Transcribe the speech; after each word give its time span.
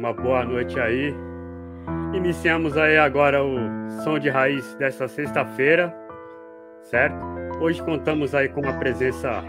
uma 0.00 0.14
boa 0.14 0.42
noite 0.46 0.80
aí. 0.80 1.14
Iniciamos 2.14 2.74
aí 2.78 2.96
agora 2.96 3.44
o 3.44 3.58
Som 4.02 4.18
de 4.18 4.30
Raiz 4.30 4.74
desta 4.76 5.06
sexta-feira, 5.06 5.94
certo? 6.84 7.22
Hoje 7.60 7.82
contamos 7.82 8.34
aí 8.34 8.48
com 8.48 8.66
a 8.66 8.72
presença 8.72 9.44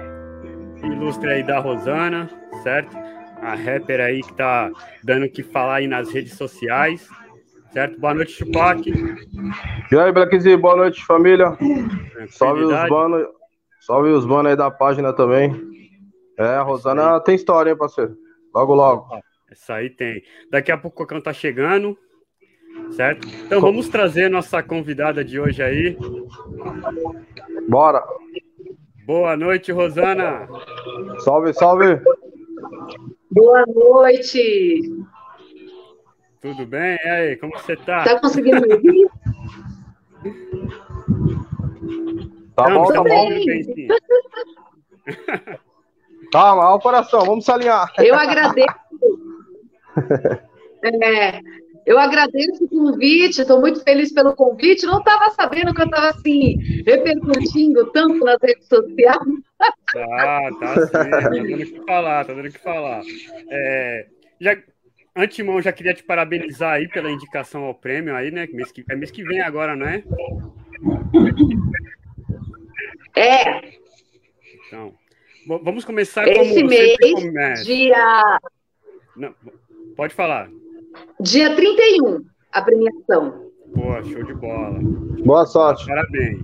ilustre 0.84 1.32
aí 1.32 1.44
da 1.44 1.60
Rosana, 1.60 2.30
certo? 2.64 2.98
A 3.42 3.56
rapper 3.56 4.02
aí 4.02 4.22
que 4.22 4.34
tá 4.34 4.70
dando 5.02 5.26
o 5.26 5.30
que 5.30 5.42
falar 5.42 5.76
aí 5.76 5.88
nas 5.88 6.12
redes 6.12 6.34
sociais, 6.34 7.08
certo? 7.72 7.98
Boa 7.98 8.14
noite, 8.14 8.34
Chupac. 8.34 8.84
E 9.90 9.98
aí, 9.98 10.12
Blackzinho, 10.12 10.60
boa 10.60 10.76
noite, 10.76 11.06
família. 11.06 11.58
Salve 12.30 12.66
os 12.66 12.90
banos, 12.90 13.26
salve 13.80 14.10
os 14.10 14.26
banos 14.26 14.52
aí 14.52 14.58
da 14.58 14.70
página 14.70 15.14
também. 15.14 15.56
É, 16.38 16.56
a 16.56 16.62
Rosana 16.62 17.22
tem 17.22 17.36
história, 17.36 17.72
hein, 17.72 17.78
parceiro? 17.78 18.18
Logo, 18.54 18.76
logo. 18.76 19.31
Essa 19.52 19.76
aí 19.76 19.90
tem. 19.90 20.24
Daqui 20.50 20.72
a 20.72 20.78
pouco 20.78 20.96
o 20.96 21.06
Cocão 21.06 21.20
tá 21.22 21.34
chegando, 21.34 21.98
certo? 22.92 23.28
Então 23.28 23.60
vamos 23.60 23.90
trazer 23.90 24.30
nossa 24.30 24.64
convidada 24.64 25.26
de 25.26 25.38
hoje 25.40 25.62
aí. 25.62 25.98
Bora. 27.68 28.02
Boa 29.06 29.36
noite, 29.36 29.74
Rosana. 29.74 30.48
Salve, 31.20 31.54
salve. 31.54 32.00
Boa 33.30 33.66
noite. 33.68 34.90
Tudo 36.40 36.66
bem? 36.66 36.98
E 37.04 37.10
aí, 37.10 37.36
como 37.36 37.52
você 37.58 37.76
tá? 37.76 38.06
Tá 38.06 38.22
conseguindo 38.22 38.62
me 38.62 38.74
ouvir? 38.74 39.10
Tá 42.56 42.70
Não, 42.70 42.84
bom, 42.84 42.94
tá 42.94 43.04
bom. 43.04 43.30
bem, 43.30 43.64
sim. 43.64 43.88
Calma, 46.32 46.70
ó 46.72 46.76
o 46.76 46.80
coração, 46.80 47.26
vamos 47.26 47.44
se 47.44 47.52
alinhar. 47.52 47.92
Eu 47.98 48.16
agradeço. 48.16 48.81
É, 50.84 51.40
eu 51.86 51.98
agradeço 52.00 52.66
o 52.66 52.70
convite, 52.70 53.42
estou 53.42 53.60
muito 53.60 53.84
feliz 53.84 54.12
pelo 54.14 54.36
convite. 54.36 54.86
Não 54.86 55.00
estava 55.00 55.30
sabendo 55.32 55.74
que 55.74 55.82
eu 55.82 55.86
estava 55.86 56.10
assim, 56.10 56.58
repercutindo 56.86 57.92
tanto 57.92 58.24
nas 58.24 58.38
redes 58.42 58.68
sociais. 58.68 59.18
Tá, 59.94 60.50
tá 60.60 60.88
sim. 60.88 61.10
Tá 61.10 61.30
dando 61.30 61.54
o 61.54 61.58
que 61.58 61.86
falar, 61.86 62.26
tá 62.26 62.34
dando 62.34 62.48
o 62.48 62.52
que 62.52 62.60
falar. 62.60 63.02
É, 63.50 64.08
já, 64.40 64.58
antemão, 65.16 65.62
já 65.62 65.72
queria 65.72 65.94
te 65.94 66.04
parabenizar 66.04 66.74
aí 66.74 66.88
pela 66.88 67.12
indicação 67.12 67.64
ao 67.64 67.76
prêmio 67.76 68.16
aí, 68.16 68.32
né? 68.32 68.48
Mês 68.52 68.72
que, 68.72 68.84
é 68.90 68.96
mês 68.96 69.12
que 69.12 69.24
vem 69.24 69.42
agora, 69.42 69.76
não 69.76 69.88
é? 69.88 70.04
É, 73.16 73.62
Então, 74.68 74.94
vamos 75.46 75.84
começar 75.84 76.26
como 76.26 76.42
esse 76.42 76.54
sempre 76.54 76.68
mês, 76.70 76.98
começa. 77.14 77.64
dia, 77.66 78.40
Não, 79.16 79.36
pode 79.96 80.14
falar. 80.14 80.50
dia 81.20 81.56
31, 81.56 82.24
a 82.52 82.62
premiação. 82.62 83.52
Pô, 83.74 84.04
show 84.04 84.24
de 84.24 84.34
bola. 84.34 84.80
Boa 85.24 85.46
sorte. 85.46 85.86
Parabéns. 85.86 86.42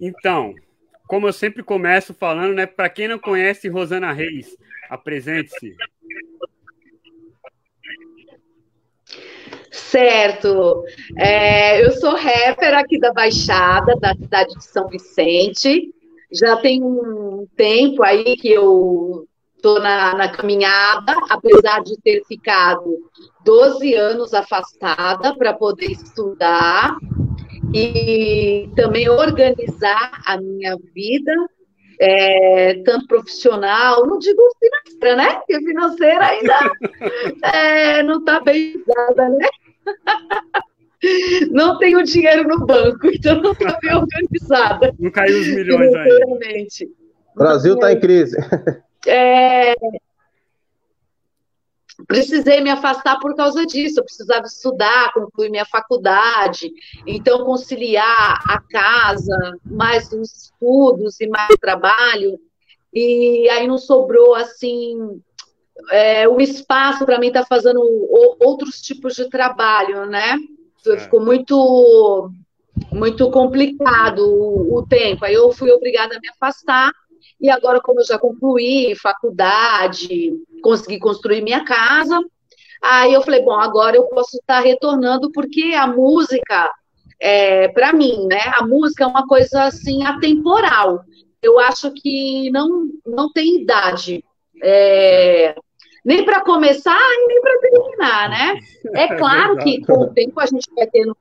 Então, 0.00 0.54
como 1.06 1.28
eu 1.28 1.32
sempre 1.32 1.62
começo 1.62 2.14
falando, 2.14 2.54
né? 2.54 2.66
Para 2.66 2.88
quem 2.88 3.08
não 3.08 3.18
conhece 3.18 3.68
Rosana 3.68 4.12
Reis, 4.12 4.56
apresente-se. 4.88 5.76
Certo. 9.70 10.84
É, 11.18 11.84
eu 11.84 11.92
sou 11.92 12.14
rapper 12.14 12.74
aqui 12.74 12.98
da 12.98 13.12
Baixada, 13.12 13.94
da 13.96 14.14
cidade 14.14 14.54
de 14.54 14.64
São 14.64 14.88
Vicente. 14.88 15.92
Já 16.32 16.56
tem 16.56 16.82
um 16.82 17.46
tempo 17.54 18.02
aí 18.02 18.36
que 18.36 18.50
eu 18.50 19.26
estou 19.62 19.80
na, 19.80 20.14
na 20.16 20.28
caminhada, 20.28 21.14
apesar 21.30 21.84
de 21.84 21.96
ter 22.02 22.20
ficado 22.26 22.98
12 23.44 23.94
anos 23.94 24.34
afastada 24.34 25.36
para 25.36 25.54
poder 25.54 25.92
estudar 25.92 26.96
e 27.72 28.68
também 28.74 29.08
organizar 29.08 30.20
a 30.26 30.36
minha 30.36 30.76
vida, 30.92 31.32
é, 32.00 32.82
tanto 32.84 33.06
profissional, 33.06 34.04
não 34.04 34.18
digo 34.18 34.42
financeira, 34.58 35.16
né? 35.16 35.34
Porque 35.34 35.60
financeira 35.60 36.26
ainda 36.26 36.58
é, 37.54 38.02
não 38.02 38.18
está 38.18 38.40
bem 38.40 38.74
usada, 38.76 39.28
né? 39.28 39.48
Não 41.50 41.78
tenho 41.78 42.02
dinheiro 42.02 42.48
no 42.48 42.66
banco, 42.66 43.06
então 43.06 43.40
não 43.40 43.52
estou 43.52 43.76
bem 43.80 43.94
organizada 43.94 44.94
Não 44.98 45.10
caiu 45.10 45.40
os 45.40 45.46
milhões 45.48 45.94
aí. 45.94 46.02
financeiramente. 46.02 46.84
O 47.34 47.38
Brasil 47.38 47.78
tá 47.78 47.92
em 47.92 48.00
crise. 48.00 48.36
É, 49.06 49.74
Precisei 52.06 52.60
me 52.60 52.70
afastar 52.70 53.18
por 53.20 53.34
causa 53.36 53.64
disso. 53.66 54.00
Eu 54.00 54.04
precisava 54.04 54.46
estudar, 54.46 55.12
concluir 55.12 55.50
minha 55.50 55.64
faculdade, 55.66 56.70
então 57.06 57.44
conciliar 57.44 58.40
a 58.48 58.60
casa, 58.60 59.36
mais 59.64 60.10
os 60.12 60.44
estudos 60.44 61.20
e 61.20 61.28
mais 61.28 61.54
trabalho. 61.60 62.38
E 62.92 63.48
aí 63.50 63.66
não 63.66 63.78
sobrou 63.78 64.34
assim 64.34 65.20
é, 65.90 66.28
o 66.28 66.40
espaço 66.40 67.04
para 67.04 67.18
mim 67.18 67.28
estar 67.28 67.44
fazendo 67.46 67.80
o- 67.80 68.36
outros 68.40 68.80
tipos 68.80 69.14
de 69.14 69.28
trabalho, 69.28 70.06
né? 70.06 70.36
É. 70.86 70.98
Ficou 70.98 71.20
muito 71.20 72.30
muito 72.90 73.30
complicado 73.30 74.20
o, 74.20 74.78
o 74.78 74.86
tempo. 74.86 75.24
Aí 75.24 75.34
eu 75.34 75.52
fui 75.52 75.70
obrigada 75.70 76.16
a 76.16 76.20
me 76.20 76.28
afastar. 76.30 76.90
E 77.42 77.50
agora, 77.50 77.80
como 77.80 78.00
eu 78.00 78.04
já 78.04 78.16
concluí 78.20 78.94
faculdade, 78.94 80.32
consegui 80.62 81.00
construir 81.00 81.42
minha 81.42 81.64
casa, 81.64 82.20
aí 82.80 83.12
eu 83.12 83.22
falei, 83.22 83.42
bom, 83.42 83.58
agora 83.58 83.96
eu 83.96 84.04
posso 84.04 84.36
estar 84.36 84.60
retornando, 84.60 85.32
porque 85.32 85.74
a 85.74 85.88
música, 85.88 86.72
é, 87.20 87.66
para 87.66 87.92
mim, 87.92 88.28
né? 88.28 88.40
A 88.54 88.64
música 88.64 89.02
é 89.02 89.08
uma 89.08 89.26
coisa 89.26 89.64
assim 89.64 90.04
atemporal. 90.04 91.00
Eu 91.42 91.58
acho 91.58 91.90
que 91.90 92.48
não, 92.52 92.88
não 93.04 93.32
tem 93.32 93.62
idade. 93.62 94.24
É, 94.62 95.56
nem 96.04 96.24
para 96.24 96.42
começar 96.42 96.96
e 96.96 97.26
nem 97.26 97.40
para 97.40 97.58
terminar, 97.58 98.28
né? 98.30 98.60
É 98.94 99.08
claro 99.18 99.56
que 99.58 99.84
com 99.84 99.94
o 99.94 100.14
tempo 100.14 100.38
a 100.38 100.46
gente 100.46 100.68
vai 100.76 100.86
tendo 100.86 101.16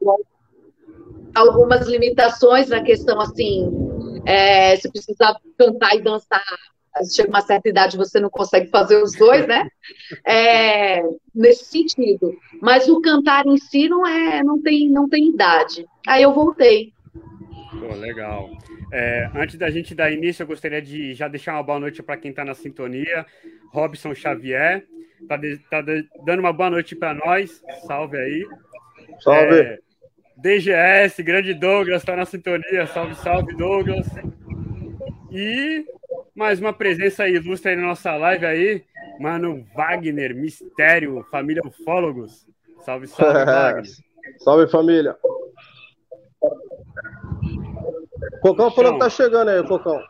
algumas 1.34 1.88
limitações 1.88 2.70
na 2.70 2.84
questão 2.84 3.20
assim, 3.20 3.91
é, 4.26 4.76
se 4.76 4.92
precisar 4.92 5.36
cantar 5.58 5.96
e 5.96 6.02
dançar, 6.02 6.44
chega 7.14 7.30
uma 7.30 7.42
certa 7.42 7.70
idade 7.70 7.98
você 7.98 8.20
não 8.20 8.30
consegue 8.30 8.70
fazer 8.70 9.02
os 9.02 9.14
dois, 9.14 9.48
né? 9.48 9.68
É, 10.26 11.02
nesse 11.34 11.66
sentido. 11.66 12.36
Mas 12.62 12.88
o 12.88 13.02
cantar 13.02 13.46
em 13.46 13.58
si 13.58 13.88
não 13.88 14.06
é, 14.06 14.44
não 14.44 14.62
tem, 14.62 14.90
não 14.90 15.08
tem 15.08 15.30
idade. 15.30 15.86
Aí 16.08 16.24
eu 16.24 16.34
voltei. 16.34 16.94
Pô, 17.80 17.96
legal. 17.96 18.50
É, 18.92 19.30
antes 19.34 19.58
da 19.58 19.70
gente 19.72 19.96
dar 19.96 20.12
início, 20.12 20.44
eu 20.44 20.48
gostaria 20.48 20.82
de 20.82 21.14
já 21.14 21.28
deixar 21.30 21.54
uma 21.54 21.64
boa 21.64 21.80
noite 21.80 22.04
para 22.04 22.18
quem 22.18 22.32
está 22.32 22.44
na 22.44 22.54
sintonia. 22.54 23.26
Robson 23.72 24.14
Xavier 24.14 24.86
tá, 25.30 25.38
de- 25.38 25.58
tá 25.70 25.82
de- 25.82 26.06
dando 26.26 26.42
uma 26.42 26.52
boa 26.52 26.70
noite 26.70 26.94
para 26.96 27.14
nós. 27.14 27.64
Salve 27.88 28.18
aí. 28.18 28.46
Salve. 29.22 29.60
É, 29.62 29.80
DGS, 30.42 31.22
grande 31.22 31.54
Douglas, 31.54 32.02
está 32.02 32.16
na 32.16 32.26
sintonia. 32.26 32.88
Salve, 32.88 33.14
salve, 33.16 33.56
Douglas. 33.56 34.08
E 35.32 35.86
mais 36.36 36.60
uma 36.60 36.74
presença 36.74 37.28
ilustre 37.30 37.72
aí 37.72 37.76
na 37.78 37.84
nossa 37.88 38.16
live 38.16 38.46
aí. 38.46 38.84
Mano, 39.20 39.64
Wagner, 39.76 40.36
Mistério, 40.36 41.24
família 41.30 41.62
Ufólogos. 41.64 42.48
Salve, 42.84 43.06
salve, 43.08 43.34
Wagner. 43.46 43.92
Salve, 44.40 44.68
família. 44.68 45.16
Cocão 48.42 48.72
falou 48.72 48.94
que 48.94 49.00
tá 49.00 49.10
chegando 49.12 49.50
aí, 49.50 49.64
Cocão. 49.68 50.02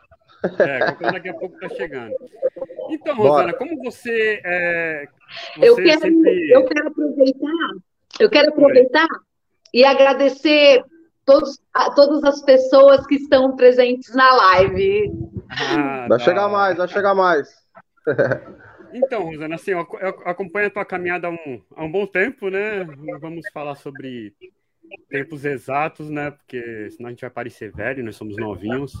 É, 0.58 0.78
qualquer 0.78 1.12
daqui 1.12 1.28
a 1.28 1.34
pouco 1.34 1.58
tá 1.60 1.68
chegando. 1.68 2.14
Então, 2.88 3.14
Bora. 3.14 3.28
Rosana, 3.28 3.52
como 3.52 3.82
você. 3.84 4.40
É, 4.42 5.06
você 5.56 5.68
Eu 5.68 5.76
quero, 5.76 6.00
sempre. 6.00 6.50
eu 6.50 6.64
quero 6.64 6.88
aproveitar, 6.88 7.68
eu 8.18 8.30
quero 8.30 8.48
aproveitar 8.48 9.06
e 9.72 9.84
agradecer 9.84 10.82
todos, 11.24 11.60
a 11.72 11.90
todas 11.90 12.22
as 12.24 12.42
pessoas 12.42 13.06
que 13.06 13.16
estão 13.16 13.56
presentes 13.56 14.14
na 14.14 14.32
live. 14.34 15.10
Ah, 15.50 16.06
Vai 16.08 16.18
tá. 16.18 16.24
chegar 16.24 16.48
mais, 16.48 16.76
vai 16.76 16.88
chegar 16.88 17.14
mais. 17.14 17.48
Então, 18.94 19.24
Rosana, 19.24 19.54
assim, 19.54 19.70
eu, 19.70 19.80
acompanho 20.26 20.66
a 20.66 20.70
tua 20.70 20.84
caminhada 20.84 21.26
há 21.26 21.30
um, 21.30 21.62
há 21.74 21.82
um 21.82 21.90
bom 21.90 22.06
tempo, 22.06 22.50
né? 22.50 22.84
Vamos 23.22 23.46
falar 23.50 23.74
sobre 23.74 24.34
tempos 25.08 25.46
exatos, 25.46 26.10
né? 26.10 26.30
Porque 26.30 26.90
senão 26.90 27.08
a 27.08 27.10
gente 27.10 27.22
vai 27.22 27.30
parecer 27.30 27.72
velho, 27.72 28.04
nós 28.04 28.16
somos 28.16 28.36
novinhos. 28.36 28.92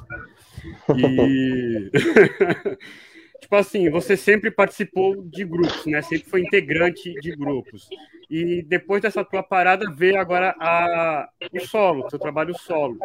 E. 0.96 1.90
tipo 3.42 3.56
assim, 3.56 3.90
você 3.90 4.16
sempre 4.16 4.50
participou 4.52 5.20
de 5.24 5.44
grupos, 5.44 5.84
né? 5.84 6.00
Sempre 6.00 6.30
foi 6.30 6.40
integrante 6.42 7.12
de 7.20 7.34
grupos. 7.36 7.88
E 8.30 8.62
depois 8.62 9.02
dessa 9.02 9.24
tua 9.24 9.42
parada, 9.42 9.90
veio 9.92 10.18
agora 10.18 10.54
a, 10.60 11.28
o 11.52 11.60
solo, 11.66 12.06
o 12.06 12.10
seu 12.10 12.20
trabalho 12.20 12.56
solo. 12.56 12.96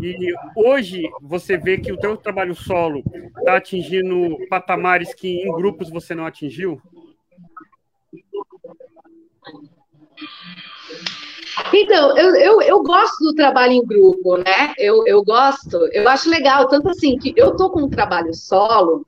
E 0.00 0.32
hoje 0.56 1.02
você 1.20 1.58
vê 1.58 1.76
que 1.76 1.92
o 1.92 1.98
teu 1.98 2.16
trabalho 2.16 2.54
solo 2.54 3.02
está 3.36 3.56
atingindo 3.56 4.38
patamares 4.48 5.12
que 5.12 5.42
em 5.42 5.52
grupos 5.52 5.90
você 5.90 6.14
não 6.14 6.24
atingiu? 6.24 6.80
Então, 11.72 12.16
eu, 12.16 12.36
eu, 12.36 12.62
eu 12.62 12.82
gosto 12.82 13.24
do 13.24 13.34
trabalho 13.34 13.72
em 13.72 13.84
grupo, 13.84 14.36
né? 14.36 14.72
Eu, 14.78 15.04
eu 15.06 15.22
gosto, 15.24 15.76
eu 15.92 16.08
acho 16.08 16.30
legal, 16.30 16.68
tanto 16.68 16.88
assim 16.88 17.18
que 17.18 17.34
eu 17.36 17.56
tô 17.56 17.70
com 17.70 17.82
um 17.82 17.90
trabalho 17.90 18.32
solo 18.32 19.04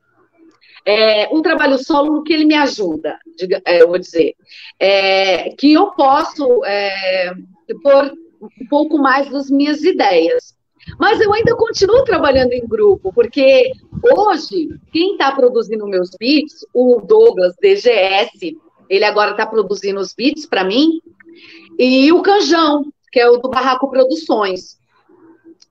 é, 0.86 1.28
um 1.34 1.42
trabalho 1.42 1.76
solo 1.78 2.22
que 2.22 2.32
ele 2.32 2.44
me 2.44 2.54
ajuda, 2.54 3.18
diga, 3.36 3.60
é, 3.66 3.82
eu 3.82 3.88
vou 3.88 3.98
dizer, 3.98 4.36
é, 4.78 5.50
que 5.50 5.72
eu 5.72 5.90
posso 5.90 6.64
é, 6.64 7.34
pôr 7.82 8.12
um 8.40 8.66
pouco 8.70 8.96
mais 8.96 9.28
das 9.28 9.50
minhas 9.50 9.82
ideias. 9.82 10.54
Mas 11.00 11.20
eu 11.20 11.32
ainda 11.32 11.56
continuo 11.56 12.04
trabalhando 12.04 12.52
em 12.52 12.64
grupo, 12.64 13.12
porque 13.12 13.72
hoje, 14.00 14.68
quem 14.92 15.12
está 15.12 15.32
produzindo 15.32 15.88
meus 15.88 16.10
beats, 16.16 16.64
o 16.72 17.00
Douglas 17.00 17.56
DGS, 17.60 18.56
ele 18.88 19.04
agora 19.04 19.32
está 19.32 19.44
produzindo 19.44 19.98
os 19.98 20.14
beats 20.14 20.46
para 20.46 20.62
mim, 20.62 21.00
e 21.76 22.12
o 22.12 22.22
Canjão, 22.22 22.84
que 23.10 23.18
é 23.18 23.28
o 23.28 23.38
do 23.38 23.48
Barraco 23.48 23.90
Produções. 23.90 24.78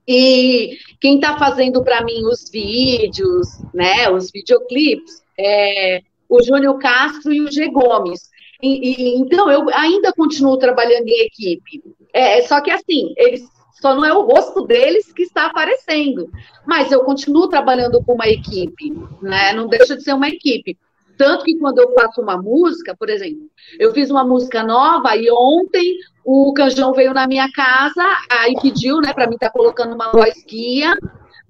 E 0.06 0.78
quem 1.00 1.16
está 1.16 1.36
fazendo 1.36 1.82
para 1.82 2.04
mim 2.04 2.24
os 2.26 2.48
vídeos, 2.48 3.48
né, 3.74 4.08
os 4.10 4.30
videoclipes, 4.30 5.22
é 5.38 6.02
o 6.28 6.42
Júnior 6.42 6.78
Castro 6.78 7.32
e 7.32 7.40
o 7.40 7.50
G 7.50 7.68
Gomes. 7.68 8.30
E, 8.62 8.68
e, 8.68 9.18
então, 9.18 9.50
eu 9.50 9.68
ainda 9.74 10.12
continuo 10.12 10.56
trabalhando 10.56 11.08
em 11.08 11.26
equipe. 11.26 11.82
É, 12.12 12.40
só 12.42 12.60
que 12.60 12.70
assim, 12.70 13.12
eles 13.16 13.42
só 13.80 13.94
não 13.94 14.04
é 14.04 14.12
o 14.12 14.22
rosto 14.22 14.62
deles 14.62 15.12
que 15.12 15.22
está 15.22 15.46
aparecendo. 15.46 16.30
Mas 16.66 16.90
eu 16.90 17.04
continuo 17.04 17.48
trabalhando 17.48 18.02
com 18.02 18.14
uma 18.14 18.28
equipe, 18.28 18.92
né? 19.20 19.52
Não 19.52 19.68
deixa 19.68 19.96
de 19.96 20.02
ser 20.02 20.14
uma 20.14 20.28
equipe. 20.28 20.78
Tanto 21.16 21.44
que 21.44 21.56
quando 21.56 21.78
eu 21.78 21.92
faço 21.94 22.20
uma 22.20 22.36
música, 22.36 22.94
por 22.96 23.08
exemplo, 23.08 23.48
eu 23.78 23.92
fiz 23.92 24.10
uma 24.10 24.24
música 24.24 24.62
nova 24.62 25.16
e 25.16 25.30
ontem 25.30 25.96
o 26.24 26.52
Canjão 26.52 26.92
veio 26.92 27.14
na 27.14 27.26
minha 27.26 27.50
casa, 27.52 28.04
aí 28.30 28.54
pediu, 28.60 29.00
né, 29.00 29.12
para 29.12 29.26
mim 29.26 29.34
estar 29.34 29.50
tá 29.50 29.52
colocando 29.52 29.94
uma 29.94 30.10
voz 30.10 30.44
guia, 30.46 30.96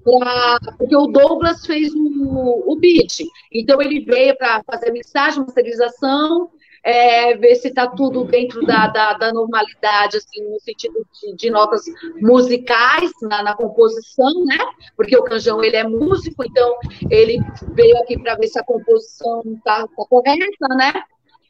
pra, 0.04 0.58
porque 0.78 0.94
o 0.94 1.06
Douglas 1.06 1.66
fez 1.66 1.92
o, 1.94 2.72
o 2.72 2.76
beat. 2.76 3.24
Então 3.52 3.80
ele 3.80 4.00
veio 4.00 4.36
para 4.36 4.62
fazer 4.64 4.92
mixagem, 4.92 5.40
masterização, 5.40 6.50
é, 6.86 7.36
ver 7.36 7.56
se 7.56 7.66
está 7.66 7.88
tudo 7.88 8.22
dentro 8.22 8.64
da, 8.64 8.86
da, 8.86 9.12
da, 9.14 9.32
normalidade, 9.32 10.18
assim, 10.18 10.40
no 10.48 10.60
sentido 10.60 11.04
de, 11.20 11.34
de 11.34 11.50
notas 11.50 11.82
musicais 12.22 13.10
na, 13.22 13.42
na, 13.42 13.56
composição, 13.56 14.44
né? 14.44 14.56
Porque 14.96 15.16
o 15.16 15.24
Canjão 15.24 15.64
ele 15.64 15.74
é 15.74 15.82
músico, 15.82 16.44
então 16.44 16.76
ele 17.10 17.40
veio 17.72 17.98
aqui 17.98 18.16
para 18.16 18.36
ver 18.36 18.46
se 18.46 18.60
a 18.60 18.64
composição 18.64 19.42
está 19.56 19.84
tá 19.84 19.88
correta, 20.08 20.68
né? 20.76 20.92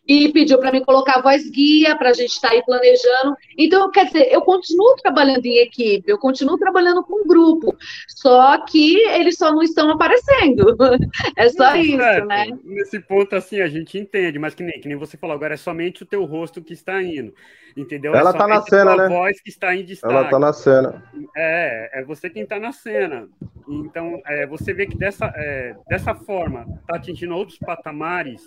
E 0.07 0.31
pediu 0.33 0.59
para 0.59 0.71
mim 0.71 0.85
colocar 0.85 1.19
a 1.19 1.23
voz 1.23 1.49
guia 1.51 1.97
para 1.97 2.11
a 2.11 2.13
gente 2.13 2.33
estar 2.33 2.49
tá 2.49 2.55
aí 2.55 2.63
planejando. 2.65 3.37
Então, 3.59 3.91
quer 3.91 4.07
dizer, 4.07 4.29
eu 4.33 4.41
continuo 4.43 4.95
trabalhando 4.97 5.45
em 5.47 5.59
equipe, 5.59 6.11
eu 6.11 6.19
continuo 6.19 6.57
trabalhando 6.57 7.03
com 7.03 7.27
grupo, 7.27 7.77
só 8.09 8.65
que 8.65 8.97
eles 9.09 9.37
só 9.37 9.51
não 9.51 9.63
estão 9.63 9.91
aparecendo. 9.91 10.77
É 11.37 11.49
só 11.49 11.75
é, 11.75 11.81
isso, 11.81 12.01
é, 12.01 12.25
né? 12.25 12.47
Nesse 12.65 13.01
ponto, 13.01 13.35
assim, 13.35 13.61
a 13.61 13.69
gente 13.69 13.99
entende, 13.99 14.39
mas 14.39 14.55
que 14.55 14.63
nem, 14.63 14.81
que 14.81 14.89
nem 14.89 14.97
você 14.97 15.17
falou 15.17 15.35
agora, 15.35 15.55
é 15.55 15.57
somente 15.57 16.03
o 16.03 16.07
teu 16.07 16.25
rosto 16.25 16.63
que 16.63 16.73
está 16.73 17.03
indo, 17.03 17.35
entendeu? 17.77 18.15
Ela 18.15 18.31
é 18.31 18.33
tá 18.33 18.47
na 18.47 18.63
cena, 18.63 18.97
né? 18.97 19.09
voz 19.09 19.41
que 19.41 19.51
está 19.51 19.75
em 19.75 19.85
destaque. 19.85 20.15
Ela 20.15 20.29
tá 20.29 20.39
na 20.39 20.53
cena. 20.53 21.03
É, 21.37 22.01
é 22.01 22.05
você 22.05 22.31
quem 22.31 22.43
está 22.43 22.59
na 22.59 22.73
cena. 22.73 23.29
Então, 23.69 24.21
é, 24.27 24.47
você 24.47 24.73
vê 24.73 24.87
que 24.87 24.97
dessa, 24.97 25.27
é, 25.37 25.75
dessa 25.89 26.15
forma, 26.15 26.67
está 26.81 26.97
atingindo 26.97 27.35
outros 27.35 27.59
patamares 27.59 28.43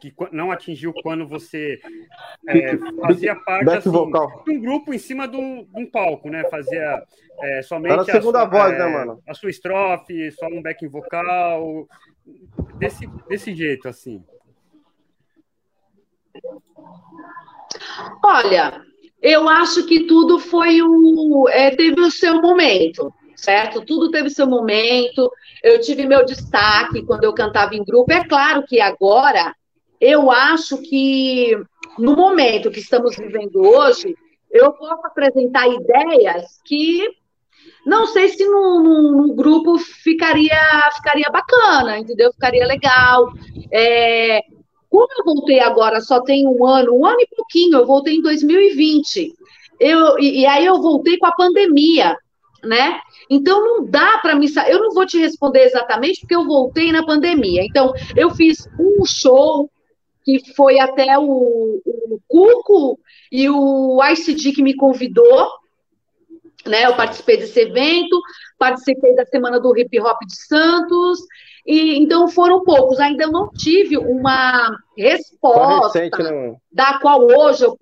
que 0.00 0.14
não 0.32 0.50
atingiu 0.50 0.92
quando 1.02 1.26
você 1.26 1.80
é, 2.48 2.76
fazia 3.00 3.34
parte 3.34 3.70
assim, 3.70 3.90
de 3.90 4.50
um 4.50 4.60
grupo 4.60 4.92
em 4.92 4.98
cima 4.98 5.26
de 5.26 5.36
um, 5.36 5.64
de 5.64 5.82
um 5.82 5.90
palco, 5.90 6.28
né? 6.28 6.44
Fazia 6.50 7.02
é, 7.42 7.62
somente 7.62 8.00
a, 8.00 8.04
segunda 8.04 8.40
sua, 8.40 8.48
voz, 8.48 8.72
é, 8.72 8.78
né, 8.78 8.86
mano? 8.86 9.22
A 9.26 9.34
sua 9.34 9.50
estrofe, 9.50 10.30
só 10.32 10.46
um 10.46 10.62
backing 10.62 10.88
vocal, 10.88 11.86
desse, 12.78 13.06
desse 13.28 13.54
jeito, 13.54 13.88
assim. 13.88 14.22
Olha, 18.22 18.82
eu 19.20 19.48
acho 19.48 19.86
que 19.86 20.06
tudo 20.06 20.38
foi 20.38 20.82
um. 20.82 21.48
É, 21.48 21.70
teve 21.74 22.00
o 22.00 22.10
seu 22.10 22.40
momento, 22.40 23.12
certo? 23.34 23.84
Tudo 23.84 24.10
teve 24.10 24.30
seu 24.30 24.46
momento. 24.46 25.30
Eu 25.62 25.80
tive 25.80 26.06
meu 26.06 26.24
destaque 26.24 27.04
quando 27.04 27.24
eu 27.24 27.34
cantava 27.34 27.74
em 27.74 27.84
grupo. 27.84 28.12
É 28.12 28.24
claro 28.24 28.64
que 28.66 28.80
agora 28.80 29.54
eu 30.00 30.30
acho 30.30 30.78
que 30.78 31.56
no 31.98 32.14
momento 32.14 32.70
que 32.70 32.80
estamos 32.80 33.16
vivendo 33.16 33.56
hoje, 33.56 34.14
eu 34.50 34.72
posso 34.72 35.06
apresentar 35.06 35.68
ideias 35.68 36.60
que 36.64 37.08
não 37.84 38.06
sei 38.06 38.28
se 38.28 38.44
no, 38.44 38.82
no, 38.82 39.12
no 39.12 39.34
grupo 39.34 39.78
ficaria, 39.78 40.58
ficaria 40.96 41.28
bacana, 41.30 41.98
entendeu? 41.98 42.32
Ficaria 42.32 42.66
legal. 42.66 43.28
É, 43.72 44.40
como 44.88 45.08
eu 45.18 45.24
voltei 45.24 45.60
agora, 45.60 46.00
só 46.00 46.20
tem 46.20 46.46
um 46.46 46.64
ano, 46.64 46.94
um 46.94 47.06
ano 47.06 47.20
e 47.20 47.28
pouquinho, 47.34 47.78
eu 47.78 47.86
voltei 47.86 48.16
em 48.16 48.22
2020. 48.22 49.32
Eu, 49.78 50.18
e, 50.18 50.40
e 50.40 50.46
aí 50.46 50.64
eu 50.64 50.80
voltei 50.80 51.18
com 51.18 51.26
a 51.26 51.32
pandemia, 51.32 52.16
né? 52.64 53.00
Então 53.28 53.64
não 53.64 53.84
dá 53.84 54.18
para 54.18 54.34
me. 54.34 54.46
Eu 54.68 54.80
não 54.80 54.90
vou 54.92 55.06
te 55.06 55.18
responder 55.18 55.64
exatamente 55.64 56.20
porque 56.20 56.34
eu 56.34 56.44
voltei 56.44 56.92
na 56.92 57.04
pandemia. 57.04 57.64
Então 57.64 57.92
eu 58.16 58.30
fiz 58.30 58.66
um 58.78 59.04
show 59.04 59.70
que 60.26 60.52
foi 60.54 60.80
até 60.80 61.16
o, 61.16 61.80
o 61.86 62.20
Cuco 62.26 62.98
e 63.30 63.48
o 63.48 64.00
ICD 64.02 64.50
que 64.50 64.62
me 64.62 64.74
convidou, 64.74 65.52
né? 66.66 66.84
Eu 66.84 66.96
participei 66.96 67.36
desse 67.36 67.60
evento, 67.60 68.20
participei 68.58 69.14
da 69.14 69.24
Semana 69.24 69.60
do 69.60 69.78
Hip 69.78 70.00
Hop 70.00 70.18
de 70.26 70.36
Santos, 70.36 71.20
e 71.64 71.96
então 71.96 72.26
foram 72.26 72.64
poucos. 72.64 72.98
Ainda 72.98 73.28
não 73.28 73.50
tive 73.50 73.96
uma 73.96 74.76
resposta 74.98 76.00
recente, 76.00 76.20
né? 76.20 76.56
da 76.72 76.98
qual 76.98 77.22
hoje 77.22 77.64
eu 77.64 77.78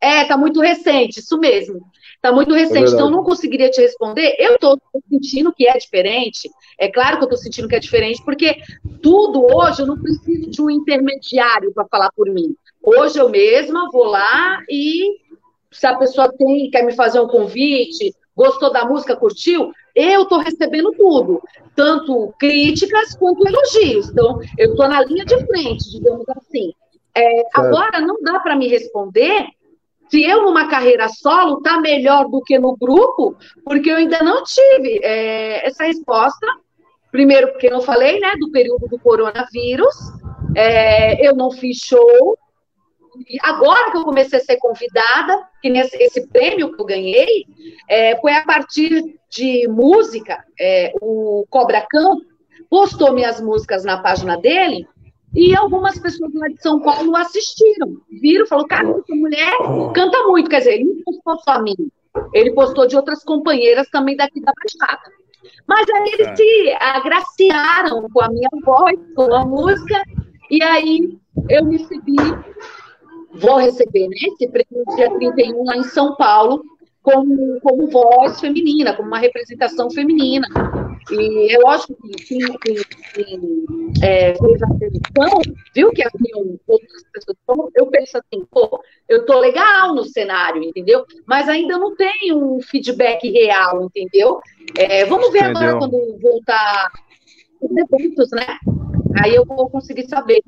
é, 0.00 0.24
tá 0.24 0.38
muito 0.38 0.60
recente, 0.60 1.20
isso 1.20 1.38
mesmo. 1.38 1.86
Tá 2.24 2.32
muito 2.32 2.54
recente, 2.54 2.90
é 2.90 2.94
então 2.94 3.10
não 3.10 3.22
conseguiria 3.22 3.68
te 3.68 3.82
responder. 3.82 4.34
Eu 4.38 4.58
tô 4.58 4.80
sentindo 5.10 5.52
que 5.52 5.68
é 5.68 5.76
diferente. 5.76 6.50
É 6.78 6.88
claro 6.88 7.18
que 7.18 7.24
eu 7.24 7.28
tô 7.28 7.36
sentindo 7.36 7.68
que 7.68 7.76
é 7.76 7.78
diferente, 7.78 8.24
porque 8.24 8.56
tudo 9.02 9.44
hoje 9.44 9.82
eu 9.82 9.86
não 9.86 10.00
preciso 10.00 10.50
de 10.50 10.62
um 10.62 10.70
intermediário 10.70 11.70
para 11.74 11.86
falar 11.86 12.10
por 12.16 12.26
mim. 12.30 12.56
Hoje 12.82 13.18
eu 13.18 13.28
mesma 13.28 13.90
vou 13.92 14.04
lá 14.04 14.58
e 14.70 15.18
se 15.70 15.86
a 15.86 15.98
pessoa 15.98 16.32
tem, 16.32 16.70
quer 16.70 16.86
me 16.86 16.94
fazer 16.94 17.20
um 17.20 17.28
convite, 17.28 18.14
gostou 18.34 18.72
da 18.72 18.86
música, 18.86 19.14
curtiu, 19.14 19.70
eu 19.94 20.22
estou 20.22 20.38
recebendo 20.38 20.92
tudo, 20.92 21.42
tanto 21.76 22.32
críticas 22.38 23.14
quanto 23.16 23.46
elogios. 23.46 24.08
Então, 24.08 24.40
eu 24.56 24.70
estou 24.70 24.88
na 24.88 25.04
linha 25.04 25.26
de 25.26 25.44
frente, 25.44 25.90
digamos 25.90 26.26
assim. 26.30 26.72
É, 27.14 27.42
agora, 27.52 28.00
não 28.00 28.16
dá 28.22 28.40
para 28.40 28.56
me 28.56 28.66
responder 28.66 29.46
se 30.08 30.22
eu 30.22 30.42
numa 30.42 30.68
carreira 30.68 31.08
solo 31.08 31.60
tá 31.62 31.80
melhor 31.80 32.28
do 32.28 32.40
que 32.42 32.58
no 32.58 32.76
grupo, 32.76 33.36
porque 33.64 33.90
eu 33.90 33.96
ainda 33.96 34.20
não 34.20 34.42
tive 34.44 35.00
é, 35.02 35.66
essa 35.66 35.84
resposta. 35.84 36.46
Primeiro, 37.10 37.52
porque 37.52 37.68
eu 37.68 37.80
falei, 37.80 38.18
né, 38.18 38.34
do 38.38 38.50
período 38.50 38.88
do 38.88 38.98
coronavírus, 38.98 39.94
é, 40.56 41.26
eu 41.26 41.34
não 41.34 41.50
fiz 41.50 41.78
show. 41.78 42.36
E 43.28 43.38
agora 43.42 43.92
que 43.92 43.96
eu 43.96 44.04
comecei 44.04 44.40
a 44.40 44.42
ser 44.42 44.56
convidada, 44.56 45.48
que 45.62 45.70
nesse 45.70 45.96
esse 46.02 46.26
prêmio 46.26 46.74
que 46.74 46.82
eu 46.82 46.84
ganhei, 46.84 47.46
é, 47.88 48.16
foi 48.20 48.32
a 48.32 48.44
partir 48.44 49.16
de 49.30 49.68
música, 49.68 50.44
é, 50.58 50.92
o 51.00 51.46
Cobra 51.48 51.86
Cão 51.88 52.20
postou 52.68 53.12
minhas 53.12 53.40
músicas 53.40 53.84
na 53.84 53.98
página 54.02 54.36
dele, 54.36 54.88
e 55.34 55.54
algumas 55.56 55.98
pessoas 55.98 56.32
lá 56.34 56.48
de 56.48 56.62
São 56.62 56.80
Paulo 56.80 57.16
assistiram, 57.16 57.96
viram, 58.08 58.46
falou, 58.46 58.66
cara, 58.66 58.88
essa 58.88 59.14
mulher 59.14 59.52
canta 59.94 60.22
muito. 60.28 60.48
Quer 60.48 60.58
dizer, 60.58 60.74
ele 60.74 60.84
não 60.84 61.02
postou 61.02 61.38
só 61.40 61.50
a 61.58 61.62
mim, 61.62 61.76
ele 62.32 62.52
postou 62.52 62.86
de 62.86 62.96
outras 62.96 63.24
companheiras 63.24 63.88
também 63.90 64.16
daqui 64.16 64.40
da 64.40 64.52
Baixada. 64.52 65.10
Mas 65.66 65.86
aí 65.90 66.12
eles 66.14 66.28
é. 66.28 66.36
se 66.36 66.76
agraciaram 66.80 68.08
com 68.10 68.22
a 68.22 68.28
minha 68.28 68.48
voz, 68.64 68.98
com 69.14 69.34
a 69.34 69.44
música, 69.44 70.02
e 70.50 70.62
aí 70.62 71.18
eu 71.50 71.64
recebi, 71.68 72.16
vou 73.32 73.56
receber, 73.56 74.08
né, 74.08 74.16
esse 74.22 74.48
prêmio 74.48 74.84
dia 74.94 75.10
31 75.18 75.64
lá 75.64 75.76
em 75.76 75.84
São 75.84 76.14
Paulo, 76.16 76.62
como, 77.04 77.60
como 77.60 77.86
voz 77.88 78.40
feminina, 78.40 78.96
como 78.96 79.08
uma 79.08 79.18
representação 79.18 79.90
feminina. 79.90 80.48
E 81.10 81.54
eu 81.54 81.68
acho 81.68 81.88
que 81.88 82.24
quem, 82.24 82.38
quem, 82.38 82.76
quem 83.12 83.56
é, 84.02 84.34
fez 84.34 84.62
a 84.62 84.66
seleção 84.68 85.40
viu 85.74 85.90
que 85.90 86.02
haviam 86.02 86.58
outras 86.66 87.04
pessoas. 87.12 87.36
Então, 87.42 87.70
eu 87.76 87.86
penso 87.88 88.16
assim, 88.16 88.46
pô, 88.50 88.82
eu 89.06 89.26
tô 89.26 89.38
legal 89.38 89.94
no 89.94 90.04
cenário, 90.04 90.62
entendeu? 90.62 91.04
Mas 91.26 91.46
ainda 91.46 91.76
não 91.76 91.94
tem 91.94 92.32
um 92.32 92.58
feedback 92.62 93.30
real, 93.30 93.84
entendeu? 93.84 94.40
É, 94.74 95.04
vamos 95.04 95.30
ver 95.30 95.50
entendeu. 95.50 95.60
agora 95.60 95.78
quando 95.78 96.18
voltar 96.22 96.90
os 97.60 97.70
eventos, 97.70 98.30
né? 98.30 98.58
Aí 99.22 99.34
eu 99.34 99.44
vou 99.44 99.68
conseguir 99.68 100.08
saber. 100.08 100.42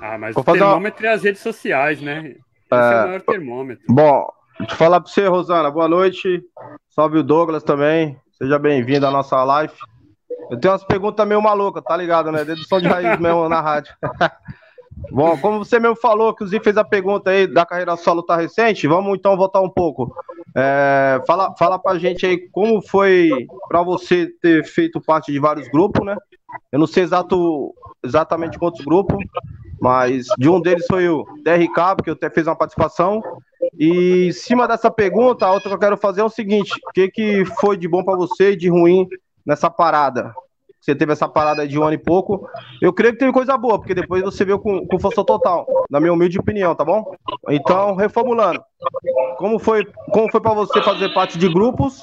Ah, 0.00 0.16
mas 0.16 0.34
vou 0.34 0.42
o 0.42 0.44
termômetro 0.44 1.04
uma... 1.04 1.10
é 1.10 1.14
as 1.14 1.22
redes 1.22 1.42
sociais, 1.42 2.00
né? 2.00 2.36
Esse 2.72 2.72
é, 2.72 2.76
é 2.76 3.04
o 3.04 3.06
maior 3.06 3.20
termômetro. 3.20 3.84
Bom, 3.86 4.26
Deixa 4.58 4.74
eu 4.74 4.78
falar 4.78 5.00
para 5.00 5.10
você, 5.10 5.26
Rosana. 5.26 5.70
Boa 5.70 5.88
noite. 5.88 6.42
Salve 6.88 7.18
o 7.18 7.22
Douglas 7.24 7.64
também. 7.64 8.16
Seja 8.38 8.58
bem-vindo 8.58 9.06
à 9.06 9.10
nossa 9.10 9.42
live. 9.42 9.74
Eu 10.50 10.58
tenho 10.58 10.72
umas 10.72 10.84
perguntas 10.84 11.26
meio 11.26 11.42
malucas, 11.42 11.82
tá 11.82 11.96
ligado, 11.96 12.30
né? 12.30 12.44
Dedução 12.44 12.80
de 12.80 12.86
raiz 12.86 13.18
mesmo 13.18 13.48
na 13.48 13.60
rádio. 13.60 13.92
Bom, 15.10 15.36
como 15.38 15.58
você 15.58 15.80
mesmo 15.80 15.96
falou, 15.96 16.32
que 16.32 16.44
o 16.44 16.46
Zi 16.46 16.60
fez 16.60 16.76
a 16.76 16.84
pergunta 16.84 17.30
aí 17.30 17.48
da 17.48 17.66
carreira 17.66 17.96
solo 17.96 18.22
tá 18.22 18.36
recente, 18.36 18.86
vamos 18.86 19.18
então 19.18 19.36
voltar 19.36 19.60
um 19.60 19.68
pouco. 19.68 20.14
É, 20.56 21.20
fala, 21.26 21.52
fala 21.58 21.78
pra 21.78 21.98
gente 21.98 22.24
aí 22.24 22.48
como 22.50 22.80
foi 22.80 23.28
para 23.68 23.82
você 23.82 24.28
ter 24.40 24.64
feito 24.64 25.00
parte 25.00 25.32
de 25.32 25.40
vários 25.40 25.66
grupos, 25.68 26.06
né? 26.06 26.16
Eu 26.70 26.78
não 26.78 26.86
sei 26.86 27.02
exato, 27.02 27.74
exatamente 28.04 28.56
quantos 28.56 28.84
grupos, 28.84 29.18
mas 29.84 30.24
de 30.38 30.48
um 30.48 30.58
deles 30.58 30.86
foi 30.86 31.06
o 31.10 31.26
DRK, 31.42 31.96
porque 31.96 32.08
eu 32.08 32.14
até 32.14 32.30
fiz 32.30 32.46
uma 32.46 32.56
participação. 32.56 33.22
E 33.78 34.28
em 34.28 34.32
cima 34.32 34.66
dessa 34.66 34.90
pergunta, 34.90 35.44
a 35.44 35.52
outra 35.52 35.68
que 35.68 35.74
eu 35.74 35.78
quero 35.78 35.96
fazer 35.98 36.22
é 36.22 36.24
o 36.24 36.30
seguinte: 36.30 36.72
o 36.88 36.92
que, 36.94 37.10
que 37.10 37.44
foi 37.60 37.76
de 37.76 37.86
bom 37.86 38.02
para 38.02 38.16
você 38.16 38.52
e 38.52 38.56
de 38.56 38.70
ruim 38.70 39.06
nessa 39.44 39.68
parada? 39.68 40.32
Você 40.80 40.94
teve 40.94 41.12
essa 41.12 41.28
parada 41.28 41.68
de 41.68 41.78
um 41.78 41.82
ano 41.82 41.92
e 41.92 41.98
pouco. 41.98 42.48
Eu 42.80 42.94
creio 42.94 43.12
que 43.12 43.18
teve 43.18 43.32
coisa 43.32 43.58
boa, 43.58 43.78
porque 43.78 43.94
depois 43.94 44.22
você 44.22 44.42
veio 44.42 44.58
com, 44.58 44.86
com 44.86 44.98
força 44.98 45.22
total, 45.22 45.66
na 45.90 46.00
minha 46.00 46.14
humilde 46.14 46.38
opinião, 46.38 46.74
tá 46.74 46.84
bom? 46.84 47.04
Então, 47.50 47.94
reformulando. 47.94 48.62
Como 49.36 49.58
foi, 49.58 49.84
como 50.12 50.30
foi 50.30 50.40
para 50.40 50.54
você 50.54 50.80
fazer 50.80 51.12
parte 51.12 51.36
de 51.36 51.46
grupos 51.46 52.00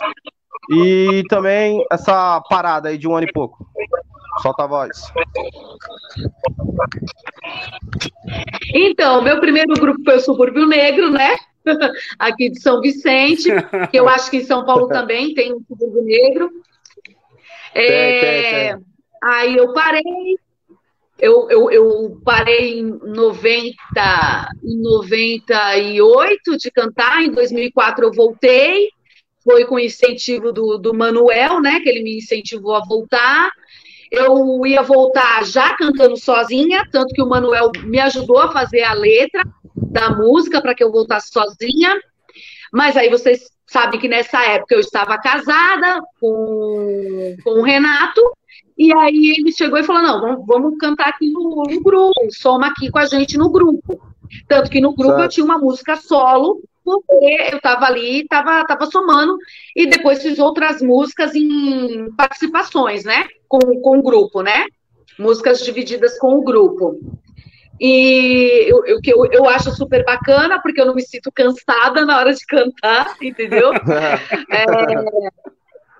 e 0.71 1.23
também 1.29 1.83
essa 1.91 2.41
parada 2.41 2.89
aí 2.89 2.97
de 2.97 3.07
um 3.07 3.15
ano 3.15 3.27
e 3.27 3.31
pouco? 3.31 3.65
Solta 4.41 4.63
a 4.63 4.67
voz. 4.67 5.01
Então, 8.73 9.21
meu 9.21 9.39
primeiro 9.39 9.73
grupo 9.73 10.03
foi 10.03 10.17
o 10.17 10.19
Subúrbio 10.19 10.65
Negro, 10.65 11.11
né? 11.11 11.37
Aqui 12.17 12.49
de 12.49 12.59
São 12.59 12.81
Vicente, 12.81 13.49
que 13.91 13.99
eu 13.99 14.09
acho 14.09 14.31
que 14.31 14.37
em 14.37 14.45
São 14.45 14.65
Paulo 14.65 14.87
também 14.87 15.33
tem 15.33 15.53
um 15.53 15.61
Subúrbio 15.67 16.03
Negro. 16.03 16.49
É, 17.73 17.87
tem, 17.87 18.21
tem, 18.21 18.51
tem. 18.51 18.85
Aí 19.23 19.55
eu 19.55 19.71
parei, 19.73 20.01
eu, 21.19 21.47
eu, 21.51 21.69
eu, 21.69 22.21
parei 22.25 22.79
em 22.79 22.89
90, 22.89 24.49
em 24.63 24.81
98 24.81 26.57
de 26.57 26.71
cantar, 26.71 27.21
em 27.21 27.31
2004 27.31 28.05
eu 28.05 28.11
voltei, 28.11 28.89
foi 29.43 29.65
com 29.65 29.77
incentivo 29.77 30.51
do, 30.51 30.79
do 30.79 30.93
Manuel, 30.93 31.61
né, 31.61 31.79
que 31.79 31.89
ele 31.89 32.01
me 32.01 32.17
incentivou 32.17 32.75
a 32.75 32.83
voltar, 32.83 33.51
eu 34.11 34.65
ia 34.65 34.81
voltar 34.81 35.45
já 35.45 35.73
cantando 35.75 36.17
sozinha, 36.17 36.85
tanto 36.91 37.13
que 37.13 37.21
o 37.21 37.29
Manuel 37.29 37.71
me 37.85 37.99
ajudou 37.99 38.39
a 38.39 38.51
fazer 38.51 38.83
a 38.83 38.93
letra 38.93 39.41
da 39.73 40.09
música 40.09 40.61
para 40.61 40.75
que 40.75 40.83
eu 40.83 40.91
voltasse 40.91 41.31
sozinha, 41.31 41.97
mas 42.73 42.97
aí 42.97 43.09
vocês 43.09 43.49
sabem 43.65 43.99
que 43.99 44.09
nessa 44.09 44.43
época 44.43 44.75
eu 44.75 44.81
estava 44.81 45.17
casada 45.17 46.01
com, 46.19 47.37
com 47.41 47.51
o 47.51 47.63
Renato, 47.63 48.21
e 48.77 48.93
aí 48.93 49.35
ele 49.37 49.51
chegou 49.51 49.79
e 49.79 49.83
falou: 49.83 50.01
não, 50.01 50.19
vamos, 50.19 50.45
vamos 50.45 50.77
cantar 50.77 51.07
aqui 51.07 51.29
no, 51.29 51.63
no, 51.63 51.81
grupo, 51.81 52.13
soma 52.31 52.67
aqui 52.67 52.91
com 52.91 52.99
a 52.99 53.05
gente 53.05 53.37
no 53.37 53.49
grupo. 53.49 54.01
Tanto 54.47 54.69
que 54.69 54.81
no 54.81 54.93
grupo 54.93 55.19
eu 55.19 55.29
tinha 55.29 55.45
uma 55.45 55.57
música 55.57 55.95
solo, 55.95 56.61
porque 56.83 57.49
eu 57.51 57.57
estava 57.57 57.85
ali, 57.85 58.21
estava 58.21 58.65
tava 58.65 58.85
somando, 58.87 59.37
e 59.75 59.85
depois 59.85 60.21
fiz 60.21 60.39
outras 60.39 60.81
músicas 60.81 61.33
em 61.35 62.11
participações, 62.15 63.03
né? 63.03 63.27
Com, 63.51 63.81
com 63.81 63.99
o 63.99 64.01
grupo, 64.01 64.41
né? 64.41 64.65
Músicas 65.19 65.61
divididas 65.61 66.17
com 66.17 66.35
o 66.35 66.41
grupo. 66.41 66.97
E 67.77 68.65
eu, 68.69 68.85
eu, 68.85 68.99
eu, 69.03 69.25
eu 69.25 69.49
acho 69.49 69.71
super 69.71 70.05
bacana, 70.05 70.61
porque 70.61 70.79
eu 70.79 70.85
não 70.85 70.95
me 70.95 71.01
sinto 71.01 71.29
cansada 71.33 72.05
na 72.05 72.17
hora 72.17 72.33
de 72.33 72.45
cantar, 72.45 73.15
entendeu? 73.21 73.73
é, 74.49 74.65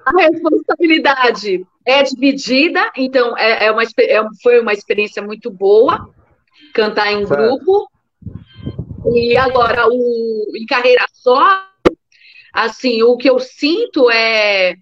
a 0.06 0.12
responsabilidade 0.18 1.66
é 1.86 2.04
dividida, 2.04 2.90
então 2.96 3.38
é, 3.38 3.66
é 3.66 3.72
uma, 3.72 3.84
é, 3.84 4.24
foi 4.42 4.62
uma 4.62 4.72
experiência 4.72 5.22
muito 5.22 5.52
boa 5.52 6.10
cantar 6.74 7.12
em 7.12 7.26
grupo. 7.26 7.90
E 9.14 9.36
agora, 9.36 9.88
o, 9.90 10.46
em 10.56 10.66
carreira 10.66 11.04
só, 11.12 11.66
assim, 12.54 13.04
o 13.04 13.18
que 13.18 13.30
eu 13.30 13.40
sinto 13.40 14.10
é 14.10 14.76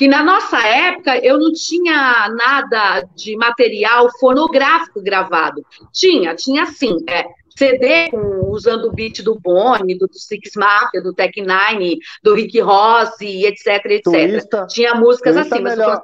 que 0.00 0.08
na 0.08 0.24
nossa 0.24 0.58
época 0.66 1.18
eu 1.18 1.38
não 1.38 1.52
tinha 1.52 2.26
nada 2.34 3.06
de 3.14 3.36
material 3.36 4.08
fonográfico 4.18 5.02
gravado. 5.02 5.62
Tinha, 5.92 6.34
tinha 6.34 6.64
sim, 6.64 7.04
é, 7.06 7.26
CD 7.54 8.10
com, 8.10 8.48
usando 8.50 8.86
o 8.86 8.92
beat 8.92 9.20
do 9.20 9.38
Boni, 9.38 9.98
do, 9.98 10.08
Six 10.10 10.52
Mafia, 10.56 11.02
do 11.02 11.12
Tech 11.12 11.38
Nine, 11.38 11.98
do 12.22 12.34
Rick 12.34 12.58
Ross, 12.60 13.10
etc, 13.20 13.84
etc. 13.90 14.02
Twista, 14.02 14.66
tinha 14.68 14.94
músicas 14.94 15.36
assim, 15.36 15.60
mas 15.60 15.76
melhor. 15.76 16.02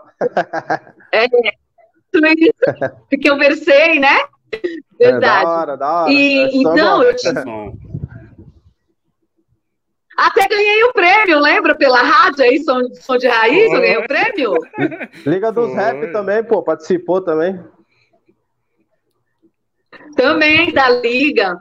é, 1.11 1.25
porque 3.09 3.31
eu 3.31 3.39
versei, 3.39 3.99
né? 3.99 4.19
Verdade. 4.99 5.25
É, 5.25 5.47
da 5.47 5.49
hora, 5.49 5.77
da 5.79 6.03
hora. 6.03 6.13
E, 6.13 6.39
é 6.39 6.55
então, 6.55 7.03
eu 7.03 7.17
tinha, 7.17 7.33
até 10.17 10.49
ganhei 10.49 10.85
o 10.85 10.93
prêmio, 10.93 11.39
lembra? 11.39 11.75
Pela 11.75 12.01
rádio 12.01 12.45
aí, 12.45 12.63
som, 12.63 12.81
som 12.95 13.17
de 13.19 13.29
raiz, 13.29 13.73
eu 13.73 13.81
ganhei 13.81 13.99
o 13.99 14.07
prêmio. 14.07 14.55
Liga 15.27 15.53
dos 15.53 15.71
Foi. 15.71 15.75
Rap 15.75 16.13
também, 16.13 16.43
pô, 16.43 16.63
participou 16.63 17.21
também. 17.21 17.61
Também 20.17 20.73
da 20.73 20.89
Liga. 20.89 21.59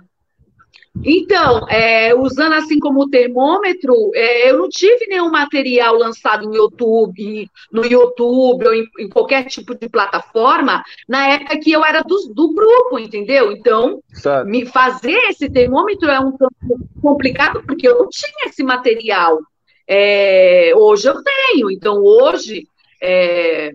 Então, 1.04 1.68
é, 1.68 2.16
usando 2.16 2.54
assim 2.54 2.80
como 2.80 3.10
termômetro, 3.10 4.12
é, 4.14 4.50
eu 4.50 4.60
não 4.60 4.70
tive 4.70 5.08
nenhum 5.08 5.30
material 5.30 5.96
lançado 5.98 6.48
no 6.48 6.56
YouTube, 6.56 7.50
no 7.72 7.86
YouTube 7.86 8.68
ou 8.68 8.74
em, 8.74 8.88
em, 9.00 9.10
qualquer 9.10 9.46
tipo 9.46 9.76
de 9.76 9.90
plataforma 9.90 10.84
na 11.08 11.28
época 11.28 11.60
que 11.60 11.72
eu 11.72 11.84
era 11.84 12.02
do, 12.02 12.34
do 12.34 12.54
grupo, 12.54 12.98
entendeu? 12.98 13.52
Então, 13.52 14.02
certo. 14.14 14.48
me 14.48 14.66
fazer 14.66 15.18
esse 15.30 15.50
termômetro 15.50 16.10
é 16.10 16.20
um 16.20 16.32
tanto 16.32 16.56
complicado 17.02 17.62
porque 17.66 17.88
eu 17.88 18.00
não 18.00 18.10
tinha 18.10 18.48
esse 18.48 18.64
material. 18.64 19.40
É, 19.88 20.72
hoje 20.76 21.08
eu 21.08 21.16
tenho, 21.22 21.70
então 21.70 22.02
hoje 22.02 22.68
é, 23.02 23.74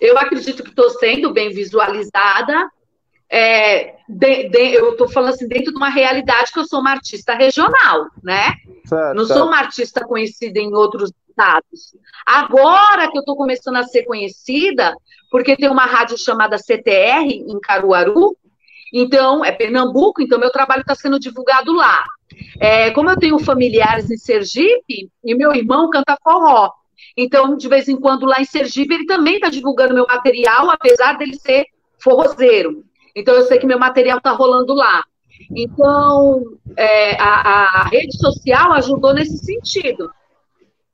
eu 0.00 0.16
acredito 0.16 0.62
que 0.62 0.70
estou 0.70 0.90
sendo 0.90 1.32
bem 1.32 1.50
visualizada 1.50 2.70
é, 3.30 3.94
de, 4.08 4.48
de, 4.48 4.74
eu 4.74 4.90
estou 4.90 5.08
falando 5.08 5.34
assim, 5.34 5.46
dentro 5.46 5.72
de 5.72 5.76
uma 5.76 5.88
realidade 5.88 6.52
que 6.52 6.58
eu 6.58 6.64
sou 6.64 6.80
uma 6.80 6.90
artista 6.90 7.34
regional, 7.34 8.08
né? 8.22 8.54
Certo, 8.84 9.16
Não 9.16 9.24
sou 9.24 9.46
uma 9.46 9.58
artista 9.58 10.04
conhecida 10.04 10.58
em 10.58 10.74
outros 10.74 11.12
estados. 11.28 11.94
Agora 12.26 13.08
que 13.08 13.16
eu 13.16 13.20
estou 13.20 13.36
começando 13.36 13.76
a 13.76 13.84
ser 13.84 14.02
conhecida, 14.02 14.96
porque 15.30 15.56
tem 15.56 15.70
uma 15.70 15.86
rádio 15.86 16.18
chamada 16.18 16.58
CTR 16.58 17.24
em 17.24 17.60
Caruaru, 17.60 18.36
então 18.92 19.44
é 19.44 19.52
Pernambuco, 19.52 20.20
então 20.20 20.40
meu 20.40 20.50
trabalho 20.50 20.80
está 20.80 20.96
sendo 20.96 21.20
divulgado 21.20 21.72
lá. 21.72 22.04
É, 22.58 22.90
como 22.90 23.10
eu 23.10 23.16
tenho 23.16 23.38
familiares 23.38 24.10
em 24.10 24.16
Sergipe, 24.16 25.08
e 25.24 25.34
meu 25.36 25.54
irmão 25.54 25.88
canta 25.88 26.18
forró. 26.20 26.72
Então, 27.16 27.56
de 27.56 27.68
vez 27.68 27.88
em 27.88 27.98
quando, 27.98 28.26
lá 28.26 28.40
em 28.40 28.44
Sergipe, 28.44 28.94
ele 28.94 29.06
também 29.06 29.34
está 29.34 29.48
divulgando 29.48 29.94
meu 29.94 30.06
material, 30.06 30.68
apesar 30.68 31.16
dele 31.16 31.36
ser 31.36 31.66
forrozeiro. 31.98 32.84
Então, 33.14 33.34
eu 33.34 33.42
sei 33.42 33.58
que 33.58 33.66
meu 33.66 33.78
material 33.78 34.18
está 34.18 34.32
rolando 34.32 34.74
lá. 34.74 35.02
Então, 35.50 36.42
é, 36.76 37.20
a, 37.20 37.82
a, 37.82 37.88
rede 37.88 38.16
social 38.16 38.72
ajudou 38.72 39.14
nesse 39.14 39.38
sentido. 39.38 40.10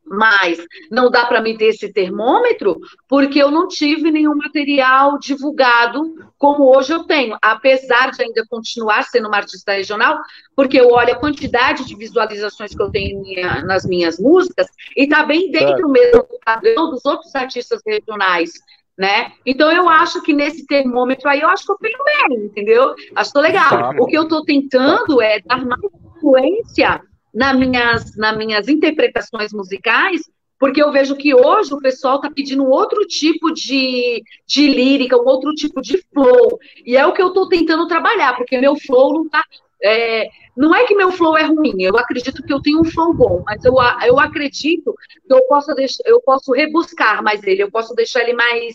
Mas 0.09 0.65
não 0.89 1.11
dá 1.11 1.27
para 1.27 1.41
me 1.41 1.59
ter 1.59 1.65
esse 1.67 1.93
termômetro 1.93 2.79
porque 3.09 3.43
eu 3.43 3.51
não 3.51 3.67
tive 3.67 4.13
nenhum 4.13 4.37
material 4.37 5.19
divulgado 5.19 6.15
como 6.39 6.65
hoje 6.65 6.93
eu 6.93 7.03
tenho, 7.03 7.37
apesar 7.43 8.13
de 8.13 8.23
ainda 8.23 8.47
continuar 8.49 9.03
sendo 9.03 9.27
uma 9.27 9.39
artista 9.39 9.73
regional, 9.73 10.21
porque 10.55 10.79
eu 10.79 10.91
olho 10.91 11.13
a 11.13 11.19
quantidade 11.19 11.85
de 11.85 11.97
visualizações 11.97 12.73
que 12.73 12.81
eu 12.81 12.89
tenho 12.89 13.21
minha, 13.21 13.65
nas 13.65 13.85
minhas 13.85 14.17
músicas 14.17 14.69
e 14.97 15.05
está 15.05 15.25
bem 15.25 15.51
dentro 15.51 15.89
é. 15.89 15.91
mesmo 15.91 16.23
do 16.23 16.39
padrão 16.45 16.91
dos 16.91 17.05
outros 17.05 17.35
artistas 17.35 17.81
regionais 17.85 18.53
né? 18.97 19.33
Então 19.45 19.71
eu 19.71 19.89
acho 19.89 20.23
que 20.23 20.33
nesse 20.33 20.67
termômetro 20.67 21.29
aí 21.29 21.41
eu 21.41 21.49
acho 21.49 21.67
que 21.67 21.73
eu 21.73 21.79
tenho 21.79 21.99
bem, 22.05 22.47
entendeu? 22.47 22.95
Acho 23.15 23.31
que 23.31 23.35
tô 23.35 23.41
legal. 23.41 23.71
Tá. 23.71 23.91
O 23.99 24.07
que 24.07 24.17
eu 24.17 24.23
estou 24.23 24.45
tentando 24.45 25.21
é 25.21 25.41
dar 25.41 25.65
mais 25.65 25.81
influência 26.17 27.03
nas 27.35 27.57
minhas, 27.57 28.17
nas 28.17 28.37
minhas 28.37 28.69
interpretações 28.69 29.53
musicais, 29.53 30.23
porque 30.59 30.83
eu 30.83 30.91
vejo 30.91 31.17
que 31.17 31.35
hoje 31.35 31.75
o 31.75 31.81
pessoal 31.81 32.17
está 32.17 32.31
pedindo 32.31 32.67
outro 32.67 33.07
tipo 33.07 33.53
de, 33.53 34.23
de 34.47 34.67
lírica, 34.67 35.21
um 35.21 35.27
outro 35.27 35.53
tipo 35.53 35.83
de 35.83 36.03
flow. 36.15 36.59
E 36.85 36.97
é 36.97 37.07
o 37.07 37.13
que 37.13 37.21
eu 37.21 37.29
estou 37.29 37.47
tentando 37.47 37.87
trabalhar, 37.87 38.35
porque 38.37 38.59
meu 38.59 38.75
flow 38.77 39.13
não 39.13 39.27
está. 39.27 39.45
É, 39.83 40.29
não 40.57 40.75
é 40.75 40.85
que 40.87 40.95
meu 40.95 41.13
flow 41.13 41.37
é 41.37 41.45
ruim, 41.45 41.75
eu 41.79 41.97
acredito 41.99 42.43
que 42.43 42.53
eu 42.53 42.63
tenho 42.63 42.81
um 42.81 42.85
flow 42.85 43.13
bom, 43.13 43.43
mas 43.45 43.63
eu, 43.65 43.75
eu 44.07 44.19
acredito 44.19 44.95
que 45.27 45.35
eu 45.35 45.43
posso, 45.43 45.75
deixar, 45.75 46.03
eu 46.07 46.21
posso 46.21 46.53
rebuscar 46.53 47.23
mais 47.23 47.43
ele, 47.45 47.63
eu 47.63 47.71
posso 47.71 47.95
deixar 47.95 48.23
ele 48.23 48.33
mais. 48.33 48.75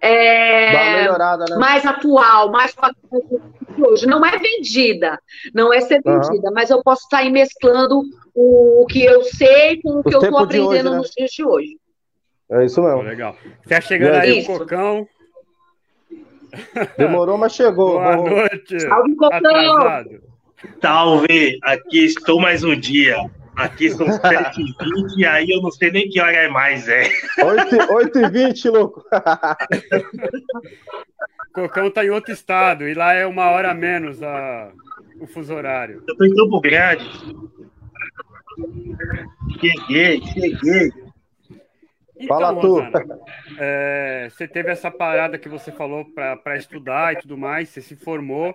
É, 0.00 1.08
né? 1.08 1.56
mais 1.58 1.84
atual, 1.84 2.52
mais 2.52 2.72
de 2.72 3.82
hoje. 3.82 4.06
Não 4.06 4.24
é 4.24 4.38
vendida, 4.38 5.20
não 5.52 5.72
é 5.72 5.80
ser 5.80 6.00
vendida, 6.02 6.48
uhum. 6.48 6.54
mas 6.54 6.70
eu 6.70 6.82
posso 6.84 7.02
estar 7.02 7.18
aí 7.18 7.30
mesclando 7.30 8.02
o, 8.32 8.86
que 8.88 9.04
eu 9.04 9.24
sei 9.24 9.80
com 9.82 9.90
o, 9.90 9.98
o 9.98 10.02
que 10.04 10.14
eu 10.14 10.20
estou 10.20 10.38
aprendendo 10.38 10.68
hoje, 10.68 10.82
né? 10.84 10.96
nos 10.96 11.10
dias 11.10 11.30
de 11.30 11.44
hoje. 11.44 11.76
É 12.50 12.64
isso 12.64 12.80
mesmo. 12.80 13.02
legal. 13.02 13.36
Tá 13.68 13.80
chegando 13.80 14.14
é 14.14 14.20
aí 14.20 14.38
isso. 14.38 14.52
o 14.52 14.58
Cocão. 14.58 15.06
Demorou, 16.96 17.36
mas 17.36 17.52
chegou. 17.52 17.98
Boa 18.00 18.16
noite. 18.16 18.80
Salve, 18.80 19.16
Cocão. 19.16 20.04
Salve, 20.80 21.58
aqui 21.62 22.04
estou 22.04 22.40
mais 22.40 22.64
um 22.64 22.78
dia. 22.78 23.18
Aqui 23.54 23.90
são 23.90 24.06
7h20 24.06 25.16
e 25.16 25.26
aí 25.26 25.50
eu 25.50 25.62
não 25.62 25.70
sei 25.70 25.90
nem 25.90 26.08
que 26.08 26.20
hora 26.20 26.32
é 26.32 26.48
mais, 26.48 26.88
é. 26.88 27.04
8h20, 27.38 28.70
louco. 28.70 29.04
Cocão 31.54 31.90
tá 31.90 32.04
em 32.04 32.10
outro 32.10 32.32
estado 32.32 32.88
e 32.88 32.94
lá 32.94 33.14
é 33.14 33.26
uma 33.26 33.50
hora 33.50 33.74
menos 33.74 34.22
a, 34.22 34.70
o 35.20 35.26
fuso 35.26 35.54
horário. 35.54 36.04
Eu 36.06 36.16
tô 36.16 36.24
em 36.24 36.34
Campo 36.34 36.60
Grande. 36.60 37.04
Cheguei, 39.60 40.22
cheguei. 40.22 40.92
Então, 42.20 42.40
Fala 42.40 42.60
tu. 42.60 42.80
Rosana, 42.80 43.18
é, 43.58 44.28
você 44.30 44.48
teve 44.48 44.70
essa 44.70 44.90
parada 44.90 45.38
que 45.38 45.48
você 45.48 45.70
falou 45.70 46.04
para 46.04 46.56
estudar 46.56 47.14
e 47.14 47.20
tudo 47.20 47.38
mais, 47.38 47.68
você 47.68 47.80
se 47.80 47.94
formou, 47.94 48.52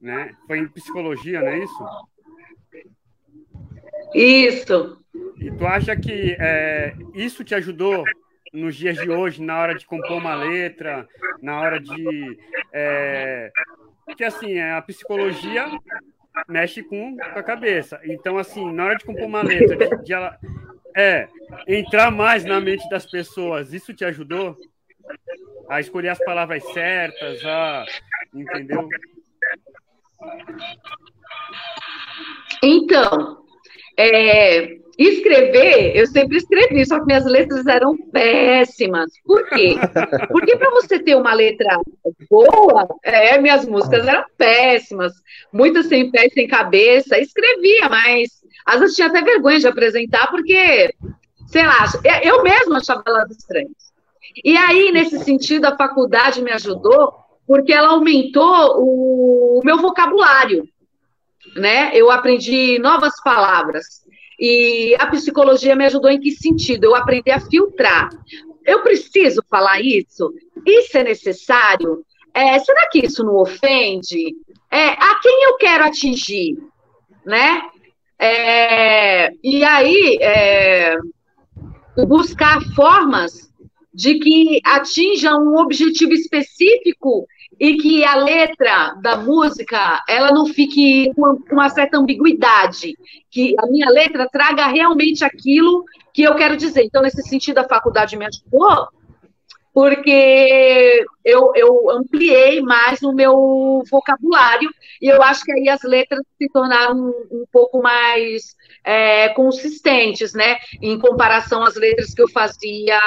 né? 0.00 0.34
Foi 0.46 0.58
em 0.58 0.68
psicologia, 0.68 1.40
não 1.40 1.48
é 1.48 1.58
isso? 1.58 1.86
Isso. 4.14 4.98
E 5.38 5.50
tu 5.50 5.66
acha 5.66 5.96
que 5.96 6.36
é, 6.38 6.94
isso 7.14 7.44
te 7.44 7.54
ajudou 7.54 8.04
nos 8.52 8.76
dias 8.76 8.96
de 8.96 9.10
hoje, 9.10 9.42
na 9.42 9.58
hora 9.58 9.74
de 9.74 9.86
compor 9.86 10.18
uma 10.18 10.34
letra, 10.34 11.08
na 11.40 11.60
hora 11.60 11.80
de. 11.80 12.38
É, 12.72 13.50
que 14.16 14.24
assim, 14.24 14.54
é, 14.54 14.72
a 14.72 14.82
psicologia 14.82 15.66
mexe 16.48 16.82
com, 16.82 17.16
com, 17.16 17.38
a 17.38 17.42
cabeça. 17.42 18.00
Então, 18.04 18.38
assim, 18.38 18.70
na 18.72 18.84
hora 18.84 18.96
de 18.96 19.04
compor 19.04 19.24
uma 19.24 19.42
letra, 19.42 19.76
de, 19.76 20.04
de 20.04 20.12
ela, 20.12 20.38
é, 20.94 21.28
entrar 21.66 22.10
mais 22.10 22.44
na 22.44 22.60
mente 22.60 22.88
das 22.88 23.06
pessoas, 23.06 23.72
isso 23.72 23.94
te 23.94 24.04
ajudou? 24.04 24.56
A 25.68 25.80
escolher 25.80 26.10
as 26.10 26.18
palavras 26.18 26.62
certas, 26.72 27.44
a. 27.44 27.86
Entendeu? 28.34 28.88
Então, 32.62 33.38
é, 33.98 34.76
escrever, 34.98 35.96
eu 35.96 36.06
sempre 36.06 36.36
escrevi, 36.36 36.84
só 36.86 36.98
que 37.00 37.06
minhas 37.06 37.24
letras 37.24 37.66
eram 37.66 37.96
péssimas. 37.96 39.10
Por 39.24 39.48
quê? 39.48 39.76
Porque 40.30 40.56
para 40.56 40.70
você 40.70 40.98
ter 40.98 41.16
uma 41.16 41.34
letra 41.34 41.78
boa, 42.30 42.88
é, 43.02 43.38
minhas 43.38 43.66
músicas 43.66 44.06
eram 44.06 44.24
péssimas, 44.36 45.12
muitas 45.52 45.86
sem 45.86 46.10
pé 46.10 46.28
sem 46.28 46.46
cabeça. 46.46 47.18
Escrevia, 47.18 47.88
mas 47.88 48.42
às 48.64 48.80
vezes 48.80 48.96
tinha 48.96 49.08
até 49.08 49.22
vergonha 49.22 49.58
de 49.58 49.66
apresentar, 49.66 50.28
porque, 50.30 50.94
sei 51.46 51.66
lá, 51.66 51.84
eu 52.22 52.42
mesma 52.42 52.78
achava 52.78 53.02
elas 53.06 53.30
estranhas. 53.30 53.92
E 54.44 54.56
aí, 54.56 54.92
nesse 54.92 55.18
sentido, 55.24 55.66
a 55.66 55.76
faculdade 55.76 56.40
me 56.40 56.52
ajudou, 56.52 57.21
porque 57.52 57.70
ela 57.70 57.88
aumentou 57.88 58.78
o 58.78 59.60
meu 59.62 59.76
vocabulário 59.76 60.66
né? 61.56 61.90
Eu 61.94 62.10
aprendi 62.10 62.78
novas 62.78 63.20
palavras. 63.22 63.84
E 64.38 64.96
a 64.98 65.06
psicologia 65.06 65.76
me 65.76 65.84
ajudou 65.84 66.10
em 66.10 66.18
que 66.18 66.30
sentido? 66.30 66.84
Eu 66.84 66.94
aprendi 66.94 67.30
a 67.30 67.40
filtrar. 67.40 68.08
Eu 68.64 68.82
preciso 68.82 69.42
falar 69.50 69.80
isso? 69.80 70.32
Isso 70.66 70.96
é 70.96 71.04
necessário? 71.04 72.04
É, 72.34 72.58
será 72.58 72.88
que 72.90 73.04
isso 73.04 73.22
não 73.22 73.36
ofende? 73.36 74.34
É, 74.70 74.88
a 74.88 75.20
quem 75.20 75.44
eu 75.44 75.56
quero 75.56 75.84
atingir? 75.84 76.56
Né? 77.24 77.60
É, 78.18 79.32
e 79.42 79.62
aí, 79.62 80.16
é, 80.20 80.96
buscar 82.08 82.62
formas 82.74 83.52
de 83.92 84.18
que 84.18 84.60
atinja 84.64 85.36
um 85.36 85.58
objetivo 85.58 86.12
específico 86.12 87.26
e 87.62 87.76
que 87.76 88.04
a 88.04 88.16
letra 88.16 88.96
da 89.00 89.16
música 89.18 90.02
ela 90.08 90.32
não 90.32 90.46
fique 90.46 91.12
com 91.14 91.38
uma 91.52 91.68
certa 91.68 91.96
ambiguidade, 91.96 92.98
que 93.30 93.54
a 93.56 93.68
minha 93.68 93.88
letra 93.88 94.28
traga 94.28 94.66
realmente 94.66 95.24
aquilo 95.24 95.84
que 96.12 96.24
eu 96.24 96.34
quero 96.34 96.56
dizer. 96.56 96.82
Então, 96.82 97.02
nesse 97.02 97.22
sentido, 97.22 97.58
a 97.58 97.68
faculdade 97.68 98.16
me 98.16 98.26
ajudou, 98.26 98.88
porque 99.72 101.04
eu, 101.24 101.52
eu 101.54 101.88
ampliei 101.90 102.60
mais 102.60 103.00
o 103.00 103.12
meu 103.12 103.84
vocabulário 103.88 104.68
e 105.00 105.06
eu 105.06 105.22
acho 105.22 105.44
que 105.44 105.52
aí 105.52 105.68
as 105.68 105.84
letras 105.84 106.20
se 106.36 106.48
tornaram 106.48 106.96
um, 106.96 107.42
um 107.42 107.44
pouco 107.52 107.80
mais 107.80 108.56
é, 108.82 109.28
consistentes, 109.28 110.34
né, 110.34 110.56
em 110.82 110.98
comparação 110.98 111.62
às 111.62 111.76
letras 111.76 112.12
que 112.12 112.22
eu 112.22 112.28
fazia 112.28 112.98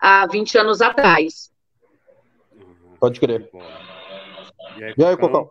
há 0.00 0.26
20 0.26 0.58
anos 0.58 0.82
atrás. 0.82 1.53
Pode 3.04 3.20
crer. 3.20 3.46
E 4.78 4.82
aí, 4.82 4.94
e 4.96 5.04
aí 5.04 5.14
Cocão? 5.18 5.50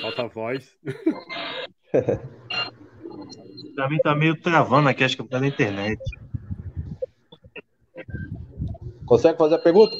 Falta 0.00 0.22
a 0.22 0.28
voz. 0.28 0.74
pra 3.74 3.90
mim 3.90 3.98
tá 3.98 4.14
meio 4.14 4.34
travando 4.40 4.88
aqui, 4.88 5.04
acho 5.04 5.14
que 5.14 5.28
tá 5.28 5.38
na 5.38 5.48
internet. 5.48 6.00
Consegue 9.04 9.36
fazer 9.36 9.56
a 9.56 9.58
pergunta? 9.58 9.94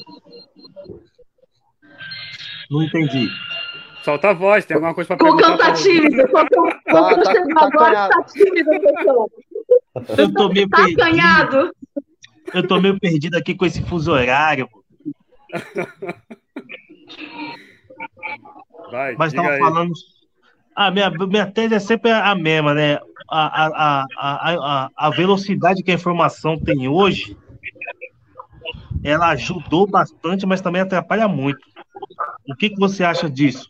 Não 2.71 2.81
entendi. 2.81 3.27
Solta 4.03 4.31
a 4.31 4.33
voz, 4.33 4.65
tem 4.65 4.73
alguma 4.73 4.95
coisa 4.95 5.09
para 5.09 5.17
perguntar? 5.17 5.51
Cocão 5.51 5.57
tá 5.59 5.73
tímido, 5.73 6.27
Cocão 6.29 6.67
tá, 6.85 7.15
tá, 7.15 7.23
tá, 7.69 8.09
tá 8.09 8.23
tímido, 8.23 8.71
Cocão. 8.81 9.29
Eu 10.17 10.33
tô 10.33 10.49
meio 10.49 10.67
tá 10.67 10.77
perdido. 10.77 10.99
Acanhado. 10.99 11.71
Eu 12.51 12.67
tô 12.67 12.81
meio 12.81 12.99
perdido 12.99 13.37
aqui 13.37 13.53
com 13.53 13.67
esse 13.67 13.83
fuso 13.83 14.11
horário. 14.11 14.67
Vai, 18.91 19.15
Mas 19.15 19.33
estava 19.33 19.57
falando. 19.57 19.93
Ah, 20.75 20.89
minha, 20.89 21.09
minha 21.09 21.51
tese 21.51 21.75
é 21.75 21.79
sempre 21.79 22.11
a 22.11 22.33
mesma, 22.35 22.73
né? 22.73 22.99
A, 23.29 23.65
a, 23.65 24.05
a, 24.17 24.85
a, 24.85 24.89
a 24.95 25.09
velocidade 25.09 25.83
que 25.83 25.91
a 25.91 25.95
informação 25.95 26.57
tem 26.57 26.87
hoje, 26.87 27.37
ela 29.03 29.29
ajudou 29.29 29.87
bastante, 29.87 30.45
mas 30.45 30.61
também 30.61 30.81
atrapalha 30.81 31.27
muito. 31.27 31.59
O 32.49 32.55
que, 32.55 32.69
que 32.69 32.79
você 32.79 33.03
acha 33.03 33.29
disso? 33.29 33.67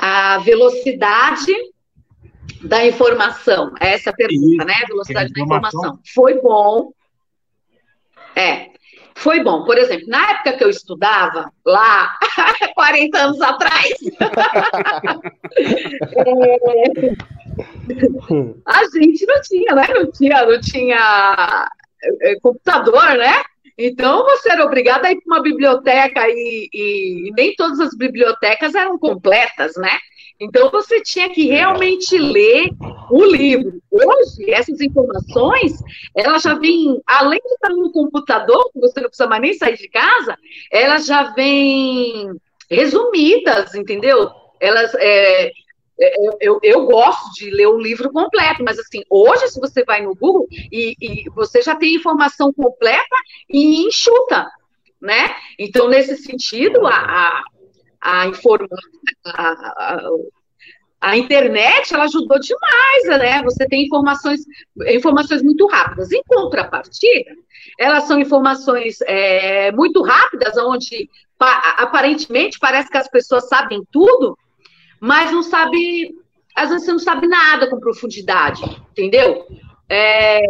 A 0.00 0.38
velocidade 0.38 1.52
da 2.62 2.84
informação, 2.86 3.72
essa 3.80 4.10
é 4.10 4.12
a 4.12 4.16
pergunta, 4.16 4.64
né? 4.64 4.74
Velocidade 4.86 5.32
da 5.32 5.40
informação. 5.40 5.98
Foi 6.14 6.40
bom. 6.40 6.92
É, 8.38 8.68
foi 9.16 9.42
bom. 9.42 9.64
Por 9.64 9.76
exemplo, 9.76 10.06
na 10.06 10.30
época 10.30 10.52
que 10.52 10.62
eu 10.62 10.70
estudava, 10.70 11.52
lá, 11.66 12.16
40 12.74 13.18
anos 13.18 13.40
atrás, 13.40 13.90
é, 16.16 16.28
a 18.64 18.84
gente 18.94 19.26
não 19.26 19.40
tinha, 19.42 19.74
né? 19.74 19.86
Não 19.92 20.12
tinha, 20.12 20.46
não 20.46 20.60
tinha 20.60 21.68
é, 22.22 22.38
computador, 22.40 23.16
né? 23.16 23.42
Então 23.76 24.24
você 24.24 24.52
era 24.52 24.64
obrigado 24.64 25.04
a 25.04 25.10
ir 25.10 25.20
para 25.20 25.34
uma 25.34 25.42
biblioteca 25.42 26.28
e, 26.28 26.68
e, 26.72 27.28
e 27.28 27.32
nem 27.32 27.54
todas 27.56 27.80
as 27.80 27.96
bibliotecas 27.96 28.74
eram 28.74 28.96
completas, 28.98 29.72
né? 29.76 29.98
Então 30.40 30.70
você 30.70 31.00
tinha 31.02 31.28
que 31.30 31.46
realmente 31.46 32.16
ler 32.16 32.70
o 33.10 33.24
livro. 33.24 33.82
Hoje, 33.90 34.50
essas 34.50 34.80
informações, 34.80 35.82
elas 36.14 36.42
já 36.42 36.54
vêm, 36.54 37.00
além 37.06 37.40
de 37.44 37.54
estar 37.54 37.70
no 37.70 37.90
computador, 37.90 38.70
você 38.74 39.00
não 39.00 39.08
precisa 39.08 39.28
mais 39.28 39.42
nem 39.42 39.54
sair 39.54 39.76
de 39.76 39.88
casa, 39.88 40.36
elas 40.70 41.06
já 41.06 41.24
vêm 41.32 42.30
resumidas, 42.70 43.74
entendeu? 43.74 44.30
Elas. 44.60 44.94
É, 44.94 45.50
é, 46.00 46.14
eu, 46.40 46.60
eu, 46.62 46.86
gosto 46.86 47.34
de 47.34 47.50
ler 47.50 47.66
o 47.66 47.80
livro 47.80 48.12
completo, 48.12 48.62
mas 48.62 48.78
assim, 48.78 49.02
hoje, 49.10 49.48
se 49.48 49.58
você 49.58 49.82
vai 49.82 50.00
no 50.00 50.14
Google 50.14 50.46
e, 50.70 50.94
e 51.00 51.28
você 51.30 51.60
já 51.60 51.74
tem 51.74 51.96
informação 51.96 52.52
completa 52.52 53.16
e 53.50 53.84
enxuta, 53.84 54.48
né? 55.00 55.34
Então, 55.58 55.88
nesse 55.88 56.16
sentido, 56.16 56.86
a, 56.86 56.92
a 56.92 57.44
a 58.00 58.26
informar, 58.26 58.68
a, 59.24 59.50
a, 59.50 60.10
a, 61.00 61.16
internet 61.16 61.92
ela 61.92 62.04
ajudou 62.04 62.38
demais, 62.38 63.20
né? 63.20 63.42
Você 63.42 63.66
tem 63.66 63.84
informações, 63.84 64.40
informações 64.88 65.42
muito 65.42 65.66
rápidas. 65.66 66.12
Em 66.12 66.22
contrapartida, 66.26 67.32
elas 67.78 68.04
são 68.04 68.18
informações 68.18 68.98
é, 69.02 69.72
muito 69.72 70.02
rápidas, 70.02 70.56
onde 70.56 71.08
aparentemente 71.38 72.58
parece 72.58 72.90
que 72.90 72.98
as 72.98 73.08
pessoas 73.08 73.48
sabem 73.48 73.82
tudo, 73.92 74.36
mas 75.00 75.30
não 75.30 75.42
sabe, 75.42 76.14
às 76.56 76.70
vezes 76.70 76.84
você 76.84 76.92
não 76.92 76.98
sabe 76.98 77.28
nada 77.28 77.70
com 77.70 77.78
profundidade, 77.78 78.62
entendeu? 78.90 79.46
É, 79.88 80.40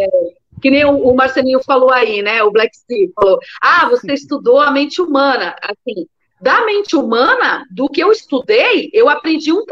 que 0.60 0.70
nem 0.70 0.84
o, 0.84 1.14
Marcelinho 1.14 1.60
falou 1.62 1.90
aí, 1.90 2.22
né? 2.22 2.42
O 2.42 2.50
Black 2.50 2.76
Steve 2.76 3.12
falou: 3.14 3.38
ah, 3.60 3.88
você 3.88 4.12
estudou 4.12 4.60
a 4.60 4.70
mente 4.70 5.00
humana. 5.00 5.54
Assim, 5.62 6.06
da 6.40 6.64
mente 6.64 6.96
humana, 6.96 7.66
do 7.70 7.88
que 7.88 8.00
eu 8.00 8.12
estudei, 8.12 8.90
eu 8.92 9.08
aprendi 9.08 9.52
1%. 9.52 9.62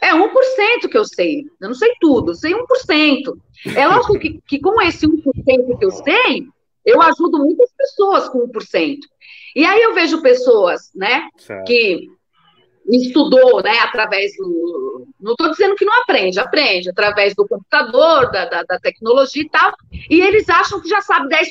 É 0.00 0.14
1% 0.14 0.88
que 0.90 0.96
eu 0.96 1.04
sei. 1.04 1.44
Eu 1.60 1.68
não 1.68 1.74
sei 1.74 1.92
tudo, 2.00 2.30
eu 2.30 2.34
sei 2.34 2.52
1%. 2.52 3.36
É 3.76 3.86
lógico 3.86 4.18
que, 4.18 4.40
que 4.46 4.58
com 4.58 4.80
esse 4.80 5.06
1% 5.06 5.78
que 5.78 5.84
eu 5.84 5.90
sei, 5.90 6.46
eu 6.84 7.02
ajudo 7.02 7.38
muitas 7.38 7.70
pessoas 7.76 8.28
com 8.28 8.46
1%. 8.48 8.98
E 9.54 9.64
aí 9.64 9.82
eu 9.82 9.94
vejo 9.94 10.22
pessoas, 10.22 10.90
né, 10.94 11.28
certo. 11.36 11.66
que 11.66 12.08
estudou, 12.96 13.62
né, 13.62 13.78
através 13.80 14.32
do. 14.36 15.06
Não 15.20 15.32
estou 15.32 15.50
dizendo 15.50 15.74
que 15.74 15.84
não 15.84 16.00
aprende, 16.02 16.40
aprende, 16.40 16.90
através 16.90 17.34
do 17.34 17.46
computador, 17.46 18.30
da, 18.30 18.46
da, 18.46 18.62
da, 18.62 18.78
tecnologia 18.78 19.42
e 19.42 19.48
tal, 19.48 19.72
e 20.08 20.20
eles 20.20 20.48
acham 20.48 20.80
que 20.80 20.88
já 20.88 21.00
sabe 21.00 21.28
10%, 21.28 21.46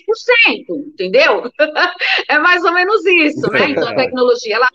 entendeu? 0.69 1.43
é 2.27 2.39
mais 2.39 2.63
ou 2.63 2.73
menos 2.73 3.05
isso, 3.05 3.49
né? 3.51 3.69
Então 3.69 3.87
a 3.87 3.95
tecnologia, 3.95 4.55
ela. 4.55 4.67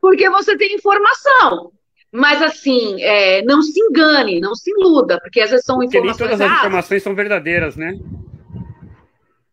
Porque 0.00 0.28
você 0.30 0.56
tem 0.56 0.74
informação. 0.74 1.72
Mas 2.10 2.42
assim, 2.42 3.02
é, 3.02 3.42
não 3.42 3.62
se 3.62 3.80
engane, 3.80 4.38
não 4.38 4.54
se 4.54 4.70
iluda, 4.70 5.18
porque 5.20 5.40
às 5.40 5.50
vezes 5.50 5.64
são 5.64 5.76
porque 5.76 5.96
informações. 5.96 6.28
Nem 6.28 6.38
todas 6.38 6.52
as 6.52 6.58
informações 6.58 7.02
são 7.02 7.14
verdadeiras, 7.14 7.74
né? 7.74 7.98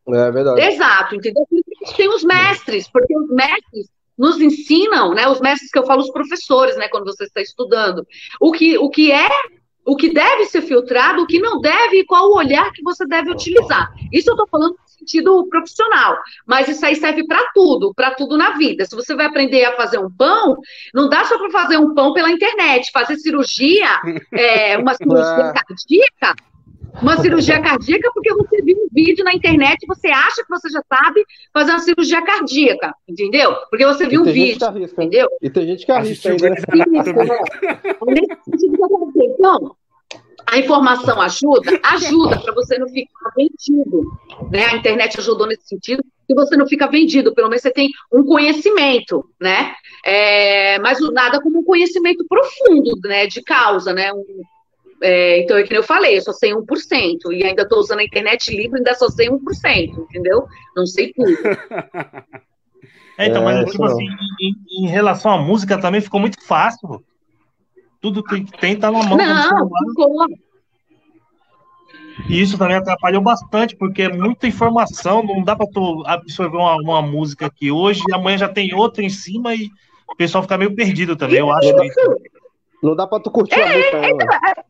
É 0.07 0.31
verdade. 0.31 0.61
Exato, 0.61 1.15
entendeu? 1.15 1.47
Tem 1.95 2.09
os 2.09 2.23
mestres, 2.23 2.89
porque 2.89 3.17
os 3.17 3.29
mestres 3.29 3.87
nos 4.19 4.41
ensinam, 4.41 5.13
né? 5.13 5.27
Os 5.29 5.39
mestres 5.39 5.71
que 5.71 5.79
eu 5.79 5.85
falo, 5.85 6.01
os 6.01 6.11
professores, 6.11 6.75
né? 6.75 6.89
Quando 6.89 7.05
você 7.05 7.23
está 7.23 7.41
estudando, 7.41 8.05
o 8.39 8.51
que, 8.51 8.77
o 8.77 8.89
que 8.89 9.11
é, 9.13 9.29
o 9.85 9.95
que 9.95 10.13
deve 10.13 10.45
ser 10.45 10.61
filtrado, 10.61 11.21
o 11.21 11.25
que 11.25 11.39
não 11.39 11.61
deve 11.61 12.01
e 12.01 12.05
qual 12.05 12.29
o 12.29 12.35
olhar 12.35 12.69
que 12.73 12.83
você 12.83 13.07
deve 13.07 13.31
utilizar. 13.31 13.91
Isso 14.11 14.29
eu 14.29 14.33
estou 14.33 14.47
falando 14.47 14.73
no 14.73 14.87
sentido 14.87 15.47
profissional, 15.49 16.17
mas 16.45 16.67
isso 16.67 16.85
aí 16.85 16.97
serve 16.97 17.25
para 17.25 17.43
tudo, 17.53 17.93
para 17.95 18.13
tudo 18.13 18.37
na 18.37 18.51
vida. 18.57 18.85
Se 18.85 18.95
você 18.95 19.15
vai 19.15 19.25
aprender 19.25 19.63
a 19.63 19.77
fazer 19.77 19.97
um 19.97 20.11
pão, 20.11 20.57
não 20.93 21.07
dá 21.07 21.23
só 21.23 21.37
para 21.37 21.49
fazer 21.49 21.77
um 21.77 21.95
pão 21.95 22.13
pela 22.13 22.29
internet, 22.29 22.91
fazer 22.91 23.15
cirurgia, 23.15 24.01
é, 24.33 24.77
uma 24.77 24.93
cirurgia 24.95 25.53
cardíaca 25.53 26.48
uma 27.01 27.17
cirurgia 27.17 27.61
cardíaca 27.61 28.11
porque 28.13 28.33
você 28.33 28.61
viu 28.61 28.77
um 28.77 28.87
vídeo 28.91 29.23
na 29.23 29.33
internet 29.33 29.85
você 29.87 30.07
acha 30.07 30.43
que 30.43 30.49
você 30.49 30.69
já 30.69 30.81
sabe 30.87 31.23
fazer 31.53 31.71
uma 31.71 31.79
cirurgia 31.79 32.21
cardíaca, 32.23 32.93
entendeu? 33.07 33.55
Porque 33.69 33.85
você 33.85 34.07
viu 34.07 34.21
um 34.21 34.25
vídeo, 34.25 34.65
arrisca, 34.65 35.03
entendeu? 35.03 35.27
E 35.41 35.49
tem 35.49 35.67
gente 35.67 35.85
que 35.85 35.91
arrisca 35.91 36.29
ainda. 36.29 36.55
Então, 39.15 39.75
a 40.45 40.57
informação 40.57 41.21
ajuda? 41.21 41.79
Ajuda 41.83 42.39
para 42.39 42.53
você 42.53 42.77
não 42.77 42.87
ficar 42.87 43.31
vendido. 43.35 44.11
Né? 44.51 44.65
A 44.65 44.75
internet 44.75 45.19
ajudou 45.19 45.47
nesse 45.47 45.67
sentido, 45.67 46.03
que 46.27 46.33
você 46.33 46.57
não 46.57 46.67
fica 46.67 46.87
vendido, 46.87 47.33
pelo 47.33 47.49
menos 47.49 47.61
você 47.61 47.71
tem 47.71 47.89
um 48.11 48.23
conhecimento, 48.23 49.25
né? 49.39 49.73
É, 50.05 50.79
mas 50.79 50.99
nada 51.11 51.41
como 51.41 51.59
um 51.59 51.63
conhecimento 51.63 52.25
profundo, 52.27 52.99
né? 53.03 53.27
De 53.27 53.41
causa, 53.41 53.93
né? 53.93 54.11
Um, 54.13 54.23
é, 55.01 55.39
então, 55.39 55.57
é 55.57 55.63
que 55.63 55.75
eu 55.75 55.83
falei, 55.83 56.17
eu 56.17 56.21
só 56.21 56.33
sei 56.33 56.51
1%, 56.51 57.31
e 57.31 57.43
ainda 57.43 57.63
estou 57.63 57.79
usando 57.79 57.99
a 57.99 58.03
internet 58.03 58.55
livre, 58.55 58.77
ainda 58.77 58.93
só 58.95 59.09
sei 59.09 59.29
1%, 59.29 59.39
entendeu? 59.97 60.45
Não 60.75 60.85
sei 60.85 61.13
tudo. 61.13 61.31
É, 63.17 63.27
então, 63.27 63.43
mas 63.43 63.57
é, 63.57 63.65
tipo 63.65 63.83
assim, 63.83 64.05
em, 64.39 64.85
em, 64.85 64.87
relação 64.87 65.29
à 65.29 65.37
música 65.37 65.77
também 65.77 65.99
ficou 65.99 66.21
muito 66.21 66.41
fácil. 66.41 67.03
Tudo 67.99 68.23
que 68.23 68.45
tem 68.61 68.77
tá 68.77 68.89
na 68.89 69.03
mão. 69.03 69.17
Não, 69.17 69.69
ficou. 69.89 70.25
E 72.29 72.41
isso 72.41 72.57
também 72.57 72.77
atrapalhou 72.77 73.21
bastante, 73.21 73.75
porque 73.75 74.03
é 74.03 74.09
muita 74.09 74.47
informação, 74.47 75.21
não 75.21 75.43
dá 75.43 75.53
para 75.53 75.67
tu 75.67 76.01
absorver 76.05 76.55
uma, 76.55 76.75
uma 76.77 77.01
música 77.01 77.47
aqui 77.47 77.69
hoje, 77.69 78.01
e 78.07 78.13
amanhã 78.13 78.37
já 78.37 78.47
tem 78.47 78.73
outra 78.73 79.03
em 79.03 79.09
cima 79.09 79.53
e 79.53 79.69
o 80.07 80.15
pessoal 80.15 80.41
fica 80.41 80.57
meio 80.57 80.73
perdido 80.73 81.17
também, 81.17 81.39
eu 81.39 81.51
acho. 81.51 81.67
Isso. 81.67 82.21
Não 82.81 82.95
dá 82.95 83.05
para 83.05 83.21
tu 83.21 83.29
curtir 83.29 83.59
é, 83.59 83.63
a 83.63 83.77
música. 83.77 84.39
É, 84.47 84.63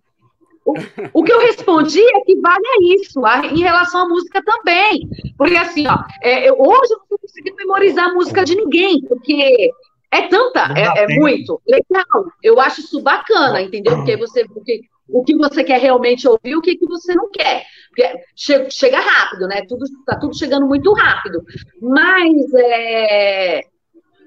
O, 1.13 1.23
que 1.23 1.31
eu 1.31 1.39
respondi 1.39 2.01
é 2.01 2.21
que 2.21 2.39
vale 2.39 2.65
a 2.65 2.95
isso, 2.95 3.25
a, 3.25 3.45
em 3.45 3.59
relação 3.59 4.01
à 4.01 4.09
música 4.09 4.41
também. 4.43 5.07
Porque 5.37 5.55
assim, 5.55 5.87
ó, 5.87 5.97
é, 6.21 6.49
eu, 6.49 6.55
hoje 6.59 6.93
eu 6.93 6.97
não 6.97 7.03
estou 7.03 7.19
conseguindo 7.19 7.55
memorizar 7.55 8.09
a 8.09 8.13
música 8.13 8.43
de 8.43 8.55
ninguém, 8.55 9.01
porque 9.01 9.71
é 10.11 10.27
tanta, 10.27 10.73
é, 10.75 11.03
é, 11.03 11.19
muito 11.19 11.61
legal. 11.67 12.25
Eu 12.41 12.59
acho 12.59 12.81
isso 12.81 13.01
bacana, 13.01 13.61
entendeu? 13.61 13.97
Porque 13.97 14.17
você 14.17 14.45
porque, 14.47 14.81
o 15.07 15.23
que 15.23 15.35
você 15.35 15.63
quer 15.63 15.79
realmente 15.79 16.27
ouvir, 16.27 16.55
o 16.55 16.61
que, 16.61 16.75
que 16.75 16.85
você 16.85 17.13
não 17.13 17.29
quer. 17.29 17.65
Porque 17.89 18.23
chega, 18.69 18.99
rápido, 18.99 19.47
né? 19.47 19.63
Tudo 19.67 19.85
está 19.85 20.17
tudo 20.19 20.37
chegando 20.37 20.65
muito 20.65 20.91
rápido. 20.93 21.43
Mas 21.81 22.53
é, 22.55 23.59
é, 23.59 23.61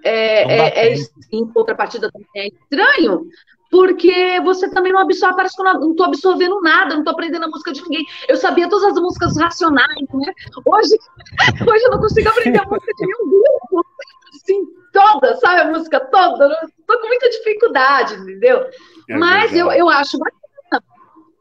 é, 0.05 0.93
é, 0.93 0.95
em 1.33 1.47
contrapartida 1.47 2.11
também 2.11 2.29
é 2.37 2.49
estranho, 2.49 3.27
porque 3.73 4.39
você 4.45 4.69
também 4.69 4.93
não 4.93 5.01
absorve, 5.01 5.35
parece 5.35 5.57
que 5.57 5.63
eu 5.63 5.65
não 5.65 5.93
estou 5.93 6.05
absorvendo 6.05 6.61
nada, 6.61 6.93
não 6.93 7.01
estou 7.01 7.15
aprendendo 7.15 7.47
a 7.47 7.49
música 7.49 7.73
de 7.73 7.83
ninguém. 7.83 8.05
Eu 8.29 8.37
sabia 8.37 8.69
todas 8.69 8.85
as 8.93 9.01
músicas 9.01 9.35
racionais, 9.39 10.07
né? 10.13 10.33
Hoje, 10.67 10.95
hoje 11.67 11.85
eu 11.87 11.91
não 11.91 11.99
consigo 11.99 12.29
aprender 12.29 12.61
a 12.61 12.67
música 12.67 12.93
de 12.95 13.07
nenhum 13.07 13.31
grupo, 13.31 13.87
assim, 14.35 14.67
toda, 14.93 15.37
sabe 15.37 15.63
a 15.63 15.71
música 15.71 16.01
toda? 16.01 16.55
Estou 16.79 17.01
com 17.01 17.07
muita 17.07 17.31
dificuldade, 17.31 18.15
entendeu? 18.17 18.67
É 19.09 19.17
Mas 19.17 19.57
eu, 19.57 19.73
eu 19.73 19.89
acho 19.89 20.19
bacana, 20.19 20.85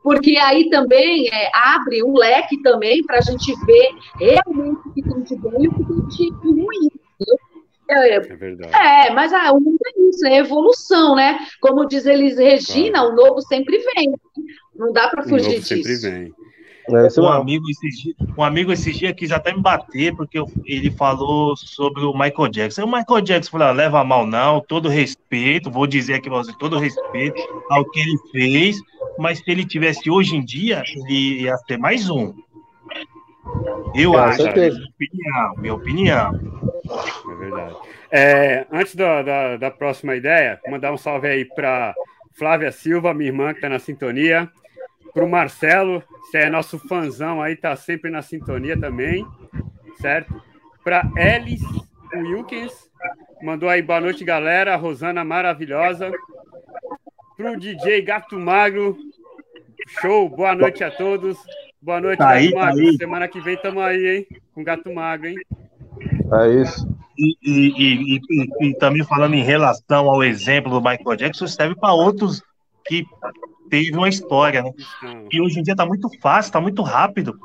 porque 0.02 0.38
aí 0.38 0.70
também 0.70 1.28
é, 1.34 1.52
abre 1.54 2.02
um 2.02 2.14
leque 2.18 2.62
também 2.62 3.04
para 3.04 3.18
a 3.18 3.22
gente 3.22 3.54
ver 3.66 3.90
realmente 4.18 4.88
o 4.88 4.94
que 4.94 5.02
tem 5.04 5.22
de 5.22 5.36
bom 5.36 5.52
e 5.60 5.68
o 5.68 5.74
que 5.74 5.86
tem 5.86 6.08
de 6.08 6.62
ruim, 6.62 6.90
entendeu? 7.20 7.51
É, 7.92 8.16
é, 8.16 8.20
verdade. 8.20 8.74
É, 8.74 9.14
mas 9.14 9.34
ah, 9.34 9.52
o 9.52 9.60
mundo 9.60 9.78
é 9.86 10.10
isso, 10.10 10.26
é 10.26 10.38
evolução, 10.38 11.16
né? 11.16 11.40
Como 11.60 11.86
diz 11.86 12.06
Elis 12.06 12.38
Regina, 12.38 13.00
claro. 13.00 13.10
o 13.10 13.16
novo 13.16 13.42
sempre 13.42 13.78
vem. 13.78 14.14
Não 14.76 14.94
dá 14.94 15.10
para 15.10 15.24
fugir 15.24 15.60
disso. 15.60 15.76
Sempre 15.76 15.96
vem. 15.98 16.34
É, 16.90 17.22
um, 17.22 17.28
amigo 17.28 17.70
esses 17.70 18.02
dias, 18.02 18.16
um 18.36 18.44
amigo 18.44 18.72
esses 18.72 18.98
dias 18.98 19.14
quis 19.16 19.32
até 19.32 19.54
me 19.54 19.62
bater, 19.62 20.16
porque 20.16 20.40
eu, 20.40 20.50
ele 20.66 20.90
falou 20.90 21.56
sobre 21.56 22.04
o 22.04 22.12
Michael 22.12 22.50
Jackson. 22.50 22.86
O 22.86 22.92
Michael 22.92 23.22
Jackson 23.22 23.52
falou: 23.52 23.68
ah, 23.68 23.72
leva 23.72 24.04
mal, 24.04 24.26
não, 24.26 24.60
todo 24.60 24.90
respeito, 24.90 25.70
vou 25.70 25.86
dizer 25.86 26.16
aqui 26.16 26.30
pra 26.30 26.40
você, 26.40 26.52
todo 26.58 26.80
respeito 26.80 27.40
ao 27.70 27.86
que 27.86 28.00
ele 28.00 28.18
fez, 28.32 28.78
mas 29.18 29.40
se 29.40 29.52
ele 29.52 29.64
tivesse 29.64 30.10
hoje 30.10 30.36
em 30.36 30.44
dia, 30.44 30.82
ele 30.96 31.44
ia 31.44 31.56
ter 31.68 31.78
mais 31.78 32.10
um. 32.10 32.34
Eu 33.94 34.18
acho, 34.18 34.44
minha 34.44 34.70
opinião, 34.70 35.56
minha 35.58 35.74
opinião. 35.74 36.71
É 36.92 37.36
verdade. 37.36 37.76
É, 38.12 38.68
antes 38.72 38.96
da, 38.96 39.22
da, 39.22 39.58
da, 39.58 39.72
próxima 39.72 40.16
ideia, 40.16 40.60
mandar 40.68 40.92
um 40.92 40.98
salve 40.98 41.28
aí 41.28 41.46
para 41.46 41.94
Flávia 42.34 42.72
Silva, 42.72 43.14
minha 43.14 43.30
irmã, 43.30 43.52
que 43.54 43.60
está 43.60 43.70
na 43.70 43.80
sintonia. 43.80 44.50
Para 45.14 45.26
o 45.26 45.30
Marcelo, 45.30 46.04
que 46.30 46.38
é 46.38 46.50
nosso 46.50 46.80
fãzão 46.80 47.42
aí, 47.42 47.56
tá 47.56 47.76
sempre 47.76 48.10
na 48.10 48.22
sintonia 48.22 48.80
também, 48.80 49.26
certo? 50.00 50.42
Para 50.84 51.10
Elis 51.18 51.62
Wilkins, 52.14 52.72
mandou 53.42 53.68
aí 53.68 53.82
boa 53.82 54.00
noite, 54.00 54.24
galera. 54.24 54.76
Rosana 54.76 55.24
maravilhosa. 55.24 56.12
Para 57.36 57.52
o 57.52 57.58
DJ 57.60 58.02
Gato 58.02 58.40
Magro, 58.40 58.98
show, 60.00 60.30
boa 60.30 60.56
noite 60.56 60.84
a 60.84 60.92
todos. 60.92 61.38
Boa 61.82 62.00
noite, 62.00 62.20
tá 62.20 62.26
Gato 62.26 62.38
aí, 62.38 62.52
tá 62.52 62.60
Magro. 62.60 62.86
Tá 62.86 62.98
Semana 62.98 63.28
que 63.28 63.42
vem 63.42 63.56
estamos 63.56 63.84
aí, 63.84 64.08
hein? 64.08 64.28
Com 64.54 64.64
Gato 64.64 64.94
Magro, 64.94 65.28
hein? 65.28 65.36
É 66.34 66.50
isso. 66.62 66.88
E, 67.18 67.38
e, 67.44 68.16
e, 68.16 68.50
e, 68.62 68.74
também 68.76 69.04
falando 69.04 69.34
em 69.34 69.44
relação 69.44 70.10
ao 70.10 70.24
exemplo 70.24 70.72
do 70.72 70.82
Michael 70.82 71.18
Jackson, 71.18 71.46
serve 71.46 71.76
para 71.76 71.94
outros 71.94 72.42
que 72.86 73.06
teve 73.70 73.92
uma 73.96 74.10
história, 74.10 74.64
né? 74.64 74.72
E 75.32 75.42
hoje 75.42 75.60
em 75.60 75.64
dia 75.64 75.74
está 75.74 75.86
muito 75.86 76.10
fácil, 76.20 76.50
está 76.50 76.62
muito 76.62 76.82
rápido. 76.82 77.38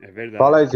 É 0.00 0.10
verdade. 0.10 0.38
Fala 0.38 0.58
aí. 0.58 0.66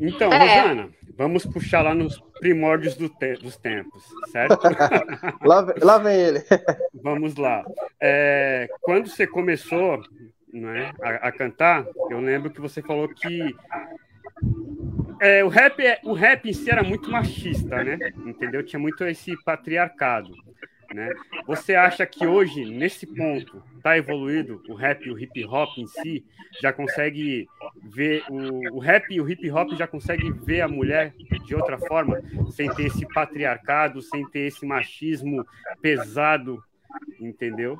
Então, 0.00 0.32
é. 0.32 0.38
Rosana, 0.38 0.88
vamos 1.16 1.44
puxar 1.44 1.82
lá 1.82 1.94
nos 1.94 2.20
primórdios 2.40 2.96
do 2.96 3.08
te 3.08 3.34
dos 3.34 3.56
tempos, 3.56 4.02
certo? 4.32 4.58
lá, 5.44 5.74
lá 5.80 5.98
vem 5.98 6.16
ele. 6.16 6.42
vamos 7.02 7.36
lá. 7.36 7.64
É, 8.00 8.68
quando 8.80 9.08
você 9.08 9.26
começou 9.26 10.02
né, 10.52 10.92
a, 11.02 11.28
a 11.28 11.32
cantar, 11.32 11.86
eu 12.10 12.20
lembro 12.20 12.50
que 12.50 12.60
você 12.60 12.80
falou 12.80 13.08
que 13.08 13.54
é, 15.20 15.44
o, 15.44 15.48
rap, 15.48 15.80
é, 15.84 16.00
o 16.02 16.12
rap 16.12 16.48
em 16.48 16.52
si 16.52 16.70
era 16.70 16.82
muito 16.82 17.10
machista, 17.10 17.82
né? 17.84 17.98
Entendeu? 18.26 18.64
Tinha 18.64 18.80
muito 18.80 19.04
esse 19.04 19.36
patriarcado. 19.44 20.34
Né? 20.92 21.12
Você 21.46 21.76
acha 21.76 22.04
que 22.04 22.26
hoje, 22.26 22.64
nesse 22.64 23.06
ponto, 23.06 23.62
está 23.76 23.96
evoluído 23.96 24.60
o 24.68 24.74
rap 24.74 25.06
e 25.06 25.10
o 25.10 25.18
hip 25.18 25.44
hop 25.44 25.78
em 25.78 25.86
si? 25.86 26.24
Já 26.60 26.72
consegue 26.72 27.46
ver 27.82 28.24
o, 28.28 28.76
o 28.76 28.78
rap 28.80 29.06
e 29.08 29.20
o 29.20 29.28
hip 29.28 29.48
hop 29.50 29.72
já 29.74 29.86
consegue 29.86 30.32
ver 30.32 30.62
a 30.62 30.68
mulher 30.68 31.14
de 31.46 31.54
outra 31.54 31.78
forma, 31.78 32.20
sem 32.50 32.68
ter 32.74 32.86
esse 32.86 33.06
patriarcado, 33.06 34.02
sem 34.02 34.28
ter 34.30 34.48
esse 34.48 34.66
machismo 34.66 35.46
pesado, 35.80 36.60
entendeu? 37.20 37.78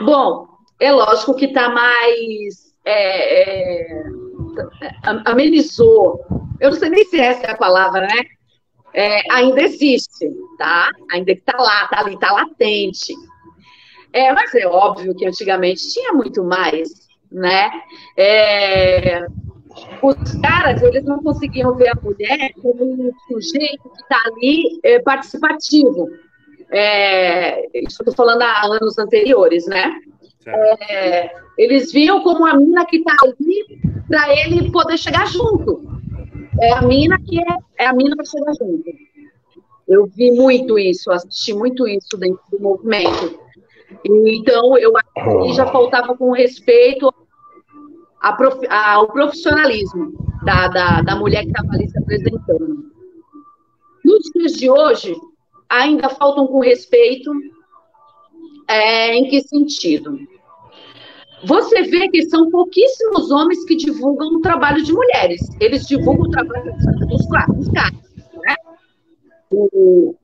Bom, 0.00 0.48
é 0.80 0.90
lógico 0.90 1.36
que 1.36 1.46
está 1.46 1.68
mais. 1.68 2.67
É, 2.84 3.42
é, 3.42 4.02
amenizou. 5.26 6.24
Eu 6.60 6.70
não 6.70 6.78
sei 6.78 6.90
nem 6.90 7.04
se 7.04 7.20
essa 7.20 7.46
é 7.46 7.50
a 7.50 7.56
palavra, 7.56 8.02
né? 8.02 8.22
É, 8.94 9.32
ainda 9.32 9.62
existe, 9.62 10.30
tá? 10.58 10.90
Ainda 11.12 11.32
está 11.32 11.56
lá, 11.56 11.84
está 11.84 12.00
ali, 12.00 12.14
está 12.14 12.32
latente. 12.32 13.12
É, 14.12 14.32
mas 14.32 14.54
é 14.54 14.66
óbvio 14.66 15.14
que 15.14 15.26
antigamente 15.26 15.92
tinha 15.92 16.12
muito 16.12 16.42
mais, 16.42 16.88
né? 17.30 17.70
É, 18.16 19.26
os 20.02 20.40
caras, 20.40 20.82
eles 20.82 21.04
não 21.04 21.22
conseguiam 21.22 21.74
ver 21.74 21.90
a 21.90 22.00
mulher 22.00 22.52
como 22.60 22.84
um 22.84 23.12
sujeito 23.28 23.90
que 23.90 24.02
está 24.02 24.18
ali 24.26 24.80
é, 24.82 24.98
participativo. 25.00 26.08
É, 26.70 27.66
estou 27.74 28.14
falando 28.14 28.42
há 28.42 28.66
anos 28.66 28.98
anteriores, 28.98 29.66
né? 29.66 29.92
É, 30.48 31.30
eles 31.56 31.92
viam 31.92 32.22
como 32.22 32.46
a 32.46 32.54
mina 32.56 32.84
que 32.86 32.98
está 32.98 33.14
ali 33.22 33.80
para 34.08 34.32
ele 34.36 34.70
poder 34.70 34.98
chegar 34.98 35.26
junto. 35.26 35.86
É 36.60 36.72
a 36.72 36.82
mina 36.82 37.18
que 37.20 37.40
é, 37.40 37.56
é 37.78 37.86
a 37.86 37.92
mina 37.92 38.16
para 38.16 38.24
chegar 38.24 38.52
junto. 38.54 38.84
Eu 39.88 40.06
vi 40.06 40.30
muito 40.32 40.78
isso, 40.78 41.10
assisti 41.10 41.54
muito 41.54 41.86
isso 41.86 42.16
dentro 42.18 42.42
do 42.50 42.60
movimento. 42.60 43.40
Então, 44.04 44.76
eu 44.76 44.92
acho 44.96 45.42
que 45.42 45.52
já 45.54 45.66
faltava 45.66 46.16
com 46.16 46.30
respeito 46.30 47.12
prof, 48.36 48.66
ao 48.68 49.08
profissionalismo 49.08 50.12
da, 50.44 50.68
da, 50.68 51.02
da 51.02 51.16
mulher 51.16 51.42
que 51.42 51.50
estava 51.50 51.72
ali 51.72 51.88
se 51.88 51.98
apresentando. 51.98 52.84
Nos 54.04 54.30
dias 54.34 54.52
de 54.52 54.70
hoje, 54.70 55.16
ainda 55.68 56.08
faltam 56.08 56.46
com 56.46 56.60
respeito. 56.60 57.30
É, 58.68 59.14
em 59.14 59.28
que 59.30 59.40
sentido? 59.40 60.18
Você 61.44 61.82
vê 61.82 62.08
que 62.08 62.28
são 62.28 62.50
pouquíssimos 62.50 63.30
homens 63.30 63.64
que 63.64 63.76
divulgam 63.76 64.28
o 64.28 64.40
trabalho 64.40 64.82
de 64.82 64.92
mulheres. 64.92 65.40
Eles 65.60 65.86
divulgam 65.86 66.26
o 66.26 66.30
trabalho 66.30 66.72
dos, 66.72 67.06
dos 67.06 67.28
caras. 67.28 67.68
Né? 67.68 68.54
O, 69.50 70.14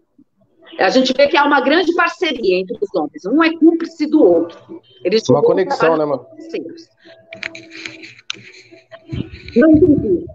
a 0.79 0.91
gente 0.91 1.13
vê 1.13 1.29
que 1.29 1.37
há 1.37 1.45
uma 1.45 1.61
grande 1.61 1.95
parceria 1.95 2.59
entre 2.59 2.77
os 2.81 2.95
homens. 2.95 3.25
Um 3.27 3.43
é 3.43 3.57
cúmplice 3.57 4.07
do 4.07 4.23
outro. 4.23 4.81
Eles 5.05 5.29
uma 5.29 5.43
conexão, 5.43 5.97
né, 5.97 6.05
mano? 6.05 6.27
Não 9.57 9.71
entendi. 9.71 10.27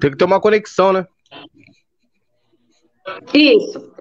Tem 0.00 0.10
que 0.10 0.16
ter 0.16 0.24
uma 0.24 0.40
conexão, 0.40 0.92
né? 0.92 1.06
Isso. 3.34 3.92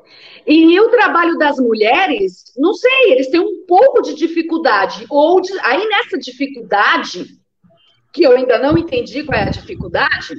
E 0.49 0.79
o 0.79 0.89
trabalho 0.89 1.37
das 1.37 1.59
mulheres, 1.59 2.51
não 2.57 2.73
sei, 2.73 3.11
eles 3.11 3.29
têm 3.29 3.39
um 3.39 3.67
pouco 3.67 4.01
de 4.01 4.15
dificuldade. 4.15 5.05
Ou 5.07 5.39
de, 5.39 5.51
aí 5.59 5.87
nessa 5.87 6.17
dificuldade, 6.17 7.27
que 8.11 8.23
eu 8.23 8.31
ainda 8.31 8.57
não 8.57 8.75
entendi 8.75 9.23
qual 9.23 9.37
é 9.37 9.43
a 9.43 9.51
dificuldade, 9.51 10.33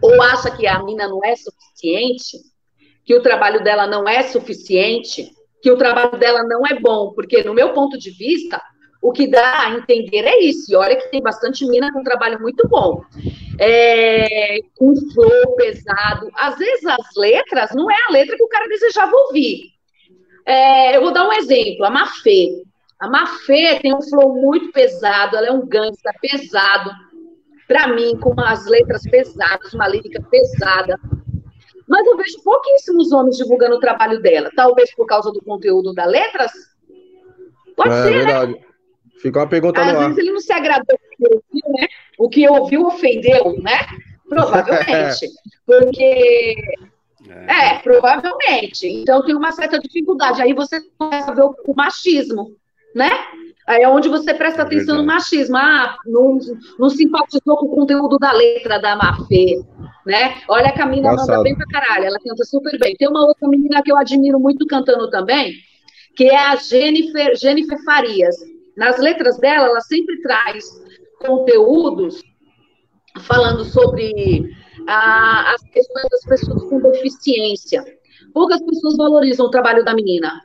ou 0.00 0.22
acha 0.22 0.48
que 0.56 0.64
a 0.64 0.80
mina 0.84 1.08
não 1.08 1.24
é 1.24 1.34
suficiente, 1.34 2.38
que 3.04 3.12
o 3.12 3.20
trabalho 3.20 3.64
dela 3.64 3.84
não 3.84 4.08
é 4.08 4.22
suficiente, 4.22 5.28
que 5.60 5.72
o 5.72 5.76
trabalho 5.76 6.16
dela 6.16 6.44
não 6.44 6.64
é 6.64 6.78
bom, 6.78 7.12
porque 7.12 7.42
no 7.42 7.52
meu 7.52 7.72
ponto 7.72 7.98
de 7.98 8.12
vista, 8.12 8.62
o 9.02 9.12
que 9.12 9.26
dá 9.26 9.66
a 9.66 9.74
entender 9.74 10.24
é 10.24 10.40
isso. 10.40 10.70
E 10.70 10.76
olha 10.76 10.96
que 10.96 11.10
tem 11.10 11.22
bastante 11.22 11.66
mina 11.66 11.92
com 11.92 12.00
um 12.00 12.04
trabalho 12.04 12.40
muito 12.40 12.68
bom. 12.68 13.02
É, 13.58 14.58
com 14.76 14.94
flow 15.12 15.56
pesado. 15.56 16.30
Às 16.34 16.58
vezes 16.58 16.84
as 16.86 17.16
letras 17.16 17.70
não 17.74 17.90
é 17.90 17.96
a 18.08 18.12
letra 18.12 18.36
que 18.36 18.42
o 18.42 18.48
cara 18.48 18.68
desejava 18.68 19.14
ouvir. 19.14 19.70
É, 20.44 20.96
eu 20.96 21.02
vou 21.02 21.12
dar 21.12 21.26
um 21.26 21.32
exemplo, 21.32 21.84
a 21.84 21.90
Mafê. 21.90 22.62
A 22.98 23.08
Mafê 23.08 23.78
tem 23.80 23.94
um 23.94 24.02
flow 24.02 24.34
muito 24.34 24.72
pesado, 24.72 25.36
ela 25.36 25.46
é 25.46 25.52
um 25.52 25.66
gangsta 25.66 26.12
pesado. 26.20 26.90
Para 27.66 27.88
mim, 27.88 28.18
com 28.18 28.38
as 28.40 28.66
letras 28.66 29.02
pesadas, 29.02 29.72
uma 29.72 29.88
lírica 29.88 30.22
pesada. 30.30 30.98
Mas 31.88 32.06
eu 32.06 32.16
vejo 32.16 32.42
pouquíssimos 32.42 33.12
homens 33.12 33.36
divulgando 33.36 33.76
o 33.76 33.80
trabalho 33.80 34.20
dela. 34.20 34.50
Talvez 34.54 34.94
por 34.94 35.06
causa 35.06 35.30
do 35.32 35.42
conteúdo 35.42 35.94
das 35.94 36.10
letras? 36.10 36.52
Pode 37.76 37.94
é, 37.94 38.02
ser, 38.02 38.10
né? 38.10 38.24
verdade. 38.24 38.52
né? 38.52 38.69
Fica 39.20 39.40
uma 39.40 39.48
pergunta 39.48 39.80
Às 39.80 39.92
no 39.92 39.98
vezes 39.98 40.16
ar. 40.16 40.18
ele 40.18 40.32
não 40.32 40.40
se 40.40 40.52
agradou 40.52 40.98
com 40.98 41.06
o 41.06 41.16
que 41.16 41.34
ouviu, 41.34 41.72
né? 41.78 41.88
O 42.18 42.28
que 42.28 42.48
ouviu 42.48 42.86
ofendeu, 42.86 43.56
né? 43.62 43.78
Provavelmente. 44.28 45.28
Porque. 45.66 46.54
É. 47.28 47.74
é, 47.74 47.78
provavelmente. 47.78 48.86
Então 48.86 49.24
tem 49.24 49.34
uma 49.34 49.52
certa 49.52 49.78
dificuldade. 49.78 50.42
Aí 50.42 50.52
você 50.52 50.80
começa 50.98 51.30
a 51.30 51.34
ver 51.34 51.42
o, 51.42 51.54
o 51.66 51.74
machismo, 51.76 52.56
né? 52.94 53.10
Aí 53.66 53.82
é 53.82 53.88
onde 53.88 54.08
você 54.08 54.34
presta 54.34 54.62
é 54.62 54.64
atenção 54.64 54.96
no 54.96 55.04
machismo. 55.04 55.56
Ah, 55.56 55.96
não, 56.06 56.38
não 56.78 56.90
simpatizou 56.90 57.56
com 57.56 57.66
o 57.66 57.76
conteúdo 57.76 58.18
da 58.18 58.32
letra 58.32 58.80
da 58.80 58.96
Mafê, 58.96 59.62
né? 60.04 60.38
Olha 60.48 60.72
a 60.76 60.86
menina 60.86 61.14
manda 61.14 61.42
bem 61.42 61.54
pra 61.54 61.66
caralho, 61.66 62.06
ela 62.06 62.18
canta 62.18 62.44
super 62.44 62.76
bem. 62.80 62.96
Tem 62.96 63.08
uma 63.08 63.24
outra 63.24 63.46
menina 63.48 63.82
que 63.82 63.92
eu 63.92 63.96
admiro 63.96 64.40
muito 64.40 64.66
cantando 64.66 65.08
também, 65.10 65.52
que 66.16 66.24
é 66.24 66.36
a 66.36 66.56
Jennifer, 66.56 67.36
Jennifer 67.36 67.78
Farias. 67.84 68.34
Nas 68.76 68.98
letras 68.98 69.38
dela, 69.38 69.66
ela 69.66 69.80
sempre 69.80 70.20
traz 70.22 70.64
conteúdos 71.20 72.22
falando 73.20 73.64
sobre 73.64 74.50
ah, 74.88 75.54
as 75.54 75.62
questões 75.70 76.06
das 76.10 76.24
pessoas 76.24 76.62
com 76.64 76.80
deficiência. 76.80 77.84
Poucas 78.32 78.62
pessoas 78.64 78.96
valorizam 78.96 79.46
o 79.46 79.50
trabalho 79.50 79.84
da 79.84 79.94
menina. 79.94 80.40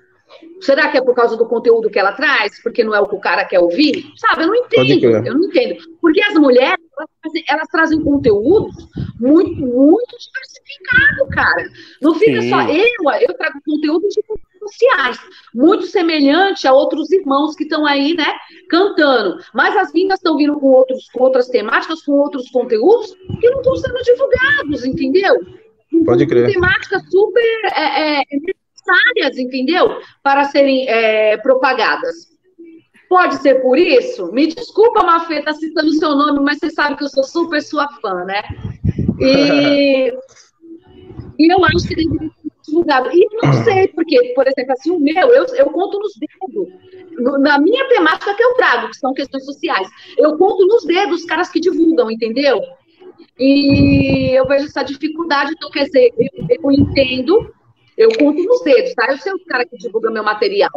Será 0.59 0.89
que 0.89 0.97
é 0.97 1.01
por 1.01 1.13
causa 1.13 1.37
do 1.37 1.45
conteúdo 1.45 1.89
que 1.89 1.99
ela 1.99 2.11
traz? 2.13 2.61
Porque 2.61 2.83
não 2.83 2.95
é 2.95 2.99
o 2.99 3.07
que 3.07 3.15
o 3.15 3.19
cara 3.19 3.45
quer 3.45 3.59
ouvir? 3.59 4.11
Sabe, 4.15 4.43
eu 4.43 4.47
não 4.47 4.55
entendo. 4.55 5.05
Eu 5.05 5.33
não 5.35 5.45
entendo. 5.45 5.75
Porque 6.01 6.21
as 6.21 6.33
mulheres, 6.33 6.83
elas, 6.97 7.43
elas 7.47 7.67
trazem 7.67 8.01
conteúdos 8.01 8.75
muito, 9.19 9.61
muito 9.61 10.17
diversificado, 10.17 11.29
cara. 11.29 11.69
Não 12.01 12.15
fica 12.15 12.41
Sim. 12.41 12.49
só 12.49 12.61
eu, 12.63 13.29
eu 13.29 13.37
trago 13.37 13.59
conteúdo 13.65 14.07
de 14.07 14.21
sociais, 14.71 15.19
muito 15.53 15.85
semelhante 15.85 16.67
a 16.67 16.73
outros 16.73 17.11
irmãos 17.11 17.55
que 17.55 17.63
estão 17.63 17.85
aí, 17.85 18.15
né, 18.15 18.33
cantando. 18.69 19.37
Mas 19.53 19.75
as 19.77 19.91
vindas 19.91 20.19
estão 20.19 20.37
vindo 20.37 20.59
com, 20.59 20.67
outros, 20.67 21.09
com 21.11 21.23
outras 21.23 21.47
temáticas, 21.47 22.01
com 22.01 22.13
outros 22.13 22.49
conteúdos 22.49 23.13
que 23.39 23.49
não 23.49 23.59
estão 23.59 23.75
sendo 23.75 24.01
divulgados, 24.01 24.85
entendeu? 24.85 25.35
Pode 26.05 26.25
crer. 26.25 26.51
Temáticas 26.51 27.03
super 27.09 27.65
é, 27.75 28.19
é, 28.19 28.23
necessárias, 28.31 29.37
entendeu? 29.37 29.99
Para 30.23 30.45
serem 30.45 30.87
é, 30.89 31.37
propagadas. 31.37 32.35
Pode 33.07 33.35
ser 33.35 33.61
por 33.61 33.77
isso? 33.77 34.31
Me 34.31 34.47
desculpa, 34.47 35.03
Mafê, 35.03 35.41
tá 35.41 35.53
citando 35.53 35.89
o 35.89 35.93
seu 35.93 36.15
nome, 36.15 36.39
mas 36.39 36.57
você 36.57 36.71
sabe 36.71 36.97
que 36.97 37.03
eu 37.03 37.09
sou 37.09 37.23
super 37.23 37.61
sua 37.61 37.87
fã, 38.01 38.25
né? 38.25 38.41
E, 39.19 40.11
e 41.37 41.47
eu 41.53 41.63
acho 41.63 41.87
que 41.87 41.95
deveria 41.95 42.31
divulgado. 42.65 43.09
E 43.11 43.27
não 43.41 43.53
sei, 43.63 43.87
porque, 43.89 44.33
por 44.33 44.47
exemplo, 44.47 44.73
assim, 44.73 44.91
o 44.91 44.99
meu, 44.99 45.29
eu, 45.29 45.45
eu 45.55 45.65
conto 45.67 45.99
nos 45.99 46.13
dedos. 46.15 47.39
na 47.39 47.59
minha 47.59 47.87
temática 47.89 48.33
que 48.33 48.43
eu 48.43 48.53
trago, 48.55 48.89
que 48.89 48.97
são 48.97 49.13
questões 49.13 49.45
sociais, 49.45 49.87
eu 50.17 50.37
conto 50.37 50.65
nos 50.65 50.85
dedos 50.85 51.21
os 51.21 51.25
caras 51.25 51.49
que 51.49 51.59
divulgam, 51.59 52.11
entendeu? 52.11 52.61
E 53.39 54.31
eu 54.33 54.47
vejo 54.47 54.65
essa 54.65 54.83
dificuldade, 54.83 55.53
então, 55.53 55.69
quer 55.69 55.85
dizer, 55.85 56.13
eu, 56.17 56.47
eu 56.63 56.71
entendo, 56.71 57.53
eu 57.97 58.09
conto 58.17 58.41
nos 58.43 58.61
dedos, 58.63 58.93
tá? 58.93 59.11
Eu 59.11 59.17
sei 59.17 59.33
o 59.33 59.45
cara 59.45 59.65
que 59.65 59.77
divulga 59.77 60.11
meu 60.11 60.23
material. 60.23 60.71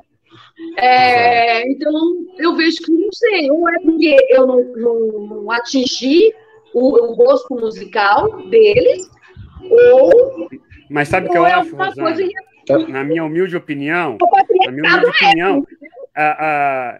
É, 0.76 1.68
então, 1.70 1.92
eu 2.36 2.56
vejo 2.56 2.78
que 2.78 2.90
não 2.90 3.12
sei, 3.12 3.50
ou 3.50 3.68
é 3.68 3.78
porque 3.80 4.16
eu 4.30 4.46
não, 4.46 4.64
não, 4.76 5.26
não 5.26 5.50
atingi 5.50 6.32
o, 6.74 7.12
o 7.12 7.16
gosto 7.16 7.54
musical 7.54 8.42
deles, 8.48 9.08
ou 9.70 10.48
mas 10.90 11.08
sabe 11.08 11.28
o 11.28 11.30
que 11.30 11.38
eu 11.38 11.46
é 11.46 11.52
acho, 11.52 11.74
Rosana? 11.74 12.16
Na 12.88 13.02
minha 13.02 13.24
humilde 13.24 13.56
opinião, 13.56 14.18
na 14.66 14.72
minha 14.72 14.88
humilde 14.88 15.06
opinião, 15.06 15.66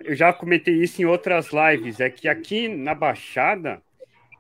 eu 0.05 0.14
já 0.14 0.33
comentei 0.33 0.74
isso 0.74 1.03
em 1.03 1.05
outras 1.05 1.51
lives, 1.53 2.01
é 2.01 2.09
que 2.09 2.29
aqui 2.29 2.68
na 2.68 2.94
Baixada 2.94 3.83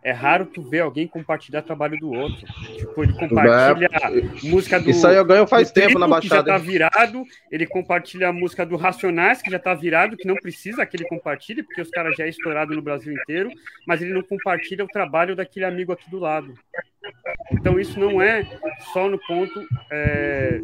é 0.02 0.12
raro 0.12 0.46
tu 0.46 0.62
ver 0.62 0.80
alguém 0.80 1.06
compartilhar 1.06 1.62
trabalho 1.62 1.98
do 1.98 2.10
outro. 2.12 2.46
Tipo, 2.76 3.02
ele 3.02 3.12
compartilha 3.14 3.90
é, 3.92 4.48
música 4.48 4.80
do. 4.80 4.90
Isso 4.90 5.06
aí 5.06 5.16
eu 5.16 5.24
ganho 5.24 5.46
faz 5.46 5.70
tempo 5.70 5.98
na 5.98 6.06
Baixada. 6.06 6.42
Que 6.42 6.50
já 6.50 6.56
tá 6.56 6.64
virado, 6.64 7.24
ele 7.50 7.66
compartilha 7.66 8.28
a 8.28 8.32
música 8.32 8.64
do 8.64 8.76
Racionais, 8.76 9.42
que 9.42 9.50
já 9.50 9.58
tá 9.58 9.74
virado, 9.74 10.16
que 10.16 10.26
não 10.26 10.36
precisa 10.36 10.86
que 10.86 10.96
ele 10.96 11.04
compartilhe, 11.04 11.62
porque 11.62 11.80
os 11.80 11.90
caras 11.90 12.16
já 12.16 12.24
é 12.24 12.28
estourado 12.28 12.74
no 12.74 12.82
Brasil 12.82 13.12
inteiro, 13.12 13.50
mas 13.86 14.00
ele 14.00 14.12
não 14.12 14.22
compartilha 14.22 14.84
o 14.84 14.88
trabalho 14.88 15.34
daquele 15.34 15.64
amigo 15.64 15.92
aqui 15.92 16.08
do 16.10 16.18
lado. 16.18 16.54
Então 17.52 17.78
isso 17.78 17.98
não 17.98 18.22
é 18.22 18.46
só 18.92 19.08
no 19.08 19.18
ponto 19.26 19.66
é, 19.90 20.60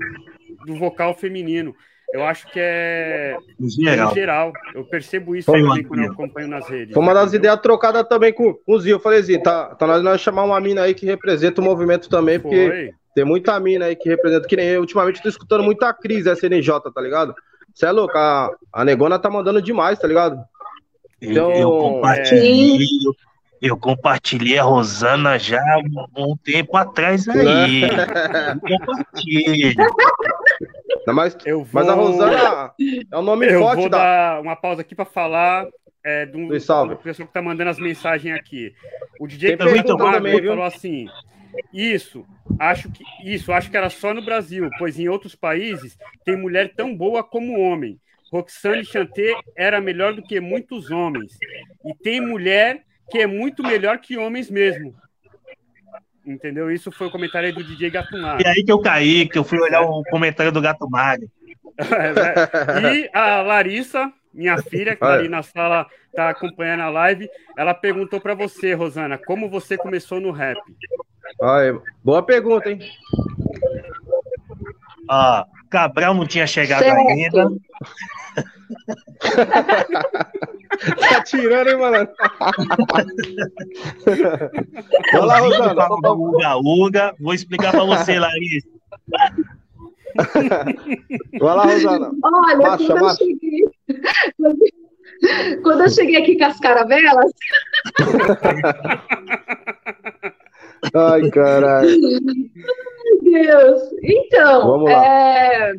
do 0.64 0.76
vocal 0.76 1.14
feminino. 1.14 1.74
Eu 2.14 2.24
acho 2.24 2.46
que 2.52 2.60
é 2.60 3.36
em 3.58 3.68
geral. 3.68 4.12
Em 4.12 4.14
geral. 4.14 4.52
Eu 4.72 4.84
percebo 4.84 5.34
isso 5.34 5.50
também 5.50 5.82
quando 5.82 6.04
eu 6.04 6.12
acompanho 6.12 6.46
nas 6.46 6.68
redes. 6.68 6.94
Foi 6.94 7.02
uma 7.02 7.12
das 7.12 7.32
ideias 7.32 7.58
trocadas 7.60 8.06
também 8.06 8.32
com, 8.32 8.54
com 8.54 8.72
o 8.72 8.78
Zio. 8.78 8.92
Eu 8.92 9.00
falei 9.00 9.18
assim, 9.18 9.42
tá, 9.42 9.74
tá 9.74 9.84
nós 9.84 10.00
vamos 10.00 10.20
chamar 10.20 10.44
uma 10.44 10.60
mina 10.60 10.82
aí 10.82 10.94
que 10.94 11.04
representa 11.04 11.60
o 11.60 11.64
movimento 11.64 12.08
também, 12.08 12.38
porque 12.38 12.68
Foi. 12.68 12.90
tem 13.16 13.24
muita 13.24 13.58
mina 13.58 13.86
aí 13.86 13.96
que 13.96 14.08
representa, 14.08 14.46
que 14.46 14.54
nem 14.54 14.68
eu. 14.68 14.82
Ultimamente 14.82 15.20
tô 15.20 15.28
escutando 15.28 15.64
muita 15.64 15.92
Cris 15.92 16.24
SNJ, 16.24 16.92
tá 16.94 17.00
ligado? 17.00 17.34
Você 17.74 17.84
é 17.84 17.90
louco, 17.90 18.16
a, 18.16 18.48
a 18.72 18.84
negona 18.84 19.18
tá 19.18 19.28
mandando 19.28 19.60
demais, 19.60 19.98
tá 19.98 20.06
ligado? 20.06 20.40
Então, 21.20 21.50
eu, 21.50 21.62
eu 21.62 21.78
compartilhei, 21.78 22.78
é... 23.60 23.68
eu 23.68 23.76
compartilhei 23.76 24.56
a 24.56 24.62
Rosana 24.62 25.36
já 25.36 25.60
um, 26.14 26.30
um 26.30 26.36
tempo 26.36 26.76
atrás 26.76 27.26
aí. 27.28 27.82
eu 27.82 28.78
compartilhei. 28.78 29.74
Não, 31.06 31.14
mas, 31.14 31.36
vou... 31.44 31.66
mas 31.72 31.88
a 31.88 31.94
Rosana 31.94 32.74
é 33.10 33.18
um 33.18 33.22
nome 33.22 33.46
eu 33.46 33.60
forte. 33.60 33.80
Vou 33.80 33.88
da... 33.88 33.98
dar 33.98 34.40
uma 34.40 34.56
pausa 34.56 34.80
aqui 34.80 34.94
para 34.94 35.04
falar 35.04 35.66
é, 36.02 36.26
de 36.26 36.36
um, 36.36 36.48
pessoa 36.48 36.96
que 36.98 37.10
está 37.22 37.42
mandando 37.42 37.70
as 37.70 37.78
mensagens 37.78 38.34
aqui. 38.36 38.74
O 39.18 39.26
DJ 39.26 39.56
também 39.56 39.82
falou 39.82 40.64
assim: 40.64 41.08
isso, 41.72 42.26
acho 42.58 42.90
que 42.90 43.04
isso, 43.24 43.52
acho 43.52 43.70
que 43.70 43.76
era 43.76 43.90
só 43.90 44.12
no 44.12 44.24
Brasil, 44.24 44.68
pois 44.78 44.98
em 44.98 45.08
outros 45.08 45.34
países 45.34 45.96
tem 46.24 46.36
mulher 46.36 46.74
tão 46.74 46.94
boa 46.94 47.22
como 47.22 47.58
homem. 47.58 47.98
Roxane 48.32 48.84
Chanté 48.84 49.32
era 49.56 49.80
melhor 49.80 50.14
do 50.14 50.22
que 50.22 50.40
muitos 50.40 50.90
homens. 50.90 51.38
E 51.84 51.94
tem 51.94 52.20
mulher 52.20 52.82
que 53.10 53.18
é 53.18 53.26
muito 53.26 53.62
melhor 53.62 53.98
que 53.98 54.16
homens 54.16 54.50
mesmo. 54.50 54.94
Entendeu? 56.26 56.70
Isso 56.70 56.90
foi 56.90 57.06
o 57.06 57.10
comentário 57.10 57.48
aí 57.48 57.54
do 57.54 57.62
DJ 57.62 57.90
Gato 57.90 58.16
Magro. 58.16 58.42
E 58.42 58.48
aí 58.48 58.64
que 58.64 58.72
eu 58.72 58.80
caí, 58.80 59.28
que 59.28 59.36
eu 59.36 59.44
fui 59.44 59.60
olhar 59.60 59.82
o 59.82 60.02
comentário 60.04 60.50
do 60.50 60.60
Gato. 60.60 60.88
É, 61.76 61.76
e 62.96 63.10
a 63.12 63.42
Larissa, 63.42 64.10
minha 64.32 64.56
filha, 64.62 64.94
que 64.94 65.00
tá 65.00 65.14
ali 65.14 65.28
na 65.28 65.42
sala, 65.42 65.86
tá 66.14 66.30
acompanhando 66.30 66.82
a 66.82 66.88
live, 66.88 67.28
ela 67.56 67.74
perguntou 67.74 68.20
para 68.20 68.34
você, 68.34 68.72
Rosana, 68.72 69.18
como 69.18 69.50
você 69.50 69.76
começou 69.76 70.20
no 70.20 70.30
rap? 70.30 70.56
Ai, 71.42 71.76
boa 72.02 72.22
pergunta, 72.22 72.70
hein? 72.70 72.78
Ah, 75.10 75.44
Cabral 75.68 76.14
não 76.14 76.26
tinha 76.26 76.46
chegado 76.46 76.84
certo. 76.84 77.08
ainda. 77.08 77.48
tá 80.76 81.22
tirando, 81.22 81.68
hein, 81.68 81.76
mano? 81.78 82.08
Olha 85.14 85.24
lá, 85.24 85.38
Rosana. 85.38 85.86
Uga, 86.12 86.56
uga. 86.56 87.14
Vou 87.20 87.34
explicar 87.34 87.72
pra 87.72 87.84
você, 87.84 88.18
Larissa. 88.18 88.68
Vai 91.40 91.56
lá, 91.56 91.64
Rosana. 91.64 92.10
Olha, 92.22 92.56
marcha, 92.56 92.86
quando, 92.86 93.00
marcha. 93.02 93.24
Eu 93.24 93.28
cheguei, 93.28 93.64
quando 95.62 95.80
eu 95.82 95.88
cheguei 95.90 96.16
aqui 96.16 96.38
com 96.38 96.44
as 96.44 96.60
caravelas. 96.60 97.32
Ai, 100.94 101.30
caralho. 101.30 101.98
Meu 102.00 102.20
Deus. 103.22 103.82
Então, 104.02 104.88
é... 104.88 105.72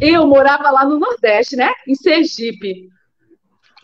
eu 0.00 0.26
morava 0.26 0.70
lá 0.70 0.84
no 0.84 0.98
Nordeste, 0.98 1.56
né? 1.56 1.72
Em 1.88 1.94
Sergipe. 1.94 2.91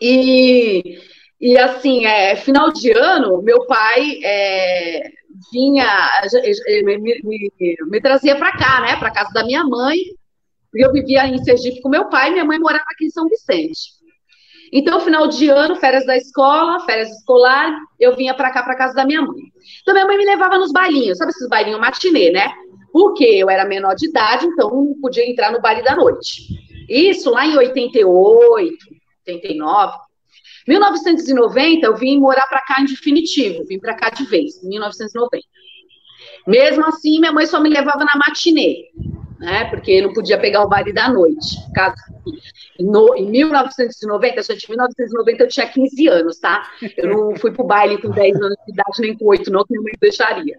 E, 0.01 0.97
e 1.39 1.57
assim, 1.57 2.05
é, 2.05 2.35
final 2.35 2.71
de 2.71 2.91
ano, 2.91 3.41
meu 3.41 3.65
pai 3.65 4.19
é, 4.23 5.11
vinha, 5.51 6.09
me, 6.83 6.97
me, 6.97 7.51
me, 7.89 8.01
trazia 8.01 8.35
para 8.35 8.51
cá, 8.51 8.81
né? 8.81 8.95
Para 8.97 9.11
casa 9.11 9.31
da 9.33 9.43
minha 9.43 9.63
mãe. 9.63 9.97
Eu 10.73 10.91
vivia 10.91 11.27
em 11.27 11.43
Sergipe 11.43 11.81
com 11.81 11.89
meu 11.89 12.09
pai, 12.09 12.31
minha 12.31 12.45
mãe 12.45 12.59
morava 12.59 12.85
aqui 12.91 13.05
em 13.05 13.09
São 13.09 13.27
Vicente. 13.27 13.99
Então, 14.71 14.99
final 14.99 15.27
de 15.27 15.49
ano, 15.49 15.75
férias 15.75 16.05
da 16.05 16.15
escola, 16.15 16.79
férias 16.81 17.09
escolar, 17.09 17.75
eu 17.99 18.15
vinha 18.15 18.35
para 18.35 18.51
cá, 18.51 18.61
para 18.61 18.75
casa 18.75 18.93
da 18.93 19.05
minha 19.05 19.21
mãe. 19.21 19.41
Então, 19.81 19.95
minha 19.95 20.05
mãe 20.05 20.17
me 20.17 20.25
levava 20.25 20.59
nos 20.59 20.71
bailinhos, 20.71 21.17
sabe 21.17 21.31
esses 21.31 21.49
bailinhos 21.49 21.79
matinê, 21.79 22.29
né? 22.29 22.51
Porque 22.91 23.23
eu 23.23 23.49
era 23.49 23.65
menor 23.65 23.95
de 23.95 24.07
idade, 24.07 24.45
então 24.45 24.69
não 24.69 25.01
podia 25.01 25.27
entrar 25.27 25.51
no 25.51 25.61
baile 25.61 25.81
da 25.81 25.95
noite. 25.95 26.43
Isso 26.87 27.31
lá 27.31 27.47
em 27.47 27.57
88, 27.57 28.77
89. 29.33 29.97
1990, 30.67 31.85
eu 31.85 31.95
vim 31.95 32.19
morar 32.19 32.47
para 32.47 32.61
cá 32.61 32.81
em 32.81 32.85
definitivo, 32.85 33.65
vim 33.65 33.79
para 33.79 33.95
cá 33.95 34.09
de 34.09 34.25
vez, 34.25 34.63
em 34.63 34.69
1990. 34.69 35.45
Mesmo 36.45 36.85
assim, 36.85 37.19
minha 37.19 37.31
mãe 37.31 37.45
só 37.45 37.59
me 37.59 37.69
levava 37.69 38.03
na 38.05 38.15
matinê 38.15 38.89
né? 39.39 39.65
Porque 39.65 40.01
não 40.01 40.13
podia 40.13 40.37
pegar 40.37 40.63
o 40.63 40.67
baile 40.67 40.91
da 40.91 41.09
noite. 41.09 41.55
No, 42.79 43.15
em 43.15 43.25
1990, 43.25 44.43
gente, 44.43 44.65
em 44.65 44.71
1990 44.71 45.43
eu 45.43 45.47
tinha 45.47 45.67
15 45.67 46.07
anos, 46.07 46.39
tá? 46.39 46.69
Eu 46.97 47.09
não 47.09 47.35
fui 47.35 47.51
pro 47.51 47.63
baile 47.63 48.01
com 48.01 48.09
10 48.09 48.35
anos 48.35 48.57
de 48.65 48.73
idade, 48.73 49.01
nem 49.01 49.17
com 49.17 49.25
8, 49.25 49.49
não, 49.49 49.63
que 49.63 49.71
minha 49.71 49.83
mãe 49.83 49.93
deixaria. 49.99 50.57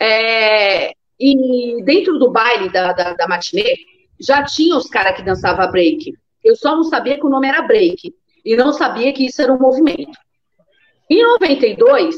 É, 0.00 0.92
e 1.18 1.82
dentro 1.84 2.18
do 2.18 2.30
baile 2.30 2.70
da, 2.70 2.92
da, 2.92 3.14
da 3.14 3.26
matinê, 3.26 3.76
já 4.20 4.44
tinha 4.44 4.76
os 4.76 4.88
caras 4.88 5.16
que 5.16 5.22
dançavam 5.22 5.70
break. 5.70 6.14
Eu 6.48 6.56
só 6.56 6.74
não 6.74 6.84
sabia 6.84 7.18
que 7.20 7.26
o 7.26 7.28
nome 7.28 7.46
era 7.46 7.60
break. 7.60 8.14
E 8.42 8.56
não 8.56 8.72
sabia 8.72 9.12
que 9.12 9.26
isso 9.26 9.42
era 9.42 9.52
um 9.52 9.58
movimento. 9.58 10.18
Em 11.10 11.22
92, 11.22 12.16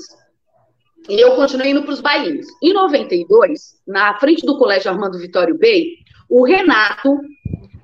e 1.08 1.20
eu 1.20 1.34
continuei 1.34 1.72
indo 1.72 1.82
para 1.82 1.92
os 1.92 2.00
bailinhos. 2.00 2.46
Em 2.62 2.72
92, 2.72 3.82
na 3.84 4.16
frente 4.20 4.46
do 4.46 4.56
Colégio 4.56 4.88
Armando 4.88 5.18
Vitório 5.18 5.58
Bey, 5.58 5.96
o 6.28 6.44
Renato, 6.44 7.18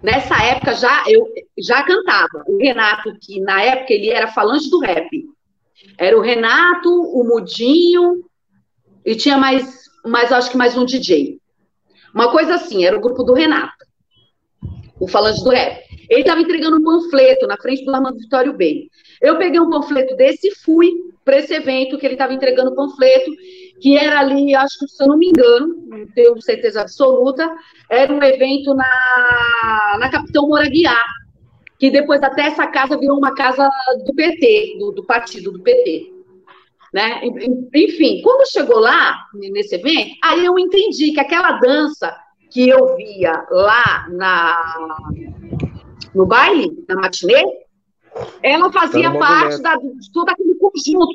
nessa 0.00 0.40
época 0.40 0.74
já 0.74 1.02
eu 1.08 1.26
já 1.58 1.82
cantava. 1.82 2.44
O 2.46 2.56
Renato, 2.58 3.12
que 3.20 3.40
na 3.40 3.60
época 3.60 3.92
ele 3.92 4.10
era 4.10 4.28
falante 4.28 4.70
do 4.70 4.78
rap. 4.78 5.08
Era 5.98 6.16
o 6.16 6.20
Renato, 6.20 6.88
o 6.88 7.24
Mudinho, 7.24 8.24
e 9.04 9.16
tinha 9.16 9.36
mais, 9.36 9.80
mais 10.04 10.30
acho 10.30 10.48
que 10.48 10.56
mais 10.56 10.76
um 10.76 10.84
DJ. 10.84 11.40
Uma 12.14 12.30
coisa 12.30 12.54
assim, 12.54 12.84
era 12.84 12.96
o 12.96 13.00
grupo 13.00 13.24
do 13.24 13.34
Renato, 13.34 13.84
o 15.00 15.08
falante 15.08 15.42
do 15.42 15.50
rap. 15.50 15.85
Ele 16.08 16.20
estava 16.20 16.40
entregando 16.40 16.76
um 16.76 16.82
panfleto 16.82 17.46
na 17.46 17.56
frente 17.56 17.84
do 17.84 17.94
Armando 17.94 18.18
Vitório 18.18 18.52
Bey. 18.52 18.90
Eu 19.20 19.38
peguei 19.38 19.60
um 19.60 19.70
panfleto 19.70 20.16
desse 20.16 20.48
e 20.48 20.54
fui 20.54 20.90
para 21.24 21.38
esse 21.38 21.54
evento 21.54 21.98
que 21.98 22.06
ele 22.06 22.14
estava 22.14 22.32
entregando 22.32 22.70
o 22.70 22.74
panfleto, 22.74 23.30
que 23.80 23.96
era 23.96 24.20
ali, 24.20 24.54
acho 24.54 24.78
que 24.78 24.88
se 24.88 25.02
eu 25.02 25.08
não 25.08 25.18
me 25.18 25.28
engano, 25.28 25.74
não 25.88 26.06
tenho 26.08 26.40
certeza 26.40 26.82
absoluta, 26.82 27.52
era 27.90 28.12
um 28.12 28.22
evento 28.22 28.74
na, 28.74 29.96
na 29.98 30.08
Capitão 30.08 30.48
Moraguiá, 30.48 30.96
que 31.78 31.90
depois 31.90 32.22
até 32.22 32.42
essa 32.42 32.66
casa 32.68 32.96
virou 32.96 33.18
uma 33.18 33.34
casa 33.34 33.68
do 34.06 34.14
PT, 34.14 34.76
do, 34.78 34.92
do 34.92 35.04
partido 35.04 35.50
do 35.50 35.60
PT. 35.60 36.12
Né? 36.94 37.20
Enfim, 37.74 38.22
quando 38.22 38.48
chegou 38.48 38.78
lá, 38.78 39.26
nesse 39.34 39.74
evento, 39.74 40.14
aí 40.22 40.44
eu 40.44 40.58
entendi 40.58 41.12
que 41.12 41.20
aquela 41.20 41.52
dança 41.52 42.16
que 42.50 42.68
eu 42.68 42.96
via 42.96 43.44
lá 43.50 44.06
na, 44.10 44.86
no 46.16 46.24
baile, 46.24 46.72
na 46.88 46.96
matinê, 46.96 47.44
ela 48.42 48.72
fazia 48.72 49.12
parte 49.12 49.60
da, 49.60 49.76
de 49.76 50.10
todo 50.12 50.30
aquele 50.30 50.54
conjunto 50.54 51.14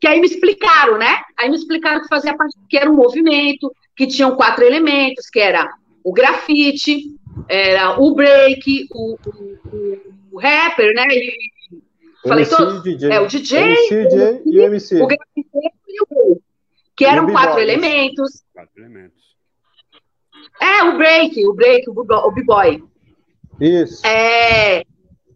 que 0.00 0.08
aí 0.08 0.20
me 0.20 0.26
explicaram, 0.26 0.96
né? 0.96 1.22
Aí 1.36 1.50
me 1.50 1.56
explicaram 1.56 2.00
que 2.00 2.08
fazia 2.08 2.34
parte, 2.34 2.56
que 2.68 2.78
era 2.78 2.90
um 2.90 2.96
movimento, 2.96 3.70
que 3.94 4.06
tinham 4.06 4.34
quatro 4.34 4.64
elementos, 4.64 5.28
que 5.28 5.38
era 5.38 5.70
o 6.02 6.12
grafite, 6.12 7.14
era 7.48 8.00
o 8.00 8.14
break, 8.14 8.88
o, 8.90 9.18
o, 9.26 9.98
o 10.32 10.40
rapper, 10.40 10.94
né? 10.94 11.06
E, 11.10 11.36
falei 12.26 12.44
MC, 12.44 12.82
DJ. 12.82 13.10
É, 13.10 13.20
o 13.20 13.26
DJ, 13.26 13.58
MC, 13.58 14.04
DJ 14.04 14.42
e 14.46 14.58
o 14.58 14.62
MC. 14.62 15.02
O 15.02 15.06
grafite 15.06 15.48
e 15.88 16.02
o 16.02 16.06
break, 16.08 16.40
que 16.96 17.04
eram 17.04 17.26
quatro 17.26 17.60
elementos. 17.60 18.42
Quatro 18.54 18.80
elementos. 18.80 19.36
É, 20.60 20.84
o 20.84 20.96
break, 20.96 21.46
o 21.46 21.52
break, 21.52 21.88
o 21.90 22.30
b-boy. 22.30 22.82
Isso. 23.60 24.06
É, 24.06 24.82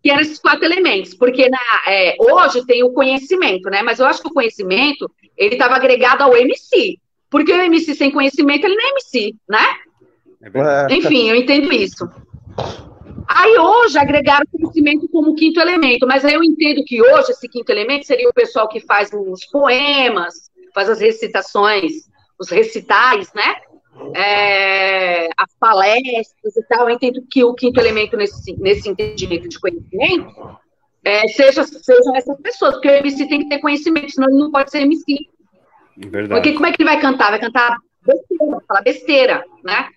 que 0.02 0.10
eram 0.10 0.20
esses 0.20 0.38
quatro 0.38 0.64
elementos, 0.64 1.14
porque 1.14 1.48
na, 1.48 1.58
é, 1.86 2.16
hoje 2.18 2.64
tem 2.66 2.82
o 2.82 2.92
conhecimento, 2.92 3.68
né? 3.68 3.82
Mas 3.82 3.98
eu 3.98 4.06
acho 4.06 4.22
que 4.22 4.28
o 4.28 4.34
conhecimento 4.34 5.10
ele 5.36 5.54
estava 5.54 5.76
agregado 5.76 6.22
ao 6.22 6.36
MC, 6.36 6.98
porque 7.30 7.52
o 7.52 7.60
MC 7.60 7.94
sem 7.94 8.10
conhecimento 8.10 8.64
ele 8.64 8.74
não 8.74 8.86
é 8.86 8.90
MC, 8.90 9.34
né? 9.48 9.66
É 10.42 10.94
Enfim, 10.94 11.28
eu 11.28 11.36
entendo 11.36 11.72
isso. 11.72 12.08
Aí 13.28 13.58
hoje 13.58 13.98
agregaram 13.98 14.44
o 14.52 14.58
conhecimento 14.58 15.08
como 15.08 15.34
quinto 15.34 15.60
elemento, 15.60 16.06
mas 16.06 16.24
aí 16.24 16.34
eu 16.34 16.42
entendo 16.42 16.82
que 16.84 17.00
hoje 17.00 17.30
esse 17.30 17.48
quinto 17.48 17.70
elemento 17.70 18.06
seria 18.06 18.28
o 18.28 18.34
pessoal 18.34 18.68
que 18.68 18.80
faz 18.80 19.10
os 19.12 19.44
poemas, 19.46 20.50
faz 20.74 20.88
as 20.88 21.00
recitações, 21.00 22.08
os 22.38 22.48
recitais, 22.48 23.32
né? 23.34 23.54
É, 24.14 25.28
as 25.36 25.54
palestras 25.58 26.56
e 26.56 26.62
tal, 26.68 26.88
eu 26.88 26.94
entendo 26.94 27.22
que 27.30 27.44
o 27.44 27.54
quinto 27.54 27.80
elemento 27.80 28.16
nesse, 28.16 28.54
nesse 28.58 28.88
entendimento 28.88 29.48
de 29.48 29.58
conhecimento 29.58 30.58
é, 31.04 31.26
seja, 31.28 31.64
sejam 31.64 32.14
essas 32.14 32.40
pessoas, 32.40 32.74
porque 32.74 32.88
o 32.88 32.92
MC 32.92 33.26
tem 33.26 33.40
que 33.40 33.48
ter 33.48 33.58
conhecimento, 33.58 34.10
senão 34.10 34.28
ele 34.28 34.38
não 34.38 34.50
pode 34.50 34.70
ser 34.70 34.82
MC. 34.82 35.28
Verdade. 35.96 36.28
Porque 36.28 36.52
como 36.52 36.66
é 36.66 36.72
que 36.72 36.82
ele 36.82 36.90
vai 36.90 37.00
cantar? 37.00 37.30
Vai 37.30 37.40
cantar 37.40 37.76
besteira, 38.06 38.46
vai 38.50 38.60
falar 38.66 38.82
besteira, 38.82 39.44
né? 39.64 39.88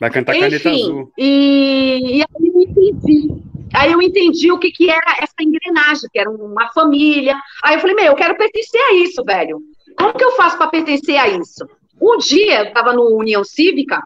Vai 0.00 0.10
cantar 0.10 0.32
Enfim, 0.32 0.40
caneta 0.40 0.70
azul. 0.70 1.12
E, 1.16 2.18
e 2.18 2.22
aí 2.22 2.52
eu 2.54 2.60
entendi. 2.60 3.28
Aí 3.74 3.92
eu 3.92 4.02
entendi 4.02 4.52
o 4.52 4.58
que, 4.58 4.70
que 4.70 4.90
era 4.90 5.16
essa 5.20 5.34
engrenagem, 5.40 6.08
que 6.12 6.18
era 6.18 6.30
uma 6.30 6.70
família. 6.72 7.36
Aí 7.62 7.76
eu 7.76 7.80
falei, 7.80 7.96
meu, 7.96 8.06
eu 8.06 8.16
quero 8.16 8.36
pertencer 8.36 8.80
a 8.80 8.94
isso, 8.94 9.24
velho. 9.24 9.60
Como 9.96 10.12
que 10.12 10.24
eu 10.24 10.32
faço 10.32 10.58
para 10.58 10.68
pertencer 10.68 11.16
a 11.16 11.28
isso? 11.28 11.66
Um 12.02 12.18
dia, 12.18 12.64
eu 12.64 12.64
estava 12.64 12.92
no 12.92 13.16
União 13.16 13.44
Cívica, 13.44 14.02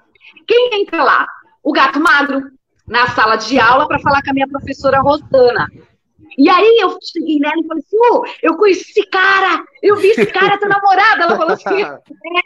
quem 0.47 0.83
entra 0.83 1.03
lá? 1.03 1.27
O 1.63 1.73
gato 1.73 1.99
magro, 1.99 2.43
na 2.87 3.09
sala 3.09 3.37
de 3.37 3.59
aula 3.59 3.89
para 3.89 3.99
falar 4.01 4.23
com 4.23 4.31
a 4.31 4.35
minha 4.35 4.47
professora 4.47 5.01
Rosana. 5.01 5.67
E 6.39 6.51
aí 6.51 6.79
eu 6.83 6.99
cheguei 7.03 7.39
nela 7.39 7.55
e 7.59 7.67
falei 7.67 7.83
assim, 7.83 7.97
oh, 8.13 8.23
eu 8.43 8.57
conheci 8.59 8.91
esse 8.91 9.09
cara, 9.09 9.65
eu 9.83 9.97
vi 9.97 10.09
esse 10.09 10.27
cara, 10.27 10.59
tua 10.59 10.69
namorada. 10.69 11.23
Ela 11.25 11.37
falou 11.37 11.55
assim, 11.55 11.83
é. 11.83 11.99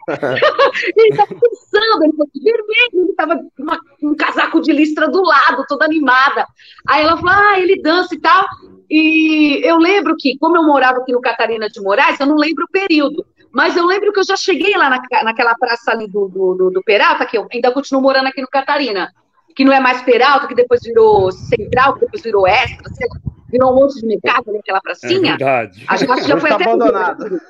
ele 0.97 1.17
tava 1.17 1.35
pensando, 1.35 2.05
ele 2.05 2.13
falou 2.13 2.31
vermelho, 2.33 3.05
ele 3.05 3.15
tava 3.15 3.37
com 3.37 4.09
um 4.09 4.15
casaco 4.15 4.61
de 4.61 4.73
listra 4.73 5.09
do 5.09 5.21
lado, 5.21 5.65
toda 5.67 5.85
animada. 5.85 6.47
Aí 6.87 7.03
ela 7.03 7.17
falou, 7.17 7.35
ah, 7.35 7.59
ele 7.59 7.83
dança 7.83 8.15
e 8.15 8.21
tal. 8.21 8.45
E 8.89 9.61
eu 9.65 9.77
lembro 9.79 10.15
que, 10.17 10.39
como 10.39 10.57
eu 10.57 10.63
morava 10.63 10.99
aqui 10.99 11.13
no 11.13 11.21
Catarina 11.21 11.69
de 11.69 11.81
Moraes, 11.81 12.21
eu 12.21 12.27
não 12.27 12.37
lembro 12.37 12.65
o 12.65 12.71
período, 12.71 13.27
mas 13.53 13.77
eu 13.77 13.85
lembro 13.87 14.13
que 14.13 14.21
eu 14.21 14.25
já 14.25 14.37
cheguei 14.37 14.77
lá 14.77 14.91
na, 14.91 15.03
naquela 15.25 15.55
praça 15.55 15.91
ali 15.93 16.07
do, 16.07 16.29
do, 16.29 16.55
do, 16.55 16.71
do 16.71 16.83
Peralta, 16.83 17.27
que 17.27 17.37
eu 17.37 17.47
ainda 17.53 17.73
continuo 17.73 18.03
morando 18.03 18.29
aqui 18.29 18.41
no 18.41 18.49
Catarina, 18.49 19.13
que 19.55 19.65
não 19.65 19.73
é 19.73 19.81
mais 19.81 20.03
Peralta, 20.03 20.47
que 20.47 20.55
depois 20.55 20.81
virou 20.83 21.33
Central, 21.33 21.95
que 21.95 22.01
depois 22.01 22.23
virou 22.23 22.47
Extra, 22.47 22.89
sei 22.95 23.09
lá 23.09 23.31
virou 23.51 23.73
um 23.73 23.75
monte 23.75 24.01
de 24.01 24.07
mercado 24.07 24.49
ali, 24.49 24.59
aquela 24.59 24.81
pracinha. 24.81 25.35
É 25.35 25.37
verdade. 25.37 25.85
A 25.89 25.97
gente 25.97 26.25
já 26.25 26.39
foi 26.39 26.51
até. 26.51 26.65
abandonado. 26.65 27.41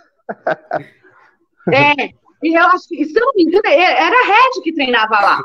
É, 1.72 1.92
e 2.42 2.58
eu 2.58 2.64
acho 2.68 2.88
que, 2.88 3.04
se 3.04 3.18
eu 3.18 3.26
não 3.26 3.34
me 3.34 3.42
engano, 3.42 3.66
é, 3.66 4.02
era 4.02 4.16
a 4.16 4.26
Red 4.26 4.62
que 4.62 4.72
treinava 4.72 5.20
lá. 5.20 5.40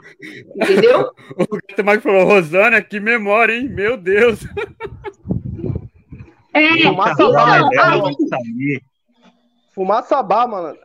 Entendeu? 0.55 1.11
o 1.37 1.57
Gato 1.67 1.83
Marco 1.83 2.03
falou, 2.03 2.25
Rosana, 2.25 2.81
que 2.81 2.99
memória, 2.99 3.53
hein? 3.53 3.67
Meu 3.67 3.97
Deus. 3.97 4.39
É, 6.53 6.71
então, 6.79 7.01
aí, 7.01 8.81
Fumaça 9.75 10.23
bar, 10.23 10.47
mano. 10.47 10.77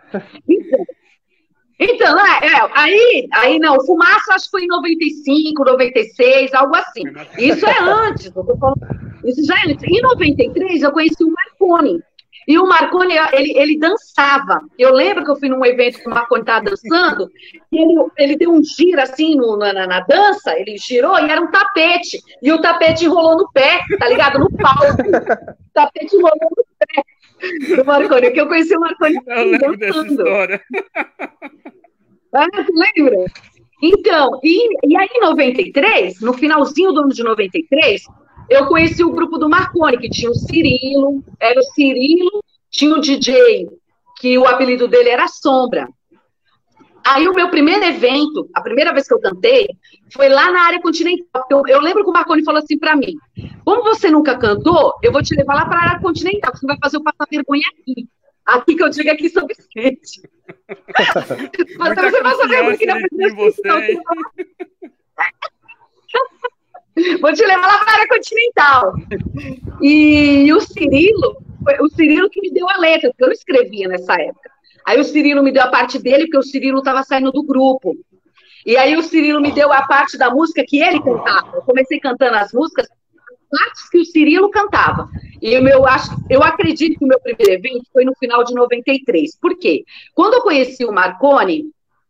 Então, 1.83 2.15
é, 2.21 2.47
é, 2.47 2.71
aí, 2.75 3.29
aí 3.33 3.59
não, 3.59 3.81
fumaça 3.87 4.35
acho 4.35 4.45
que 4.45 4.51
foi 4.51 4.65
em 4.65 4.67
95, 4.67 5.65
96, 5.65 6.53
algo 6.53 6.77
assim. 6.77 7.05
Isso 7.39 7.65
é 7.65 7.79
antes, 7.81 8.27
isso 9.25 9.47
já 9.47 9.55
é 9.55 9.71
antes. 9.71 9.85
Em 9.85 10.03
93 10.03 10.83
eu 10.83 10.93
conheci 10.93 11.25
o 11.25 11.33
Marconi. 11.33 12.03
E 12.47 12.59
o 12.59 12.67
Marconi, 12.67 13.15
ele, 13.33 13.57
ele 13.57 13.79
dançava. 13.79 14.61
Eu 14.79 14.93
lembro 14.93 15.25
que 15.25 15.31
eu 15.31 15.37
fui 15.37 15.49
num 15.49 15.65
evento 15.65 16.01
que 16.01 16.07
o 16.07 16.11
Marconi 16.11 16.43
estava 16.43 16.65
dançando, 16.65 17.31
e 17.71 17.81
ele, 17.81 17.95
ele 18.19 18.37
deu 18.37 18.51
um 18.51 18.63
giro 18.63 19.01
assim 19.01 19.37
no, 19.37 19.57
na, 19.57 19.73
na, 19.73 20.01
dança, 20.01 20.59
ele 20.59 20.77
girou 20.77 21.19
e 21.19 21.31
era 21.31 21.41
um 21.41 21.51
tapete. 21.51 22.21
E 22.43 22.53
o 22.53 22.61
tapete 22.61 23.05
enrolou 23.05 23.37
no 23.37 23.51
pé, 23.53 23.81
tá 23.99 24.09
ligado? 24.09 24.39
No 24.39 24.51
palco. 24.51 25.01
O 25.01 25.73
tapete 25.73 26.17
enrolou 26.17 26.51
no 26.57 26.65
do 27.77 27.85
Marconi, 27.85 28.31
que 28.31 28.41
eu 28.41 28.47
conheci 28.47 28.77
o 28.77 28.81
Marconi. 28.81 29.17
Eu 29.27 29.45
lembro 29.45 29.77
dançando. 29.77 30.03
dessa 30.03 30.13
história. 30.13 30.63
Ah, 32.33 32.47
tu 32.53 32.73
lembra? 32.73 33.25
Então, 33.83 34.39
e, 34.45 34.69
e 34.87 34.97
aí 34.97 35.09
em 35.15 35.21
93, 35.21 36.21
no 36.21 36.35
finalzinho 36.35 36.93
do 36.93 37.01
ano 37.01 37.09
de 37.09 37.23
93, 37.23 38.05
eu 38.49 38.67
conheci 38.67 39.03
o 39.03 39.13
grupo 39.13 39.39
do 39.39 39.49
Marconi, 39.49 39.99
que 39.99 40.11
tinha 40.11 40.31
o 40.31 40.35
Cirilo, 40.35 41.25
era 41.41 41.59
o 41.59 41.63
Cirilo, 41.63 42.45
tinha 42.71 42.95
o 42.95 43.01
DJ, 43.01 43.69
que 44.19 44.37
o 44.37 44.47
apelido 44.47 44.87
dele 44.87 45.09
era 45.09 45.29
Sombra. 45.29 45.89
Aí 47.07 47.27
o 47.29 47.35
meu 47.35 47.49
primeiro 47.49 47.85
evento, 47.85 48.49
a 48.55 48.61
primeira 48.61 48.93
vez 48.93 49.07
que 49.07 49.15
eu 49.15 49.21
cantei, 49.21 49.69
foi 50.13 50.29
lá 50.29 50.51
na 50.51 50.63
área 50.63 50.81
continental. 50.81 51.45
Eu, 51.51 51.63
eu 51.67 51.81
lembro 51.81 52.05
que 52.05 52.11
o 52.11 52.13
Marconi 52.13 52.45
falou 52.45 52.63
assim 52.63 52.79
para 52.79 52.97
mim: 52.97 53.15
como 53.65 53.83
você 53.83 54.11
nunca 54.11 54.37
cantou, 54.37 54.95
eu 55.03 55.13
vou 55.13 55.23
te 55.23 55.35
levar 55.35 55.55
lá 55.55 55.67
para 55.67 55.79
a 55.79 55.83
área 55.91 56.01
continental, 56.01 56.53
você 56.55 56.67
vai 56.67 56.77
fazer 56.83 56.99
o 56.99 57.03
passar 57.03 57.27
vergonha 57.31 57.63
aqui. 57.73 58.09
Aqui 58.45 58.75
que 58.75 58.83
eu 58.83 58.89
digo 58.89 59.11
aqui 59.11 59.29
São 59.29 59.47
Vicente. 59.47 60.23
Mas 61.79 61.95
você 61.95 62.23
saber 62.37 62.75
o 62.75 62.79
que 62.79 62.87
não 62.87 63.37
você. 63.37 63.99
Vou 67.21 67.33
te 67.33 67.47
levar 67.47 67.67
lá 67.67 67.79
para 67.79 67.93
a 67.93 67.95
área 67.95 68.09
continental. 68.09 68.95
E 69.81 70.53
o 70.53 70.61
Cirilo, 70.61 71.37
o 71.81 71.89
Cirilo 71.91 72.29
que 72.29 72.41
me 72.41 72.51
deu 72.51 72.69
a 72.69 72.77
letra, 72.79 73.11
porque 73.11 73.23
eu 73.23 73.29
não 73.29 73.35
escrevia 73.35 73.89
nessa 73.89 74.21
época. 74.21 74.51
Aí 74.91 74.99
o 74.99 75.05
Cirilo 75.05 75.41
me 75.41 75.53
deu 75.53 75.63
a 75.63 75.69
parte 75.69 76.01
dele, 76.01 76.25
porque 76.25 76.39
o 76.39 76.43
Cirilo 76.43 76.81
estava 76.81 77.05
saindo 77.05 77.31
do 77.31 77.45
grupo. 77.45 77.97
E 78.67 78.77
aí 78.77 78.97
o 78.97 79.03
Cirilo 79.05 79.41
me 79.41 79.53
deu 79.53 79.73
a 79.73 79.87
parte 79.87 80.19
da 80.19 80.31
música 80.31 80.65
que 80.67 80.83
ele 80.83 81.01
cantava. 81.01 81.49
Eu 81.55 81.63
comecei 81.63 82.01
cantando 82.01 82.37
as 82.37 82.53
músicas, 82.53 82.89
partes 83.49 83.89
que 83.89 83.99
o 83.99 84.05
Cirilo 84.05 84.51
cantava. 84.51 85.09
E 85.41 85.57
o 85.57 85.63
meu, 85.63 85.87
acho, 85.87 86.11
eu 86.29 86.43
acredito 86.43 86.99
que 86.99 87.05
o 87.05 87.09
meu 87.09 87.21
primeiro 87.21 87.53
evento 87.53 87.85
foi 87.93 88.05
no 88.05 88.13
final 88.17 88.43
de 88.43 88.53
93. 88.53 89.39
Por 89.41 89.57
quê? 89.57 89.85
Quando 90.13 90.35
eu 90.35 90.41
conheci 90.41 90.85
o 90.85 90.91
Marconi, 90.91 91.67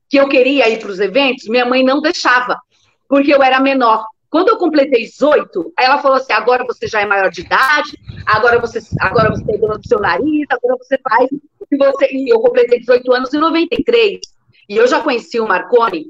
que 0.09 0.19
eu 0.19 0.27
queria 0.27 0.67
ir 0.71 0.79
para 0.79 0.91
os 0.91 1.01
eventos, 1.01 1.49
minha 1.49 1.67
mãe 1.67 1.85
não 1.85 2.01
deixava, 2.01 2.59
porque 3.07 3.35
eu 3.35 3.43
era 3.43 3.61
menor. 3.61 4.07
Quando 4.31 4.49
eu 4.49 4.59
completei 4.59 5.05
18, 5.05 5.73
ela 5.77 5.99
falou 5.99 6.17
assim: 6.17 6.33
agora 6.33 6.65
você 6.65 6.87
já 6.87 7.01
é 7.01 7.07
maior 7.07 7.31
de 7.31 7.41
idade, 7.41 7.99
agora 8.25 8.61
você, 8.61 8.79
agora 9.01 9.29
você 9.31 9.53
é 9.53 9.59
dona 9.59 9.77
do 9.77 9.87
seu 9.87 9.99
nariz, 9.99 10.47
agora 10.51 10.77
você 10.79 10.97
faz. 10.99 11.29
E, 11.71 11.77
você, 11.77 12.09
e 12.13 12.33
eu 12.33 12.41
completei 12.41 12.79
18 12.79 13.13
anos 13.13 13.35
em 13.35 13.39
93. 13.39 14.21
E 14.69 14.77
eu 14.77 14.87
já 14.87 15.01
conheci 15.01 15.41
o 15.41 15.49
Marconi. 15.49 16.07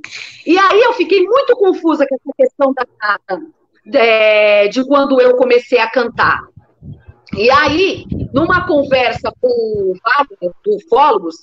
E 0.47 0.59
aí 0.59 0.81
eu 0.83 0.93
fiquei 0.93 1.23
muito 1.23 1.57
confusa 1.57 2.07
com 2.07 2.15
essa 2.15 2.33
questão 2.37 2.75
da 2.75 2.85
de, 3.87 4.69
de 4.69 4.85
quando 4.87 5.19
eu 5.19 5.35
comecei 5.37 5.79
a 5.79 5.91
cantar. 5.91 6.41
E 7.35 7.51
aí, 7.51 8.05
numa 8.35 8.67
conversa 8.67 9.33
com 9.41 9.49
o 9.49 9.95
Wagner, 10.05 10.53
do 10.63 10.77
Ufólogos, 10.77 11.37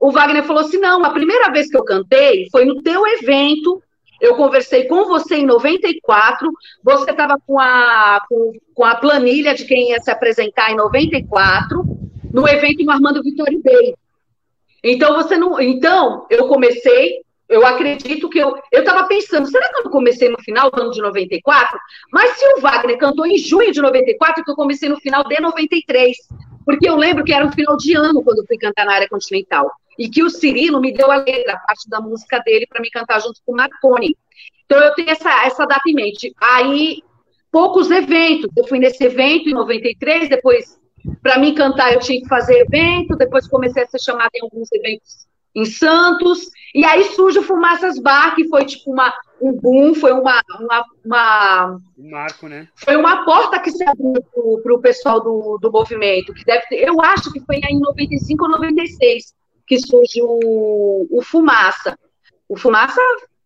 o 0.00 0.10
Wagner 0.10 0.44
falou 0.44 0.62
assim: 0.62 0.78
não, 0.78 1.04
a 1.04 1.10
primeira 1.10 1.50
vez 1.50 1.68
que 1.68 1.76
eu 1.76 1.84
cantei 1.84 2.48
foi 2.50 2.64
no 2.64 2.82
teu 2.82 3.06
evento 3.06 3.82
eu 4.22 4.36
conversei 4.36 4.84
com 4.84 5.04
você 5.06 5.34
em 5.34 5.44
94, 5.44 6.48
você 6.80 7.10
estava 7.10 7.34
com 7.44 7.58
a, 7.58 8.24
com, 8.28 8.52
com, 8.72 8.84
a 8.84 8.94
planilha 8.94 9.52
de 9.52 9.64
quem 9.64 9.90
ia 9.90 10.00
se 10.00 10.12
apresentar 10.12 10.70
em 10.70 10.76
94, 10.76 11.84
no 12.32 12.48
evento 12.48 12.84
no 12.84 12.92
Armando 12.92 13.20
Vitória 13.20 13.58
Bay. 13.62 13.94
Então, 14.84 15.14
você 15.14 15.36
não. 15.36 15.60
Então, 15.60 16.24
eu 16.30 16.46
comecei, 16.46 17.16
eu 17.48 17.66
acredito 17.66 18.30
que 18.30 18.38
eu. 18.38 18.56
Eu 18.70 18.82
estava 18.82 19.08
pensando, 19.08 19.48
será 19.48 19.68
que 19.68 19.88
eu 19.88 19.90
comecei 19.90 20.28
no 20.28 20.40
final 20.40 20.70
do 20.70 20.80
ano 20.80 20.92
de 20.92 21.02
94? 21.02 21.76
Mas 22.12 22.38
se 22.38 22.46
o 22.54 22.60
Wagner 22.60 22.98
cantou 22.98 23.26
em 23.26 23.36
junho 23.36 23.72
de 23.72 23.82
94, 23.82 24.40
então 24.40 24.52
eu 24.52 24.56
comecei 24.56 24.88
no 24.88 25.00
final 25.00 25.24
de 25.24 25.40
93. 25.40 26.16
Porque 26.64 26.88
eu 26.88 26.96
lembro 26.96 27.24
que 27.24 27.32
era 27.32 27.46
um 27.46 27.52
final 27.52 27.76
de 27.76 27.96
ano 27.96 28.22
quando 28.22 28.38
eu 28.38 28.46
fui 28.46 28.56
cantar 28.56 28.84
na 28.86 28.94
área 28.94 29.08
continental 29.08 29.70
e 29.98 30.08
que 30.08 30.22
o 30.22 30.30
Cirilo 30.30 30.80
me 30.80 30.92
deu 30.92 31.10
a 31.10 31.16
letra, 31.16 31.54
a 31.54 31.58
parte 31.58 31.88
da 31.88 32.00
música 32.00 32.38
dele, 32.40 32.66
para 32.66 32.80
me 32.80 32.90
cantar 32.90 33.20
junto 33.20 33.40
com 33.44 33.52
o 33.52 33.56
Marconi. 33.56 34.16
Então, 34.64 34.78
eu 34.78 34.94
tenho 34.94 35.10
essa, 35.10 35.44
essa 35.44 35.66
data 35.66 35.82
em 35.86 35.94
mente. 35.94 36.32
Aí, 36.40 37.02
poucos 37.50 37.90
eventos. 37.90 38.50
Eu 38.56 38.66
fui 38.66 38.78
nesse 38.78 39.04
evento 39.04 39.48
em 39.48 39.54
93, 39.54 40.28
depois, 40.28 40.80
para 41.22 41.38
mim 41.38 41.54
cantar, 41.54 41.92
eu 41.92 42.00
tinha 42.00 42.20
que 42.20 42.28
fazer 42.28 42.60
evento, 42.60 43.16
depois 43.16 43.46
comecei 43.46 43.82
a 43.82 43.86
ser 43.86 44.00
chamada 44.00 44.30
em 44.34 44.42
alguns 44.42 44.72
eventos 44.72 45.26
em 45.54 45.64
Santos, 45.64 46.50
e 46.74 46.84
aí 46.84 47.04
surge 47.04 47.38
o 47.38 47.42
Fumaças 47.42 47.98
Bar, 47.98 48.34
que 48.34 48.48
foi 48.48 48.64
tipo 48.64 48.90
uma, 48.90 49.12
um 49.40 49.52
boom, 49.52 49.94
foi 49.94 50.12
uma, 50.12 50.42
uma, 50.58 50.84
uma 51.04 51.80
um 51.98 52.10
marco, 52.10 52.48
né? 52.48 52.68
Foi 52.76 52.96
uma 52.96 53.24
porta 53.24 53.60
que 53.60 53.70
se 53.70 53.84
abriu 53.84 54.14
para 54.62 54.74
o 54.74 54.80
pessoal 54.80 55.20
do, 55.20 55.58
do 55.60 55.70
movimento, 55.70 56.32
que 56.32 56.44
deve 56.44 56.66
ter, 56.66 56.88
eu 56.88 57.00
acho 57.00 57.30
que 57.32 57.40
foi 57.40 57.56
em 57.56 57.78
95 57.78 58.44
ou 58.44 58.50
96, 58.52 59.34
que 59.66 59.78
surge 59.78 60.20
o, 60.22 61.06
o 61.10 61.22
Fumaça. 61.22 61.98
O 62.48 62.56
Fumaça, 62.56 63.00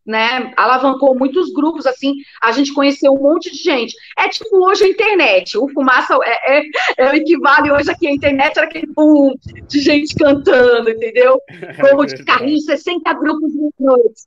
né, 0.06 0.52
alavancou 0.56 1.18
muitos 1.18 1.52
grupos, 1.52 1.86
assim, 1.86 2.14
a 2.40 2.52
gente 2.52 2.72
conheceu 2.72 3.12
um 3.12 3.22
monte 3.22 3.50
de 3.50 3.58
gente. 3.58 3.96
É 4.16 4.28
tipo 4.28 4.64
hoje 4.64 4.84
a 4.84 4.88
internet, 4.88 5.58
o 5.58 5.68
Fumaça 5.68 6.16
é, 6.22 6.58
é, 6.58 6.62
é 6.98 7.10
o 7.10 7.14
equivale 7.14 7.72
hoje 7.72 7.90
aqui 7.90 8.06
a 8.06 8.12
internet, 8.12 8.56
era 8.56 8.66
aquele 8.66 8.86
boom 8.86 9.34
de 9.66 9.80
gente 9.80 10.14
cantando, 10.14 10.90
entendeu? 10.90 11.40
Como 11.80 12.06
de 12.06 12.24
carrinho, 12.24 12.60
60 12.60 13.12
grupos 13.14 13.52
de 13.52 13.70
noite. 13.80 14.22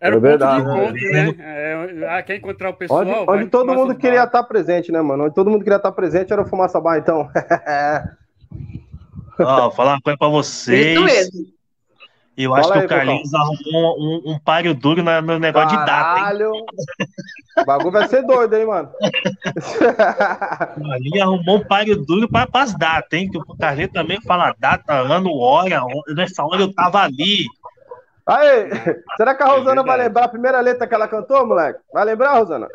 Era 0.00 0.16
é 0.16 0.18
verdade, 0.18 0.64
ponto 0.64 0.94
de 0.94 0.98
encontro, 0.98 1.12
né? 1.12 1.34
É, 1.38 2.08
ah, 2.08 2.22
quer 2.22 2.36
encontrar 2.36 2.70
o 2.70 2.74
pessoal. 2.74 3.02
Onde, 3.02 3.30
onde 3.30 3.46
todo 3.46 3.74
mundo 3.74 3.94
queria 3.94 4.24
estar 4.24 4.42
presente, 4.44 4.90
né, 4.90 5.00
mano? 5.00 5.24
Onde 5.24 5.34
todo 5.34 5.50
mundo 5.50 5.62
queria 5.62 5.76
estar 5.76 5.92
presente 5.92 6.32
era 6.32 6.42
o 6.42 6.46
Fumaça 6.46 6.80
Bar, 6.80 6.98
então. 6.98 7.30
Ó, 9.38 9.70
falar 9.70 9.92
uma 9.92 10.00
coisa 10.00 10.18
pra 10.18 10.28
vocês. 10.28 10.96
Isso 10.96 11.04
mesmo. 11.04 11.61
Eu 12.36 12.54
acho 12.54 12.68
Fala 12.68 12.86
que 12.86 12.94
aí, 12.94 13.00
o 13.00 13.06
Carlinhos 13.06 13.34
arrumou 13.34 14.00
um, 14.00 14.32
um 14.32 14.38
páreo 14.38 14.74
duro 14.74 15.02
no, 15.02 15.22
no 15.22 15.38
negócio 15.38 15.76
Caralho. 15.78 16.52
de 16.52 16.60
data. 16.60 16.76
Hein? 16.98 17.06
O 17.58 17.64
bagulho 17.66 17.90
vai 17.90 18.08
ser 18.08 18.22
doido, 18.22 18.56
hein, 18.56 18.64
mano? 18.64 18.90
O 20.76 20.82
Carlinhos 20.88 21.20
arrumou 21.20 21.56
um 21.56 21.64
páreo 21.64 21.96
duro 22.04 22.28
para 22.28 22.48
as 22.54 22.74
datas, 22.76 23.18
hein? 23.18 23.30
Que 23.30 23.36
o 23.36 23.44
Carlinhos 23.58 23.92
também 23.92 24.20
fala 24.22 24.54
data, 24.58 24.94
ano, 24.94 25.36
hora. 25.36 25.82
Nessa 26.16 26.42
hora 26.42 26.62
eu 26.62 26.72
tava 26.72 27.00
ali. 27.00 27.44
Aí, 28.26 28.70
será 29.16 29.34
que 29.34 29.42
a 29.42 29.46
Rosana 29.46 29.82
é 29.82 29.84
vai 29.84 29.98
lembrar 29.98 30.24
a 30.24 30.28
primeira 30.28 30.60
letra 30.60 30.86
que 30.86 30.94
ela 30.94 31.08
cantou, 31.08 31.46
moleque? 31.46 31.80
Vai 31.92 32.04
lembrar, 32.04 32.38
Rosana? 32.38 32.68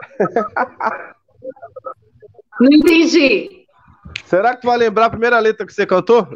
Não 2.60 2.72
entendi. 2.72 3.66
Será 4.26 4.56
que 4.56 4.62
tu 4.62 4.68
vai 4.68 4.78
lembrar 4.78 5.06
a 5.06 5.10
primeira 5.10 5.40
letra 5.40 5.66
que 5.66 5.74
você 5.74 5.86
cantou? 5.86 6.28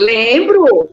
Lembro. 0.00 0.90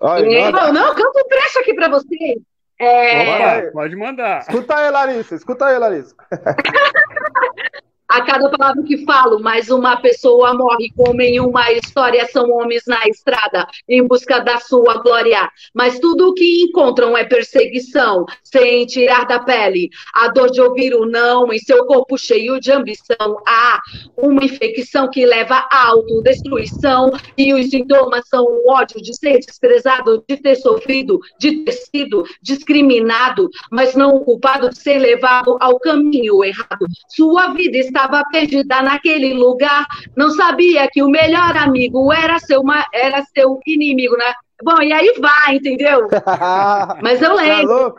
Olha, 0.00 0.28
Lembro. 0.28 0.72
Não, 0.72 0.94
canto 0.94 1.18
um 1.18 1.28
trecho 1.28 1.58
aqui 1.60 1.74
para 1.74 1.88
você. 1.88 2.36
É... 2.80 3.70
Pode 3.72 3.96
mandar. 3.96 4.40
Escuta 4.40 4.76
aí, 4.76 4.90
Larissa. 4.90 5.34
Escuta 5.34 5.66
aí, 5.66 5.78
Larissa. 5.78 6.14
A 8.08 8.22
cada 8.22 8.48
palavra 8.48 8.82
que 8.84 9.04
falo, 9.04 9.38
mais 9.38 9.68
uma 9.68 9.94
pessoa 9.96 10.54
morre, 10.54 10.90
como 10.96 11.20
em 11.20 11.38
uma 11.40 11.70
história 11.72 12.26
são 12.32 12.50
homens 12.50 12.84
na 12.86 13.06
estrada, 13.06 13.66
em 13.86 14.02
busca 14.02 14.38
da 14.38 14.58
sua 14.58 14.94
glória. 15.02 15.46
Mas 15.74 15.98
tudo 15.98 16.28
o 16.28 16.32
que 16.32 16.62
encontram 16.62 17.14
é 17.14 17.24
perseguição, 17.24 18.24
sem 18.42 18.86
tirar 18.86 19.26
da 19.26 19.40
pele 19.40 19.90
a 20.14 20.28
dor 20.28 20.50
de 20.50 20.58
ouvir 20.58 20.94
o 20.94 21.04
não, 21.04 21.52
em 21.52 21.58
seu 21.58 21.84
corpo 21.84 22.16
cheio 22.16 22.58
de 22.58 22.72
ambição. 22.72 23.42
Há 23.46 23.78
uma 24.16 24.42
infecção 24.42 25.10
que 25.10 25.26
leva 25.26 25.68
à 25.70 25.88
autodestruição, 25.88 27.12
e 27.36 27.52
os 27.52 27.68
sintomas 27.68 28.26
são 28.26 28.42
o 28.42 28.70
ódio 28.70 29.02
de 29.02 29.14
ser 29.14 29.38
desprezado, 29.38 30.24
de 30.26 30.38
ter 30.38 30.56
sofrido, 30.56 31.20
de 31.38 31.62
ter 31.62 31.72
sido 31.72 32.24
discriminado, 32.40 33.50
mas 33.70 33.94
não 33.94 34.20
culpado 34.20 34.70
de 34.70 34.78
ser 34.78 34.98
levado 34.98 35.58
ao 35.60 35.78
caminho 35.78 36.42
errado. 36.42 36.86
Sua 37.06 37.48
vida 37.48 37.76
está 37.76 37.97
estava 37.98 38.22
perdida 38.30 38.80
naquele 38.80 39.34
lugar, 39.34 39.84
não 40.16 40.30
sabia 40.30 40.88
que 40.90 41.02
o 41.02 41.10
melhor 41.10 41.56
amigo 41.56 42.12
era 42.12 42.38
seu, 42.38 42.62
era 42.94 43.24
seu 43.34 43.58
inimigo, 43.66 44.16
né? 44.16 44.32
Bom, 44.62 44.80
e 44.80 44.92
aí 44.92 45.14
vai, 45.20 45.56
entendeu? 45.56 46.08
Mas 47.02 47.20
eu 47.20 47.34
lembro. 47.34 47.96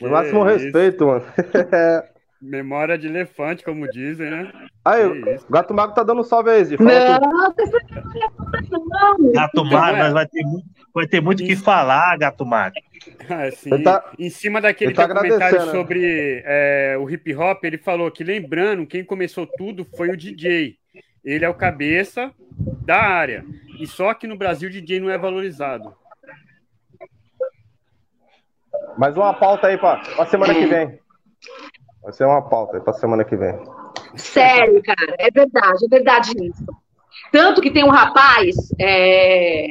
É 0.00 0.08
máximo 0.08 0.42
respeito, 0.42 1.06
mano. 1.06 1.24
Memória 2.42 2.98
de 2.98 3.06
elefante, 3.06 3.64
como 3.64 3.88
dizem, 3.88 4.30
né? 4.30 4.52
Aí, 4.84 5.06
o 5.06 5.50
Gato 5.50 5.72
Mago 5.72 5.94
tá 5.94 6.02
dando 6.02 6.20
um 6.20 6.24
salve 6.24 6.50
aí. 6.50 6.64
Não, 6.78 7.54
não, 9.18 9.32
Gato 9.32 9.64
Mago, 9.64 9.96
mas 9.96 10.12
vai 10.12 10.26
ter 10.26 10.42
muito, 10.42 10.66
vai 10.94 11.06
ter 11.06 11.22
muito 11.22 11.42
que 11.42 11.56
falar, 11.56 12.18
Gato 12.18 12.44
Mago. 12.44 12.74
Assim, 13.46 13.82
tá, 13.82 14.12
em 14.18 14.30
cima 14.30 14.60
daquele 14.60 14.94
tá 14.94 15.06
documentário 15.06 15.70
sobre 15.70 16.42
é, 16.44 16.96
o 16.98 17.08
hip 17.08 17.34
hop, 17.34 17.64
ele 17.64 17.78
falou 17.78 18.10
que, 18.10 18.24
lembrando, 18.24 18.86
quem 18.86 19.04
começou 19.04 19.46
tudo 19.46 19.84
foi 19.84 20.10
o 20.10 20.16
DJ. 20.16 20.76
Ele 21.24 21.44
é 21.44 21.48
o 21.48 21.54
cabeça 21.54 22.32
da 22.84 23.00
área. 23.00 23.44
E 23.78 23.86
só 23.86 24.12
que 24.14 24.26
no 24.26 24.36
Brasil 24.36 24.68
o 24.68 24.72
DJ 24.72 25.00
não 25.00 25.10
é 25.10 25.18
valorizado. 25.18 25.94
Mais 28.96 29.16
uma 29.16 29.34
pauta 29.34 29.68
aí 29.68 29.78
para 29.78 30.02
a 30.18 30.26
semana 30.26 30.54
que 30.54 30.66
vem. 30.66 30.98
Vai 32.02 32.12
ser 32.12 32.24
uma 32.24 32.42
pauta 32.42 32.76
aí 32.76 32.82
para 32.82 32.92
semana 32.92 33.24
que 33.24 33.36
vem. 33.36 33.54
Sério, 34.14 34.82
cara, 34.82 35.14
é 35.18 35.30
verdade, 35.30 35.84
é 35.84 35.88
verdade 35.88 36.32
isso. 36.42 36.64
Tanto 37.32 37.60
que 37.60 37.70
tem 37.70 37.84
um 37.84 37.90
rapaz, 37.90 38.54
é, 38.78 39.68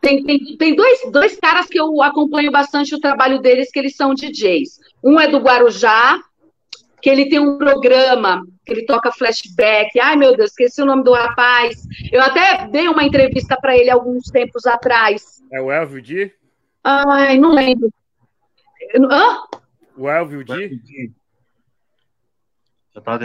tem, 0.00 0.22
tem, 0.22 0.56
tem 0.56 0.74
dois, 0.74 1.00
dois 1.10 1.36
caras 1.38 1.66
que 1.66 1.78
eu 1.78 2.02
acompanho 2.02 2.50
bastante 2.50 2.94
o 2.94 3.00
trabalho 3.00 3.40
deles, 3.40 3.70
que 3.70 3.78
eles 3.78 3.96
são 3.96 4.14
DJs. 4.14 4.78
Um 5.02 5.18
é 5.18 5.28
do 5.28 5.38
Guarujá, 5.38 6.20
que 7.00 7.10
ele 7.10 7.28
tem 7.28 7.38
um 7.38 7.58
programa, 7.58 8.44
que 8.64 8.72
ele 8.72 8.86
toca 8.86 9.12
flashback. 9.12 9.98
Ai, 10.00 10.16
meu 10.16 10.36
Deus, 10.36 10.50
esqueci 10.50 10.82
o 10.82 10.86
nome 10.86 11.04
do 11.04 11.12
rapaz. 11.12 11.82
Eu 12.12 12.22
até 12.22 12.68
dei 12.68 12.88
uma 12.88 13.04
entrevista 13.04 13.56
para 13.60 13.76
ele 13.76 13.90
alguns 13.90 14.24
tempos 14.24 14.66
atrás. 14.66 15.42
É 15.52 15.60
o 15.60 15.70
Elvio 15.70 16.02
D? 16.02 16.32
Ai, 16.82 17.38
não 17.38 17.52
lembro. 17.52 17.90
Hã? 18.94 19.38
O 19.96 20.08
Elvio 20.08 20.44
D? 20.44 20.80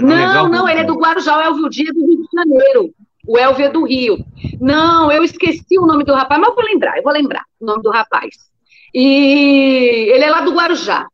Não, 0.01 0.49
não, 0.49 0.67
ele 0.67 0.81
é 0.81 0.83
do 0.83 0.95
Guarujá, 0.95 1.37
o 1.37 1.41
Elvio 1.41 1.69
D 1.69 1.89
é 1.89 1.93
do 1.93 2.05
Rio 2.05 2.17
de 2.17 2.27
Janeiro. 2.33 2.93
O 3.27 3.37
Elvio 3.37 3.65
é 3.65 3.69
do 3.69 3.85
Rio. 3.85 4.17
Não, 4.59 5.11
eu 5.11 5.23
esqueci 5.23 5.77
o 5.77 5.85
nome 5.85 6.03
do 6.03 6.13
rapaz, 6.13 6.39
mas 6.39 6.49
eu 6.49 6.55
vou 6.55 6.63
lembrar, 6.63 6.97
eu 6.97 7.03
vou 7.03 7.13
lembrar 7.13 7.43
o 7.59 7.65
nome 7.65 7.83
do 7.83 7.91
rapaz. 7.91 8.35
E 8.93 10.09
ele 10.11 10.23
é 10.23 10.29
lá 10.29 10.41
do 10.41 10.53
Guarujá. 10.53 11.05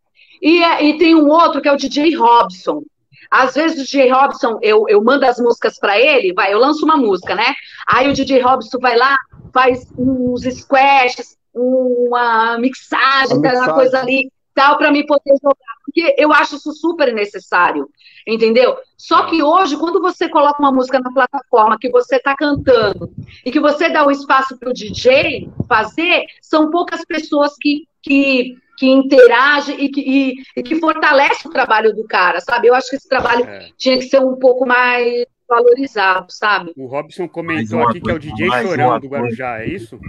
E, 0.41 0.63
é, 0.63 0.83
e 0.83 0.97
tem 0.97 1.15
um 1.15 1.27
outro 1.27 1.61
que 1.61 1.67
é 1.67 1.71
o 1.71 1.77
DJ 1.77 2.15
Robson. 2.15 2.83
Às 3.29 3.55
vezes 3.55 3.79
o 3.79 3.83
DJ 3.83 4.11
Robson, 4.11 4.57
eu, 4.61 4.85
eu 4.87 5.03
mando 5.03 5.25
as 5.25 5.37
músicas 5.37 5.77
para 5.77 5.99
ele, 5.99 6.33
vai, 6.33 6.53
eu 6.53 6.59
lanço 6.59 6.85
uma 6.85 6.95
música, 6.95 7.35
né? 7.35 7.53
Aí 7.87 8.09
o 8.09 8.13
DJ 8.13 8.41
Robson 8.41 8.77
vai 8.79 8.95
lá, 8.95 9.17
faz 9.53 9.85
uns 9.97 10.43
squashes, 10.43 11.37
uma 11.53 12.57
mixagem, 12.57 13.37
uma, 13.37 13.41
mixagem. 13.41 13.67
uma 13.67 13.73
coisa 13.73 13.99
ali, 13.99 14.31
tal, 14.53 14.77
para 14.77 14.91
me 14.91 15.05
poder 15.05 15.35
jogar 15.41 15.76
porque 15.97 16.15
eu 16.17 16.31
acho 16.31 16.55
isso 16.57 16.71
super 16.73 17.11
necessário, 17.13 17.89
entendeu? 18.27 18.77
Só 18.95 19.25
que 19.25 19.41
hoje, 19.41 19.77
quando 19.77 19.99
você 19.99 20.29
coloca 20.29 20.61
uma 20.61 20.71
música 20.71 20.99
na 20.99 21.11
plataforma 21.11 21.77
que 21.79 21.89
você 21.89 22.17
está 22.17 22.35
cantando 22.35 23.11
e 23.43 23.51
que 23.51 23.59
você 23.59 23.89
dá 23.89 24.05
o 24.05 24.11
espaço 24.11 24.57
para 24.59 24.69
o 24.69 24.73
DJ 24.73 25.49
fazer, 25.67 26.25
são 26.39 26.69
poucas 26.69 27.03
pessoas 27.03 27.55
que, 27.59 27.87
que, 28.03 28.55
que 28.77 28.85
interagem 28.85 29.83
e 29.83 29.89
que, 29.89 30.01
e, 30.01 30.33
e 30.55 30.63
que 30.63 30.79
fortalece 30.79 31.47
o 31.47 31.51
trabalho 31.51 31.95
do 31.95 32.05
cara, 32.05 32.39
sabe? 32.41 32.67
Eu 32.67 32.75
acho 32.75 32.89
que 32.91 32.97
esse 32.97 33.09
trabalho 33.09 33.45
é. 33.45 33.69
tinha 33.75 33.97
que 33.97 34.03
ser 34.03 34.21
um 34.21 34.35
pouco 34.35 34.67
mais 34.67 35.25
valorizado, 35.49 36.27
sabe? 36.29 36.73
O 36.77 36.85
Robson 36.85 37.27
comentou 37.27 37.81
aqui 37.87 38.01
que 38.01 38.11
é 38.11 38.13
o 38.13 38.19
DJ 38.19 38.49
Chorão 38.61 38.99
do 38.99 39.07
Guarujá, 39.07 39.61
é 39.61 39.67
isso? 39.67 39.99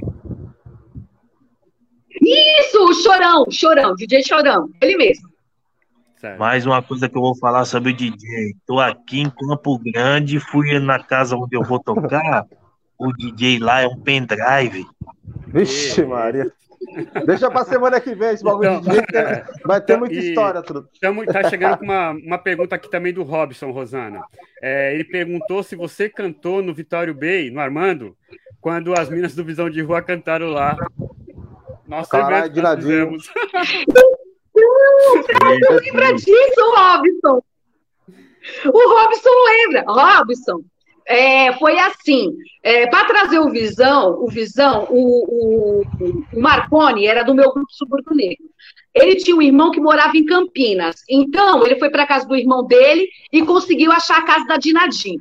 Isso, 2.21 2.85
o 2.85 2.93
Chorão, 2.93 3.45
Chorão, 3.49 3.95
DJ 3.95 4.23
Chorão, 4.25 4.69
ele 4.83 4.97
mesmo. 4.97 5.38
Certo. 6.19 6.39
Mais 6.39 6.67
uma 6.67 6.83
coisa 6.83 7.09
que 7.09 7.17
eu 7.17 7.23
vou 7.23 7.37
falar 7.37 7.65
sobre 7.65 7.93
o 7.93 7.95
DJ. 7.95 8.55
Tô 8.67 8.81
aqui 8.81 9.21
em 9.21 9.31
Campo 9.31 9.79
Grande, 9.79 10.41
fui 10.41 10.79
na 10.81 10.99
casa 10.99 11.37
onde 11.37 11.57
eu 11.57 11.63
vou 11.63 11.79
tocar. 11.79 12.45
o 12.99 13.13
DJ 13.13 13.61
lá 13.61 13.83
é 13.83 13.87
um 13.87 14.01
pendrive. 14.01 14.85
Vixe, 15.47 16.05
Maria. 16.05 16.53
Deixa 17.25 17.49
pra 17.51 17.65
semana 17.65 18.01
que 18.01 18.15
vem 18.15 18.31
esse 18.31 18.43
bagulho 18.43 18.71
então, 18.71 18.81
de 18.81 19.01
DJ, 19.01 19.21
é, 19.21 19.45
vai 19.65 19.81
ter 19.81 19.93
então, 19.93 19.99
muita 20.01 20.15
história. 20.15 20.63
Tudo. 20.63 20.89
Tamo, 21.01 21.25
tá 21.25 21.49
chegando 21.49 21.79
com 21.79 21.85
uma, 21.85 22.11
uma 22.11 22.39
pergunta 22.39 22.75
aqui 22.75 22.91
também 22.91 23.13
do 23.13 23.23
Robson, 23.23 23.71
Rosana. 23.71 24.21
É, 24.61 24.95
ele 24.95 25.05
perguntou 25.05 25.63
se 25.63 25.77
você 25.77 26.09
cantou 26.09 26.63
no 26.63 26.75
Vitório 26.75 27.15
Bay, 27.15 27.51
no 27.51 27.61
Armando, 27.61 28.17
quando 28.61 28.93
as 28.93 29.09
minas 29.09 29.35
do 29.35 29.45
Visão 29.45 29.71
de 29.71 29.81
Rua 29.83 30.03
cantaram 30.03 30.49
lá. 30.49 30.77
Nossa, 31.87 32.11
Caralho, 32.11 32.53
de 32.53 32.61
ladinho. 32.61 33.17
Não, 34.59 35.59
não 35.61 35.77
lembra 35.77 36.15
disso, 36.15 36.61
Robson. 36.77 37.43
O 38.67 38.95
Robson 38.95 39.31
lembra. 39.47 39.85
Robson, 39.87 40.63
é, 41.07 41.53
foi 41.55 41.79
assim, 41.79 42.37
é, 42.63 42.87
para 42.87 43.07
trazer 43.07 43.39
o 43.39 43.51
Visão, 43.51 44.23
o 44.23 44.29
Visão, 44.29 44.87
o, 44.91 45.25
o, 45.25 45.83
o, 46.37 46.41
Marconi 46.41 47.07
era 47.07 47.23
do 47.23 47.35
meu 47.35 47.51
grupo 47.53 47.71
Subúrbio 47.71 48.15
Negro. 48.15 48.45
Ele 48.95 49.17
tinha 49.17 49.37
um 49.37 49.43
irmão 49.43 49.71
que 49.71 49.81
morava 49.81 50.17
em 50.17 50.25
Campinas. 50.25 51.03
Então, 51.09 51.65
ele 51.65 51.79
foi 51.79 51.89
para 51.89 52.07
casa 52.07 52.27
do 52.27 52.37
irmão 52.37 52.67
dele 52.67 53.09
e 53.33 53.45
conseguiu 53.45 53.93
achar 53.93 54.19
a 54.19 54.25
casa 54.25 54.47
da 54.47 54.57
Dinadim. 54.57 55.19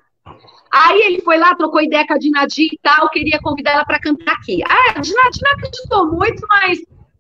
Aí 0.72 1.02
ele 1.04 1.22
foi 1.22 1.38
lá, 1.38 1.56
trocou 1.56 1.82
ideia 1.82 2.06
com 2.06 2.14
a 2.14 2.18
Dinadim 2.18 2.68
e 2.74 2.80
tal, 2.82 3.10
queria 3.10 3.40
convidar 3.40 3.72
ela 3.72 3.86
para 3.86 4.00
cantar 4.00 4.34
aqui. 4.34 4.62
Ah, 4.68 4.98
a 4.98 5.00
Dinadim 5.00 5.40
não 5.42 5.52
acreditou 5.52 6.12
muito, 6.12 6.46
mas 6.48 6.80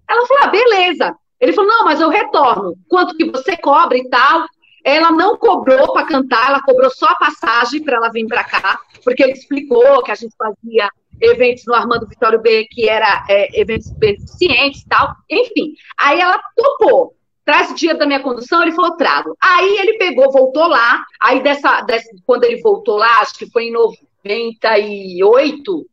ela 0.09 0.25
falou: 0.27 0.43
ah, 0.43 0.47
beleza. 0.47 1.15
Ele 1.39 1.53
falou: 1.53 1.69
não, 1.69 1.85
mas 1.85 2.01
eu 2.01 2.09
retorno. 2.09 2.75
Quanto 2.89 3.15
que 3.15 3.29
você 3.29 3.55
cobra 3.57 3.97
e 3.97 4.09
tal? 4.09 4.45
Ela 4.83 5.11
não 5.11 5.37
cobrou 5.37 5.91
para 5.91 6.05
cantar, 6.05 6.49
ela 6.49 6.61
cobrou 6.61 6.89
só 6.89 7.07
a 7.07 7.15
passagem 7.15 7.83
para 7.83 7.97
ela 7.97 8.09
vir 8.09 8.25
para 8.25 8.43
cá, 8.43 8.79
porque 9.03 9.21
ele 9.21 9.33
explicou 9.33 10.01
que 10.01 10.11
a 10.11 10.15
gente 10.15 10.33
fazia 10.37 10.89
eventos 11.19 11.65
no 11.65 11.73
Armando 11.73 12.07
Vitório 12.07 12.41
B, 12.41 12.67
que 12.71 12.87
era 12.87 13.25
é, 13.27 13.59
eventos 13.59 13.91
beneficentes 13.91 14.81
e 14.81 14.87
tal. 14.87 15.13
Enfim, 15.29 15.73
aí 15.99 16.21
ela 16.21 16.39
topou. 16.55 17.15
Traz 17.43 17.71
o 17.71 17.75
dia 17.75 17.95
da 17.95 18.05
minha 18.05 18.21
condução, 18.21 18.61
ele 18.61 18.73
falou, 18.73 18.97
trago. 18.97 19.35
Aí 19.41 19.77
ele 19.77 19.97
pegou, 19.97 20.31
voltou 20.31 20.67
lá, 20.67 21.03
aí 21.21 21.41
dessa, 21.41 21.81
dessa, 21.81 22.09
quando 22.25 22.43
ele 22.43 22.61
voltou 22.61 22.97
lá, 22.97 23.21
acho 23.21 23.37
que 23.37 23.49
foi 23.49 23.65
em 23.65 23.71
98, 23.71 25.85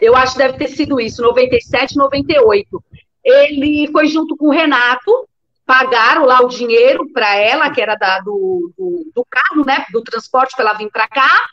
eu 0.00 0.16
acho 0.16 0.32
que 0.32 0.38
deve 0.38 0.58
ter 0.58 0.68
sido 0.68 1.00
isso, 1.00 1.22
97, 1.22 1.96
98 1.96 2.82
ele 3.24 3.88
foi 3.92 4.06
junto 4.06 4.36
com 4.36 4.46
o 4.46 4.50
Renato, 4.50 5.28
pagaram 5.66 6.24
lá 6.24 6.40
o 6.40 6.48
dinheiro 6.48 7.08
para 7.12 7.36
ela, 7.36 7.70
que 7.70 7.80
era 7.80 7.94
da, 7.94 8.18
do, 8.20 8.72
do, 8.76 9.12
do, 9.14 9.26
carro, 9.30 9.64
né, 9.64 9.84
do 9.92 10.02
transporte 10.02 10.54
para 10.56 10.70
ela 10.70 10.78
vir 10.78 10.90
para 10.90 11.06
cá, 11.06 11.46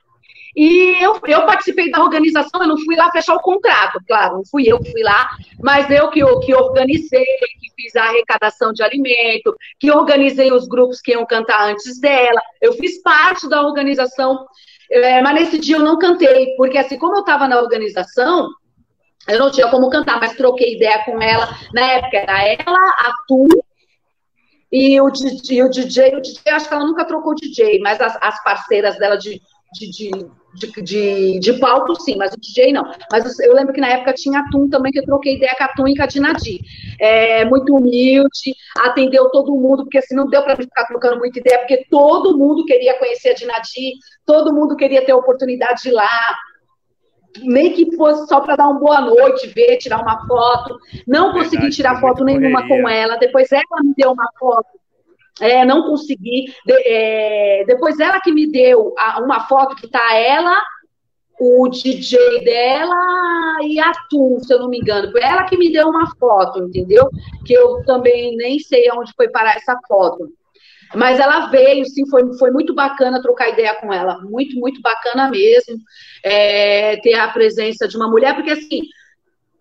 e 0.55 0.97
eu, 0.99 1.19
eu 1.27 1.45
participei 1.45 1.91
da 1.91 2.03
organização, 2.03 2.59
eu 2.59 2.67
não 2.67 2.79
fui 2.79 2.95
lá 2.95 3.11
fechar 3.11 3.35
o 3.35 3.41
contrato, 3.41 3.99
claro, 4.07 4.37
não 4.37 4.43
fui 4.49 4.63
eu 4.65 4.79
que 4.79 4.91
fui 4.91 5.03
lá, 5.03 5.29
mas 5.61 5.87
eu 5.91 6.09
que, 6.09 6.19
que 6.43 6.55
organizei, 6.55 7.25
que 7.25 7.69
fiz 7.75 7.95
a 7.95 8.05
arrecadação 8.05 8.73
de 8.73 8.81
alimento, 8.81 9.55
que 9.79 9.91
organizei 9.91 10.51
os 10.51 10.67
grupos 10.67 10.99
que 10.99 11.11
iam 11.11 11.23
cantar 11.27 11.69
antes 11.69 11.99
dela, 11.99 12.41
eu 12.59 12.73
fiz 12.73 12.99
parte 13.03 13.47
da 13.47 13.61
organização, 13.61 14.47
é, 14.89 15.21
mas 15.21 15.35
nesse 15.35 15.59
dia 15.59 15.75
eu 15.75 15.83
não 15.83 15.99
cantei, 15.99 16.55
porque 16.55 16.79
assim, 16.79 16.97
como 16.97 17.17
eu 17.17 17.19
estava 17.19 17.47
na 17.47 17.61
organização, 17.61 18.49
eu 19.27 19.39
não 19.39 19.51
tinha 19.51 19.69
como 19.69 19.89
cantar, 19.89 20.19
mas 20.19 20.35
troquei 20.35 20.75
ideia 20.75 21.03
com 21.03 21.21
ela. 21.21 21.49
Na 21.73 21.81
época 21.93 22.17
era 22.17 22.43
ela, 22.43 22.79
a 22.79 23.13
Tu 23.27 23.47
e 24.71 24.99
o 25.01 25.09
DJ. 25.09 25.63
O 25.63 25.69
DJ, 25.69 26.15
o 26.15 26.21
DJ 26.21 26.41
acho 26.51 26.67
que 26.67 26.73
ela 26.73 26.85
nunca 26.85 27.05
trocou 27.05 27.35
DJ, 27.35 27.79
mas 27.79 27.99
as, 27.99 28.17
as 28.21 28.41
parceiras 28.43 28.97
dela 28.97 29.17
de, 29.17 29.41
de, 29.73 29.89
de, 29.89 30.81
de, 30.81 31.39
de, 31.39 31.53
palco, 31.59 31.95
sim, 32.01 32.15
mas 32.15 32.33
o 32.33 32.39
DJ 32.39 32.71
não. 32.71 32.89
Mas 33.11 33.39
eu 33.39 33.53
lembro 33.53 33.73
que 33.73 33.81
na 33.81 33.89
época 33.89 34.13
tinha 34.13 34.39
a 34.39 34.49
Tum 34.49 34.69
também, 34.69 34.91
que 34.91 34.99
eu 34.99 35.05
troquei 35.05 35.35
ideia 35.35 35.55
com 35.57 35.63
a 35.63 35.67
Tum 35.69 35.87
e 35.87 35.95
com 35.95 36.03
a 36.03 36.07
Dinadi. 36.07 36.59
É, 36.99 37.45
muito 37.45 37.75
humilde, 37.75 38.55
atendeu 38.77 39.29
todo 39.29 39.55
mundo, 39.55 39.83
porque 39.83 39.97
assim, 39.97 40.15
não 40.15 40.27
deu 40.27 40.43
para 40.43 40.55
ficar 40.55 40.85
trocando 40.85 41.19
muita 41.19 41.39
ideia, 41.39 41.59
porque 41.59 41.85
todo 41.89 42.37
mundo 42.37 42.65
queria 42.65 42.97
conhecer 42.97 43.29
a 43.29 43.33
Dinadi, 43.33 43.93
todo 44.25 44.53
mundo 44.53 44.75
queria 44.75 45.05
ter 45.05 45.11
a 45.11 45.17
oportunidade 45.17 45.83
de 45.83 45.89
ir 45.89 45.93
lá, 45.93 46.35
nem 47.43 47.73
que 47.73 47.95
fosse 47.95 48.27
só 48.27 48.41
para 48.41 48.55
dar 48.55 48.67
uma 48.67 48.79
boa 48.79 49.01
noite, 49.01 49.47
ver, 49.47 49.77
tirar 49.77 50.01
uma 50.01 50.25
foto. 50.27 50.77
Não 51.07 51.31
Verdade, 51.31 51.49
consegui 51.49 51.69
tirar 51.69 51.99
foto 51.99 52.23
nenhuma 52.23 52.61
correria. 52.61 52.83
com 52.83 52.89
ela. 52.89 53.17
Depois 53.17 53.51
ela 53.51 53.83
me 53.83 53.93
deu 53.95 54.11
uma 54.11 54.29
foto. 54.39 54.67
É, 55.39 55.63
não 55.65 55.83
consegui. 55.83 56.45
De, 56.65 56.73
é, 56.85 57.63
depois 57.65 57.99
ela 57.99 58.19
que 58.19 58.31
me 58.31 58.51
deu 58.51 58.93
a, 58.97 59.21
uma 59.21 59.47
foto 59.47 59.75
que 59.75 59.87
tá 59.87 60.15
ela, 60.15 60.61
o 61.39 61.67
DJ 61.67 62.43
dela 62.43 63.59
e 63.63 63.79
a 63.79 63.91
Tum, 64.09 64.39
se 64.39 64.53
eu 64.53 64.59
não 64.59 64.69
me 64.69 64.79
engano. 64.79 65.11
Foi 65.11 65.21
ela 65.21 65.43
que 65.43 65.57
me 65.57 65.71
deu 65.71 65.87
uma 65.87 66.09
foto, 66.15 66.63
entendeu? 66.63 67.09
Que 67.45 67.53
eu 67.53 67.83
também 67.85 68.35
nem 68.35 68.59
sei 68.59 68.89
onde 68.91 69.13
foi 69.15 69.29
parar 69.29 69.55
essa 69.55 69.77
foto. 69.87 70.29
Mas 70.95 71.19
ela 71.19 71.47
veio, 71.47 71.85
sim, 71.85 72.07
foi, 72.09 72.37
foi 72.37 72.51
muito 72.51 72.73
bacana 72.73 73.21
trocar 73.21 73.49
ideia 73.49 73.75
com 73.75 73.91
ela. 73.91 74.19
Muito, 74.21 74.57
muito 74.59 74.81
bacana 74.81 75.29
mesmo 75.29 75.77
é, 76.23 76.97
ter 76.97 77.15
a 77.15 77.27
presença 77.27 77.87
de 77.87 77.97
uma 77.97 78.09
mulher, 78.09 78.35
porque 78.35 78.51
assim, 78.51 78.81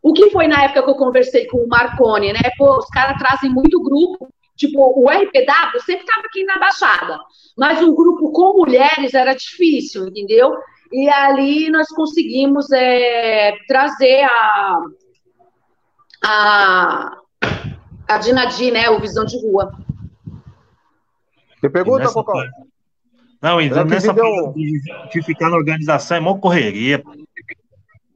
o 0.03 0.12
que 0.12 0.31
foi 0.31 0.47
na 0.47 0.64
época 0.64 0.85
que 0.85 0.91
eu 0.91 0.95
conversei 0.95 1.47
com 1.47 1.59
o 1.59 1.68
Marconi, 1.68 2.33
né? 2.33 2.51
Pô, 2.57 2.79
os 2.79 2.87
caras 2.87 3.18
trazem 3.18 3.51
muito 3.51 3.83
grupo. 3.83 4.29
Tipo, 4.57 4.81
o 4.99 5.11
RPW 5.11 5.81
sempre 5.85 6.07
estava 6.07 6.27
aqui 6.27 6.43
na 6.45 6.59
Baixada, 6.59 7.18
mas 7.59 7.83
um 7.83 7.95
grupo 7.95 8.33
com 8.33 8.57
mulheres 8.57 9.12
era 9.12 9.35
difícil, 9.35 10.07
entendeu? 10.07 10.57
E 10.91 11.09
ali 11.11 11.68
nós 11.68 11.89
conseguimos 11.89 12.70
é, 12.72 13.53
trazer 13.68 14.22
a, 14.22 14.79
a, 16.24 17.16
a 18.09 18.18
Dinadi, 18.18 18.70
né? 18.70 18.89
O 18.89 19.01
Visão 19.01 19.24
de 19.27 19.37
Rua. 19.47 19.72
Você 21.61 21.70
pergunta, 21.70 22.00
nessa... 22.00 22.14
Cocó? 22.14 22.44
Não, 23.40 23.61
então 23.61 23.84
nessa 23.84 24.12
deu... 24.12 24.52
de, 24.54 25.22
ficar 25.22 25.50
na 25.50 25.57
organização 25.57 26.16
é 26.16 26.20
mó 26.20 26.36
correria. 26.38 27.02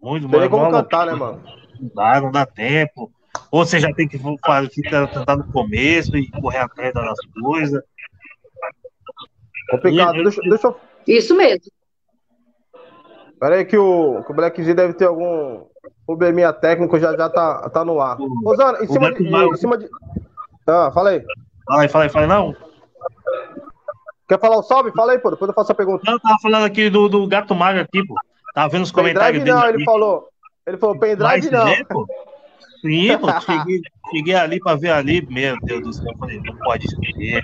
Muito, 0.03 0.29
Tem 0.29 0.39
mano, 0.41 0.51
como 0.51 0.71
cantar, 0.71 1.07
né, 1.07 1.15
mano? 1.15 1.43
Não 1.79 1.91
dá, 1.95 2.21
não 2.21 2.31
dá 2.31 2.47
tempo. 2.47 3.13
Ou 3.51 3.65
você 3.65 3.79
já 3.79 3.93
tem 3.93 4.09
que 4.09 4.19
fazer, 4.19 4.71
ficar, 4.71 5.07
tentar 5.09 5.37
no 5.37 5.45
começo 5.53 6.17
e 6.17 6.31
correr 6.41 6.59
atrás 6.59 6.93
das 6.93 7.19
coisas. 7.41 7.83
Complicado. 9.71 10.19
E, 10.19 10.23
deixa, 10.23 10.41
deixa 10.43 10.67
eu... 10.67 10.77
Isso 11.07 11.37
mesmo. 11.37 11.71
Pera 13.39 13.57
aí 13.57 13.65
que 13.65 13.77
o, 13.77 14.23
que 14.25 14.33
o 14.33 14.35
Black 14.35 14.63
Z 14.63 14.75
deve 14.75 14.95
ter 14.95 15.07
algum 15.07 15.65
probleminha 16.07 16.53
técnico, 16.53 16.99
já 16.99 17.17
já 17.17 17.29
tá, 17.31 17.69
tá 17.71 17.85
no 17.85 18.01
ar. 18.01 18.19
Rosana, 18.45 18.83
em 18.83 18.87
cima, 18.87 19.13
de, 19.13 19.23
em 19.23 19.57
cima 19.57 19.79
de. 19.79 19.89
Ah, 20.67 20.91
fala 20.93 21.11
aí. 21.11 21.25
Fala 21.67 21.83
aí, 21.83 21.89
fala 21.89 22.05
aí, 22.05 22.11
fala 22.11 22.25
aí, 22.25 22.29
não. 22.29 22.70
Quer 24.31 24.39
falar 24.39 24.59
o 24.59 24.63
salve? 24.63 24.93
Fala 24.93 25.11
aí, 25.11 25.19
pô. 25.19 25.29
Depois 25.29 25.49
eu 25.49 25.55
faço 25.55 25.73
a 25.73 25.75
pergunta. 25.75 26.05
Não, 26.07 26.13
eu 26.13 26.21
tava 26.21 26.39
falando 26.41 26.65
aqui 26.65 26.89
do, 26.89 27.09
do 27.09 27.27
Gato 27.27 27.53
Magro 27.53 27.83
aqui, 27.83 28.07
pô. 28.07 28.15
Tava 28.55 28.69
vendo 28.69 28.85
os 28.85 28.93
comentários 28.93 29.43
dele. 29.43 29.57
Não, 29.57 29.69
ele 29.69 29.85
falou. 29.85 30.29
Ele 30.65 30.77
falou 30.77 30.97
pendrive 30.97 31.51
não. 31.51 31.67
Jeito, 31.67 31.89
pô? 31.89 32.07
Sim, 32.81 33.19
pô. 33.19 33.41
Cheguei, 33.41 33.81
cheguei 34.13 34.35
ali 34.37 34.61
pra 34.61 34.77
ver 34.77 34.91
ali. 34.91 35.27
Meu 35.29 35.57
Deus 35.63 35.83
do 35.83 35.93
céu. 35.93 36.17
Falei, 36.17 36.41
não 36.45 36.55
pode 36.59 36.89
ser. 36.89 37.41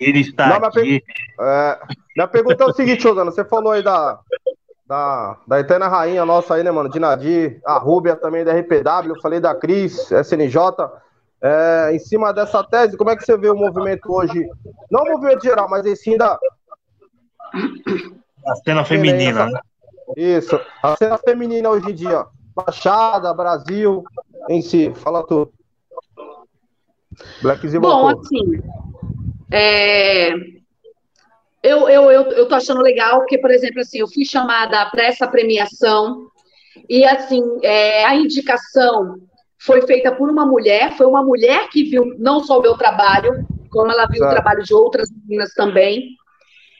Ele 0.00 0.18
está 0.18 0.58
não, 0.58 0.66
aqui. 0.66 0.82
Minha, 0.82 1.02
é, 1.40 1.78
minha 2.16 2.26
pergunta 2.26 2.64
é 2.64 2.66
o 2.66 2.72
seguinte, 2.72 3.06
Osana. 3.06 3.30
Você 3.30 3.44
falou 3.44 3.70
aí 3.70 3.84
da, 3.84 4.18
da, 4.88 5.36
da 5.46 5.60
Eterna 5.60 5.86
Rainha 5.86 6.26
nossa 6.26 6.56
aí, 6.56 6.64
né, 6.64 6.72
mano? 6.72 6.88
De 6.88 6.98
Nadir, 6.98 7.60
a 7.64 7.78
Rúbia 7.78 8.16
também 8.16 8.44
da 8.44 8.52
RPW. 8.52 9.14
Eu 9.14 9.20
falei 9.22 9.38
da 9.38 9.54
Cris, 9.54 10.10
SNJ. 10.10 10.56
É, 11.40 11.90
em 11.94 11.98
cima 11.98 12.32
dessa 12.32 12.64
tese, 12.64 12.96
como 12.96 13.10
é 13.10 13.16
que 13.16 13.24
você 13.24 13.36
vê 13.36 13.48
o 13.48 13.56
movimento 13.56 14.12
hoje? 14.12 14.44
Não 14.90 15.02
o 15.02 15.12
movimento 15.12 15.42
geral, 15.42 15.68
mas 15.68 15.86
em 15.86 15.94
cima 15.94 16.18
da. 16.18 16.38
A 18.46 18.56
cena 18.56 18.84
feminina, 18.84 19.46
né? 19.46 19.60
Isso, 20.16 20.60
a 20.82 20.96
cena 20.96 21.18
feminina 21.18 21.70
hoje 21.70 21.90
em 21.90 21.94
dia. 21.94 22.26
Baixada, 22.54 23.32
Brasil, 23.32 24.02
em 24.48 24.60
si. 24.60 24.92
Fala 24.96 25.24
tu. 25.24 25.52
Black 27.40 27.68
Z 27.68 27.78
Bom, 27.78 28.08
assim. 28.08 28.60
É... 29.52 30.32
Eu, 31.62 31.88
eu, 31.88 32.10
eu, 32.10 32.22
eu 32.30 32.48
tô 32.48 32.54
achando 32.54 32.80
legal, 32.80 33.18
porque, 33.18 33.38
por 33.38 33.50
exemplo, 33.50 33.80
assim, 33.80 33.98
eu 33.98 34.08
fui 34.08 34.24
chamada 34.24 34.86
para 34.90 35.04
essa 35.04 35.26
premiação, 35.26 36.28
e 36.88 37.04
assim, 37.04 37.42
é, 37.62 38.04
a 38.04 38.14
indicação 38.14 39.18
foi 39.58 39.82
feita 39.82 40.12
por 40.12 40.30
uma 40.30 40.46
mulher, 40.46 40.96
foi 40.96 41.06
uma 41.06 41.22
mulher 41.22 41.68
que 41.68 41.84
viu 41.84 42.14
não 42.18 42.40
só 42.40 42.58
o 42.58 42.62
meu 42.62 42.76
trabalho, 42.76 43.46
como 43.70 43.90
ela 43.90 44.06
viu 44.06 44.18
certo. 44.18 44.30
o 44.30 44.34
trabalho 44.34 44.62
de 44.62 44.74
outras 44.74 45.10
meninas 45.10 45.52
também. 45.52 46.16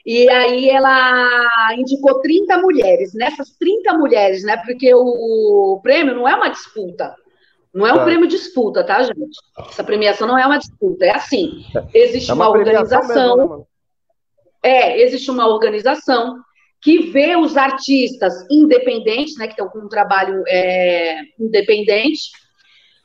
E 0.05 0.29
aí 0.29 0.69
ela 0.69 1.75
indicou 1.77 2.19
30 2.19 2.57
mulheres. 2.59 3.13
Nessas 3.13 3.51
30 3.51 3.93
mulheres, 3.93 4.43
né? 4.43 4.57
Porque 4.57 4.93
o 4.93 5.79
prêmio 5.83 6.15
não 6.15 6.27
é 6.27 6.35
uma 6.35 6.49
disputa. 6.49 7.13
Não 7.73 7.85
é 7.85 7.91
um 7.91 7.95
certo. 7.95 8.05
prêmio 8.05 8.27
disputa, 8.27 8.83
tá, 8.83 9.03
gente? 9.03 9.37
Essa 9.69 9.83
premiação 9.83 10.27
não 10.27 10.37
é 10.37 10.45
uma 10.45 10.57
disputa. 10.57 11.05
É 11.05 11.15
assim: 11.15 11.63
existe 11.93 12.31
é 12.31 12.33
uma, 12.33 12.49
uma 12.49 12.57
organização. 12.57 13.37
Mesmo, 13.37 13.57
né, 13.57 13.63
é, 14.63 15.01
existe 15.01 15.29
uma 15.29 15.47
organização 15.47 16.37
que 16.81 17.11
vê 17.11 17.35
os 17.35 17.57
artistas 17.57 18.33
independentes, 18.49 19.37
né, 19.37 19.47
que 19.47 19.53
estão 19.53 19.69
com 19.69 19.79
um 19.79 19.89
trabalho 19.89 20.43
é, 20.47 21.21
independente, 21.37 22.31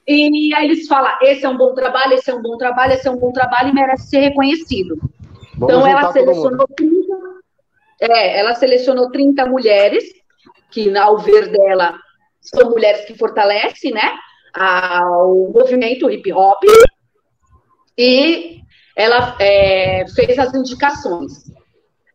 e 0.07 0.55
aí 0.55 0.67
eles 0.67 0.87
falam: 0.87 1.11
esse 1.23 1.45
é 1.45 1.49
um 1.49 1.57
bom 1.57 1.75
trabalho, 1.75 2.15
esse 2.15 2.31
é 2.31 2.35
um 2.35 2.43
bom 2.43 2.57
trabalho, 2.57 2.93
esse 2.93 3.09
é 3.09 3.11
um 3.11 3.17
bom 3.17 3.33
trabalho 3.33 3.71
e 3.71 3.75
merece 3.75 4.09
ser 4.09 4.21
reconhecido. 4.21 4.97
Vamos 5.57 5.75
então 5.75 5.87
ela 5.87 6.13
selecionou 6.13 6.67
30, 6.77 7.17
é, 8.01 8.39
ela 8.39 8.55
selecionou 8.55 9.11
30 9.11 9.47
mulheres, 9.47 10.05
que 10.71 10.97
ao 10.97 11.19
ver 11.19 11.51
dela 11.51 11.99
são 12.41 12.71
mulheres 12.71 13.05
que 13.07 13.17
fortalecem, 13.17 13.93
né? 13.93 14.19
o 14.57 15.51
movimento 15.53 16.11
hip 16.11 16.33
hop. 16.33 16.63
E 17.97 18.61
ela 18.97 19.37
é, 19.41 20.05
fez 20.15 20.39
as 20.39 20.55
indicações. 20.55 21.45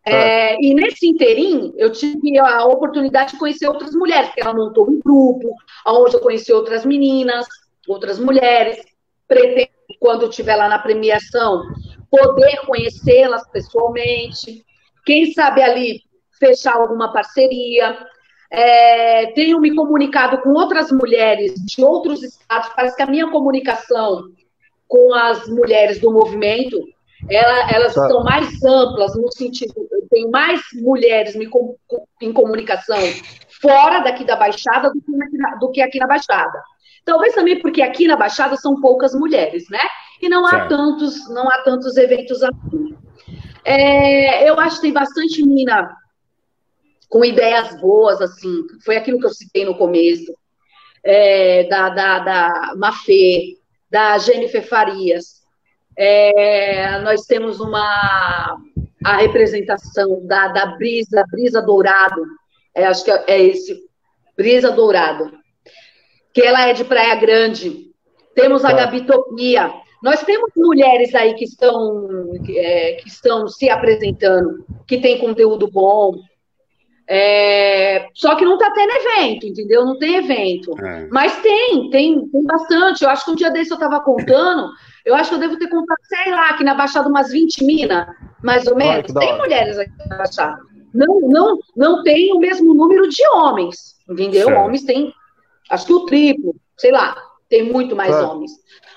É, 0.05 0.55
e 0.59 0.73
nesse 0.73 1.07
interim, 1.07 1.73
eu 1.77 1.91
tive 1.91 2.39
a 2.39 2.65
oportunidade 2.65 3.33
de 3.33 3.39
conhecer 3.39 3.67
outras 3.67 3.93
mulheres, 3.93 4.29
porque 4.29 4.41
ela 4.41 4.53
montou 4.53 4.89
um 4.89 4.99
grupo, 4.99 5.53
onde 5.85 6.15
eu 6.15 6.19
conheci 6.19 6.51
outras 6.51 6.85
meninas, 6.85 7.45
outras 7.93 8.19
mulheres. 8.19 8.83
Pretendo, 9.27 9.69
quando 9.99 10.29
estiver 10.29 10.55
lá 10.55 10.67
na 10.67 10.79
premiação, 10.79 11.63
poder 12.09 12.61
conhecê-las 12.65 13.47
pessoalmente. 13.49 14.63
Quem 15.05 15.31
sabe 15.33 15.61
ali 15.61 16.01
fechar 16.39 16.75
alguma 16.75 17.11
parceria. 17.11 17.97
É, 18.51 19.27
tenho 19.33 19.59
me 19.59 19.75
comunicado 19.75 20.41
com 20.41 20.49
outras 20.53 20.91
mulheres 20.91 21.53
de 21.53 21.83
outros 21.83 22.23
estados. 22.23 22.69
Parece 22.75 22.95
que 22.95 23.03
a 23.03 23.07
minha 23.07 23.29
comunicação 23.29 24.23
com 24.87 25.13
as 25.13 25.47
mulheres 25.47 25.99
do 25.99 26.11
movimento 26.11 26.77
ela, 27.29 27.71
elas 27.71 27.93
tá. 27.93 28.07
são 28.07 28.23
mais 28.23 28.63
amplas 28.63 29.15
no 29.15 29.31
sentido, 29.31 29.73
tem 30.09 30.29
mais 30.29 30.61
mulheres 30.73 31.35
me, 31.35 31.49
em 32.21 32.31
comunicação 32.31 32.97
fora 33.61 33.99
daqui 33.99 34.23
da 34.23 34.37
Baixada 34.37 34.89
do 34.89 35.01
que, 35.01 35.59
do 35.59 35.71
que 35.71 35.81
aqui 35.81 35.99
na 35.99 36.07
Baixada. 36.07 36.63
Talvez 37.05 37.33
também 37.33 37.59
porque 37.59 37.81
aqui 37.81 38.07
na 38.07 38.15
Baixada 38.15 38.55
são 38.55 38.79
poucas 38.79 39.13
mulheres, 39.13 39.69
né? 39.69 39.79
E 40.21 40.27
não 40.27 40.45
há 40.45 40.67
tantos, 40.67 41.29
não 41.29 41.47
há 41.47 41.61
tantos 41.63 41.97
eventos 41.97 42.43
assim. 42.43 42.95
É, 43.63 44.49
eu 44.49 44.59
acho 44.59 44.77
que 44.77 44.83
tem 44.83 44.93
bastante 44.93 45.45
mina 45.45 45.89
com 47.07 47.23
ideias 47.23 47.79
boas, 47.79 48.21
assim. 48.21 48.63
Foi 48.83 48.97
aquilo 48.97 49.19
que 49.19 49.25
eu 49.25 49.33
citei 49.33 49.65
no 49.65 49.77
começo. 49.77 50.33
É, 51.01 51.63
da, 51.69 51.89
da, 51.89 52.19
da 52.19 52.73
Mafê, 52.75 53.57
da 53.89 54.17
Jennifer 54.17 54.67
Farias. 54.67 55.39
É, 55.97 56.99
nós 56.99 57.21
temos 57.21 57.61
uma 57.61 58.57
a 59.03 59.15
representação 59.15 60.25
da, 60.25 60.49
da 60.49 60.65
Brisa, 60.75 61.23
Brisa 61.31 61.61
Dourado. 61.61 62.21
É, 62.75 62.85
acho 62.85 63.05
que 63.05 63.11
é, 63.11 63.23
é 63.27 63.41
esse, 63.41 63.81
Brisa 64.35 64.71
Dourado 64.71 65.38
que 66.39 66.47
ela 66.47 66.67
é 66.67 66.73
de 66.73 66.85
Praia 66.85 67.15
Grande. 67.15 67.91
Temos 68.33 68.63
a 68.63 68.69
tá. 68.69 68.77
Gabi 68.77 69.05
Topia. 69.05 69.73
Nós 70.01 70.23
temos 70.23 70.51
mulheres 70.55 71.13
aí 71.13 71.33
que 71.33 71.43
estão, 71.43 72.07
é, 72.47 72.93
que 72.93 73.09
estão 73.09 73.47
se 73.49 73.69
apresentando, 73.69 74.65
que 74.87 74.99
tem 74.99 75.17
conteúdo 75.17 75.69
bom. 75.69 76.13
É, 77.05 78.07
só 78.13 78.35
que 78.35 78.45
não 78.45 78.53
está 78.53 78.71
tendo 78.71 78.91
evento, 78.91 79.47
entendeu? 79.47 79.83
Não 79.83 79.97
tem 79.97 80.15
evento. 80.15 80.79
É. 80.79 81.07
Mas 81.11 81.35
tem, 81.41 81.89
tem, 81.89 82.29
tem 82.29 82.43
bastante. 82.43 83.03
Eu 83.03 83.09
acho 83.09 83.25
que 83.25 83.31
um 83.31 83.35
dia 83.35 83.51
desse 83.51 83.71
eu 83.71 83.75
estava 83.75 83.99
contando, 83.99 84.69
eu 85.05 85.15
acho 85.15 85.29
que 85.29 85.35
eu 85.35 85.39
devo 85.39 85.57
ter 85.57 85.67
contado, 85.67 85.97
sei 86.03 86.31
lá, 86.31 86.51
aqui 86.51 86.63
na 86.63 86.75
Baixada 86.75 87.09
umas 87.09 87.31
20 87.31 87.65
minas, 87.65 88.07
mais 88.41 88.65
ou 88.67 88.77
menos. 88.77 89.11
tem 89.11 89.37
mulheres 89.37 89.77
aqui 89.77 89.91
na 90.07 90.17
Baixada. 90.17 90.61
não, 90.93 91.19
não, 91.21 91.57
não 91.75 92.03
tem 92.03 92.31
o 92.31 92.39
mesmo 92.39 92.73
número 92.73 93.09
de 93.09 93.27
homens, 93.33 93.97
entendeu? 94.07 94.45
Certo. 94.45 94.59
Homens 94.59 94.83
têm, 94.83 95.11
acho 95.69 95.85
que 95.85 95.93
o 95.93 96.05
triplo, 96.05 96.55
sei 96.77 96.91
lá, 96.91 97.15
tem 97.47 97.63
muito 97.63 97.95
mais 97.95 98.15
homens. 98.15 98.51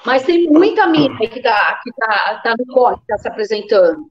Mas 0.05 0.25
tem 0.25 0.49
muita 0.49 0.87
mina 0.87 1.16
que 1.18 1.39
está 1.39 1.81
que 1.83 1.93
tá, 1.93 2.41
tá 2.43 2.55
no 2.59 2.66
corte, 2.66 3.01
está 3.03 3.18
se 3.18 3.29
apresentando. 3.29 4.11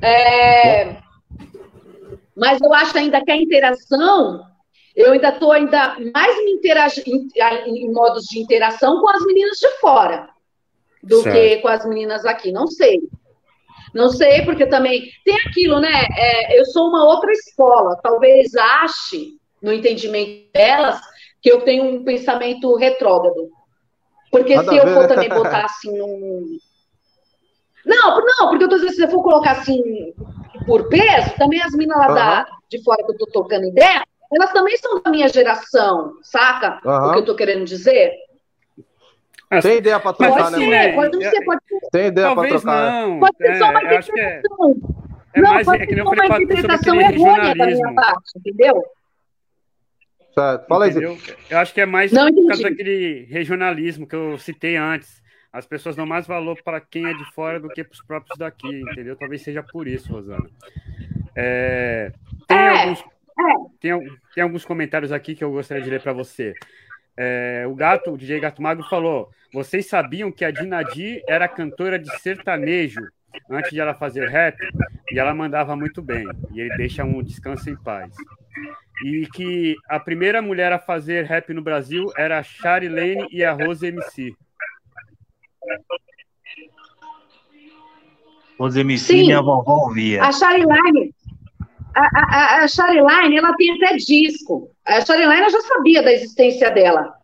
É, 0.00 0.96
mas 2.36 2.60
eu 2.60 2.72
acho 2.72 2.96
ainda 2.96 3.22
que 3.22 3.30
a 3.30 3.36
interação, 3.36 4.40
eu 4.96 5.12
ainda 5.12 5.28
estou 5.28 5.52
ainda 5.52 5.96
mais 6.14 6.36
me 6.44 6.58
em, 7.66 7.92
modos 7.92 8.24
de 8.24 8.40
interação 8.40 9.00
com 9.00 9.10
as 9.10 9.24
meninas 9.26 9.58
de 9.58 9.68
fora 9.80 10.28
do 11.02 11.22
certo. 11.22 11.36
que 11.36 11.56
com 11.58 11.68
as 11.68 11.84
meninas 11.84 12.24
aqui. 12.24 12.50
Não 12.50 12.66
sei. 12.66 13.00
Não 13.92 14.08
sei, 14.08 14.42
porque 14.42 14.66
também 14.66 15.10
tem 15.24 15.36
aquilo, 15.46 15.80
né? 15.80 16.06
É, 16.16 16.58
eu 16.58 16.64
sou 16.66 16.88
uma 16.88 17.04
outra 17.04 17.32
escola. 17.32 17.98
Talvez 18.02 18.54
ache, 18.54 19.32
no 19.60 19.72
entendimento 19.72 20.50
delas, 20.52 20.98
que 21.42 21.50
eu 21.50 21.62
tenho 21.62 21.84
um 21.84 22.04
pensamento 22.04 22.74
retrógrado. 22.76 23.50
Porque 24.30 24.54
Nada 24.54 24.70
se 24.70 24.76
eu 24.76 24.86
for 24.86 25.08
também 25.08 25.28
botar 25.28 25.64
assim 25.64 25.96
num. 25.96 26.58
Não, 27.84 28.20
não, 28.20 28.48
porque 28.48 28.64
eu 28.64 28.68
tô 28.68 28.76
dizendo, 28.76 28.92
se 28.92 29.02
eu 29.02 29.10
for 29.10 29.22
colocar 29.22 29.52
assim 29.52 30.12
por 30.66 30.88
peso, 30.88 31.34
também 31.36 31.60
as 31.62 31.72
minas 31.72 31.96
lá 31.96 32.08
uhum. 32.08 32.14
da, 32.14 32.46
de 32.68 32.82
fora 32.84 33.04
que 33.04 33.12
eu 33.12 33.18
tô 33.18 33.26
tocando 33.26 33.66
ideia, 33.66 34.04
elas 34.32 34.52
também 34.52 34.76
são 34.76 35.00
da 35.00 35.10
minha 35.10 35.28
geração, 35.28 36.12
saca? 36.22 36.80
Uhum. 36.84 37.08
O 37.08 37.12
que 37.12 37.18
eu 37.18 37.24
tô 37.24 37.34
querendo 37.34 37.64
dizer? 37.64 38.12
Tem 39.62 39.78
ideia 39.78 39.98
para 39.98 40.12
trocar, 40.12 40.52
pode 40.52 40.66
né? 40.68 40.82
Ser, 40.84 40.94
pode 40.94 41.18
não 41.18 41.30
ser, 41.30 41.44
pode 41.44 41.60
ser. 41.66 41.80
Tem 41.90 42.06
ideia 42.06 42.34
para 42.36 42.48
trocar. 42.48 42.92
Não. 42.92 43.18
Pode 43.18 43.36
ser 43.36 43.50
é, 43.50 43.58
só 43.58 43.64
uma 43.64 43.80
é, 43.80 43.84
interpretação. 43.84 44.70
É, 45.34 45.38
é 45.38 45.40
não, 45.40 45.52
mais, 45.54 45.66
pode 45.66 45.82
é 45.82 45.86
ser 45.86 46.02
só 46.02 46.10
uma 46.10 46.42
interpretação 46.42 47.00
errônea 47.00 47.54
da 47.56 47.66
minha 47.66 47.94
parte, 47.94 48.32
entendeu? 48.36 48.84
Certo. 50.40 50.66
Fala 50.66 50.84
aí. 50.86 50.94
Eu 51.50 51.58
acho 51.58 51.74
que 51.74 51.80
é 51.80 51.86
mais 51.86 52.12
não, 52.12 52.32
por 52.32 52.46
causa 52.48 52.62
daquele 52.62 53.26
regionalismo 53.30 54.06
que 54.06 54.16
eu 54.16 54.38
citei 54.38 54.76
antes. 54.76 55.20
As 55.52 55.66
pessoas 55.66 55.96
dão 55.96 56.06
mais 56.06 56.26
valor 56.26 56.62
para 56.62 56.80
quem 56.80 57.06
é 57.06 57.12
de 57.12 57.24
fora 57.32 57.58
do 57.58 57.68
que 57.68 57.82
para 57.82 57.92
os 57.92 58.02
próprios 58.02 58.38
daqui, 58.38 58.82
entendeu? 58.82 59.16
Talvez 59.16 59.42
seja 59.42 59.62
por 59.62 59.88
isso, 59.88 60.12
Rosana. 60.12 60.48
É, 61.34 62.12
tem, 62.46 62.56
é, 62.56 62.68
alguns, 62.68 63.04
tem, 63.80 64.18
tem, 64.34 64.42
alguns 64.42 64.64
comentários 64.64 65.10
aqui 65.10 65.34
que 65.34 65.42
eu 65.42 65.50
gostaria 65.50 65.82
de 65.82 65.90
ler 65.90 66.00
para 66.00 66.12
você. 66.12 66.54
É, 67.16 67.64
o 67.66 67.74
gato, 67.74 68.12
o 68.12 68.16
DJ 68.16 68.38
Gato 68.38 68.62
Magro 68.62 68.88
falou: 68.88 69.30
vocês 69.52 69.86
sabiam 69.86 70.30
que 70.30 70.44
a 70.44 70.52
Dinadi 70.52 71.20
era 71.26 71.48
cantora 71.48 71.98
de 71.98 72.08
sertanejo 72.20 73.00
antes 73.50 73.72
de 73.72 73.80
ela 73.80 73.94
fazer 73.94 74.28
rap? 74.28 74.56
E 75.10 75.18
ela 75.18 75.34
mandava 75.34 75.74
muito 75.74 76.00
bem. 76.00 76.24
E 76.52 76.60
ele 76.60 76.76
deixa 76.76 77.04
um 77.04 77.20
descanso 77.22 77.68
em 77.68 77.76
paz. 77.76 78.14
E 79.04 79.26
que 79.32 79.76
a 79.88 79.98
primeira 79.98 80.42
mulher 80.42 80.72
a 80.72 80.78
fazer 80.78 81.24
rap 81.24 81.52
no 81.52 81.62
Brasil 81.62 82.06
era 82.16 82.38
a 82.38 82.42
Shari 82.42 82.88
Lane 82.88 83.26
e 83.30 83.42
a 83.42 83.52
Rose 83.52 83.86
MC. 83.86 84.34
Rose 88.58 88.78
MC, 88.78 89.04
Sim, 89.04 89.26
minha 89.26 89.40
vovó 89.40 89.86
ouvia. 89.86 90.22
A 90.22 90.30
Shari 90.32 90.64
Lane, 90.64 91.14
a, 91.94 92.62
a, 92.62 92.64
a 92.64 93.22
Line, 93.22 93.36
ela 93.36 93.54
tem 93.54 93.72
até 93.72 93.96
disco. 93.96 94.70
A 94.84 95.00
Shari 95.00 95.26
Line, 95.26 95.42
eu 95.42 95.50
já 95.50 95.60
sabia 95.62 96.02
da 96.02 96.12
existência 96.12 96.70
dela, 96.70 97.14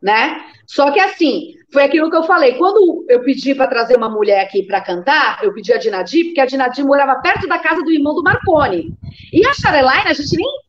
né? 0.00 0.44
Só 0.66 0.90
que 0.92 1.00
assim, 1.00 1.54
foi 1.72 1.84
aquilo 1.84 2.10
que 2.10 2.16
eu 2.16 2.22
falei. 2.22 2.54
Quando 2.54 3.04
eu 3.08 3.22
pedi 3.22 3.54
para 3.54 3.66
trazer 3.66 3.96
uma 3.96 4.08
mulher 4.08 4.40
aqui 4.40 4.62
para 4.62 4.80
cantar, 4.80 5.42
eu 5.42 5.52
pedi 5.52 5.72
a 5.72 5.78
Dinadi, 5.78 6.24
porque 6.24 6.40
a 6.40 6.46
Dinadi 6.46 6.82
morava 6.82 7.20
perto 7.20 7.46
da 7.46 7.58
casa 7.58 7.82
do 7.82 7.90
irmão 7.90 8.14
do 8.14 8.22
Marconi. 8.22 8.94
E 9.32 9.44
a 9.46 9.52
Shareline, 9.52 10.08
a 10.08 10.12
gente 10.12 10.36
nem. 10.36 10.63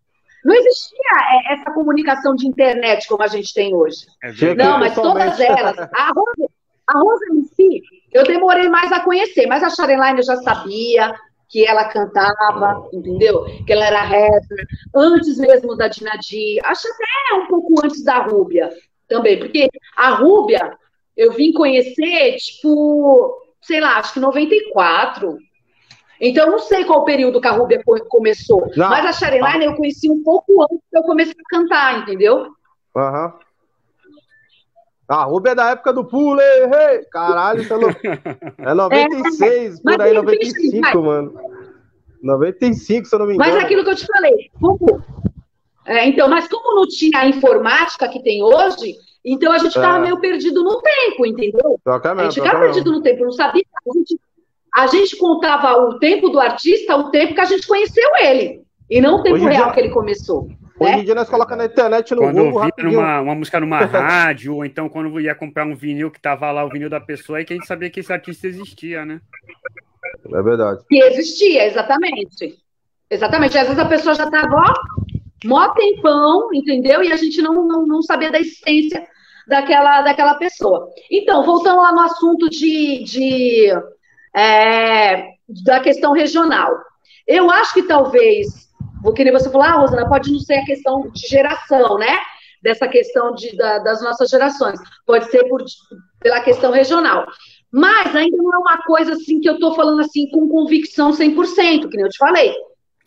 Não 0.46 0.54
existia 0.54 1.00
é, 1.50 1.54
essa 1.54 1.72
comunicação 1.72 2.36
de 2.36 2.48
internet 2.48 3.08
como 3.08 3.24
a 3.24 3.28
gente 3.28 3.52
tem 3.52 3.74
hoje. 3.74 4.06
É 4.24 4.54
não, 4.54 4.80
mas 4.80 4.94
todas 4.94 5.40
elas. 5.40 5.76
A 5.80 6.12
Rosa, 6.14 6.52
a 6.88 7.00
Rosa 7.00 7.26
em 7.34 7.44
si, 7.46 7.82
eu 8.14 8.24
demorei 8.24 8.70
mais 8.70 8.92
a 8.92 9.00
conhecer, 9.00 9.48
mas 9.48 9.64
a 9.64 9.72
Shareline 9.72 10.20
eu 10.20 10.24
já 10.24 10.36
sabia 10.38 11.16
que 11.50 11.66
ela 11.66 11.86
cantava, 11.86 12.88
entendeu? 12.94 13.44
Que 13.66 13.74
ela 13.74 13.86
era 13.86 14.02
rapper, 14.02 14.68
antes 14.96 15.38
mesmo 15.40 15.76
da 15.76 15.88
Dinadi, 15.88 16.60
acho 16.64 16.88
até 16.88 17.42
um 17.42 17.48
pouco 17.48 17.84
antes 17.84 18.04
da 18.04 18.20
Rúbia 18.20 18.70
também, 19.08 19.40
porque 19.40 19.68
a 19.98 20.10
Rúbia 20.12 20.78
eu 21.18 21.34
vim 21.34 21.54
conhecer, 21.54 22.36
tipo, 22.38 23.36
sei 23.62 23.80
lá, 23.80 23.98
acho 23.98 24.14
que 24.14 24.20
94. 24.20 25.38
Então, 26.20 26.50
não 26.50 26.60
sei 26.60 26.86
qual 26.86 27.04
período 27.04 27.42
que 27.42 27.48
a 27.48 27.52
Rúbia 27.52 27.82
começou. 28.10 28.72
Não. 28.76 28.90
Mas 28.90 29.06
a 29.06 29.14
Shareline 29.14 29.66
eu 29.66 29.76
conheci 29.76 30.10
um 30.10 30.24
pouco 30.24 30.64
antes 30.64 30.80
que 30.90 30.98
eu 30.98 31.04
comecei 31.04 31.34
a 31.34 31.58
cantar, 31.58 32.00
entendeu? 32.00 32.48
Aham. 32.96 33.26
Uhum. 33.26 33.46
A 35.08 35.24
Rúbia 35.24 35.52
é 35.52 35.56
da 35.56 35.70
época 35.70 35.94
do 35.94 36.04
Pule, 36.04 36.42
hey! 36.42 37.06
caralho, 37.12 37.62
é, 38.60 38.74
96, 38.74 39.78
é, 39.78 39.82
por 39.84 40.02
aí, 40.02 40.14
95, 40.14 40.82
vai. 40.82 40.96
mano. 40.96 41.40
95, 42.24 43.06
se 43.06 43.14
eu 43.14 43.20
não 43.20 43.28
me 43.28 43.36
engano. 43.36 43.52
Mas 43.52 43.64
aquilo 43.64 43.84
que 43.84 43.90
eu 43.92 43.96
te 43.96 44.08
falei, 44.08 44.50
como, 44.60 45.04
é, 45.86 46.08
então, 46.08 46.28
mas 46.28 46.48
como 46.48 46.76
não 46.76 46.88
tinha 46.88 47.20
a 47.20 47.28
informática 47.28 48.08
que 48.10 48.24
tem 48.24 48.42
hoje, 48.42 48.96
então 49.24 49.52
a 49.52 49.60
gente 49.60 49.74
ficava 49.74 50.00
é. 50.00 50.02
meio 50.02 50.20
perdido 50.20 50.64
no 50.64 50.82
tempo, 50.82 51.26
entendeu? 51.26 51.80
a 51.86 52.24
gente 52.24 52.42
ficava 52.42 52.60
perdido 52.62 52.92
no 52.92 53.02
tempo, 53.02 53.26
não 53.26 53.32
sabia. 53.32 53.64
A 53.88 53.94
gente, 53.94 54.20
a 54.76 54.88
gente 54.88 55.16
contava 55.18 55.74
o 55.78 55.98
tempo 56.00 56.28
do 56.28 56.40
artista, 56.40 56.98
o 56.98 57.10
tempo 57.10 57.34
que 57.34 57.42
a 57.42 57.46
gente 57.46 57.66
conheceu 57.66 58.10
ele, 58.20 58.62
e 58.90 59.00
não 59.00 59.20
o 59.20 59.24
tempo 59.24 59.36
Hoje 59.36 59.46
real 59.46 59.68
já... 59.68 59.72
que 59.72 59.80
ele 59.80 59.90
começou. 59.90 60.50
Hoje 60.78 60.92
em 60.92 60.98
né? 60.98 61.04
dia 61.04 61.16
nós 61.16 61.30
colocamos 61.30 61.66
na 61.66 61.72
internet 61.72 62.14
no 62.14 62.22
quando 62.22 62.36
Google 62.36 62.60
Quando 62.60 62.92
numa, 62.92 63.22
uma 63.22 63.36
música 63.36 63.60
numa 63.62 63.80
rádio, 63.86 64.56
ou 64.56 64.66
então 64.66 64.90
quando 64.90 65.18
ia 65.22 65.34
comprar 65.34 65.66
um 65.66 65.74
vinil 65.74 66.12
que 66.12 66.20
tava 66.20 66.52
lá, 66.52 66.66
o 66.66 66.70
vinil 66.70 66.90
da 66.90 67.00
pessoa, 67.00 67.38
aí 67.38 67.46
que 67.46 67.54
a 67.54 67.56
gente 67.56 67.66
sabia 67.66 67.90
que 67.90 68.02
esse 68.02 68.12
artista 68.12 68.48
existia, 68.48 69.06
né? 69.06 69.22
É 70.34 70.42
verdade. 70.42 70.82
Que 70.90 71.02
existia, 71.02 71.66
exatamente. 71.66 72.58
Exatamente. 73.10 73.58
Às 73.58 73.68
vezes 73.68 73.80
a 73.80 73.86
pessoa 73.86 74.16
já 74.16 74.30
tava, 74.30 74.54
ó, 74.54 74.74
mó 75.46 75.70
tempão, 75.70 76.50
entendeu? 76.54 77.02
E 77.02 77.12
a 77.14 77.16
gente 77.16 77.42
não, 77.42 77.66
não, 77.66 77.86
não 77.86 78.02
sabia 78.02 78.30
da 78.30 78.40
existência 78.40 79.08
daquela, 79.48 80.02
daquela 80.02 80.36
pessoa. 80.36 80.90
Então, 81.10 81.46
voltando 81.46 81.82
lá 81.82 81.94
no 81.94 82.02
assunto 82.02 82.50
de, 82.50 83.04
de 83.04 83.72
é, 84.36 85.28
da 85.64 85.80
questão 85.80 86.12
regional. 86.12 86.72
Eu 87.28 87.50
acho 87.50 87.74
que 87.74 87.84
talvez 87.84 88.66
Vou 89.06 89.14
querer 89.14 89.32
você 89.32 89.52
falar, 89.52 89.74
ah, 89.74 89.82
Rosana, 89.82 90.10
pode 90.10 90.32
não 90.32 90.40
ser 90.40 90.56
a 90.56 90.66
questão 90.66 91.12
de 91.12 91.28
geração, 91.28 92.00
né? 92.00 92.18
Dessa 92.60 92.88
questão 92.88 93.36
de, 93.36 93.56
da, 93.56 93.78
das 93.78 94.02
nossas 94.02 94.32
gerações. 94.32 94.80
Pode 95.06 95.30
ser 95.30 95.44
por, 95.48 95.64
pela 96.20 96.42
questão 96.42 96.72
regional. 96.72 97.24
Mas 97.72 98.16
ainda 98.16 98.36
não 98.36 98.52
é 98.52 98.58
uma 98.58 98.82
coisa 98.82 99.14
assim 99.14 99.40
que 99.40 99.48
eu 99.48 99.54
estou 99.54 99.76
falando 99.76 100.02
assim 100.02 100.28
com 100.32 100.50
convicção 100.50 101.12
100%, 101.12 101.88
que 101.88 101.98
nem 101.98 102.06
eu 102.06 102.10
te 102.10 102.18
falei. 102.18 102.52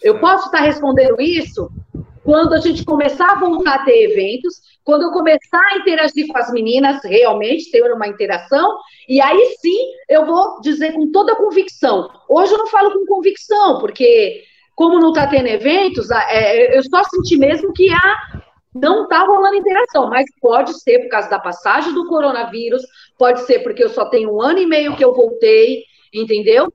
Eu 0.01 0.21
posso 0.21 0.47
estar 0.47 0.61
respondendo 0.61 1.21
isso 1.21 1.69
quando 2.23 2.53
a 2.53 2.59
gente 2.59 2.85
começar 2.85 3.33
a 3.33 3.41
voltar 3.41 3.75
a 3.75 3.85
ter 3.85 4.13
eventos, 4.13 4.55
quando 4.89 5.03
eu 5.03 5.11
começar 5.11 5.61
a 5.71 5.77
interagir 5.77 6.27
com 6.29 6.39
as 6.39 6.51
meninas, 6.51 7.05
realmente 7.05 7.71
ter 7.71 7.83
uma 7.93 8.09
interação, 8.09 8.75
e 9.07 9.21
aí 9.21 9.55
sim 9.61 9.77
eu 10.09 10.25
vou 10.25 10.63
dizer 10.63 10.95
com 10.95 11.13
toda 11.13 11.37
convicção. 11.37 12.09
Hoje 12.27 12.55
eu 12.55 12.59
não 12.59 12.69
falo 12.69 12.95
com 12.95 13.05
convicção, 13.05 13.81
porque 13.81 14.45
como 14.75 14.99
não 14.99 15.11
está 15.11 15.27
tendo 15.27 15.47
eventos, 15.47 16.11
é, 16.11 16.75
eu 16.75 16.83
só 16.85 17.05
senti 17.05 17.37
mesmo 17.37 17.71
que 17.75 17.93
a, 17.93 18.41
não 18.75 19.03
está 19.03 19.27
rolando 19.27 19.57
interação, 19.57 20.09
mas 20.09 20.25
pode 20.41 20.73
ser 20.81 21.01
por 21.01 21.11
causa 21.11 21.29
da 21.29 21.39
passagem 21.39 21.93
do 21.93 22.09
coronavírus, 22.09 22.81
pode 23.19 23.41
ser 23.43 23.59
porque 23.59 23.85
eu 23.85 23.91
só 23.91 24.07
tenho 24.07 24.35
um 24.35 24.41
ano 24.41 24.59
e 24.59 24.65
meio 24.65 24.97
que 24.97 25.05
eu 25.05 25.13
voltei, 25.13 25.85
entendeu? 26.15 26.73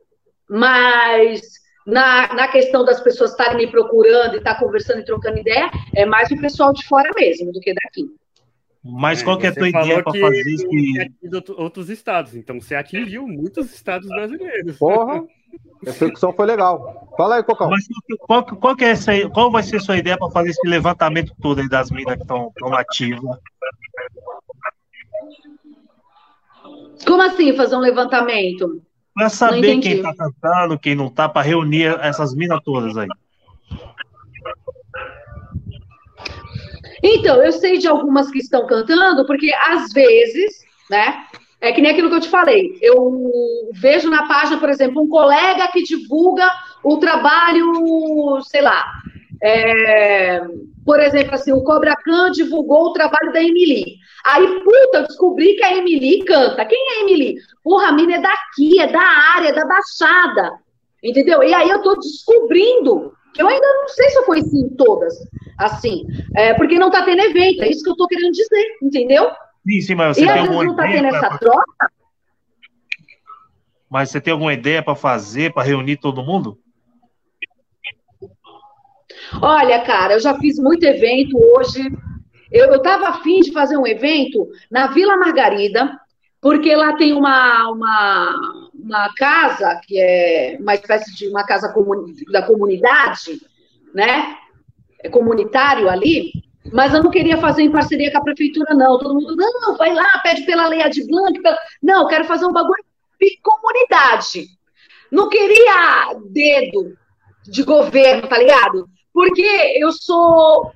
Mas 0.48 1.42
na, 1.86 2.34
na 2.34 2.48
questão 2.48 2.84
das 2.86 3.02
pessoas 3.02 3.32
estarem 3.32 3.58
me 3.58 3.68
procurando 3.68 4.36
e 4.36 4.38
estar 4.38 4.56
tá 4.56 4.60
conversando 4.60 5.00
e 5.00 5.06
trocando 5.06 5.40
ideia, 5.40 5.70
é 5.96 6.06
mais 6.06 6.32
o 6.32 6.40
pessoal 6.40 6.74
de 6.74 6.86
fora 6.88 7.10
mesmo 7.16 7.52
do 7.52 7.60
que 7.60 7.74
daqui. 7.74 8.06
Mas 8.84 9.22
é, 9.22 9.24
qual 9.24 9.38
que 9.38 9.46
é 9.46 9.50
a 9.50 9.54
tua 9.54 9.70
ideia 9.70 10.04
para 10.04 10.20
fazer 10.20 10.44
isso? 10.48 10.68
Outros 11.58 11.90
estados, 11.90 12.36
então 12.36 12.60
você 12.60 12.76
atingiu 12.76 13.26
muitos 13.26 13.74
estados 13.74 14.08
brasileiros. 14.10 14.78
Porra! 14.78 15.24
A 15.86 15.90
execução 15.90 16.34
foi 16.34 16.46
legal. 16.48 17.14
Fala 17.16 17.36
aí, 17.36 17.44
Cocão. 17.44 17.70
Mas 17.70 17.86
qual, 18.22 18.44
qual, 18.44 18.76
que 18.76 18.86
é 18.86 18.90
essa, 18.90 19.12
qual 19.30 19.52
vai 19.52 19.62
ser 19.62 19.78
a 19.78 19.80
sua 19.80 19.98
ideia 19.98 20.18
para 20.18 20.32
fazer 20.32 20.50
esse 20.50 20.68
levantamento 20.68 21.34
todo 21.42 21.60
aí 21.60 21.70
das 21.70 21.92
minas 21.92 22.16
que 22.16 22.22
estão 22.22 22.52
ativas? 22.74 23.38
Como 27.06 27.22
assim 27.22 27.56
fazer 27.56 27.76
um 27.76 27.82
levantamento? 27.82 28.82
Para 29.14 29.30
saber 29.30 29.80
quem 29.80 29.94
está 29.94 30.14
cantando, 30.16 30.80
quem 30.80 30.96
não 30.96 31.08
está, 31.08 31.30
para 31.30 31.42
reunir 31.42 31.96
essas 32.02 32.34
minas 32.34 32.60
todas 32.64 32.98
aí. 32.98 33.08
Então, 37.04 37.44
eu 37.44 37.52
sei 37.52 37.78
de 37.78 37.88
algumas 37.88 38.32
que 38.32 38.40
estão 38.40 38.66
cantando, 38.66 39.26
porque 39.26 39.54
às 39.54 39.92
vezes, 39.92 40.64
né, 40.90 41.26
é 41.60 41.72
que 41.72 41.82
nem 41.82 41.92
aquilo 41.92 42.10
que 42.10 42.16
eu 42.16 42.22
te 42.22 42.30
falei. 42.30 42.78
Eu 42.82 43.70
vejo 43.74 44.10
na 44.10 44.28
página, 44.28 44.58
por 44.58 44.70
exemplo, 44.70 45.02
um 45.02 45.08
colega 45.08 45.68
que 45.68 45.84
divulga 45.84 46.50
o 46.84 46.98
trabalho, 46.98 48.42
sei 48.44 48.62
lá, 48.62 48.86
é, 49.44 50.42
por 50.86 51.00
exemplo, 51.02 51.36
assim, 51.36 51.52
o 51.52 51.64
Cobra 51.64 51.94
Khan 51.98 52.32
divulgou 52.32 52.86
o 52.88 52.94
trabalho 52.94 53.34
da 53.34 53.44
Emily. 53.44 53.98
Aí, 54.26 54.48
puta, 54.64 55.04
descobri 55.04 55.56
que 55.56 55.64
a 55.66 55.76
Emily 55.76 56.24
canta. 56.24 56.66
Quem 56.66 56.80
é 56.80 57.00
a 57.00 57.02
Emily? 57.02 57.36
Porra, 57.62 57.88
a 57.88 57.92
mina 57.92 58.16
é 58.16 58.22
daqui, 58.22 58.80
é 58.80 58.88
da 58.88 59.02
área, 59.02 59.50
é 59.50 59.54
da 59.54 59.66
Baixada. 59.66 60.54
Entendeu? 61.04 61.44
E 61.44 61.54
aí 61.54 61.70
eu 61.70 61.82
tô 61.82 61.96
descobrindo, 61.96 63.12
que 63.34 63.42
eu 63.42 63.48
ainda 63.48 63.68
não 63.82 63.90
sei 63.90 64.10
se 64.10 64.20
eu 64.20 64.24
conheci 64.24 64.58
em 64.58 64.70
todas, 64.70 65.14
assim, 65.58 66.06
é, 66.34 66.54
porque 66.54 66.80
não 66.80 66.90
tá 66.90 67.04
tendo 67.04 67.22
evento, 67.22 67.64
é 67.64 67.70
isso 67.70 67.84
que 67.84 67.90
eu 67.90 67.96
tô 67.98 68.08
querendo 68.08 68.32
dizer, 68.32 68.78
entendeu? 68.82 69.30
Sim, 69.68 69.82
sim, 69.82 69.96
mas 69.96 70.16
você 70.16 70.24
e 70.24 70.30
às 70.30 70.42
vezes 70.42 70.50
não 70.66 70.76
tá 70.76 70.84
tendo 70.84 71.10
pra- 71.10 71.18
essa 71.18 71.38
troca. 71.38 71.92
Mas 73.90 74.10
você 74.10 74.22
tem 74.22 74.32
alguma 74.32 74.54
ideia 74.54 74.82
para 74.82 74.96
fazer, 74.96 75.54
para 75.54 75.64
reunir 75.64 75.98
todo 75.98 76.24
mundo? 76.24 76.58
Olha, 79.42 79.80
cara, 79.82 80.14
eu 80.14 80.20
já 80.20 80.38
fiz 80.40 80.58
muito 80.58 80.84
evento 80.84 81.38
hoje. 81.38 81.82
Eu, 82.52 82.68
eu 82.72 82.82
tava 82.82 83.10
afim 83.10 83.42
de 83.42 83.52
fazer 83.52 83.78
um 83.78 83.88
evento 83.88 84.48
na 84.70 84.88
Vila 84.88 85.18
Margarida, 85.18 86.00
porque 86.42 86.76
lá 86.76 86.96
tem 86.96 87.14
uma, 87.14 87.70
uma, 87.70 88.70
uma 88.74 89.14
casa, 89.16 89.80
que 89.86 90.00
é 90.00 90.58
uma 90.60 90.76
espécie 90.76 91.16
de 91.16 91.28
uma 91.28 91.44
casa 91.46 91.72
comuni- 91.74 92.26
da 92.32 92.42
comunidade, 92.44 93.42
né? 93.94 94.38
É 95.02 95.10
comunitário 95.10 95.90
ali, 95.90 96.32
mas 96.72 96.94
eu 96.94 97.04
não 97.04 97.12
queria 97.12 97.38
fazer 97.38 97.64
em 97.64 97.72
parceria 97.72 98.12
com 98.12 98.20
a 98.20 98.24
prefeitura, 98.24 98.74
não. 98.74 98.98
Todo 99.00 99.16
mundo, 99.16 99.36
não, 99.36 99.76
vai 99.76 99.94
lá, 99.94 100.20
pede 100.22 100.44
pela 100.44 100.68
lei 100.68 100.82
Ad 100.82 101.08
Blanc. 101.08 101.42
Pela... 101.42 101.58
Não, 101.82 102.04
eu 102.04 102.08
quero 102.08 102.26
fazer 102.26 102.46
um 102.46 102.54
bagulho 102.54 102.84
de 103.20 103.40
comunidade. 103.42 104.48
Não 105.12 105.28
queria 105.30 106.14
dedo 106.30 106.96
de 107.46 107.64
governo, 107.64 108.28
tá 108.28 108.38
ligado? 108.38 108.88
Porque 109.14 109.78
eu 109.78 109.92
sou. 109.92 110.72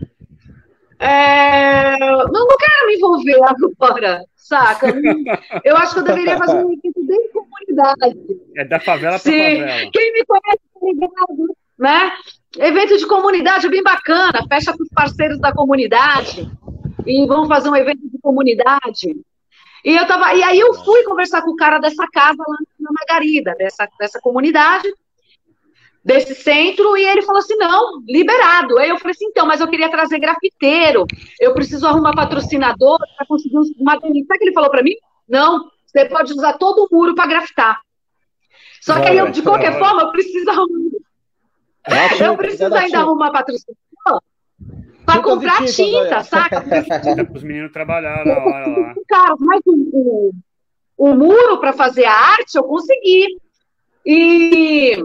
é, 1.00 1.98
Não, 2.00 2.46
não 2.46 2.58
quero 2.58 2.88
me 2.88 2.96
envolver 2.96 3.40
agora, 3.44 4.24
saca? 4.36 4.88
Eu 5.64 5.76
acho 5.76 5.94
que 5.94 6.00
eu 6.00 6.04
deveria 6.04 6.38
fazer 6.38 6.64
um 6.64 6.72
evento 6.72 7.06
de 7.06 7.30
comunidade. 7.30 8.40
É 8.56 8.66
da 8.66 8.80
favela 8.80 9.18
Sim. 9.18 9.32
favela. 9.32 9.92
Quem 9.92 10.14
me 10.14 10.24
conhece, 10.26 10.62
ligado, 10.84 11.56
né? 11.78 12.12
Evento 12.58 12.98
de 12.98 13.06
comunidade 13.06 13.70
bem 13.70 13.84
bacana, 13.84 14.46
fecha 14.48 14.76
com 14.76 14.84
os 14.84 14.90
parceiros 14.90 15.40
da 15.40 15.52
comunidade 15.52 16.50
e 17.06 17.26
vamos 17.26 17.48
fazer 17.48 17.70
um 17.70 17.76
evento 17.76 18.10
de 18.10 18.20
comunidade. 18.20 19.16
E, 19.84 19.96
eu 19.96 20.06
tava, 20.06 20.34
e 20.34 20.44
aí 20.44 20.60
eu 20.60 20.74
fui 20.74 21.04
conversar 21.04 21.42
com 21.42 21.52
o 21.52 21.56
cara 21.56 21.80
dessa 21.80 22.06
casa 22.12 22.44
lá 22.46 22.58
na 22.80 22.90
Margarida, 22.92 23.56
dessa, 23.58 23.88
dessa 24.00 24.20
comunidade, 24.20 24.92
desse 26.08 26.34
centro, 26.36 26.96
e 26.96 27.04
ele 27.04 27.22
falou 27.22 27.40
assim, 27.40 27.58
não, 27.58 28.02
liberado. 28.08 28.78
Aí 28.78 28.88
eu 28.88 28.98
falei 28.98 29.12
assim, 29.12 29.26
então, 29.26 29.46
mas 29.46 29.60
eu 29.60 29.68
queria 29.68 29.92
trazer 29.92 30.18
grafiteiro, 30.18 31.06
eu 31.38 31.54
preciso 31.54 31.86
arrumar 31.86 32.16
patrocinador 32.16 32.98
para 33.18 33.28
conseguir 33.28 33.58
uma... 33.78 34.00
Sabe 34.00 34.22
o 34.22 34.26
que 34.26 34.44
ele 34.46 34.54
falou 34.54 34.72
para 34.72 34.82
mim? 34.82 34.96
Não, 35.28 35.70
você 35.86 36.06
pode 36.06 36.32
usar 36.32 36.54
todo 36.54 36.86
o 36.86 36.96
muro 36.96 37.14
para 37.14 37.28
grafitar. 37.28 37.82
Só 38.80 39.02
que 39.02 39.10
aí, 39.10 39.18
eu, 39.18 39.30
de 39.30 39.42
qualquer 39.42 39.78
forma, 39.78 40.04
eu 40.04 40.12
preciso 40.14 40.50
arrumar 40.50 40.98
eu 42.22 42.38
preciso 42.38 42.74
ainda 42.74 43.00
arrumar 43.00 43.32
patrocinador 43.32 44.22
para 45.06 45.22
comprar 45.22 45.66
tinta, 45.66 46.24
saca? 46.24 46.62
Dá 47.16 47.26
pros 47.26 47.44
meninos 47.44 47.74
trabalhar 47.74 48.26
hora 48.26 48.68
lá. 48.68 48.94
Cara, 49.10 49.36
mas 49.40 49.62
o, 49.66 49.74
o, 49.74 50.32
o 50.98 51.14
muro 51.14 51.60
para 51.60 51.74
fazer 51.74 52.06
a 52.06 52.14
arte 52.14 52.56
eu 52.56 52.64
consegui. 52.64 53.26
E 54.06 55.04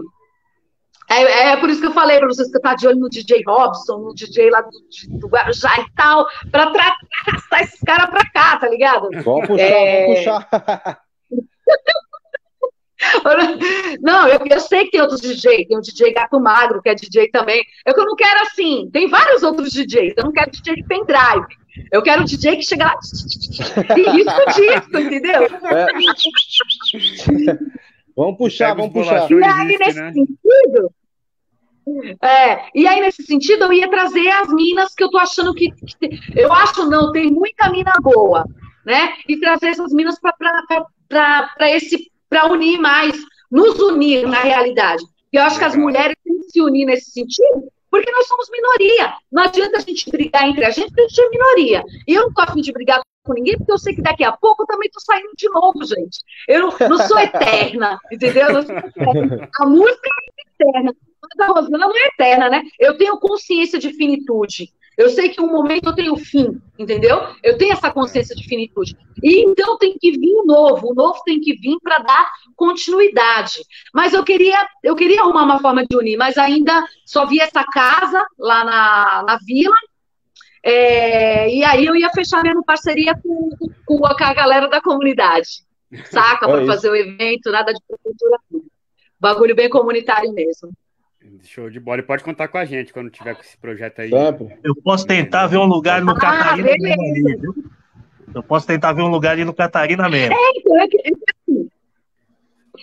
é, 1.09 1.51
é 1.51 1.57
por 1.57 1.69
isso 1.69 1.81
que 1.81 1.87
eu 1.87 1.93
falei 1.93 2.17
para 2.17 2.27
vocês 2.27 2.49
que 2.49 2.57
eu 2.57 2.61
tá 2.61 2.75
de 2.75 2.87
olho 2.87 2.99
no 2.99 3.09
DJ 3.09 3.43
Robson, 3.45 3.97
no 3.97 4.13
DJ 4.13 4.49
lá 4.49 4.61
do, 4.61 4.71
do 5.19 5.27
Guarujá 5.27 5.71
e 5.79 5.91
tal, 5.95 6.25
para 6.51 6.71
arrastar 7.27 7.61
esses 7.61 7.79
caras 7.81 8.09
para 8.09 8.29
cá, 8.31 8.57
tá 8.57 8.69
ligado? 8.69 9.09
Vamos 9.23 9.47
puxar, 9.47 9.63
É. 9.63 10.05
vamos 10.05 10.19
puxar. 10.19 10.99
Não, 14.01 14.27
eu, 14.27 14.39
eu 14.49 14.59
sei 14.61 14.85
que 14.85 14.91
tem 14.91 15.01
outros 15.01 15.19
DJ, 15.19 15.65
tem 15.67 15.77
o 15.77 15.81
DJ 15.81 16.13
Gato 16.13 16.39
Magro, 16.39 16.81
que 16.81 16.87
é 16.89 16.95
DJ 16.95 17.27
também. 17.29 17.61
Eu 17.85 17.93
que 17.93 17.99
eu 17.99 18.05
não 18.05 18.15
quero 18.15 18.39
assim, 18.41 18.89
tem 18.91 19.09
vários 19.09 19.43
outros 19.43 19.71
DJs, 19.71 20.13
eu 20.17 20.23
não 20.23 20.31
quero 20.31 20.49
DJ 20.51 20.75
de 20.75 20.83
pendrive. 20.83 21.45
Eu 21.91 22.01
quero 22.01 22.23
DJ 22.23 22.55
que 22.57 22.63
chega 22.63 22.85
lá 22.85 22.95
e 23.97 24.09
risco 24.11 24.45
disso, 24.53 24.99
entendeu? 24.99 25.43
É. 25.43 25.87
Vamos 28.15 28.37
puxar, 28.37 28.75
vamos 28.75 28.93
puxar. 28.93 29.29
E 29.29 29.43
aí, 29.43 29.73
existe, 29.73 29.79
nesse 29.79 29.99
né? 29.99 30.13
sentido. 30.13 30.91
É, 32.21 32.65
e 32.73 32.87
aí, 32.87 33.01
nesse 33.01 33.23
sentido, 33.23 33.65
eu 33.65 33.73
ia 33.73 33.89
trazer 33.89 34.27
as 34.29 34.47
minas 34.53 34.93
que 34.93 35.03
eu 35.03 35.09
tô 35.09 35.17
achando 35.17 35.53
que. 35.53 35.71
que 35.71 36.19
eu 36.35 36.51
acho 36.53 36.89
não, 36.89 37.11
tem 37.11 37.31
muita 37.31 37.69
mina 37.69 37.93
boa, 38.01 38.45
né? 38.85 39.13
E 39.27 39.39
trazer 39.39 39.67
essas 39.67 39.91
minas 39.91 40.17
para 40.19 41.69
esse. 41.71 42.11
para 42.29 42.51
unir 42.51 42.79
mais, 42.79 43.17
nos 43.51 43.79
unir 43.79 44.27
na 44.27 44.39
realidade. 44.39 45.03
E 45.31 45.37
eu 45.37 45.43
acho 45.43 45.57
que 45.57 45.65
as 45.65 45.75
mulheres 45.75 46.15
têm 46.23 46.39
que 46.39 46.51
se 46.51 46.61
unir 46.61 46.85
nesse 46.85 47.11
sentido, 47.11 47.67
porque 47.89 48.11
nós 48.11 48.27
somos 48.27 48.49
minoria. 48.51 49.13
Não 49.31 49.43
adianta 49.43 49.77
a 49.77 49.81
gente 49.81 50.09
brigar 50.09 50.47
entre 50.47 50.63
a 50.63 50.69
gente, 50.69 50.87
porque 50.87 51.01
a 51.01 51.07
gente 51.07 51.21
é 51.21 51.29
minoria. 51.29 51.83
E 52.07 52.13
eu 52.13 52.23
não 52.23 52.33
tô 52.33 52.41
afim 52.41 52.61
de 52.61 52.71
brigar 52.71 53.01
com 53.23 53.33
ninguém, 53.33 53.57
porque 53.57 53.71
eu 53.71 53.77
sei 53.77 53.95
que 53.95 54.01
daqui 54.01 54.23
a 54.23 54.31
pouco 54.31 54.63
eu 54.63 54.67
também 54.67 54.89
tô 54.91 54.99
saindo 54.99 55.31
de 55.35 55.49
novo, 55.49 55.83
gente. 55.83 56.19
Eu 56.47 56.61
não, 56.61 56.89
não 56.89 57.07
sou 57.07 57.17
eterna, 57.19 57.97
entendeu? 58.11 58.59
Eterna. 58.59 59.49
A 59.59 59.65
música 59.65 60.09
é 60.09 60.65
eterna. 60.65 60.93
Mas 61.21 61.49
a 61.49 61.53
Rosana 61.53 61.77
não 61.77 61.95
é 61.95 62.07
eterna, 62.07 62.49
né? 62.49 62.63
Eu 62.77 62.97
tenho 62.97 63.17
consciência 63.17 63.79
de 63.79 63.93
finitude. 63.93 64.73
Eu 64.97 65.09
sei 65.09 65.29
que 65.29 65.41
um 65.41 65.51
momento 65.51 65.87
eu 65.87 65.95
tenho 65.95 66.15
fim, 66.15 66.61
entendeu? 66.77 67.19
Eu 67.41 67.57
tenho 67.57 67.73
essa 67.73 67.89
consciência 67.89 68.35
de 68.35 68.43
finitude. 68.43 68.95
E 69.23 69.43
então 69.43 69.77
tem 69.77 69.97
que 69.97 70.11
vir 70.11 70.35
o 70.35 70.45
novo. 70.45 70.91
O 70.91 70.93
novo 70.93 71.19
tem 71.25 71.39
que 71.39 71.53
vir 71.55 71.77
para 71.81 71.99
dar 71.99 72.29
continuidade. 72.55 73.63
Mas 73.93 74.13
eu 74.13 74.23
queria, 74.23 74.67
eu 74.83 74.95
queria 74.95 75.21
arrumar 75.21 75.43
uma 75.43 75.59
forma 75.59 75.83
de 75.85 75.95
unir, 75.95 76.17
mas 76.17 76.37
ainda 76.37 76.85
só 77.05 77.25
vi 77.25 77.39
essa 77.39 77.63
casa 77.63 78.23
lá 78.37 78.63
na, 78.63 79.23
na 79.25 79.39
vila. 79.43 79.75
É, 80.65 81.53
e 81.53 81.63
aí 81.63 81.85
eu 81.85 81.95
ia 81.95 82.09
fechar 82.11 82.41
mesmo 82.41 82.63
parceria 82.63 83.13
com, 83.21 83.49
com 83.85 84.05
a 84.05 84.17
com 84.17 84.23
a 84.23 84.33
galera 84.33 84.69
da 84.69 84.81
comunidade. 84.81 85.63
Saca? 86.05 86.45
É 86.47 86.51
Para 86.51 86.65
fazer 86.65 86.89
o 86.89 86.95
evento, 86.95 87.51
nada 87.51 87.73
de 87.73 87.79
prefeitura. 87.87 88.37
Bagulho 89.19 89.55
bem 89.55 89.69
comunitário 89.69 90.31
mesmo. 90.33 90.71
Show 91.43 91.69
de 91.69 91.79
bola. 91.79 91.99
E 91.99 92.03
pode 92.03 92.23
contar 92.23 92.47
com 92.47 92.57
a 92.57 92.65
gente 92.65 92.91
quando 92.93 93.09
tiver 93.09 93.35
com 93.35 93.41
esse 93.41 93.57
projeto 93.57 93.99
aí. 93.99 94.09
Sempre. 94.09 94.57
Eu 94.63 94.75
posso 94.75 95.05
tentar 95.05 95.47
ver 95.47 95.57
um 95.57 95.65
lugar 95.65 96.01
no 96.01 96.11
Ah, 96.11 96.15
Catarina 96.19 96.71
mesmo 96.79 97.01
ali, 97.01 97.37
viu? 97.37 97.55
Eu 98.33 98.41
posso 98.43 98.65
tentar 98.65 98.93
ver 98.93 99.01
um 99.03 99.07
lugar 99.09 99.31
ali 99.33 99.45
no 99.45 99.53
Catarina 99.53 100.09
mesmo. 100.09 100.35
Então, 100.55 100.79
é 100.81 100.87
que- 100.87 100.97
é 100.99 101.11
que 101.11 101.11
assim, 101.13 101.69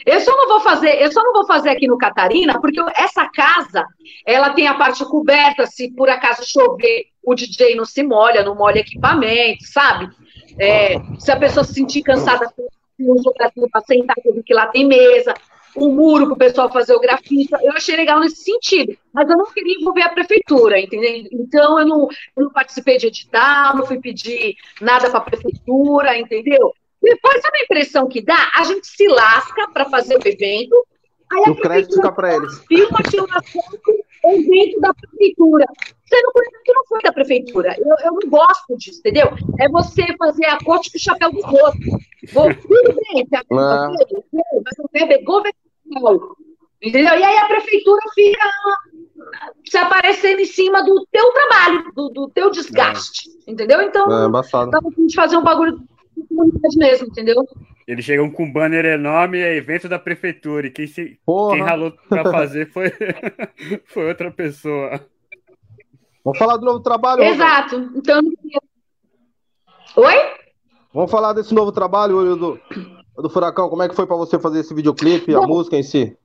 Eu 0.07 0.21
só 0.21 0.31
não 0.37 0.49
vou 0.49 0.61
fazer, 0.61 1.03
eu 1.03 1.11
só 1.13 1.23
não 1.23 1.33
vou 1.33 1.47
fazer 1.47 1.71
aqui 1.71 1.87
no 1.89 1.99
Catarina, 1.99 2.59
porque 2.61 2.81
essa 2.97 3.29
casa, 3.29 3.85
ela 4.25 4.51
tem 4.55 4.67
a 4.69 4.75
parte 4.75 5.05
coberta, 5.05 5.67
se 5.67 5.91
por 5.93 6.09
acaso 6.09 6.43
chover, 6.47 7.07
o 7.23 7.35
DJ 7.35 7.75
não 7.75 7.85
se 7.85 8.03
molha, 8.03 8.43
não 8.43 8.55
molha 8.55 8.81
equipamento, 8.81 9.65
sabe? 9.65 10.09
É, 10.59 10.95
se 11.19 11.31
a 11.31 11.37
pessoa 11.37 11.65
se 11.65 11.75
sentir 11.75 12.03
cansada, 12.03 12.53
tem 12.57 12.67
um 13.01 13.15
lugarzinho 13.15 13.69
para 13.71 13.81
sentar, 13.83 14.17
que 14.45 14.55
lá 14.55 14.67
tem 14.67 14.87
mesa, 14.87 15.35
um 15.77 15.95
muro 15.95 16.27
para 16.27 16.35
o 16.35 16.39
pessoal 16.39 16.73
fazer 16.73 16.95
o 16.95 17.01
grafite. 17.01 17.53
Eu 17.63 17.73
achei 17.73 17.97
legal 17.97 18.21
nesse 18.21 18.43
sentido, 18.43 18.97
mas 19.13 19.29
eu 19.29 19.37
não 19.37 19.47
queria 19.47 19.79
envolver 19.79 20.03
a 20.03 20.11
prefeitura, 20.11 20.81
entendeu? 20.81 21.29
Então 21.33 21.79
eu 21.79 21.87
não, 21.87 22.09
eu 22.37 22.45
não 22.45 22.51
participei 22.51 22.99
de 22.99 23.07
edital, 23.07 23.77
não 23.77 23.87
fui 23.87 24.01
pedir 24.01 24.57
nada 24.81 25.09
para 25.11 25.19
a 25.19 25.23
prefeitura, 25.23 26.19
entendeu? 26.19 26.73
Depois, 27.03 27.41
sabe 27.41 27.59
a 27.59 27.65
impressão 27.65 28.09
que 28.09 28.21
dá? 28.21 28.51
A 28.55 28.65
gente 28.65 28.87
se 28.87 29.07
lasca 29.09 29.69
para 29.73 29.87
fazer 29.87 30.17
o 30.17 30.29
evento, 30.29 30.87
aí 31.33 31.45
a 31.47 31.51
o 31.51 31.57
crédito 31.57 31.95
fica 31.95 32.13
para 32.13 32.37
eles. 32.37 32.63
filma, 32.67 32.99
tira 33.09 33.25
uma 33.25 33.43
foto, 33.43 33.81
evento 34.25 34.81
da 34.81 34.93
prefeitura. 34.93 35.65
Você 36.11 36.23
não 36.23 36.33
conhece 36.33 36.63
que 36.65 36.73
não 36.73 36.85
foi 36.87 37.01
da 37.03 37.13
prefeitura. 37.13 37.77
Eu, 37.79 37.97
eu 38.05 38.13
não 38.13 38.29
gosto 38.29 38.77
disso, 38.77 38.99
entendeu? 38.99 39.29
É 39.61 39.69
você 39.69 40.03
fazer 40.19 40.47
a 40.47 40.59
corte 40.59 40.91
com 40.91 40.99
o 40.99 41.01
chapéu 41.01 41.31
dos 41.31 41.45
outros. 41.45 41.87
Vou, 42.33 42.53
tudo 42.55 42.99
bem, 43.13 43.25
você 43.31 44.83
verbo 44.93 45.13
é 45.13 45.23
governamental. 45.23 46.37
Entendeu? 46.83 47.15
E 47.17 47.23
aí 47.23 47.39
a 47.39 47.47
prefeitura 47.47 48.01
fica 48.15 48.51
se 49.69 49.77
aparecendo 49.77 50.41
em 50.41 50.47
cima 50.47 50.83
do 50.83 51.07
teu 51.13 51.33
trabalho, 51.33 51.93
do, 51.95 52.09
do 52.09 52.29
teu 52.31 52.51
desgaste. 52.51 53.29
Entendeu? 53.47 53.81
Então, 53.83 54.11
É 54.11 54.27
embaçado. 54.27 54.71
tava 54.71 54.89
a 54.89 55.01
gente 55.01 55.15
fazer 55.15 55.37
um 55.37 55.45
bagulho 55.45 55.79
de 56.17 56.27
comunidade 56.27 56.77
mesmo, 56.77 57.07
entendeu? 57.07 57.47
Eles 57.87 58.05
chegam 58.05 58.31
com 58.31 58.45
um 58.45 58.53
banner 58.53 58.85
enorme, 58.85 59.39
é 59.39 59.57
evento 59.57 59.89
da 59.89 59.99
prefeitura. 59.99 60.67
E 60.67 60.71
quem, 60.71 60.87
se, 60.87 61.19
quem 61.51 61.63
ralou 61.63 61.93
pra 62.09 62.25
fazer 62.31 62.71
foi, 62.73 62.91
foi 63.87 64.09
outra 64.09 64.31
pessoa. 64.31 65.01
Vamos 66.25 66.39
falar 66.39 66.57
do 66.57 66.65
novo 66.67 66.81
trabalho? 66.81 67.23
Exato. 67.23 67.91
Então, 67.95 68.21
Oi? 69.97 70.15
Vamos 70.93 71.11
falar 71.11 71.33
desse 71.33 71.55
novo 71.55 71.73
trabalho 71.73 72.37
do, 72.37 72.61
do 73.17 73.31
Furacão. 73.31 73.69
Como 73.69 73.83
é 73.83 73.89
que 73.89 73.95
foi 73.95 74.07
para 74.07 74.17
você 74.17 74.39
fazer 74.39 74.61
esse 74.61 74.75
videoclipe, 74.75 75.35
a 75.35 75.41
Bom. 75.41 75.47
música 75.49 75.77
em 75.77 75.83
si? 75.83 76.17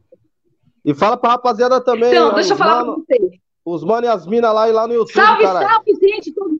E 0.84 0.94
fala 0.94 1.18
pra 1.18 1.32
rapaziada 1.32 1.82
também. 1.82 2.10
Então, 2.12 2.34
deixa 2.34 2.54
eu 2.54 2.58
falar 2.58 2.84
mano, 2.86 3.04
pra 3.06 3.16
vocês. 3.18 3.32
Os 3.64 3.84
mano 3.84 4.06
e 4.06 4.10
as 4.10 4.28
minas 4.28 4.54
lá 4.54 4.70
e 4.70 4.72
lá 4.72 4.88
no 4.88 4.94
YouTube, 4.94 5.14
Salve, 5.16 5.42
caralho. 5.44 5.68
salve, 5.68 5.92
gente. 6.00 6.32
todo- 6.34 6.58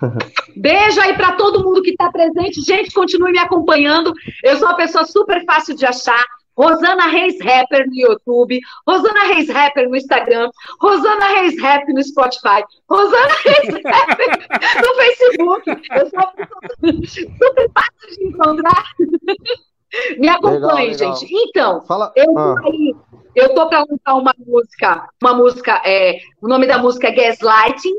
Beijo 0.56 1.00
aí 1.00 1.14
para 1.16 1.32
todo 1.32 1.64
mundo 1.64 1.82
que 1.82 1.90
está 1.90 2.10
presente. 2.12 2.60
Gente, 2.62 2.92
continue 2.92 3.32
me 3.32 3.38
acompanhando. 3.40 4.12
Eu 4.44 4.56
sou 4.56 4.68
uma 4.68 4.76
pessoa 4.76 5.04
super 5.04 5.44
fácil 5.44 5.74
de 5.74 5.84
achar. 5.84 6.24
Rosana 6.58 7.06
Reis 7.06 7.36
Rapper 7.40 7.86
no 7.86 7.94
YouTube, 7.94 8.58
Rosana 8.86 9.24
Reis 9.32 9.48
Rapper 9.48 9.88
no 9.88 9.96
Instagram, 9.96 10.50
Rosana 10.80 11.26
Reis 11.26 11.60
Rap 11.62 11.86
no 11.92 12.02
Spotify, 12.02 12.64
Rosana 12.90 13.34
Reis 13.44 13.74
Rapper 13.86 14.48
no 14.82 14.94
Facebook. 14.96 15.70
Eu 15.70 16.10
sou 16.10 17.02
super 17.06 17.70
fácil 17.72 18.16
de 18.18 18.24
encontrar. 18.26 18.84
Me 20.18 20.28
acompanhe, 20.28 20.60
Legal, 20.60 20.76
legal. 20.76 21.16
gente. 21.16 21.32
Então, 21.34 21.80
Fala. 21.86 22.12
eu 22.14 22.26
tô 22.26 22.38
Ah, 22.38 22.54
aí, 22.66 22.94
eu 23.34 23.54
tô 23.54 23.68
para 23.68 23.78
lançar 23.80 24.14
uma 24.20 24.34
música, 24.46 25.08
uma 25.22 25.34
música, 25.34 25.80
é, 25.84 26.18
o 26.42 26.48
nome 26.48 26.66
da 26.66 26.76
música 26.78 27.08
é 27.08 27.12
Gaslighting. 27.12 27.94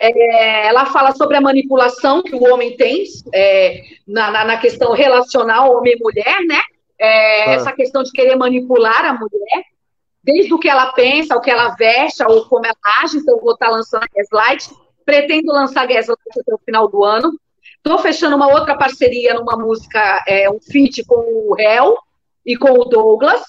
É, 0.00 0.66
ela 0.68 0.86
fala 0.86 1.12
sobre 1.12 1.36
a 1.36 1.40
manipulação 1.40 2.22
que 2.22 2.34
o 2.34 2.42
homem 2.52 2.76
tem 2.76 3.04
é, 3.34 3.80
na, 4.06 4.30
na- 4.30 4.44
na 4.44 4.56
questão 4.56 4.92
relacional 4.92 5.76
homem 5.76 5.94
e 5.96 6.02
mulher, 6.02 6.40
né? 6.46 6.60
É, 6.98 7.44
Ah. 7.44 7.52
Essa 7.54 7.72
questão 7.72 8.02
de 8.02 8.10
querer 8.12 8.36
manipular 8.36 9.04
a 9.04 9.14
mulher, 9.14 9.64
desde 10.22 10.52
o 10.52 10.58
que 10.58 10.68
ela 10.68 10.92
pensa, 10.92 11.36
o 11.36 11.40
que 11.40 11.50
ela 11.50 11.74
veste, 11.76 12.22
ou 12.24 12.44
como 12.46 12.66
ela 12.66 12.74
age. 13.02 13.18
Então, 13.18 13.36
eu 13.36 13.40
vou 13.40 13.52
estar 13.52 13.68
lançando 13.70 14.02
a 14.04 14.08
Gaslight. 14.14 14.70
Pretendo 15.04 15.52
lançar 15.52 15.86
Gaslight 15.86 16.40
até 16.40 16.54
o 16.54 16.58
final 16.58 16.88
do 16.88 17.04
ano. 17.04 17.32
Estou 17.76 17.98
fechando 17.98 18.36
uma 18.36 18.52
outra 18.52 18.76
parceria 18.76 19.34
numa 19.34 19.56
música, 19.56 20.22
é, 20.26 20.50
um 20.50 20.60
feat 20.60 21.04
com 21.04 21.16
o 21.16 21.58
Hel 21.58 21.96
e 22.44 22.56
com 22.56 22.72
o 22.72 22.84
Douglas. 22.84 23.42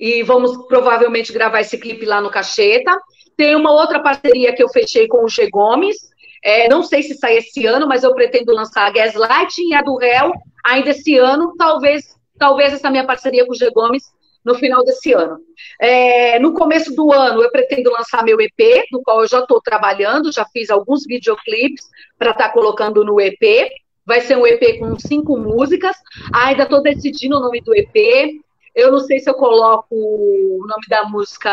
E 0.00 0.22
vamos 0.24 0.56
provavelmente 0.66 1.32
gravar 1.32 1.60
esse 1.60 1.78
clipe 1.78 2.04
lá 2.04 2.20
no 2.20 2.30
Cacheta. 2.30 2.98
Tem 3.36 3.54
uma 3.54 3.70
outra 3.70 4.00
parceria 4.00 4.52
que 4.54 4.62
eu 4.62 4.68
fechei 4.68 5.06
com 5.06 5.24
o 5.24 5.28
G 5.28 5.48
Gomes. 5.50 5.96
É, 6.42 6.68
não 6.68 6.82
sei 6.82 7.02
se 7.02 7.14
sai 7.14 7.36
esse 7.38 7.64
ano, 7.66 7.86
mas 7.86 8.02
eu 8.02 8.14
pretendo 8.14 8.52
lançar 8.52 8.86
a 8.86 8.90
Gaslight 8.90 9.62
e 9.62 9.72
a 9.74 9.82
do 9.82 10.02
Hel 10.02 10.32
ainda 10.64 10.90
esse 10.90 11.16
ano. 11.16 11.54
Talvez, 11.56 12.16
talvez 12.38 12.72
essa 12.72 12.90
minha 12.90 13.06
parceria 13.06 13.44
com 13.46 13.52
o 13.52 13.56
G 13.56 13.70
Gomes 13.70 14.04
no 14.44 14.54
final 14.54 14.84
desse 14.84 15.12
ano. 15.12 15.38
É, 15.80 16.38
no 16.38 16.52
começo 16.52 16.94
do 16.94 17.12
ano, 17.12 17.42
eu 17.42 17.50
pretendo 17.50 17.90
lançar 17.90 18.22
meu 18.22 18.38
EP, 18.40 18.84
no 18.92 19.02
qual 19.02 19.22
eu 19.22 19.28
já 19.28 19.40
estou 19.40 19.60
trabalhando, 19.60 20.32
já 20.32 20.44
fiz 20.52 20.70
alguns 20.70 21.04
videoclipes 21.06 21.88
para 22.18 22.32
estar 22.32 22.50
colocando 22.50 23.04
no 23.04 23.20
EP. 23.20 23.70
Vai 24.06 24.20
ser 24.20 24.36
um 24.36 24.46
EP 24.46 24.78
com 24.78 24.98
cinco 24.98 25.38
músicas. 25.38 25.96
Ainda 26.34 26.64
estou 26.64 26.82
decidindo 26.82 27.38
o 27.38 27.40
nome 27.40 27.62
do 27.62 27.74
EP. 27.74 28.42
Eu 28.74 28.92
não 28.92 28.98
sei 28.98 29.18
se 29.20 29.30
eu 29.30 29.34
coloco 29.34 29.94
o 29.94 30.66
nome 30.68 30.82
da 30.90 31.04
música 31.04 31.50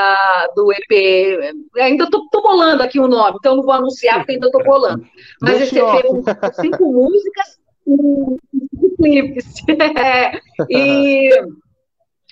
do 0.54 0.74
EP. 0.74 1.56
Ainda 1.78 2.04
estou 2.06 2.28
bolando 2.42 2.84
aqui 2.84 3.00
o 3.00 3.08
nome, 3.08 3.38
então 3.40 3.56
não 3.56 3.64
vou 3.64 3.74
anunciar 3.74 4.18
porque 4.18 4.34
ainda 4.34 4.48
estou 4.48 4.64
bolando. 4.64 5.06
Mas 5.40 5.60
Deixa 5.60 5.64
esse 5.64 5.80
EP 5.80 6.04
é 6.04 6.08
com 6.08 6.24
cinco 6.62 6.92
músicas 6.92 7.62
e 7.88 8.68
cinco 8.70 8.96
clipes. 8.98 9.54
e 10.70 11.30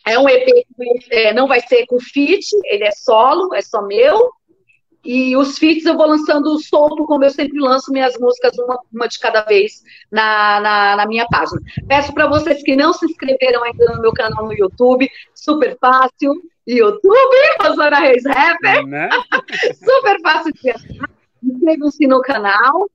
é 0.05 0.17
um 0.17 0.27
EP 0.27 0.45
que 0.45 1.15
é, 1.15 1.33
não 1.33 1.47
vai 1.47 1.61
ser 1.61 1.85
com 1.85 1.99
feat, 1.99 2.45
ele 2.65 2.83
é 2.83 2.91
solo, 2.91 3.53
é 3.53 3.61
só 3.61 3.81
meu. 3.81 4.31
E 5.03 5.35
os 5.37 5.57
feats 5.57 5.85
eu 5.85 5.95
vou 5.95 6.07
lançando 6.07 6.59
solto, 6.59 7.05
como 7.05 7.23
eu 7.23 7.29
sempre 7.29 7.57
lanço 7.59 7.91
minhas 7.91 8.17
músicas, 8.19 8.57
uma, 8.57 8.77
uma 8.93 9.07
de 9.07 9.17
cada 9.17 9.43
vez, 9.43 9.81
na, 10.11 10.59
na, 10.59 10.95
na 10.97 11.05
minha 11.05 11.25
página. 11.27 11.61
Peço 11.87 12.13
para 12.13 12.27
vocês 12.27 12.61
que 12.63 12.75
não 12.75 12.91
se 12.91 13.05
inscreveram 13.05 13.63
ainda 13.63 13.93
no 13.93 14.01
meu 14.01 14.11
canal 14.11 14.45
no 14.45 14.53
YouTube, 14.53 15.09
super 15.33 15.77
fácil, 15.79 16.33
YouTube, 16.67 17.35
Rosana 17.61 17.99
Reis 17.99 18.23
Rapper, 18.25 18.85
Né? 18.87 19.09
super 19.73 20.19
fácil 20.21 20.51
de 20.53 20.69
achar. 20.69 21.09
Inscrevam-se 21.41 22.05
no 22.05 22.21
canal. 22.21 22.89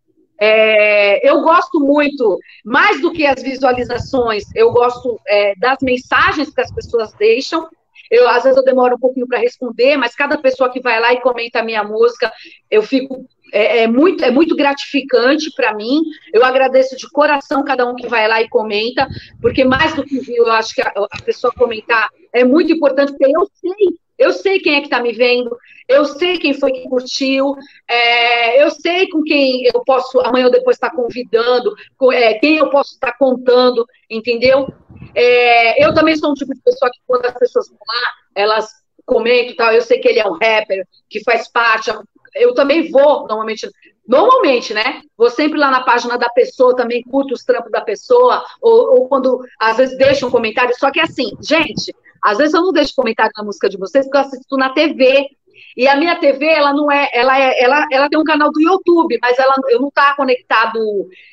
É, 0.46 1.26
eu 1.26 1.40
gosto 1.40 1.80
muito, 1.80 2.38
mais 2.62 3.00
do 3.00 3.10
que 3.10 3.24
as 3.24 3.42
visualizações, 3.42 4.44
eu 4.54 4.70
gosto 4.72 5.18
é, 5.26 5.54
das 5.56 5.78
mensagens 5.80 6.52
que 6.52 6.60
as 6.60 6.70
pessoas 6.70 7.14
deixam. 7.14 7.66
Eu, 8.10 8.28
às 8.28 8.42
vezes 8.42 8.58
eu 8.58 8.64
demoro 8.64 8.96
um 8.96 8.98
pouquinho 8.98 9.26
para 9.26 9.38
responder, 9.38 9.96
mas 9.96 10.14
cada 10.14 10.36
pessoa 10.36 10.70
que 10.70 10.82
vai 10.82 11.00
lá 11.00 11.14
e 11.14 11.22
comenta 11.22 11.60
a 11.60 11.64
minha 11.64 11.82
música, 11.82 12.30
eu 12.70 12.82
fico. 12.82 13.26
É, 13.54 13.84
é 13.84 13.86
muito, 13.86 14.22
é 14.22 14.30
muito 14.30 14.54
gratificante 14.54 15.50
para 15.56 15.74
mim. 15.74 16.02
Eu 16.30 16.44
agradeço 16.44 16.94
de 16.94 17.08
coração 17.08 17.64
cada 17.64 17.88
um 17.88 17.94
que 17.94 18.06
vai 18.06 18.28
lá 18.28 18.42
e 18.42 18.48
comenta, 18.48 19.08
porque 19.40 19.64
mais 19.64 19.94
do 19.94 20.04
que 20.04 20.20
eu 20.36 20.52
acho 20.52 20.74
que 20.74 20.82
a, 20.82 20.92
a 21.10 21.22
pessoa 21.22 21.54
comentar 21.54 22.10
é 22.34 22.44
muito 22.44 22.70
importante, 22.70 23.12
porque 23.12 23.32
eu 23.34 23.48
sei, 23.54 23.96
eu 24.18 24.32
sei 24.32 24.58
quem 24.60 24.76
é 24.76 24.80
que 24.80 24.86
está 24.86 25.00
me 25.00 25.12
vendo, 25.12 25.56
eu 25.88 26.04
sei 26.04 26.38
quem 26.38 26.54
foi 26.54 26.72
que 26.72 26.88
curtiu, 26.88 27.54
é, 27.88 28.62
eu 28.62 28.70
sei 28.70 29.08
com 29.08 29.22
quem 29.22 29.64
eu 29.64 29.82
posso 29.84 30.20
amanhã 30.20 30.46
ou 30.46 30.52
depois 30.52 30.76
estar 30.76 30.90
convidando, 30.90 31.74
com, 31.96 32.12
é, 32.12 32.34
quem 32.34 32.56
eu 32.56 32.70
posso 32.70 32.94
estar 32.94 33.12
contando, 33.18 33.84
entendeu? 34.08 34.68
É, 35.14 35.84
eu 35.84 35.92
também 35.92 36.16
sou 36.16 36.30
um 36.30 36.34
tipo 36.34 36.54
de 36.54 36.60
pessoa 36.62 36.90
que 36.90 37.00
quando 37.06 37.26
as 37.26 37.34
pessoas 37.34 37.68
vão 37.68 37.78
lá, 37.86 38.12
elas 38.34 38.68
comentam 39.04 39.52
e 39.52 39.56
tal, 39.56 39.72
eu 39.72 39.82
sei 39.82 39.98
que 39.98 40.08
ele 40.08 40.20
é 40.20 40.26
um 40.26 40.38
rapper, 40.38 40.86
que 41.08 41.22
faz 41.22 41.48
parte, 41.50 41.92
eu 42.34 42.54
também 42.54 42.90
vou, 42.90 43.26
normalmente, 43.26 43.68
normalmente, 44.06 44.74
né? 44.74 45.02
Vou 45.16 45.30
sempre 45.30 45.58
lá 45.58 45.70
na 45.70 45.82
página 45.82 46.18
da 46.18 46.28
pessoa, 46.30 46.76
também 46.76 47.02
curto 47.02 47.34
os 47.34 47.44
trampos 47.44 47.70
da 47.70 47.80
pessoa, 47.80 48.44
ou, 48.60 48.94
ou 48.94 49.08
quando, 49.08 49.40
às 49.58 49.76
vezes, 49.76 49.96
deixo 49.96 50.26
um 50.26 50.30
comentário, 50.30 50.74
só 50.78 50.90
que 50.90 51.00
assim, 51.00 51.30
gente, 51.40 51.94
às 52.24 52.38
vezes 52.38 52.54
eu 52.54 52.62
não 52.62 52.72
deixo 52.72 52.94
comentário 52.96 53.32
na 53.36 53.44
música 53.44 53.68
de 53.68 53.76
vocês, 53.76 54.06
porque 54.06 54.16
eu 54.16 54.22
assisto 54.22 54.56
na 54.56 54.70
TV, 54.70 55.28
e 55.76 55.88
a 55.88 55.96
minha 55.96 56.18
TV, 56.18 56.46
ela 56.46 56.72
não 56.72 56.90
é, 56.90 57.08
ela 57.12 57.38
é, 57.38 57.62
ela, 57.62 57.86
ela 57.90 58.08
tem 58.08 58.18
um 58.18 58.24
canal 58.24 58.50
do 58.52 58.60
YouTube, 58.60 59.18
mas 59.20 59.38
ela, 59.38 59.54
eu 59.70 59.80
não 59.80 59.90
tá 59.90 60.14
conectado, 60.14 60.78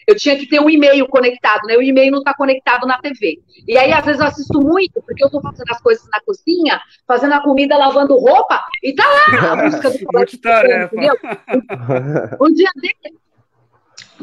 eu 0.07 0.15
tinha 0.15 0.35
que 0.35 0.47
ter 0.47 0.59
um 0.59 0.69
e-mail 0.69 1.07
conectado, 1.07 1.61
né? 1.67 1.77
O 1.77 1.81
e-mail 1.81 2.11
não 2.11 2.23
tá 2.23 2.33
conectado 2.33 2.87
na 2.87 2.97
TV. 2.99 3.39
E 3.67 3.77
aí, 3.77 3.93
às 3.93 4.03
vezes, 4.03 4.19
eu 4.19 4.27
assisto 4.27 4.59
muito, 4.59 5.01
porque 5.03 5.23
eu 5.23 5.29
tô 5.29 5.39
fazendo 5.41 5.69
as 5.69 5.81
coisas 5.81 6.07
na 6.11 6.19
cozinha, 6.21 6.81
fazendo 7.07 7.33
a 7.33 7.41
comida, 7.41 7.77
lavando 7.77 8.17
roupa, 8.17 8.59
e 8.83 8.93
tá 8.93 9.05
lá 9.05 9.51
a 9.51 9.55
música 9.63 9.89
do 9.91 9.99
Multitarefa. 10.11 10.95
Um 12.41 12.51
dia 12.53 12.69
dele, 12.75 13.17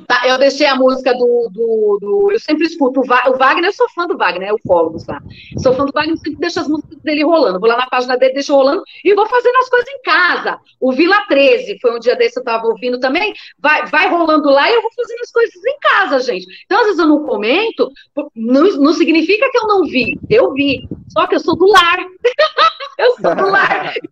tá, 0.00 0.22
eu 0.26 0.38
deixei 0.38 0.66
a 0.66 0.74
música 0.76 1.12
do, 1.12 1.48
do, 1.52 1.98
do- 2.00 2.32
Eu 2.32 2.38
sempre 2.40 2.66
escuto 2.66 3.00
o, 3.00 3.04
Va- 3.04 3.24
o 3.28 3.36
Wagner, 3.36 3.66
eu 3.70 3.72
sou 3.72 3.88
fã 3.90 4.06
do 4.06 4.16
Wagner, 4.16 4.48
é 4.48 4.52
o 4.52 4.58
Cólogos 4.66 5.06
lá. 5.06 5.20
Sou 5.58 5.72
fã 5.74 5.84
do 5.84 5.92
Wagner, 5.92 6.16
sempre 6.16 6.36
deixo 6.38 6.60
as 6.60 6.68
músicas 6.68 6.98
dele 7.02 7.24
rolando. 7.24 7.60
Vou 7.60 7.68
lá 7.68 7.76
na 7.76 7.86
página 7.86 8.16
dele, 8.16 8.34
deixo 8.34 8.54
rolando 8.54 8.82
e 9.04 9.14
vou 9.14 9.26
fazendo 9.26 9.56
as 9.56 9.68
coisas 9.68 9.88
em 9.88 10.02
casa. 10.02 10.58
O 10.80 10.92
Vila 10.92 11.20
13, 11.28 11.78
foi 11.80 11.96
um 11.96 11.98
dia 11.98 12.16
desse 12.16 12.38
eu 12.38 12.44
tava 12.44 12.66
ouvindo 12.66 12.98
também. 13.00 13.32
Vai, 13.58 13.86
vai 13.86 14.08
rolando 14.08 14.48
lá 14.50 14.70
e 14.70 14.74
eu 14.74 14.82
vou 14.82 14.90
fazendo 14.94 15.20
as 15.22 15.30
coisas 15.30 15.54
em 15.64 15.78
casa, 15.80 16.18
gente. 16.20 16.46
Então, 16.64 16.78
às 16.78 16.84
vezes 16.84 16.98
eu 17.00 17.06
não 17.06 17.24
comento, 17.24 17.90
não, 18.34 18.62
não 18.78 18.92
significa 18.92 19.50
que 19.50 19.58
eu 19.58 19.66
não 19.66 19.82
vi. 19.84 20.18
Eu 20.28 20.52
vi. 20.52 20.88
Só 21.08 21.26
que 21.26 21.34
eu 21.34 21.40
sou 21.40 21.56
do 21.56 21.66
lar. 21.66 21.98
eu 22.98 23.12
sou 23.20 23.34
do 23.36 23.50
lar. 23.50 23.94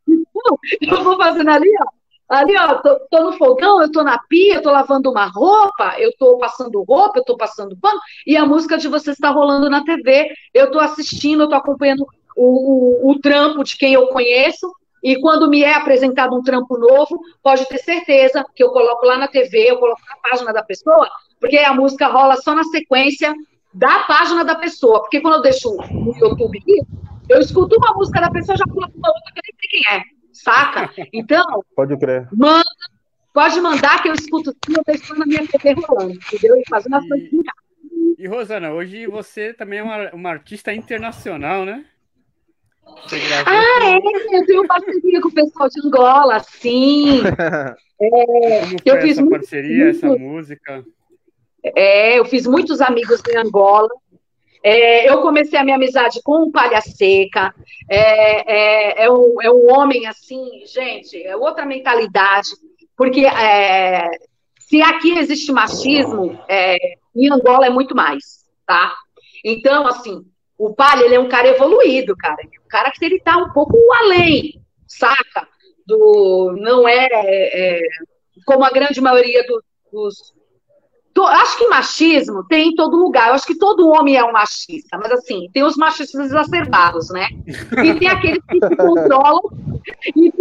Então, 0.82 0.98
eu 0.98 1.04
vou 1.04 1.16
fazendo 1.16 1.50
ali, 1.50 1.68
ó. 1.82 1.86
Ali, 2.28 2.56
ó, 2.56 2.74
tô, 2.82 2.98
tô 3.08 3.22
no 3.22 3.32
fogão, 3.32 3.80
eu 3.80 3.90
tô 3.90 4.02
na 4.02 4.18
pia, 4.18 4.54
eu 4.54 4.62
tô 4.62 4.70
lavando 4.70 5.10
uma 5.10 5.26
roupa, 5.26 5.94
eu 5.98 6.12
tô 6.18 6.38
passando 6.38 6.82
roupa, 6.82 7.20
eu 7.20 7.24
tô 7.24 7.36
passando 7.36 7.76
pano, 7.76 8.00
e 8.26 8.36
a 8.36 8.44
música 8.44 8.76
de 8.76 8.88
vocês 8.88 9.16
está 9.16 9.30
rolando 9.30 9.70
na 9.70 9.84
TV, 9.84 10.34
eu 10.52 10.70
tô 10.70 10.80
assistindo, 10.80 11.44
eu 11.44 11.48
tô 11.48 11.54
acompanhando 11.54 12.04
o, 12.36 13.06
o, 13.06 13.10
o 13.12 13.20
trampo 13.20 13.62
de 13.62 13.76
quem 13.76 13.94
eu 13.94 14.08
conheço, 14.08 14.68
e 15.02 15.20
quando 15.20 15.48
me 15.48 15.62
é 15.62 15.74
apresentado 15.74 16.34
um 16.34 16.42
trampo 16.42 16.76
novo, 16.76 17.20
pode 17.40 17.64
ter 17.68 17.78
certeza 17.78 18.44
que 18.56 18.64
eu 18.64 18.70
coloco 18.70 19.06
lá 19.06 19.16
na 19.16 19.28
TV, 19.28 19.70
eu 19.70 19.78
coloco 19.78 20.00
na 20.08 20.16
página 20.28 20.52
da 20.52 20.64
pessoa, 20.64 21.08
porque 21.38 21.58
a 21.58 21.72
música 21.72 22.08
rola 22.08 22.34
só 22.36 22.56
na 22.56 22.64
sequência 22.64 23.32
da 23.72 24.00
página 24.00 24.44
da 24.44 24.56
pessoa, 24.56 25.00
porque 25.00 25.20
quando 25.20 25.34
eu 25.34 25.42
deixo 25.42 25.70
no 25.92 26.12
YouTube, 26.18 26.60
eu 27.28 27.38
escuto 27.38 27.76
uma 27.76 27.94
música 27.94 28.20
da 28.20 28.30
pessoa, 28.30 28.56
já 28.56 28.64
pulo 28.64 28.88
uma 28.96 29.08
outra 29.08 29.32
que 29.32 29.38
eu 29.38 29.42
nem 29.44 29.54
sei 29.60 29.68
quem 29.70 29.94
é, 29.94 30.15
saca? 30.42 30.90
Então, 31.12 31.44
Pode 31.74 31.96
crer. 31.98 32.28
Manda, 32.32 32.64
pode 33.32 33.60
mandar 33.60 34.02
que 34.02 34.08
eu 34.08 34.14
escuto 34.14 34.54
tudo, 34.60 34.78
eu 34.78 34.84
deixo 34.86 35.14
na 35.14 35.26
minha 35.26 35.46
TV 35.46 35.74
rolando, 35.86 36.12
entendeu? 36.14 36.56
E 36.56 36.62
fazendo 36.68 36.96
as 36.96 37.06
coisas 37.08 37.28
casa. 37.30 37.66
E 38.18 38.26
Rosana, 38.26 38.72
hoje 38.72 39.06
você 39.06 39.52
também 39.52 39.78
é 39.78 39.82
uma, 39.82 40.10
uma 40.14 40.30
artista 40.30 40.72
internacional, 40.72 41.64
né? 41.64 41.84
Ah, 43.46 43.84
é, 43.84 44.36
eu 44.38 44.46
tenho 44.46 44.66
parceria 44.66 45.20
com 45.20 45.28
o 45.28 45.34
pessoal 45.34 45.68
de 45.68 45.86
Angola, 45.86 46.40
sim. 46.40 47.20
como 47.98 48.76
eu 48.84 48.92
foi 48.94 49.00
fiz 49.02 49.10
essa 49.12 49.20
muito- 49.20 49.30
parceria, 49.38 49.90
essa 49.90 50.06
muito- 50.06 50.22
música? 50.22 50.84
É, 51.74 52.18
eu 52.18 52.24
fiz 52.24 52.46
muitos 52.46 52.80
amigos 52.80 53.20
em 53.28 53.36
Angola. 53.38 53.88
É, 54.68 55.08
eu 55.08 55.22
comecei 55.22 55.56
a 55.56 55.62
minha 55.62 55.76
amizade 55.76 56.20
com 56.24 56.42
o 56.42 56.50
Palha 56.50 56.80
Seca. 56.80 57.54
É, 57.88 59.02
é, 59.02 59.04
é, 59.04 59.10
um, 59.10 59.40
é 59.40 59.48
um 59.48 59.72
homem 59.72 60.06
assim, 60.08 60.64
gente, 60.66 61.22
é 61.22 61.36
outra 61.36 61.64
mentalidade. 61.64 62.48
Porque 62.96 63.24
é, 63.26 64.10
se 64.58 64.82
aqui 64.82 65.16
existe 65.18 65.52
machismo, 65.52 66.36
é, 66.48 66.76
em 67.14 67.30
Angola 67.30 67.66
é 67.66 67.70
muito 67.70 67.94
mais, 67.94 68.44
tá? 68.66 68.92
Então, 69.44 69.86
assim, 69.86 70.24
O 70.58 70.74
Palha, 70.74 71.04
ele 71.04 71.14
é 71.14 71.20
um 71.20 71.28
cara 71.28 71.48
evoluído, 71.48 72.16
cara. 72.16 72.36
É 72.42 72.60
um 72.64 72.68
cara 72.68 72.90
que 72.90 73.04
ele 73.04 73.20
tá 73.20 73.36
um 73.36 73.52
pouco 73.52 73.76
além, 73.92 74.60
saca? 74.86 75.46
Do, 75.86 76.56
não 76.58 76.88
é, 76.88 77.06
é 77.12 77.80
como 78.44 78.64
a 78.64 78.70
grande 78.70 79.00
maioria 79.00 79.44
do, 79.46 79.62
dos. 79.92 80.34
Acho 81.24 81.58
que 81.58 81.68
machismo 81.68 82.44
tem 82.44 82.68
em 82.68 82.74
todo 82.74 82.96
lugar. 82.96 83.28
Eu 83.28 83.34
acho 83.34 83.46
que 83.46 83.56
todo 83.56 83.88
homem 83.88 84.16
é 84.16 84.24
um 84.24 84.32
machista, 84.32 84.98
mas 84.98 85.12
assim, 85.12 85.48
tem 85.52 85.64
os 85.64 85.76
machistas 85.76 86.26
exacerbados, 86.26 87.08
né? 87.10 87.28
E 87.84 87.94
tem 87.94 88.08
aqueles 88.08 88.42
que 88.44 88.58
se 88.58 88.76
controlam 88.76 89.40
e, 90.14 90.32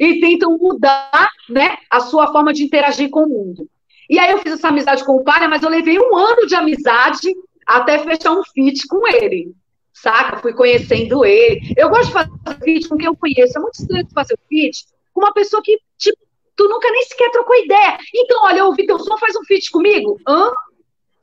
e 0.00 0.20
tentam 0.20 0.56
mudar 0.56 1.28
né, 1.48 1.76
a 1.90 2.00
sua 2.00 2.32
forma 2.32 2.52
de 2.52 2.64
interagir 2.64 3.10
com 3.10 3.24
o 3.24 3.28
mundo. 3.28 3.68
E 4.08 4.18
aí 4.18 4.30
eu 4.30 4.38
fiz 4.38 4.52
essa 4.52 4.68
amizade 4.68 5.04
com 5.04 5.16
o 5.16 5.24
Palha, 5.24 5.48
mas 5.48 5.62
eu 5.62 5.68
levei 5.68 5.98
um 5.98 6.16
ano 6.16 6.46
de 6.46 6.54
amizade 6.54 7.34
até 7.66 7.98
fechar 7.98 8.32
um 8.32 8.42
feat 8.44 8.86
com 8.86 9.06
ele. 9.08 9.54
Saca? 9.92 10.38
Fui 10.38 10.52
conhecendo 10.52 11.24
ele. 11.24 11.72
Eu 11.76 11.88
gosto 11.88 12.06
de 12.06 12.12
fazer 12.12 12.60
feat 12.62 12.88
com 12.88 12.96
quem 12.96 13.06
eu 13.06 13.16
conheço. 13.16 13.56
É 13.56 13.60
muito 13.60 13.80
estranho 13.80 14.06
fazer 14.12 14.38
feat 14.48 14.84
com 15.12 15.20
uma 15.20 15.32
pessoa 15.32 15.62
que, 15.62 15.78
tipo, 15.96 16.18
tu 16.56 16.68
nunca 16.68 16.90
nem 16.90 17.02
sequer 17.04 17.30
trocou 17.30 17.56
ideia. 17.56 17.98
Então, 18.14 18.44
olha, 18.44 18.58
eu 18.60 18.66
ouvi 18.66 18.86
teu 18.86 18.98
som, 18.98 19.16
faz 19.18 19.34
um 19.36 19.44
feat 19.44 19.70
comigo? 19.70 20.18
Hã? 20.26 20.50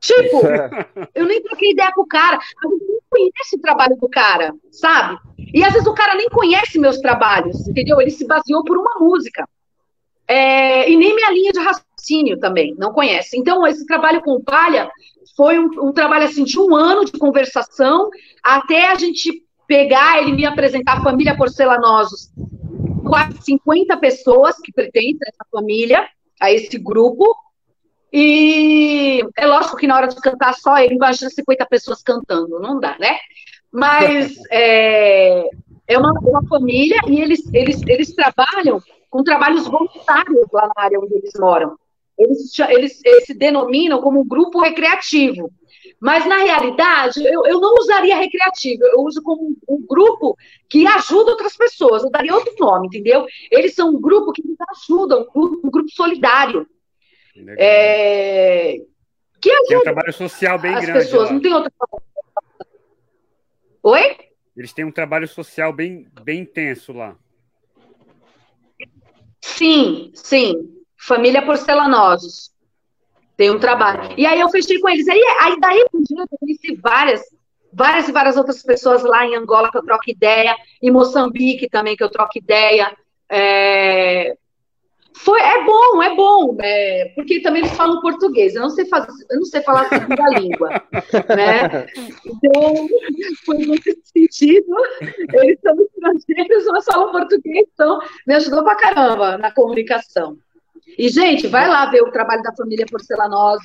Tipo, 0.00 0.40
eu 1.14 1.26
nem 1.26 1.40
troquei 1.42 1.70
ideia 1.70 1.92
com 1.92 2.02
o 2.02 2.06
cara. 2.06 2.38
Eu 2.62 2.70
não 2.70 2.78
conhece 3.08 3.56
o 3.56 3.60
trabalho 3.60 3.96
do 3.96 4.08
cara, 4.08 4.52
sabe? 4.70 5.18
E 5.54 5.64
às 5.64 5.72
vezes 5.72 5.86
o 5.86 5.94
cara 5.94 6.14
nem 6.14 6.28
conhece 6.28 6.78
meus 6.78 6.98
trabalhos, 6.98 7.68
entendeu? 7.68 8.00
Ele 8.00 8.10
se 8.10 8.26
baseou 8.26 8.64
por 8.64 8.76
uma 8.76 8.98
música. 8.98 9.48
É, 10.26 10.90
e 10.90 10.96
nem 10.96 11.14
minha 11.14 11.30
linha 11.30 11.52
de 11.52 11.60
raciocínio 11.60 12.38
também, 12.38 12.74
não 12.78 12.92
conhece. 12.92 13.38
Então, 13.38 13.66
esse 13.66 13.86
trabalho 13.86 14.22
com 14.22 14.32
o 14.32 14.42
Palha 14.42 14.90
foi 15.36 15.58
um, 15.58 15.68
um, 15.88 15.92
trabalho 15.92 16.24
assim 16.24 16.44
de 16.44 16.58
um 16.58 16.74
ano 16.74 17.04
de 17.04 17.12
conversação 17.12 18.10
até 18.42 18.88
a 18.88 18.94
gente 18.96 19.44
pegar 19.66 20.20
ele 20.20 20.32
me 20.32 20.44
apresentar 20.44 20.98
a 20.98 21.02
família 21.02 21.36
Porcelanosos, 21.36 22.30
quase 23.12 23.42
50 23.42 23.94
pessoas 23.98 24.56
que 24.58 24.72
pertencem 24.72 25.18
a 25.26 25.28
essa 25.28 25.46
família, 25.52 26.08
a 26.40 26.50
esse 26.50 26.78
grupo. 26.78 27.36
E 28.10 29.22
é 29.36 29.46
lógico 29.46 29.76
que 29.76 29.86
na 29.86 29.96
hora 29.96 30.08
de 30.08 30.16
cantar 30.16 30.54
só 30.54 30.78
ele, 30.78 30.94
imagina 30.94 31.28
50 31.28 31.66
pessoas 31.66 32.02
cantando, 32.02 32.58
não 32.58 32.80
dá, 32.80 32.96
né? 32.98 33.18
Mas 33.70 34.34
é, 34.50 35.44
é 35.86 35.98
uma, 35.98 36.12
uma 36.22 36.46
família 36.48 36.96
e 37.06 37.20
eles, 37.20 37.40
eles, 37.52 37.82
eles 37.86 38.14
trabalham 38.14 38.80
com 39.10 39.22
trabalhos 39.22 39.66
voluntários 39.66 40.46
lá 40.50 40.70
na 40.74 40.82
área 40.82 40.98
onde 40.98 41.14
eles 41.14 41.32
moram. 41.38 41.76
Eles, 42.18 42.58
eles, 42.58 43.00
eles 43.04 43.26
se 43.26 43.34
denominam 43.34 44.00
como 44.00 44.20
um 44.20 44.26
grupo 44.26 44.58
recreativo. 44.58 45.50
Mas, 46.00 46.26
na 46.26 46.38
realidade, 46.38 47.24
eu, 47.24 47.46
eu 47.46 47.60
não 47.60 47.74
usaria 47.74 48.16
recreativo, 48.16 48.84
eu 48.84 49.00
uso 49.00 49.22
como 49.22 49.42
um, 49.42 49.56
um, 49.68 49.86
grupo 49.86 50.36
que 50.68 50.86
ajuda 50.86 51.30
outras 51.32 51.56
pessoas. 51.56 52.02
Eu 52.02 52.10
daria 52.10 52.34
outro 52.34 52.54
nome, 52.58 52.88
entendeu? 52.88 53.26
Eles 53.50 53.74
são 53.74 53.90
um 53.90 54.00
grupo 54.00 54.32
que 54.32 54.42
nos 54.46 54.56
ajudam, 54.70 55.22
um 55.22 55.32
grupo, 55.32 55.66
um 55.66 55.70
grupo 55.70 55.90
solidário. 55.90 56.66
É, 57.58 58.76
que 59.40 59.50
ajuda 59.50 59.68
tem 59.68 59.78
um 59.78 59.82
trabalho 59.82 60.12
social 60.12 60.58
bem 60.58 60.74
as 60.74 60.84
grande. 60.84 60.98
pessoas, 61.00 61.28
lá. 61.28 61.32
não 61.32 61.40
tem 61.40 61.54
outra. 61.54 61.72
Oi? 63.82 64.16
Eles 64.56 64.72
têm 64.72 64.84
um 64.84 64.92
trabalho 64.92 65.26
social 65.26 65.72
bem, 65.72 66.06
bem 66.22 66.40
intenso 66.40 66.92
lá. 66.92 67.16
Sim, 69.40 70.12
sim. 70.14 70.54
Família 70.96 71.44
Porcelanosos. 71.44 72.52
Tem 73.42 73.50
um 73.50 73.58
trabalho. 73.58 74.14
E 74.16 74.24
aí 74.24 74.38
eu 74.38 74.48
fechei 74.50 74.78
com 74.78 74.88
eles. 74.88 75.08
Aí, 75.08 75.20
aí 75.40 75.58
daí 75.58 75.80
eu 75.80 75.88
conheci 76.38 76.76
várias, 76.76 77.20
várias 77.72 78.08
e 78.08 78.12
várias 78.12 78.36
outras 78.36 78.62
pessoas 78.62 79.02
lá 79.02 79.26
em 79.26 79.34
Angola 79.34 79.68
que 79.68 79.76
eu 79.76 79.82
troco 79.82 80.08
ideia, 80.08 80.54
em 80.80 80.92
Moçambique 80.92 81.68
também 81.68 81.96
que 81.96 82.04
eu 82.04 82.08
troco 82.08 82.38
ideia. 82.38 82.96
É, 83.28 84.36
foi, 85.12 85.40
é 85.40 85.64
bom, 85.64 86.00
é 86.04 86.14
bom, 86.14 86.56
é, 86.60 87.10
porque 87.16 87.40
também 87.40 87.62
eles 87.64 87.76
falam 87.76 88.00
português. 88.00 88.54
Eu 88.54 88.62
não 88.62 88.70
sei 88.70 88.84
fazer, 88.86 89.10
eu 89.28 89.38
não 89.38 89.44
sei 89.44 89.60
falar 89.62 89.86
a 89.86 89.88
segunda 89.88 90.38
língua, 90.38 90.70
né? 91.36 91.86
Então, 92.24 92.88
foi 93.44 93.58
muito 93.58 93.92
sentido. 94.04 94.72
Eles 95.32 95.58
são 95.60 95.74
estrangeiros, 95.80 96.64
mas 96.66 96.84
falam 96.84 97.10
português, 97.10 97.66
então 97.74 97.98
me 98.24 98.36
ajudou 98.36 98.62
pra 98.62 98.76
caramba 98.76 99.36
na 99.36 99.50
comunicação. 99.50 100.38
E, 100.98 101.08
gente, 101.08 101.46
vai 101.46 101.68
lá 101.68 101.86
ver 101.86 102.02
o 102.02 102.10
trabalho 102.10 102.42
da 102.42 102.54
família 102.54 102.86
Porcelanosa. 102.86 103.62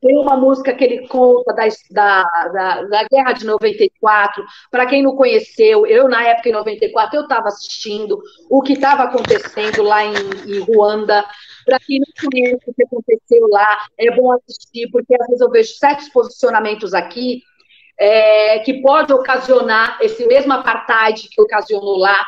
Tem 0.00 0.16
uma 0.18 0.36
música 0.36 0.74
que 0.74 0.84
ele 0.84 1.08
conta 1.08 1.54
da, 1.54 1.66
da, 1.90 2.82
da, 2.82 3.04
Guerra 3.10 3.32
de 3.32 3.46
94. 3.46 4.44
Para 4.70 4.86
quem 4.86 5.02
não 5.02 5.16
conheceu, 5.16 5.86
eu, 5.86 6.08
na 6.08 6.22
época, 6.22 6.48
em 6.48 6.52
94, 6.52 7.16
eu 7.16 7.22
estava 7.22 7.48
assistindo 7.48 8.20
o 8.50 8.60
que 8.62 8.74
estava 8.74 9.04
acontecendo 9.04 9.82
lá 9.82 10.04
em, 10.04 10.14
em 10.46 10.58
Ruanda. 10.60 11.24
Para 11.64 11.78
quem 11.80 12.00
não 12.00 12.30
conhece 12.30 12.60
o 12.66 12.74
que 12.74 12.84
aconteceu 12.84 13.46
lá, 13.48 13.86
é 13.98 14.10
bom 14.14 14.32
assistir, 14.32 14.88
porque 14.90 15.14
às 15.20 15.26
vezes 15.26 15.40
eu 15.40 15.50
vejo 15.50 15.74
certos 15.74 16.08
posicionamentos 16.10 16.92
aqui 16.92 17.42
é, 17.98 18.58
que 18.60 18.74
pode 18.82 19.12
ocasionar 19.12 19.98
esse 20.00 20.26
mesmo 20.26 20.52
apartheid 20.52 21.28
que 21.30 21.40
ocasionou 21.40 21.96
lá, 21.96 22.22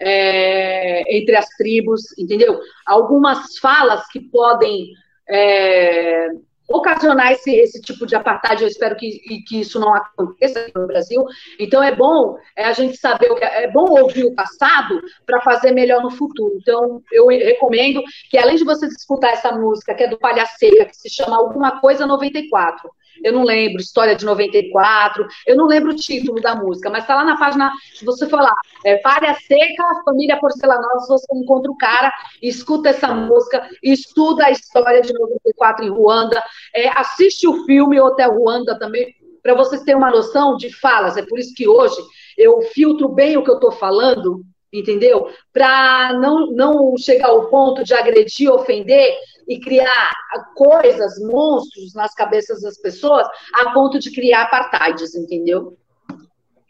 é, 0.00 1.16
entre 1.16 1.36
as 1.36 1.48
tribos, 1.50 2.02
entendeu? 2.18 2.58
Algumas 2.86 3.58
falas 3.58 4.06
que 4.08 4.20
podem 4.20 4.88
é, 5.28 6.28
ocasionar 6.68 7.32
esse, 7.32 7.54
esse 7.54 7.80
tipo 7.80 8.06
de 8.06 8.16
apartheid, 8.16 8.62
eu 8.62 8.68
espero 8.68 8.96
que, 8.96 9.18
que 9.46 9.60
isso 9.60 9.78
não 9.78 9.94
aconteça 9.94 10.66
no 10.74 10.86
Brasil. 10.86 11.24
Então 11.58 11.82
é 11.82 11.94
bom 11.94 12.36
é, 12.56 12.64
a 12.64 12.72
gente 12.72 12.96
saber, 12.96 13.30
o 13.30 13.34
que, 13.34 13.44
é 13.44 13.70
bom 13.70 14.00
ouvir 14.00 14.24
o 14.24 14.34
passado 14.34 15.00
para 15.26 15.40
fazer 15.42 15.72
melhor 15.72 16.02
no 16.02 16.10
futuro. 16.10 16.56
Então 16.60 17.02
eu 17.12 17.26
recomendo 17.26 18.02
que 18.30 18.38
além 18.38 18.56
de 18.56 18.64
você 18.64 18.86
escutar 18.86 19.30
essa 19.30 19.52
música, 19.52 19.94
que 19.94 20.04
é 20.04 20.08
do 20.08 20.18
Palha 20.18 20.46
Seca, 20.46 20.86
que 20.86 20.96
se 20.96 21.10
chama 21.10 21.36
Alguma 21.36 21.80
Coisa 21.80 22.06
94, 22.06 22.90
eu 23.22 23.32
não 23.32 23.44
lembro, 23.44 23.80
História 23.80 24.14
de 24.14 24.24
94, 24.24 25.26
eu 25.46 25.56
não 25.56 25.66
lembro 25.66 25.92
o 25.92 25.96
título 25.96 26.40
da 26.40 26.54
música, 26.54 26.90
mas 26.90 27.04
está 27.04 27.14
lá 27.14 27.24
na 27.24 27.36
página, 27.36 27.72
se 27.94 28.04
você 28.04 28.28
for 28.28 28.40
lá, 28.40 28.54
é, 28.84 28.96
Palha 28.96 29.34
Seca, 29.46 30.02
Família 30.04 30.38
Porcelanosa, 30.38 31.06
você 31.08 31.26
encontra 31.34 31.70
o 31.70 31.76
cara, 31.76 32.12
escuta 32.42 32.90
essa 32.90 33.08
música, 33.14 33.68
estuda 33.82 34.46
a 34.46 34.50
história 34.50 35.02
de 35.02 35.12
94 35.12 35.84
em 35.84 35.90
Ruanda, 35.90 36.42
é, 36.74 36.88
assiste 36.88 37.46
o 37.46 37.64
filme 37.64 38.00
Hotel 38.00 38.32
Ruanda 38.32 38.78
também, 38.78 39.14
para 39.42 39.54
vocês 39.54 39.82
terem 39.82 39.98
uma 39.98 40.10
noção 40.10 40.56
de 40.56 40.72
falas, 40.72 41.16
é 41.16 41.22
por 41.22 41.38
isso 41.38 41.54
que 41.54 41.68
hoje 41.68 41.96
eu 42.36 42.62
filtro 42.62 43.08
bem 43.08 43.36
o 43.36 43.44
que 43.44 43.50
eu 43.50 43.56
estou 43.56 43.70
falando, 43.70 44.42
entendeu? 44.72 45.28
Para 45.52 46.14
não, 46.14 46.50
não 46.50 46.96
chegar 46.96 47.28
ao 47.28 47.48
ponto 47.48 47.84
de 47.84 47.94
agredir, 47.94 48.50
ofender 48.50 49.16
e 49.48 49.60
criar 49.60 50.10
coisas, 50.54 51.18
monstros 51.20 51.94
nas 51.94 52.14
cabeças 52.14 52.62
das 52.62 52.78
pessoas, 52.78 53.26
a 53.54 53.72
ponto 53.72 53.98
de 53.98 54.10
criar 54.10 54.42
apartheids, 54.42 55.14
entendeu? 55.14 55.76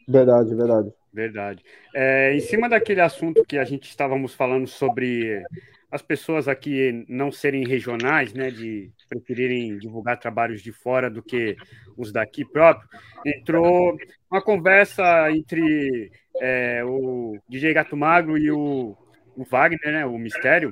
Verdade, 0.08 0.54
verdade. 0.54 0.92
Verdade. 1.12 1.64
É, 1.94 2.34
em 2.34 2.40
cima 2.40 2.68
daquele 2.68 3.00
assunto 3.00 3.44
que 3.44 3.56
a 3.56 3.64
gente 3.64 3.88
estávamos 3.88 4.34
falando 4.34 4.66
sobre 4.66 5.44
as 5.88 6.02
pessoas 6.02 6.48
aqui 6.48 7.04
não 7.08 7.30
serem 7.30 7.64
regionais, 7.64 8.34
né, 8.34 8.50
de 8.50 8.90
preferirem 9.08 9.78
divulgar 9.78 10.18
trabalhos 10.18 10.60
de 10.60 10.72
fora 10.72 11.08
do 11.08 11.22
que 11.22 11.54
os 11.96 12.10
daqui 12.10 12.44
próprio, 12.44 12.88
entrou 13.24 13.96
uma 14.28 14.42
conversa 14.42 15.30
entre 15.30 16.10
é, 16.40 16.84
o 16.84 17.38
DJ 17.48 17.72
Gato 17.72 17.96
Magro 17.96 18.36
e 18.36 18.50
o, 18.50 18.96
o 19.36 19.44
Wagner, 19.44 19.92
né, 19.92 20.04
o 20.04 20.18
Mistério, 20.18 20.68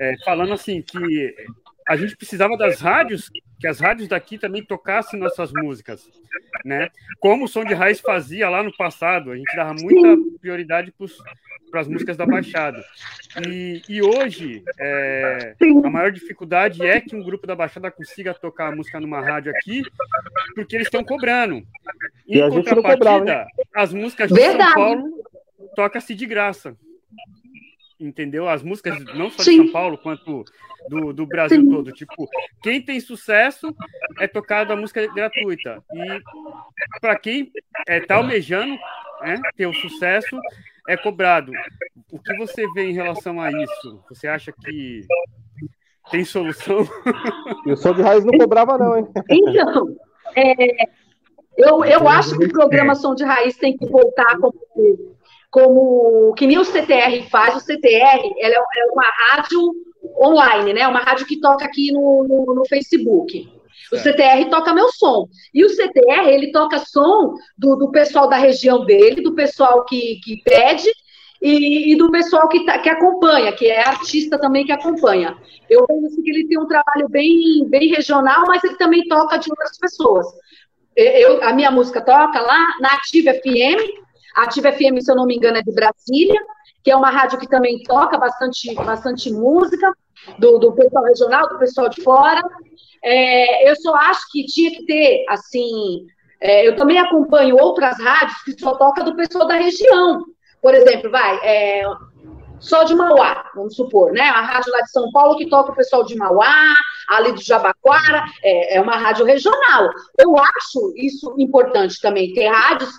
é, 0.00 0.16
falando 0.24 0.54
assim 0.54 0.80
que 0.80 1.34
a 1.86 1.96
gente 1.96 2.16
precisava 2.16 2.56
das 2.56 2.80
rádios, 2.80 3.30
que 3.58 3.66
as 3.66 3.78
rádios 3.80 4.08
daqui 4.08 4.38
também 4.38 4.64
tocassem 4.64 5.20
nossas 5.20 5.52
músicas, 5.52 6.08
né? 6.64 6.88
Como 7.18 7.44
o 7.44 7.48
Som 7.48 7.64
de 7.64 7.74
Raiz 7.74 8.00
fazia 8.00 8.48
lá 8.48 8.62
no 8.62 8.74
passado, 8.76 9.30
a 9.30 9.36
gente 9.36 9.54
dava 9.54 9.74
muita 9.74 10.16
prioridade 10.40 10.94
para 11.70 11.80
as 11.80 11.88
músicas 11.88 12.16
da 12.16 12.24
Baixada. 12.24 12.82
E, 13.46 13.82
e 13.88 14.00
hoje, 14.00 14.62
é, 14.78 15.54
a 15.84 15.90
maior 15.90 16.12
dificuldade 16.12 16.86
é 16.86 17.00
que 17.00 17.14
um 17.14 17.22
grupo 17.22 17.46
da 17.46 17.54
Baixada 17.54 17.90
consiga 17.90 18.32
tocar 18.32 18.72
a 18.72 18.76
música 18.76 19.00
numa 19.00 19.20
rádio 19.20 19.52
aqui, 19.54 19.82
porque 20.54 20.76
eles 20.76 20.86
estão 20.86 21.04
cobrando. 21.04 21.56
Em 22.26 22.38
e 22.38 22.50
contrapartida, 22.50 23.46
as 23.74 23.92
músicas 23.92 24.28
de 24.28 24.34
Verdade. 24.34 24.72
São 24.72 24.74
Paulo 24.74 25.24
toca-se 25.74 26.14
de 26.14 26.24
graça 26.24 26.76
entendeu? 28.00 28.48
As 28.48 28.62
músicas 28.62 28.98
não 29.14 29.30
só 29.30 29.38
de 29.38 29.44
Sim. 29.44 29.56
São 29.58 29.72
Paulo, 29.72 29.98
quanto 29.98 30.44
do, 30.88 31.12
do 31.12 31.26
Brasil 31.26 31.60
Sim. 31.60 31.70
todo. 31.70 31.92
Tipo, 31.92 32.28
quem 32.62 32.80
tem 32.80 32.98
sucesso 32.98 33.74
é 34.18 34.26
tocado 34.26 34.72
a 34.72 34.76
música 34.76 35.06
gratuita. 35.12 35.82
E 35.92 36.22
para 37.00 37.16
quem 37.18 37.52
está 37.88 38.14
é, 38.14 38.18
almejando 38.18 38.78
né, 39.20 39.40
ter 39.56 39.66
o 39.66 39.74
sucesso, 39.74 40.40
é 40.88 40.96
cobrado. 40.96 41.52
O 42.10 42.18
que 42.18 42.34
você 42.36 42.66
vê 42.72 42.88
em 42.90 42.94
relação 42.94 43.40
a 43.40 43.50
isso? 43.52 44.02
Você 44.08 44.26
acha 44.26 44.52
que 44.52 45.06
tem 46.10 46.24
solução? 46.24 46.78
E 47.66 47.72
o 47.72 47.76
som 47.76 47.92
de 47.92 48.00
raiz 48.00 48.24
não 48.24 48.38
cobrava, 48.38 48.78
não, 48.78 48.96
hein? 48.96 49.06
Então, 49.28 49.94
é, 50.34 50.88
Eu, 51.56 51.84
eu 51.84 52.08
acho 52.08 52.38
que 52.38 52.48
programação 52.48 53.14
de 53.14 53.22
raiz 53.22 53.56
tem 53.56 53.76
que 53.76 53.86
voltar 53.86 54.38
como, 54.38 54.54
como 55.50 56.32
que 56.34 56.46
nem 56.46 56.58
o 56.58 56.64
CTR 56.64 57.28
faz. 57.30 57.56
O 57.56 57.60
CTR 57.60 58.20
ela 58.38 58.54
é, 58.54 58.58
é 58.58 58.92
uma 58.92 59.04
rádio 59.30 59.60
online, 60.18 60.72
né? 60.72 60.86
Uma 60.86 61.00
rádio 61.00 61.26
que 61.26 61.40
toca 61.40 61.64
aqui 61.64 61.92
no, 61.92 62.24
no, 62.28 62.54
no 62.54 62.66
Facebook. 62.66 63.48
O 63.92 63.96
CTR 63.96 64.48
toca 64.48 64.72
meu 64.72 64.88
som. 64.92 65.28
E 65.52 65.64
o 65.64 65.68
CTR, 65.68 66.28
ele 66.28 66.52
toca 66.52 66.78
som 66.78 67.34
do, 67.58 67.76
do 67.76 67.90
pessoal 67.90 68.28
da 68.28 68.36
região 68.36 68.84
dele, 68.84 69.22
do 69.22 69.34
pessoal 69.34 69.84
que, 69.84 70.20
que 70.22 70.42
pede 70.44 70.88
e, 71.42 71.92
e 71.92 71.96
do 71.96 72.10
pessoal 72.10 72.48
que, 72.48 72.64
tá, 72.64 72.78
que 72.78 72.88
acompanha, 72.88 73.52
que 73.52 73.66
é 73.66 73.80
artista 73.80 74.38
também 74.38 74.64
que 74.64 74.72
acompanha. 74.72 75.36
Eu 75.68 75.86
vejo 75.88 76.06
assim, 76.06 76.22
que 76.22 76.30
ele 76.30 76.46
tem 76.46 76.58
um 76.58 76.66
trabalho 76.66 77.08
bem, 77.08 77.66
bem 77.68 77.88
regional, 77.88 78.44
mas 78.46 78.62
ele 78.62 78.76
também 78.76 79.08
toca 79.08 79.38
de 79.38 79.50
outras 79.50 79.78
pessoas. 79.78 80.26
Eu, 80.94 81.42
a 81.42 81.52
minha 81.52 81.70
música 81.70 82.00
toca 82.00 82.40
lá 82.40 82.76
na 82.80 82.94
Ativa 82.94 83.32
FM. 83.32 84.09
A 84.36 84.42
Ativa 84.44 84.72
FM, 84.72 85.00
se 85.00 85.10
eu 85.10 85.16
não 85.16 85.26
me 85.26 85.36
engano, 85.36 85.58
é 85.58 85.62
de 85.62 85.72
Brasília, 85.72 86.40
que 86.82 86.90
é 86.90 86.96
uma 86.96 87.10
rádio 87.10 87.38
que 87.38 87.48
também 87.48 87.82
toca 87.82 88.18
bastante, 88.18 88.74
bastante 88.74 89.30
música 89.32 89.92
do, 90.38 90.58
do 90.58 90.72
pessoal 90.72 91.04
regional, 91.04 91.48
do 91.48 91.58
pessoal 91.58 91.88
de 91.88 92.02
fora. 92.02 92.42
É, 93.02 93.70
eu 93.70 93.76
só 93.76 93.94
acho 93.94 94.22
que 94.30 94.44
tinha 94.46 94.70
que 94.70 94.84
ter, 94.86 95.24
assim, 95.28 96.06
é, 96.40 96.66
eu 96.66 96.76
também 96.76 96.98
acompanho 96.98 97.56
outras 97.56 97.98
rádios 97.98 98.42
que 98.42 98.58
só 98.58 98.74
toca 98.76 99.04
do 99.04 99.16
pessoal 99.16 99.46
da 99.46 99.54
região. 99.54 100.24
Por 100.62 100.74
exemplo, 100.74 101.10
vai, 101.10 101.36
é, 101.42 101.84
só 102.58 102.84
de 102.84 102.94
Mauá, 102.94 103.50
vamos 103.54 103.74
supor, 103.74 104.12
né? 104.12 104.22
A 104.22 104.42
rádio 104.42 104.70
lá 104.70 104.80
de 104.82 104.90
São 104.90 105.10
Paulo 105.10 105.36
que 105.36 105.48
toca 105.48 105.72
o 105.72 105.74
pessoal 105.74 106.04
de 106.04 106.14
Mauá, 106.14 106.74
ali 107.08 107.32
do 107.32 107.42
Jabaquara, 107.42 108.24
é, 108.42 108.76
é 108.76 108.80
uma 108.80 108.96
rádio 108.96 109.24
regional. 109.24 109.90
Eu 110.18 110.36
acho 110.36 110.92
isso 110.96 111.34
importante 111.38 111.98
também, 112.00 112.32
ter 112.34 112.48
rádios 112.48 112.90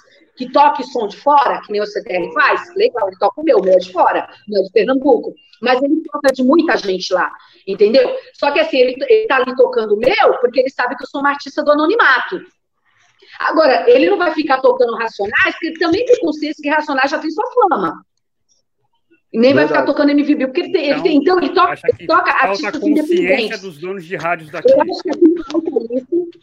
que 0.41 0.51
toque 0.51 0.83
som 0.83 1.07
de 1.07 1.17
fora, 1.17 1.61
que 1.61 1.71
nem 1.71 1.81
o 1.81 1.85
CTR 1.85 2.33
faz, 2.33 2.73
legal, 2.75 3.07
ele 3.07 3.17
toca 3.19 3.39
o 3.39 3.43
meu, 3.43 3.59
o 3.59 3.63
meu 3.63 3.73
é 3.73 3.77
de 3.77 3.91
fora, 3.91 4.27
o 4.47 4.51
meu 4.51 4.61
é 4.61 4.63
de 4.63 4.71
Pernambuco, 4.71 5.35
mas 5.61 5.81
ele 5.83 6.01
toca 6.11 6.33
de 6.33 6.43
muita 6.43 6.75
gente 6.77 7.13
lá, 7.13 7.31
entendeu? 7.67 8.09
Só 8.33 8.51
que 8.51 8.59
assim, 8.59 8.77
ele, 8.77 8.95
ele 9.07 9.27
tá 9.27 9.37
ali 9.37 9.55
tocando 9.55 9.93
o 9.93 9.97
meu, 9.97 10.37
porque 10.39 10.61
ele 10.61 10.69
sabe 10.69 10.95
que 10.95 11.03
eu 11.03 11.07
sou 11.07 11.21
uma 11.21 11.29
artista 11.29 11.63
do 11.63 11.71
anonimato. 11.71 12.41
Agora, 13.39 13.87
ele 13.87 14.09
não 14.09 14.17
vai 14.17 14.33
ficar 14.33 14.59
tocando 14.61 14.97
Racionais, 14.97 15.53
porque 15.53 15.67
ele 15.67 15.79
também 15.79 16.05
tem 16.05 16.19
consciência 16.19 16.61
que 16.61 16.69
Racionais 16.69 17.11
já 17.11 17.19
tem 17.19 17.29
sua 17.29 17.45
fama. 17.53 18.03
E 19.31 19.39
nem 19.39 19.53
Verdade. 19.53 19.55
vai 19.55 19.67
ficar 19.67 19.85
tocando 19.85 20.09
MVB, 20.09 20.47
porque 20.47 20.61
ele 20.61 20.71
tem, 20.71 20.85
então, 20.89 20.95
ele, 20.95 21.03
tem, 21.03 21.17
então, 21.17 21.37
ele 21.37 21.49
toca, 21.49 21.79
ele 21.97 22.07
toca 22.07 22.31
artistas 22.31 22.83
independentes. 22.83 23.61
dos 23.61 23.77
donos 23.77 24.05
de 24.05 24.15
rádios 24.15 24.49
daqui. 24.49 24.71
Eu 24.71 24.81
acho 24.81 25.03
que 25.03 25.43
falta 25.51 25.69
isso. 25.95 26.40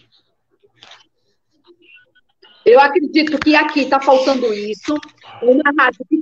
Eu 2.68 2.78
acredito 2.80 3.38
que 3.38 3.56
aqui 3.56 3.80
está 3.80 3.98
faltando 3.98 4.52
isso. 4.52 4.94
Uma 5.42 5.62
rádio 5.78 6.04
que 6.06 6.18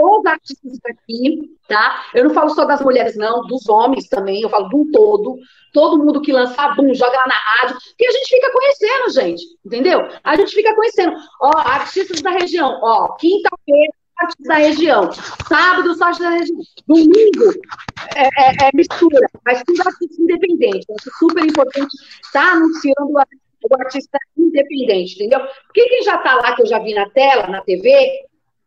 os 0.00 0.26
artistas 0.26 0.78
daqui, 0.78 1.58
tá? 1.66 2.04
Eu 2.14 2.26
não 2.26 2.30
falo 2.32 2.50
só 2.50 2.64
das 2.64 2.80
mulheres, 2.80 3.16
não, 3.16 3.44
dos 3.48 3.68
homens 3.68 4.08
também, 4.08 4.42
eu 4.42 4.48
falo 4.48 4.68
um 4.72 4.88
todo. 4.92 5.38
Todo 5.72 5.98
mundo 5.98 6.20
que 6.20 6.32
lança 6.32 6.68
bum, 6.76 6.94
joga 6.94 7.16
lá 7.16 7.26
na 7.26 7.34
rádio, 7.34 7.76
que 7.98 8.06
a 8.06 8.12
gente 8.12 8.28
fica 8.28 8.52
conhecendo, 8.52 9.10
gente, 9.10 9.42
entendeu? 9.66 10.08
A 10.22 10.36
gente 10.36 10.54
fica 10.54 10.72
conhecendo. 10.76 11.16
Ó, 11.42 11.50
artistas 11.58 12.22
da 12.22 12.30
região, 12.30 12.78
ó, 12.80 13.16
quinta-feira, 13.16 13.92
artistas 14.20 14.46
da 14.46 14.54
região, 14.54 15.10
sábado, 15.48 15.90
artistas 15.90 16.18
da 16.18 16.30
região, 16.30 16.58
domingo, 16.86 17.52
é, 18.14 18.22
é, 18.22 18.68
é 18.68 18.70
mistura, 18.72 19.26
mas 19.44 19.64
tudo 19.66 19.82
artista 19.82 20.22
independente. 20.22 20.86
Acho 20.96 21.10
super 21.18 21.44
importante 21.44 21.92
estar 22.24 22.44
tá 22.44 22.52
anunciando 22.52 23.10
o 23.10 23.18
artista 23.18 23.47
independente, 24.36 25.14
entendeu? 25.14 25.40
Porque 25.66 25.88
quem 25.88 26.02
já 26.02 26.16
está 26.16 26.34
lá, 26.34 26.54
que 26.54 26.62
eu 26.62 26.66
já 26.66 26.78
vi 26.78 26.94
na 26.94 27.08
tela, 27.10 27.46
na 27.46 27.62
TV, 27.62 27.90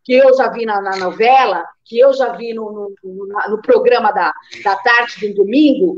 que 0.04 0.14
eu 0.14 0.36
já 0.36 0.50
vi 0.50 0.66
na, 0.66 0.82
na 0.82 0.98
novela, 0.98 1.64
que 1.86 2.00
eu 2.00 2.14
já 2.14 2.30
vi 2.30 2.54
no, 2.54 2.94
no, 3.04 3.28
no, 3.50 3.62
programa 3.62 4.12
da, 4.12 4.34
da 4.64 4.76
tarde 4.78 5.28
do 5.28 5.44
domingo, 5.44 5.96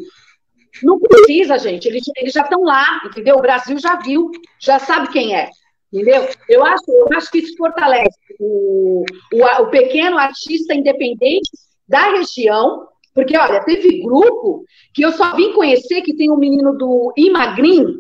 não 0.82 1.00
precisa, 1.00 1.58
gente. 1.58 1.88
Eles, 1.88 2.04
eles 2.18 2.34
já 2.34 2.42
estão 2.42 2.64
lá, 2.64 3.02
entendeu? 3.06 3.38
O 3.38 3.42
Brasil 3.42 3.78
já 3.80 3.96
viu, 3.98 4.32
já 4.60 4.80
sabe 4.80 5.10
quem 5.10 5.36
é. 5.36 5.50
Entendeu? 5.92 6.28
Eu 6.50 6.66
acho, 6.66 6.84
eu 6.90 7.08
acho 7.16 7.32
que 7.32 7.38
isso 7.38 7.56
fortalece 7.56 8.18
o, 8.40 9.06
o, 9.32 9.46
o 9.62 9.70
pequeno 9.70 10.18
artista 10.18 10.74
independente 10.74 11.52
da 11.88 12.12
região, 12.12 12.88
porque, 13.14 13.38
olha, 13.38 13.64
teve 13.64 14.02
grupo 14.02 14.66
que 14.94 15.04
eu 15.06 15.12
só 15.12 15.36
vim 15.36 15.54
conhecer 15.54 16.02
que 16.02 16.16
tem 16.16 16.32
um 16.32 16.38
menino 16.38 16.76
do 16.76 17.14
Imagrim, 17.16 18.00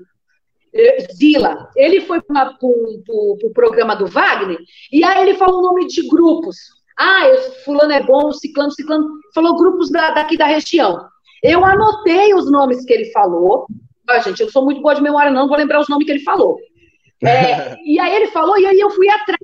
Zila, 1.13 1.69
ele 1.75 2.01
foi 2.01 2.21
para 2.21 2.57
o 2.61 3.37
pro 3.39 3.51
programa 3.53 3.95
do 3.95 4.07
Wagner, 4.07 4.57
e 4.91 5.03
aí 5.03 5.21
ele 5.21 5.37
falou 5.37 5.59
o 5.59 5.61
nome 5.61 5.87
de 5.87 6.07
grupos. 6.07 6.57
Ah, 6.97 7.27
eu, 7.27 7.41
fulano 7.63 7.91
é 7.91 8.01
bom, 8.03 8.31
ciclano, 8.31 8.71
ciclano, 8.71 9.07
falou 9.33 9.57
grupos 9.57 9.91
da, 9.91 10.11
daqui 10.11 10.37
da 10.37 10.45
região. 10.45 11.07
Eu 11.43 11.63
anotei 11.63 12.33
os 12.33 12.49
nomes 12.51 12.85
que 12.85 12.93
ele 12.93 13.11
falou. 13.11 13.67
Ah, 14.07 14.19
gente, 14.19 14.41
eu 14.41 14.49
sou 14.49 14.63
muito 14.65 14.81
boa 14.81 14.95
de 14.95 15.01
memória, 15.01 15.31
não 15.31 15.47
vou 15.47 15.57
lembrar 15.57 15.79
os 15.79 15.89
nomes 15.89 16.05
que 16.05 16.11
ele 16.11 16.23
falou. 16.23 16.57
É, 17.25 17.77
e 17.85 17.97
aí 18.01 18.13
ele 18.17 18.27
falou, 18.27 18.59
e 18.59 18.65
aí 18.65 18.77
eu 18.77 18.89
fui 18.89 19.07
atrás. 19.07 19.39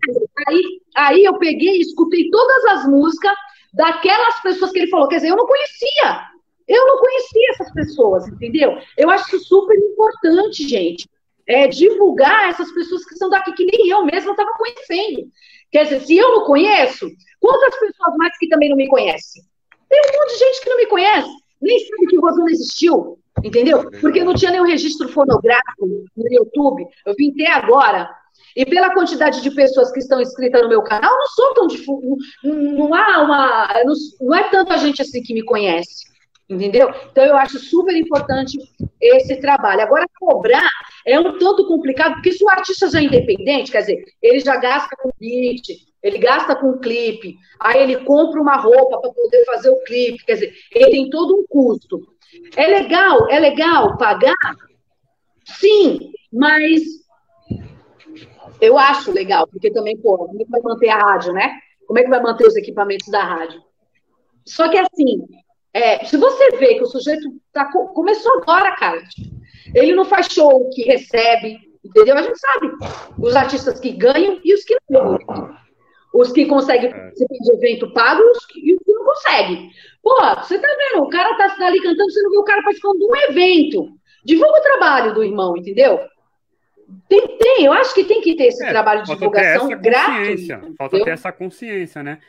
Aí, 0.49 0.81
aí 0.97 1.23
eu 1.23 1.37
peguei 1.37 1.77
e 1.77 1.81
escutei 1.81 2.29
todas 2.29 2.65
as 2.65 2.85
músicas 2.85 3.33
daquelas 3.73 4.37
pessoas 4.41 4.73
que 4.73 4.79
ele 4.79 4.89
falou. 4.89 5.07
Quer 5.07 5.15
dizer, 5.15 5.29
eu 5.29 5.37
não 5.37 5.47
conhecia. 5.47 6.27
Eu 6.67 6.85
não 6.85 6.97
conhecia 6.97 7.51
essas 7.51 7.71
pessoas, 7.71 8.27
entendeu? 8.27 8.77
Eu 8.97 9.09
acho 9.09 9.33
isso 9.33 9.45
super 9.45 9.77
importante, 9.77 10.67
gente 10.67 11.07
é, 11.49 11.67
divulgar 11.67 12.49
essas 12.49 12.71
pessoas 12.71 13.03
que 13.05 13.17
são 13.17 13.27
daqui, 13.27 13.51
que 13.53 13.65
nem 13.65 13.89
eu 13.89 14.05
mesma 14.05 14.31
estava 14.31 14.51
conhecendo. 14.53 15.27
Quer 15.71 15.83
dizer, 15.85 16.01
se 16.01 16.15
eu 16.15 16.29
não 16.29 16.45
conheço, 16.45 17.09
quantas 17.39 17.77
pessoas 17.79 18.15
mais 18.17 18.37
que 18.37 18.47
também 18.47 18.69
não 18.69 18.77
me 18.77 18.87
conhecem? 18.87 19.41
Tem 19.89 19.99
um 19.99 20.19
monte 20.19 20.33
de 20.33 20.39
gente 20.39 20.61
que 20.61 20.69
não 20.69 20.77
me 20.77 20.85
conhece, 20.85 21.29
nem 21.59 21.79
sabe 21.79 22.07
que 22.07 22.17
o 22.17 22.21
Rosana 22.21 22.51
existiu, 22.51 23.17
entendeu? 23.43 23.89
Porque 23.99 24.23
não 24.23 24.35
tinha 24.35 24.51
nenhum 24.51 24.65
registro 24.65 25.09
fonográfico 25.09 25.87
no 26.15 26.31
YouTube. 26.31 26.85
Eu 27.05 27.15
vim 27.17 27.33
ter 27.33 27.47
agora. 27.47 28.07
E 28.55 28.65
pela 28.65 28.93
quantidade 28.93 29.41
de 29.41 29.51
pessoas 29.51 29.91
que 29.91 29.99
estão 29.99 30.21
inscritas 30.21 30.61
no 30.61 30.69
meu 30.69 30.83
canal, 30.83 31.11
não 31.11 31.27
sou 31.27 31.53
tão 31.55 31.67
difuso. 31.67 32.15
Não, 32.43 32.55
não 32.55 32.93
há 32.93 33.23
uma. 33.23 33.83
Não, 33.83 33.93
não 34.21 34.35
é 34.35 34.49
tanta 34.49 34.77
gente 34.77 35.01
assim 35.01 35.23
que 35.23 35.33
me 35.33 35.43
conhece 35.43 36.09
entendeu? 36.49 36.91
Então 37.11 37.23
eu 37.23 37.37
acho 37.37 37.59
super 37.59 37.95
importante 37.95 38.57
esse 38.99 39.35
trabalho. 39.37 39.81
Agora, 39.81 40.07
cobrar 40.19 40.69
é 41.11 41.19
um 41.19 41.37
tanto 41.37 41.67
complicado, 41.67 42.13
porque 42.13 42.31
se 42.31 42.43
o 42.43 42.49
artista 42.49 42.89
já 42.89 42.99
é 42.99 43.03
independente, 43.03 43.71
quer 43.71 43.79
dizer, 43.81 44.03
ele 44.21 44.39
já 44.39 44.57
gasta 44.57 44.95
com 44.95 45.09
beat, 45.19 45.67
ele 46.01 46.17
gasta 46.17 46.55
com 46.55 46.77
clipe, 46.79 47.37
aí 47.59 47.81
ele 47.81 47.97
compra 48.05 48.41
uma 48.41 48.55
roupa 48.55 48.99
para 48.99 49.11
poder 49.11 49.45
fazer 49.45 49.69
o 49.69 49.83
clipe, 49.83 50.23
quer 50.25 50.33
dizer, 50.33 50.53
ele 50.73 50.91
tem 50.91 51.09
todo 51.09 51.35
um 51.35 51.45
custo. 51.47 51.99
É 52.55 52.67
legal, 52.67 53.29
é 53.29 53.39
legal 53.39 53.97
pagar? 53.97 54.33
Sim, 55.43 56.11
mas 56.31 56.81
eu 58.61 58.77
acho 58.77 59.11
legal, 59.11 59.47
porque 59.47 59.71
também, 59.71 59.97
pô, 59.97 60.17
como 60.17 60.41
é 60.41 60.45
que 60.45 60.51
vai 60.51 60.61
manter 60.61 60.89
a 60.89 60.97
rádio, 60.97 61.33
né? 61.33 61.59
Como 61.87 61.97
é 61.97 62.03
que 62.03 62.09
vai 62.09 62.21
manter 62.21 62.45
os 62.45 62.55
equipamentos 62.55 63.07
da 63.07 63.23
rádio? 63.23 63.61
Só 64.45 64.69
que 64.69 64.77
assim, 64.77 65.27
é, 65.73 66.03
se 66.05 66.17
você 66.17 66.57
vê 66.57 66.75
que 66.75 66.83
o 66.83 66.87
sujeito 66.87 67.29
tá, 67.53 67.65
começou 67.71 68.41
agora, 68.41 68.75
cara, 68.75 69.01
ele 69.75 69.93
não 69.93 70.05
faz 70.05 70.27
show 70.27 70.69
que 70.71 70.83
recebe, 70.83 71.57
entendeu? 71.83 72.17
A 72.17 72.21
gente 72.21 72.39
sabe 72.39 72.71
os 73.17 73.35
artistas 73.35 73.79
que 73.79 73.91
ganham 73.91 74.39
e 74.43 74.53
os 74.53 74.63
que 74.63 74.75
não 74.89 75.17
ganham. 75.17 75.57
Os 76.11 76.31
que 76.31 76.45
conseguem 76.45 76.89
é. 76.89 76.93
participar 76.93 77.35
de 77.35 77.51
evento 77.53 77.93
pago 77.93 78.21
e 78.21 78.73
os 78.73 78.83
que 78.83 78.93
não 78.93 79.05
conseguem. 79.05 79.69
Pô, 80.01 80.15
você 80.37 80.57
tá 80.57 80.67
vendo? 80.67 81.03
O 81.03 81.09
cara 81.09 81.35
tá 81.37 81.67
ali 81.67 81.79
cantando, 81.81 82.11
você 82.11 82.21
não 82.23 82.31
vê 82.31 82.37
o 82.37 82.43
cara 82.43 82.63
participando 82.63 82.97
de 82.97 83.05
um 83.05 83.15
evento. 83.29 83.89
Divulga 84.25 84.59
o 84.59 84.63
trabalho 84.63 85.13
do 85.13 85.23
irmão, 85.23 85.55
entendeu? 85.55 85.99
Tem, 87.07 87.37
tem, 87.37 87.65
eu 87.65 87.73
acho 87.73 87.93
que 87.93 88.03
tem 88.03 88.21
que 88.21 88.35
ter 88.35 88.45
esse 88.45 88.65
é, 88.65 88.69
trabalho 88.69 89.03
de 89.03 89.13
divulgação 89.13 89.69
gratuito. 89.69 90.75
Falta 90.75 91.03
ter 91.03 91.11
essa 91.11 91.31
consciência, 91.31 92.01
né? 92.01 92.19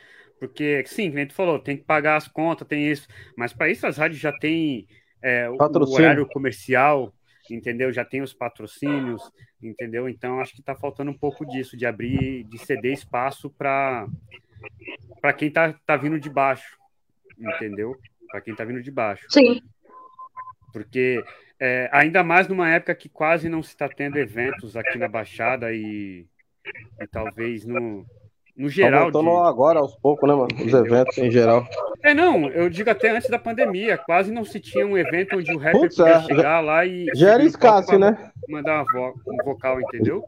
Porque, 0.41 0.83
sim, 0.87 1.11
como 1.11 1.27
tu 1.27 1.35
falou, 1.35 1.59
tem 1.59 1.77
que 1.77 1.83
pagar 1.83 2.15
as 2.15 2.27
contas, 2.27 2.67
tem 2.67 2.91
isso. 2.91 3.07
Mas 3.37 3.53
para 3.53 3.69
isso 3.69 3.85
as 3.85 3.97
rádios 3.97 4.19
já 4.19 4.35
têm 4.39 4.87
é, 5.21 5.47
o 5.47 5.55
horário 5.93 6.25
comercial, 6.25 7.13
entendeu? 7.47 7.93
Já 7.93 8.03
tem 8.03 8.23
os 8.23 8.33
patrocínios, 8.33 9.21
entendeu? 9.61 10.09
Então 10.09 10.39
acho 10.39 10.53
que 10.53 10.59
está 10.59 10.75
faltando 10.75 11.11
um 11.11 11.17
pouco 11.17 11.45
disso, 11.45 11.77
de 11.77 11.85
abrir, 11.85 12.43
de 12.45 12.57
ceder 12.57 12.91
espaço 12.91 13.51
para 13.51 14.07
para 15.21 15.31
quem 15.31 15.49
está 15.49 15.73
tá 15.85 15.95
vindo 15.95 16.19
de 16.19 16.29
baixo, 16.29 16.75
entendeu? 17.37 17.95
Para 18.31 18.41
quem 18.41 18.53
está 18.53 18.65
vindo 18.65 18.81
de 18.81 18.89
baixo. 18.89 19.27
Sim. 19.29 19.61
Porque 20.73 21.23
é, 21.59 21.87
ainda 21.93 22.23
mais 22.23 22.47
numa 22.47 22.67
época 22.67 22.95
que 22.95 23.07
quase 23.07 23.47
não 23.47 23.61
se 23.61 23.69
está 23.69 23.87
tendo 23.87 24.17
eventos 24.17 24.75
aqui 24.75 24.97
na 24.97 25.07
Baixada 25.07 25.71
e, 25.71 26.25
e 26.99 27.07
talvez 27.11 27.63
no, 27.63 28.07
no 28.55 28.69
geral. 28.69 29.11
Tá 29.11 29.19
voltando 29.19 29.43
de... 29.43 29.49
agora, 29.49 29.79
aos 29.79 29.95
poucos, 29.95 30.27
né, 30.27 30.35
mano? 30.35 30.49
Os 30.53 30.73
eventos 30.73 31.17
em 31.17 31.31
geral. 31.31 31.65
É, 32.03 32.13
não, 32.13 32.49
eu 32.49 32.69
digo 32.69 32.89
até 32.89 33.09
antes 33.09 33.29
da 33.29 33.39
pandemia. 33.39 33.97
Quase 33.97 34.31
não 34.31 34.43
se 34.43 34.59
tinha 34.59 34.85
um 34.85 34.97
evento 34.97 35.37
onde 35.37 35.53
o 35.53 35.57
rapper 35.57 35.81
Putz, 35.81 35.95
podia 35.95 36.13
é, 36.13 36.21
chegar 36.21 36.43
já, 36.43 36.59
lá 36.59 36.85
e. 36.85 37.05
Já 37.15 37.33
era 37.33 37.43
escasso, 37.43 37.97
né? 37.97 38.31
Mandar 38.49 38.83
vo 38.83 39.13
um 39.27 39.43
vocal, 39.43 39.79
entendeu? 39.81 40.23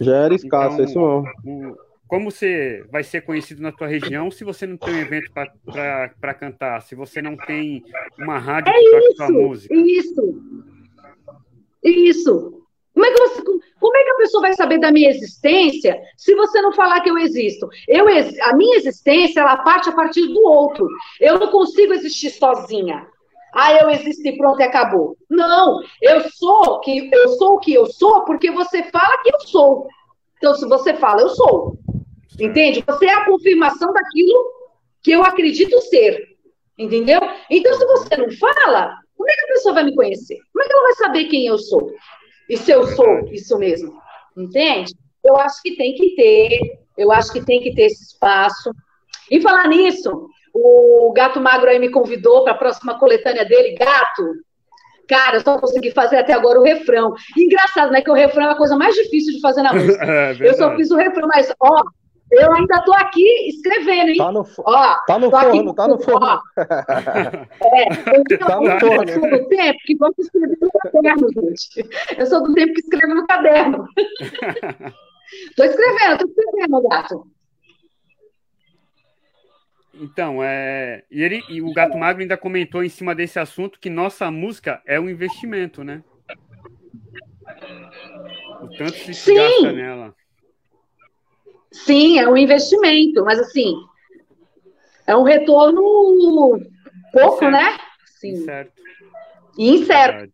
Já 0.00 0.16
era 0.16 0.34
escasso, 0.34 0.80
então, 0.80 0.84
é 0.84 0.88
isso 0.88 1.00
mesmo. 1.44 1.72
O, 1.72 1.88
como 2.08 2.30
você 2.30 2.84
vai 2.90 3.04
ser 3.04 3.20
conhecido 3.20 3.60
na 3.60 3.70
tua 3.70 3.86
região 3.86 4.30
se 4.30 4.42
você 4.42 4.66
não 4.66 4.78
tem 4.78 4.94
um 4.94 4.98
evento 4.98 5.30
para 5.32 6.34
cantar, 6.34 6.80
se 6.80 6.94
você 6.94 7.20
não 7.20 7.36
tem 7.36 7.84
uma 8.18 8.38
rádio 8.38 8.72
é 8.72 9.00
que 9.00 9.14
tua 9.14 9.28
música? 9.28 9.74
Isso, 9.74 10.42
isso. 11.84 12.64
Como 12.94 13.06
é, 13.06 13.12
que 13.12 13.20
você, 13.20 13.42
como 13.80 13.96
é 13.96 14.02
que 14.02 14.10
a 14.10 14.16
pessoa 14.16 14.42
vai 14.42 14.52
saber 14.54 14.78
da 14.78 14.90
minha 14.90 15.10
existência 15.10 16.00
se 16.16 16.34
você 16.34 16.60
não 16.60 16.72
falar 16.72 17.00
que 17.00 17.10
eu 17.10 17.18
existo? 17.18 17.68
Eu, 17.86 18.06
a 18.42 18.56
minha 18.56 18.76
existência, 18.76 19.40
ela 19.40 19.58
parte 19.58 19.88
a 19.88 19.92
partir 19.92 20.26
do 20.26 20.42
outro. 20.42 20.88
Eu 21.20 21.38
não 21.38 21.48
consigo 21.48 21.92
existir 21.92 22.30
sozinha. 22.30 23.06
Ah, 23.54 23.72
eu 23.74 23.90
existo 23.90 24.26
e 24.26 24.36
pronto, 24.36 24.60
e 24.60 24.64
acabou. 24.64 25.16
Não, 25.28 25.80
eu 26.02 26.28
sou 26.30 26.80
que 26.80 27.10
eu 27.12 27.28
sou 27.30 27.54
o 27.54 27.60
que 27.60 27.72
eu 27.72 27.86
sou 27.86 28.24
porque 28.24 28.50
você 28.50 28.82
fala 28.84 29.22
que 29.22 29.34
eu 29.34 29.40
sou. 29.40 29.88
Então, 30.36 30.54
se 30.54 30.66
você 30.66 30.94
fala, 30.94 31.22
eu 31.22 31.30
sou. 31.30 31.78
Entende? 32.38 32.84
Você 32.86 33.06
é 33.06 33.14
a 33.14 33.24
confirmação 33.24 33.92
daquilo 33.92 34.52
que 35.02 35.12
eu 35.12 35.22
acredito 35.24 35.80
ser. 35.82 36.36
Entendeu? 36.78 37.20
Então, 37.50 37.74
se 37.74 37.84
você 37.86 38.16
não 38.16 38.30
fala, 38.32 38.96
como 39.16 39.28
é 39.28 39.34
que 39.34 39.40
a 39.40 39.54
pessoa 39.54 39.74
vai 39.74 39.84
me 39.84 39.94
conhecer? 39.94 40.38
Como 40.52 40.62
é 40.62 40.66
que 40.66 40.72
ela 40.72 40.82
vai 40.82 40.94
saber 40.94 41.24
quem 41.24 41.46
eu 41.46 41.58
sou? 41.58 41.92
E 42.48 42.56
se 42.56 42.70
eu 42.70 42.86
sou 42.86 43.28
isso 43.30 43.58
mesmo? 43.58 44.00
Entende? 44.36 44.94
Eu 45.24 45.36
acho 45.36 45.60
que 45.62 45.76
tem 45.76 45.94
que 45.94 46.14
ter, 46.14 46.78
eu 46.96 47.12
acho 47.12 47.32
que 47.32 47.44
tem 47.44 47.60
que 47.60 47.74
ter 47.74 47.86
esse 47.86 48.04
espaço. 48.04 48.70
E 49.30 49.40
falar 49.40 49.68
nisso, 49.68 50.28
o 50.54 51.12
Gato 51.14 51.40
Magro 51.40 51.68
aí 51.68 51.78
me 51.78 51.90
convidou 51.90 52.44
para 52.44 52.52
a 52.52 52.58
próxima 52.58 52.98
coletânea 52.98 53.44
dele. 53.44 53.76
Gato, 53.76 54.24
cara, 55.08 55.36
eu 55.36 55.40
só 55.40 55.58
consegui 55.58 55.90
fazer 55.90 56.16
até 56.16 56.32
agora 56.32 56.58
o 56.58 56.62
refrão. 56.62 57.14
engraçado, 57.36 57.90
né? 57.90 58.00
Que 58.00 58.10
o 58.10 58.14
refrão 58.14 58.46
é 58.46 58.52
a 58.52 58.56
coisa 58.56 58.76
mais 58.76 58.94
difícil 58.94 59.34
de 59.34 59.40
fazer 59.40 59.62
na 59.62 59.72
música. 59.74 60.04
É, 60.04 60.36
eu 60.40 60.54
só 60.54 60.74
fiz 60.76 60.90
o 60.90 60.96
refrão, 60.96 61.28
mas, 61.28 61.52
ó, 61.60 61.82
eu 62.30 62.52
ainda 62.52 62.82
tô 62.82 62.92
aqui 62.94 63.48
escrevendo, 63.48 64.10
hein? 64.10 64.18
Tá 64.18 64.32
no, 64.32 64.46
ó, 64.58 64.96
tá 65.06 65.18
no 65.18 65.30
forno, 65.30 65.74
tá 65.74 65.88
no 65.88 65.98
forno. 65.98 66.26
Ó. 66.26 66.40
É, 67.70 67.88
eu, 68.16 68.38
tá 68.38 68.60
no 68.60 68.80
forno. 68.80 69.10
eu 69.10 69.20
sou 69.20 69.30
do 69.30 69.48
tempo 69.48 69.78
que 69.84 69.96
vamos 69.96 70.18
escrever 70.18 70.58
no 70.60 70.70
caderno, 70.70 71.28
gente. 71.32 71.88
Eu 72.16 72.26
sou 72.26 72.42
do 72.42 72.54
tempo 72.54 72.72
que 72.72 72.80
escreve 72.80 73.14
no 73.14 73.26
caderno. 73.26 73.84
tô 75.56 75.64
escrevendo, 75.64 76.18
tô 76.18 76.26
escrevendo, 76.26 76.88
gato. 76.88 77.26
Então, 79.94 80.42
é, 80.42 81.02
e, 81.10 81.22
ele, 81.22 81.42
e 81.48 81.60
o 81.60 81.72
Gato 81.72 81.98
Magro 81.98 82.22
ainda 82.22 82.36
comentou 82.36 82.84
em 82.84 82.88
cima 82.88 83.14
desse 83.14 83.38
assunto 83.38 83.80
que 83.80 83.90
nossa 83.90 84.30
música 84.30 84.80
é 84.86 85.00
um 85.00 85.08
investimento, 85.08 85.82
né? 85.82 86.04
O 88.60 88.68
tanto 88.76 88.92
que 88.92 89.14
se 89.14 89.34
gasta 89.34 89.72
nela. 89.72 90.14
Sim, 91.70 92.18
é 92.18 92.28
um 92.28 92.36
investimento, 92.36 93.24
mas 93.24 93.38
assim, 93.38 93.74
é 95.06 95.16
um 95.16 95.22
retorno 95.22 95.82
pouco, 97.12 97.44
incerto. 97.44 97.50
né? 97.50 97.78
Sim. 98.20 98.32
Incerto. 98.32 98.82
Incerto. 99.58 100.32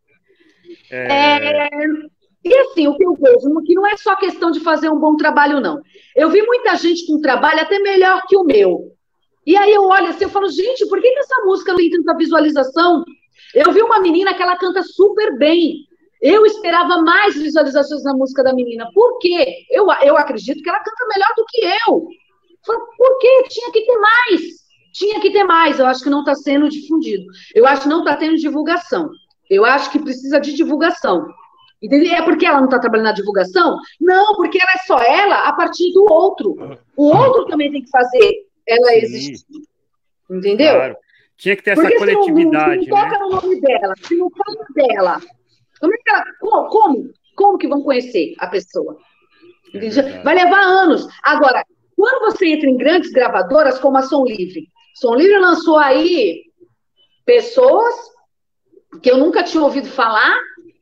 É... 0.90 1.66
É... 1.66 1.69
E 2.44 2.55
assim, 2.59 2.86
o 2.86 2.97
que 2.97 3.05
eu 3.05 3.15
vejo, 3.15 3.62
que 3.62 3.74
não 3.74 3.86
é 3.86 3.97
só 3.97 4.15
questão 4.16 4.51
de 4.51 4.61
fazer 4.61 4.90
um 4.90 4.98
bom 4.98 5.16
trabalho, 5.16 5.61
não. 5.61 5.81
Eu 6.15 6.28
vi 6.28 6.43
muita 6.43 6.77
gente 6.77 7.06
com 7.06 7.15
um 7.15 7.20
trabalho 7.20 7.61
até 7.61 7.78
melhor 7.78 8.23
que 8.28 8.36
o 8.36 8.44
meu. 8.44 8.93
E 9.47 9.56
aí 9.56 9.73
eu 9.73 9.85
olho 9.85 10.09
assim, 10.09 10.24
eu 10.24 10.31
falo, 10.31 10.48
gente, 10.51 10.86
por 10.89 11.01
que, 11.01 11.11
que 11.11 11.19
essa 11.20 11.43
música 11.44 11.73
não 11.73 11.78
tem 11.78 11.90
tanta 11.90 12.16
visualização? 12.16 13.02
Eu 13.55 13.73
vi 13.73 13.81
uma 13.81 14.01
menina 14.01 14.35
que 14.35 14.43
ela 14.43 14.56
canta 14.56 14.82
super 14.82 15.39
bem. 15.39 15.86
Eu 16.24 16.46
esperava 16.46 17.02
mais 17.02 17.34
visualizações 17.34 18.02
na 18.02 18.14
música 18.14 18.42
da 18.42 18.55
menina. 18.55 18.88
Por 18.94 19.18
quê? 19.18 19.66
Eu, 19.70 19.88
eu 20.02 20.16
acredito 20.16 20.62
que 20.62 20.68
ela 20.70 20.78
canta 20.78 21.06
melhor 21.14 21.28
do 21.36 21.44
que 21.46 21.60
eu. 21.86 22.09
Por 22.96 23.18
quê? 23.18 23.44
Tinha 23.51 23.70
que 23.70 23.84
ter 23.84 23.98
mais. 23.98 24.42
Tinha 24.94 25.20
que 25.20 25.30
ter 25.30 25.44
mais. 25.44 25.78
Eu 25.78 25.84
acho 25.84 26.02
que 26.02 26.09
não 26.09 26.20
está 26.20 26.34
sendo 26.34 26.70
difundido. 26.70 27.26
Eu 27.55 27.66
acho 27.66 27.82
que 27.82 27.88
não 27.88 27.98
está 27.98 28.16
tendo 28.16 28.36
divulgação. 28.36 29.10
Eu 29.51 29.66
acho 29.66 29.92
que 29.92 29.98
precisa 29.98 30.40
de 30.40 30.55
divulgação. 30.55 31.26
Entendeu? 31.82 32.14
É 32.14 32.22
porque 32.22 32.46
ela 32.46 32.56
não 32.56 32.68
está 32.68 32.78
trabalhando 32.78 33.09
na 33.09 33.12
divulgação? 33.12 33.76
Não, 34.01 34.34
porque 34.34 34.59
ela 34.59 34.72
é 34.76 34.86
só 34.86 34.98
ela 35.02 35.46
a 35.46 35.52
partir 35.52 35.92
do 35.92 36.10
outro. 36.10 36.56
O 36.96 37.14
outro 37.14 37.44
também 37.48 37.70
tem 37.70 37.82
que 37.82 37.90
fazer 37.90 38.46
ela 38.66 38.94
existir. 38.94 39.44
Entendeu? 40.30 40.74
Claro. 40.74 40.96
Tinha 41.36 41.55
que 41.55 41.62
ter 41.62 41.72
essa 41.72 41.98
coletividade. 41.98 42.84
Se 42.84 42.88
não, 42.88 42.96
se 42.96 43.02
não 43.02 43.10
toca 43.10 43.10
né? 43.10 43.18
no 43.18 43.30
nome 43.30 43.60
dela, 43.60 43.94
se 44.01 44.16
não 44.16 44.30
fala 44.30 44.66
dela, 44.74 45.20
como, 45.80 45.94
é 45.94 45.96
que 45.96 46.10
ela, 46.10 46.24
como, 46.40 46.68
como, 46.68 47.10
como 47.36 47.59
que 47.59 47.68
vão 47.68 47.82
conhecer 47.82 48.34
a 48.38 48.46
pessoa? 48.46 48.98
É 49.74 50.22
Vai 50.22 50.34
levar 50.34 50.60
anos. 50.60 51.06
Agora, 51.22 51.64
quando 51.96 52.32
você 52.32 52.46
entra 52.46 52.68
em 52.68 52.76
grandes 52.76 53.10
gravadoras 53.10 53.78
como 53.78 53.98
a 53.98 54.02
Som 54.02 54.24
Livre, 54.24 54.68
Som 54.94 55.14
Livre 55.14 55.38
lançou 55.38 55.78
aí 55.78 56.42
pessoas 57.24 57.94
que 59.02 59.10
eu 59.10 59.18
nunca 59.18 59.42
tinha 59.42 59.62
ouvido 59.62 59.88
falar, 59.88 60.36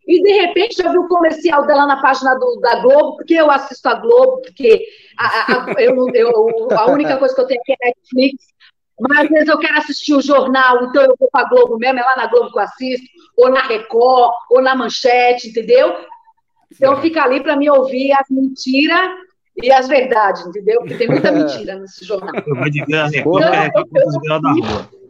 e 0.07 0.23
de 0.23 0.33
repente 0.33 0.83
já 0.83 0.91
vi 0.91 0.99
o 0.99 1.09
comercial 1.09 1.67
dela 1.67 1.87
na 1.87 2.03
página 2.03 2.35
do, 2.35 2.59
da 2.61 2.81
Globo, 2.81 3.17
porque 3.17 3.35
eu 3.35 3.51
assisto 3.51 3.89
a 3.89 3.95
Globo, 3.95 4.43
porque 4.43 4.85
a, 5.19 5.53
a, 5.53 5.83
eu, 5.83 5.95
eu, 6.13 6.69
a 6.77 6.91
única 6.91 7.17
coisa 7.17 7.35
que 7.35 7.41
eu 7.41 7.47
tenho 7.47 7.61
aqui 7.61 7.73
é 7.73 7.87
Netflix, 7.87 8.52
mas 9.01 9.21
às 9.21 9.29
vezes 9.29 9.49
eu 9.49 9.59
quero 9.59 9.79
assistir 9.79 10.15
o 10.15 10.21
jornal, 10.21 10.85
então 10.85 11.03
eu 11.03 11.17
vou 11.19 11.29
para 11.31 11.47
a 11.47 11.49
Globo 11.49 11.79
mesmo, 11.79 11.99
é 11.99 12.03
lá 12.03 12.17
na 12.17 12.27
Globo 12.27 12.53
que 12.53 12.59
eu 12.59 12.63
assisto, 12.63 13.07
ou 13.37 13.51
na 13.51 13.63
Record, 13.63 14.33
ou 14.51 14.63
na 14.63 14.75
Manchete, 14.75 15.49
entendeu? 15.49 15.95
Então 16.71 17.01
fica 17.01 17.23
ali 17.23 17.43
para 17.43 17.57
me 17.57 17.69
ouvir 17.71 18.13
as 18.13 18.29
mentiras 18.31 19.11
e 19.63 19.71
as 19.71 19.89
verdades, 19.89 20.47
entendeu? 20.47 20.81
Porque 20.81 20.97
tem 20.97 21.09
muita 21.09 21.31
mentira 21.33 21.77
nesse 21.77 22.05
jornal. 22.05 22.35
Eu 22.35 22.55
vou 22.55 22.65
a 22.65 23.07
Record, 23.07 23.45
então, 23.45 23.55
é 23.55 23.71
eu, 24.37 24.41
da 24.41 24.53
rua. 24.53 25.03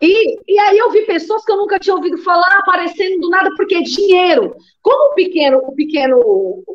E, 0.00 0.36
e 0.48 0.58
aí 0.58 0.76
eu 0.76 0.90
vi 0.90 1.06
pessoas 1.06 1.44
que 1.44 1.52
eu 1.52 1.56
nunca 1.56 1.78
tinha 1.78 1.94
ouvido 1.94 2.18
falar 2.18 2.58
aparecendo 2.58 3.20
do 3.20 3.30
nada, 3.30 3.50
porque 3.56 3.76
é 3.76 3.82
dinheiro. 3.82 4.56
Como 4.82 5.12
o 5.12 5.14
pequeno, 5.14 5.58
o 5.58 5.72
pequeno, 5.72 6.18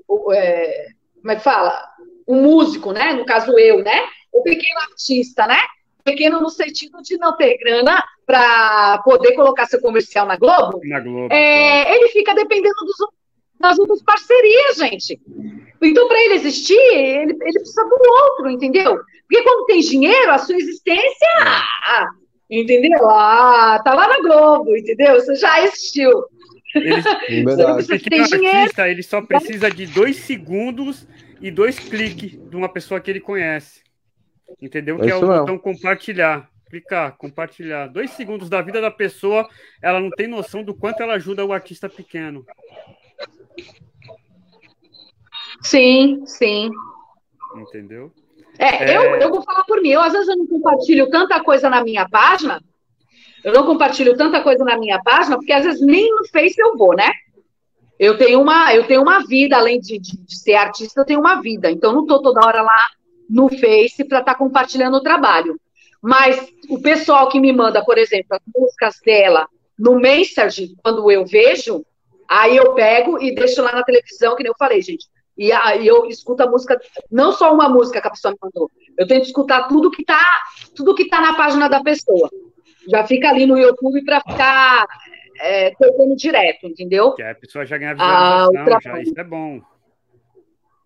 o, 0.07 0.31
é, 0.31 0.87
como 1.21 1.31
é 1.33 1.35
que 1.35 1.43
fala? 1.43 1.77
O 2.25 2.35
músico, 2.35 2.93
né? 2.93 3.11
No 3.11 3.25
caso 3.25 3.59
eu, 3.59 3.83
né? 3.83 4.01
O 4.39 4.43
pequeno 4.43 4.79
artista, 4.79 5.47
né? 5.47 5.59
Pequeno 6.03 6.39
no 6.39 6.49
sentido 6.49 7.01
de 7.01 7.17
não 7.17 7.35
ter 7.35 7.57
grana 7.57 8.03
para 8.25 8.99
poder 8.99 9.33
colocar 9.33 9.65
seu 9.65 9.81
comercial 9.81 10.25
na 10.25 10.37
Globo. 10.37 10.79
Na 10.83 10.99
Globo. 10.99 11.33
É, 11.33 11.95
ele 11.95 12.09
fica 12.09 12.33
dependendo 12.33 12.75
dos, 12.85 13.09
das 13.59 13.77
outras 13.77 14.01
parcerias, 14.01 14.77
gente. 14.77 15.19
Então, 15.81 16.07
para 16.07 16.19
ele 16.21 16.35
existir, 16.35 16.73
ele, 16.73 17.37
ele, 17.41 17.59
precisa 17.59 17.83
do 17.83 17.97
outro, 18.09 18.49
entendeu? 18.49 18.99
Porque 19.27 19.43
quando 19.43 19.65
tem 19.65 19.79
dinheiro, 19.81 20.31
a 20.31 20.37
sua 20.37 20.55
existência. 20.55 21.27
É 21.39 22.27
Entendeu? 22.49 23.09
Ah, 23.09 23.81
tá 23.83 23.93
lá 23.93 24.07
na 24.07 24.19
Globo, 24.21 24.75
entendeu? 24.75 25.15
Você 25.15 25.35
já 25.35 25.63
existiu. 25.63 26.11
Ele, 26.73 27.01
Você 27.75 27.99
tem 27.99 28.21
artista, 28.21 28.89
ele 28.89 29.03
só 29.03 29.21
precisa 29.21 29.69
de 29.69 29.85
dois 29.85 30.17
segundos 30.17 31.05
e 31.41 31.51
dois 31.51 31.77
cliques 31.77 32.39
de 32.49 32.55
uma 32.55 32.69
pessoa 32.69 33.01
que 33.01 33.11
ele 33.11 33.19
conhece. 33.19 33.81
Entendeu? 34.61 34.97
Que 34.97 35.07
é, 35.07 35.09
é 35.11 35.15
o 35.15 35.21
botão 35.21 35.57
compartilhar. 35.57 36.49
Clicar, 36.69 37.15
compartilhar. 37.17 37.87
Dois 37.87 38.11
segundos 38.11 38.49
da 38.49 38.61
vida 38.61 38.81
da 38.81 38.91
pessoa, 38.91 39.47
ela 39.81 39.99
não 39.99 40.09
tem 40.09 40.27
noção 40.27 40.63
do 40.63 40.75
quanto 40.75 41.01
ela 41.01 41.13
ajuda 41.13 41.45
o 41.45 41.53
artista 41.53 41.87
pequeno. 41.87 42.45
Sim, 45.61 46.25
sim. 46.25 46.69
Entendeu? 47.55 48.11
É, 48.59 48.91
é... 48.91 48.97
Eu, 48.97 49.15
eu 49.15 49.29
vou 49.29 49.41
falar 49.43 49.63
por 49.63 49.81
mim. 49.81 49.89
Eu, 49.89 50.01
às 50.01 50.11
vezes, 50.11 50.27
eu 50.27 50.37
não 50.37 50.47
compartilho 50.47 51.09
tanta 51.09 51.41
coisa 51.41 51.69
na 51.69 51.83
minha 51.83 52.07
página. 52.09 52.61
Eu 53.43 53.53
não 53.53 53.65
compartilho 53.65 54.17
tanta 54.17 54.41
coisa 54.41 54.63
na 54.65 54.77
minha 54.77 55.01
página, 55.01 55.37
porque 55.37 55.53
às 55.53 55.63
vezes 55.63 55.79
nem 55.79 56.09
no 56.13 56.27
Face 56.27 56.59
eu 56.59 56.75
vou, 56.75 56.95
né? 56.95 57.09
Eu 57.97 58.17
tenho 58.17 58.41
uma, 58.41 58.73
eu 58.75 58.85
tenho 58.85 59.01
uma 59.01 59.25
vida, 59.25 59.55
além 59.55 59.79
de, 59.79 59.97
de, 59.97 60.17
de 60.17 60.37
ser 60.37 60.55
artista, 60.55 61.01
eu 61.01 61.05
tenho 61.05 61.19
uma 61.19 61.41
vida. 61.41 61.71
Então, 61.71 61.93
não 61.93 62.01
estou 62.01 62.21
toda 62.21 62.45
hora 62.45 62.61
lá 62.61 62.89
no 63.29 63.49
Face 63.49 64.03
para 64.03 64.19
estar 64.19 64.33
tá 64.33 64.35
compartilhando 64.35 64.97
o 64.97 65.03
trabalho. 65.03 65.59
Mas 66.01 66.47
o 66.69 66.81
pessoal 66.81 67.29
que 67.29 67.39
me 67.39 67.51
manda, 67.51 67.83
por 67.83 67.97
exemplo, 67.97 68.27
as 68.31 68.41
músicas 68.55 68.99
dela 69.03 69.47
no 69.77 69.99
Message, 69.99 70.75
quando 70.83 71.09
eu 71.11 71.25
vejo, 71.25 71.85
aí 72.27 72.55
eu 72.55 72.73
pego 72.73 73.21
e 73.21 73.33
deixo 73.33 73.61
lá 73.61 73.73
na 73.73 73.83
televisão, 73.83 74.35
que 74.35 74.43
nem 74.43 74.51
eu 74.51 74.57
falei, 74.57 74.81
gente. 74.81 75.07
E 75.37 75.51
aí 75.51 75.85
eu 75.85 76.07
escuto 76.07 76.41
a 76.41 76.49
música, 76.49 76.79
não 77.11 77.31
só 77.31 77.53
uma 77.53 77.69
música 77.69 78.01
que 78.01 78.07
a 78.07 78.11
pessoa 78.11 78.31
me 78.31 78.39
mandou. 78.41 78.71
Eu 78.97 79.05
tento 79.05 79.25
escutar 79.25 79.67
tudo 79.67 79.91
que 79.91 80.03
tá, 80.03 80.25
tudo 80.75 80.95
que 80.95 81.07
tá 81.07 81.21
na 81.21 81.35
página 81.35 81.67
da 81.67 81.81
pessoa. 81.83 82.29
Já 82.89 83.05
fica 83.05 83.29
ali 83.29 83.45
no 83.45 83.57
YouTube 83.57 84.03
para 84.03 84.21
ficar 84.21 84.87
é, 85.39 85.71
tocando 85.71 86.15
direto, 86.15 86.65
entendeu? 86.65 87.13
Que 87.13 87.21
a 87.21 87.35
pessoa 87.35 87.65
já 87.65 87.77
ganha 87.77 87.93
visualização, 87.93 88.75
ah, 88.75 88.79
já, 88.81 89.01
isso 89.01 89.19
é 89.19 89.23
bom. 89.23 89.61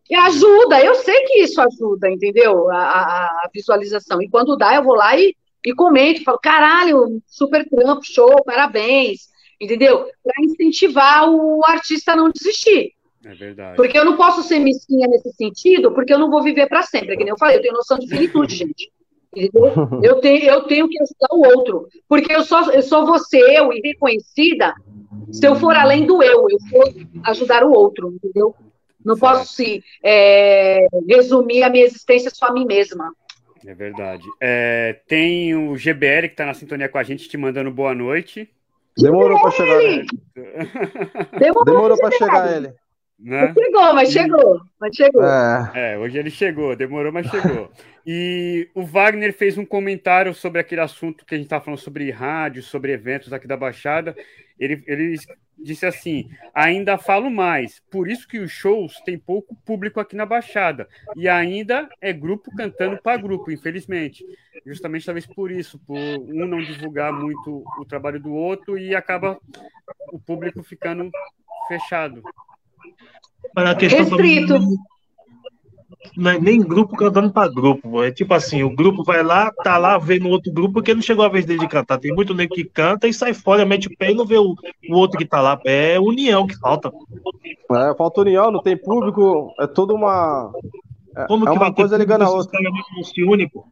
E 0.10 0.16
ajuda, 0.16 0.84
eu 0.84 0.96
sei 0.96 1.22
que 1.22 1.40
isso 1.40 1.62
ajuda, 1.62 2.10
entendeu? 2.10 2.70
A, 2.70 2.78
a, 2.78 3.26
a 3.26 3.50
visualização. 3.54 4.22
E 4.22 4.30
quando 4.30 4.58
dá, 4.58 4.76
eu 4.76 4.84
vou 4.84 4.96
lá 4.96 5.18
e, 5.18 5.36
e 5.66 5.74
comento, 5.74 6.24
falo, 6.24 6.40
caralho, 6.40 7.22
super 7.28 7.68
trampo, 7.70 8.02
show, 8.04 8.44
parabéns, 8.44 9.30
entendeu? 9.60 10.06
Para 10.24 10.44
incentivar 10.44 11.30
o 11.30 11.62
artista 11.66 12.12
a 12.12 12.16
não 12.16 12.30
desistir. 12.30 12.94
É 13.24 13.36
verdade. 13.36 13.76
Porque 13.76 13.98
eu 13.98 14.04
não 14.04 14.18
posso 14.18 14.42
ser 14.44 14.60
mesquinha 14.60 15.08
nesse 15.08 15.32
sentido, 15.34 15.92
porque 15.94 16.14
eu 16.14 16.20
não 16.20 16.30
vou 16.30 16.42
viver 16.42 16.68
para 16.68 16.82
sempre. 16.82 17.14
É 17.14 17.18
que 17.18 17.24
nem 17.24 17.32
eu 17.32 17.38
falei, 17.38 17.58
eu 17.58 17.62
tenho 17.62 17.74
noção 17.74 17.98
de 18.00 18.08
finitude, 18.08 18.56
gente. 18.56 18.92
Entendeu? 19.34 19.72
Eu 20.04 20.20
tenho, 20.20 20.44
eu 20.44 20.64
tenho 20.64 20.90
que 20.90 21.02
ajudar 21.02 21.30
o 21.32 21.58
outro. 21.58 21.88
Porque 22.06 22.34
eu 22.34 22.44
só, 22.44 22.70
eu 22.70 22.82
só 22.82 23.06
vou 23.06 23.18
ser 23.18 23.40
eu 23.40 23.72
e 23.72 23.80
reconhecida 23.80 24.74
se 25.32 25.48
eu 25.48 25.56
for 25.56 25.74
além 25.74 26.06
do 26.06 26.22
eu. 26.22 26.48
Eu 26.50 26.60
for 26.70 26.94
ajudar 27.28 27.64
o 27.64 27.72
outro, 27.72 28.12
entendeu? 28.12 28.54
Não 29.06 29.16
certo. 29.16 29.38
posso 29.38 29.54
se, 29.54 29.84
é, 30.04 30.88
resumir 31.08 31.64
a 31.64 31.70
minha 31.70 31.86
existência 31.86 32.32
só 32.34 32.48
a 32.48 32.54
mim 32.54 32.66
mesma. 32.66 33.12
É 33.66 33.74
verdade. 33.74 34.24
É, 34.42 35.00
tem 35.08 35.56
o 35.56 35.76
GBR 35.76 36.28
que 36.28 36.34
está 36.34 36.46
na 36.46 36.54
sintonia 36.54 36.90
com 36.90 36.98
a 36.98 37.04
gente, 37.04 37.30
te 37.30 37.38
mandando 37.38 37.72
boa 37.72 37.94
noite. 37.94 38.50
Demorou 38.98 39.40
para 39.42 39.52
chegar. 39.52 39.78
Né? 39.78 40.06
Demorou, 41.40 41.66
Demorou 41.66 41.98
para 41.98 42.12
chegar 42.12 42.58
ele. 42.58 42.74
Né? 43.20 43.54
Chegou, 43.54 43.94
mas 43.94 44.12
chegou. 44.12 44.62
Mas 44.80 44.96
chegou. 44.96 45.24
É. 45.24 45.72
é, 45.76 45.98
hoje 45.98 46.18
ele 46.18 46.32
chegou, 46.32 46.76
demorou, 46.76 47.12
mas 47.12 47.28
chegou. 47.28 47.72
E 48.04 48.68
o 48.74 48.84
Wagner 48.84 49.32
fez 49.32 49.60
um 49.60 49.66
comentário 49.66 50.34
sobre 50.34 50.60
aquele 50.60 50.82
assunto 50.82 51.24
que 51.24 51.36
a 51.36 51.38
gente 51.38 51.46
estava 51.46 51.64
falando 51.64 51.80
sobre 51.80 52.10
rádio, 52.10 52.64
sobre 52.64 52.94
eventos 52.94 53.32
aqui 53.32 53.48
da 53.48 53.56
Baixada. 53.56 54.16
Ele, 54.60 54.84
ele 54.88 55.18
disse 55.64 55.86
assim: 55.86 56.30
ainda 56.54 56.98
falo 56.98 57.30
mais, 57.30 57.82
por 57.90 58.10
isso 58.10 58.28
que 58.28 58.40
os 58.40 58.52
shows 58.52 59.00
têm 59.02 59.18
pouco 59.18 59.56
público 59.66 60.00
aqui 60.00 60.16
na 60.16 60.26
Baixada. 60.26 60.88
E 61.16 61.28
ainda 61.28 61.90
é 62.00 62.12
grupo 62.12 62.52
cantando 62.56 62.98
para 63.02 63.22
grupo, 63.22 63.52
infelizmente. 63.52 64.26
Justamente 64.66 65.06
talvez 65.06 65.26
por 65.26 65.52
isso, 65.52 65.80
por 65.80 65.98
um 65.98 66.46
não 66.46 66.60
divulgar 66.60 67.12
muito 67.14 67.64
o 67.80 67.86
trabalho 67.86 68.20
do 68.20 68.34
outro 68.34 68.78
e 68.78 68.96
acaba 68.96 69.40
o 70.12 70.20
público 70.20 70.62
ficando 70.64 71.10
fechado. 71.68 72.22
Mas 73.56 73.70
a 73.70 73.76
questão 73.76 74.06
Restrito. 74.06 74.60
Não 76.18 76.32
é 76.32 76.40
nem 76.40 76.60
grupo 76.60 76.96
cantando 76.98 77.32
para 77.32 77.52
grupo. 77.52 78.04
É 78.04 78.12
tipo 78.12 78.34
assim, 78.34 78.64
o 78.64 78.76
grupo 78.76 79.04
vai 79.04 79.24
lá, 79.24 79.52
tá 79.64 79.78
lá 79.78 79.98
vendo 79.98 80.28
outro 80.30 80.52
grupo 80.52 80.74
porque 80.74 80.94
não 80.94 81.02
chegou 81.02 81.24
a 81.24 81.30
vez 81.30 81.46
dele 81.46 81.60
de 81.60 81.68
cantar. 81.68 82.00
Tem 82.00 82.14
muito 82.14 82.34
nego 82.34 82.54
que 82.54 82.64
canta 82.64 83.08
e 83.08 83.14
sai 83.14 83.34
fora, 83.34 83.66
mete 83.66 83.88
o 83.88 83.98
pé 83.98 84.12
e 84.12 84.16
não 84.16 84.26
vê 84.26 84.38
o, 84.38 84.56
o 84.90 84.96
outro 84.96 85.18
que 85.18 85.26
tá 85.26 85.42
lá. 85.42 85.60
É 85.66 86.00
união 86.00 86.48
que 86.48 86.58
falta. 86.58 86.92
É, 87.72 87.96
falta 87.96 88.22
união, 88.22 88.52
não 88.52 88.62
tem 88.62 88.76
público, 88.76 89.54
é 89.60 89.68
tudo 89.68 89.94
uma. 89.94 90.52
É, 91.16 91.26
Como 91.26 91.48
é 91.48 91.52
que 91.52 91.58
uma 91.58 91.74
coisa 91.74 91.98
ligando 91.98 92.24
a 92.24 92.30
outra. 92.30 92.60
Não 92.62 93.04
se 93.04 93.24
une, 93.24 93.50
pô. 93.50 93.66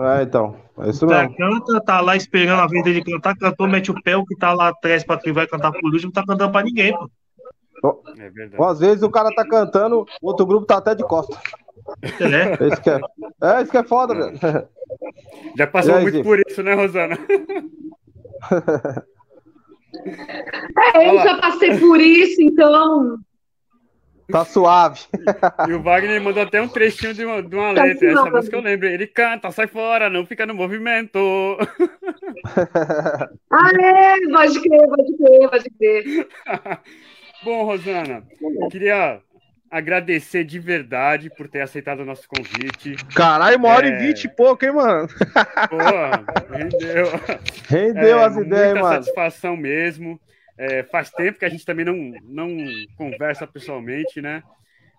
É, 0.00 0.22
então. 0.22 0.56
É 0.78 0.90
isso 0.90 1.06
mesmo. 1.06 1.36
canta, 1.36 1.80
tá 1.84 2.00
lá 2.00 2.16
esperando 2.16 2.60
a 2.60 2.66
vez 2.66 2.82
dele 2.82 3.04
cantar, 3.04 3.36
cantou, 3.36 3.68
mete 3.68 3.90
o 3.90 4.02
pé, 4.02 4.16
o 4.16 4.24
que 4.24 4.36
tá 4.36 4.52
lá 4.52 4.68
atrás 4.68 5.04
pra 5.04 5.18
quem 5.18 5.32
vai 5.32 5.46
cantar 5.46 5.70
por 5.70 5.84
último, 5.84 6.06
não 6.06 6.12
tá 6.12 6.24
cantando 6.26 6.50
pra 6.50 6.62
ninguém, 6.62 6.92
pô. 6.92 7.08
É 8.18 8.30
verdade. 8.30 8.56
Ou 8.62 8.68
às 8.68 8.78
vezes 8.78 9.02
o 9.02 9.10
cara 9.10 9.34
tá 9.34 9.46
cantando, 9.46 10.06
o 10.20 10.28
outro 10.28 10.46
grupo 10.46 10.66
tá 10.66 10.76
até 10.76 10.94
de 10.94 11.02
costas. 11.02 11.36
É? 12.02 12.66
Isso 12.66 12.82
que 12.82 12.90
é, 12.90 13.00
é, 13.42 13.62
isso 13.62 13.70
que 13.70 13.78
é 13.78 13.84
foda, 13.84 14.14
velho. 14.14 14.38
Já 15.56 15.66
passou 15.66 15.94
aí, 15.94 16.02
muito 16.02 16.22
por 16.22 16.40
isso, 16.46 16.62
né, 16.62 16.74
Rosana? 16.74 17.18
É, 20.94 21.08
eu 21.10 21.18
já 21.22 21.38
passei 21.38 21.78
por 21.78 22.00
isso, 22.00 22.42
então. 22.42 23.18
Tá 24.30 24.44
suave. 24.44 25.00
E 25.68 25.72
o 25.72 25.82
Wagner 25.82 26.22
mandou 26.22 26.42
até 26.42 26.60
um 26.60 26.68
trechinho 26.68 27.12
de 27.12 27.24
uma, 27.24 27.42
de 27.42 27.54
uma 27.54 27.74
tá 27.74 27.84
letra. 27.84 28.10
Essa 28.10 28.30
música 28.30 28.56
eu 28.56 28.62
lembro. 28.62 28.86
Ele 28.88 29.06
canta, 29.06 29.50
sai 29.50 29.66
fora, 29.66 30.08
não 30.08 30.24
fica 30.24 30.46
no 30.46 30.54
movimento. 30.54 31.18
ah, 33.50 33.70
é, 33.80 34.20
pode 34.30 34.60
crer, 34.60 34.88
pode 34.88 35.16
crer, 35.16 35.50
pode 35.50 35.70
crer. 35.70 36.28
Bom, 37.44 37.64
Rosana, 37.64 38.24
queria 38.70 39.20
agradecer 39.70 40.44
de 40.44 40.58
verdade 40.58 41.30
por 41.30 41.48
ter 41.48 41.60
aceitado 41.62 42.00
o 42.00 42.04
nosso 42.04 42.28
convite. 42.28 42.94
Caralho, 43.14 43.56
uma 43.56 43.68
hora 43.68 43.88
é... 43.88 43.90
e 43.90 44.06
vinte 44.06 44.24
e 44.24 44.28
pouco, 44.28 44.64
hein, 44.64 44.72
mano? 44.72 45.08
Pô, 45.68 46.54
rendeu. 46.54 47.06
Rendeu 47.68 48.18
é, 48.18 48.24
as 48.24 48.36
ideias, 48.36 48.74
mano. 48.74 49.02
satisfação 49.02 49.56
mesmo. 49.56 50.20
É, 50.58 50.82
faz 50.84 51.10
tempo 51.10 51.38
que 51.38 51.44
a 51.44 51.48
gente 51.48 51.64
também 51.64 51.84
não, 51.84 52.12
não 52.22 52.48
conversa 52.96 53.46
pessoalmente, 53.46 54.20
né? 54.20 54.42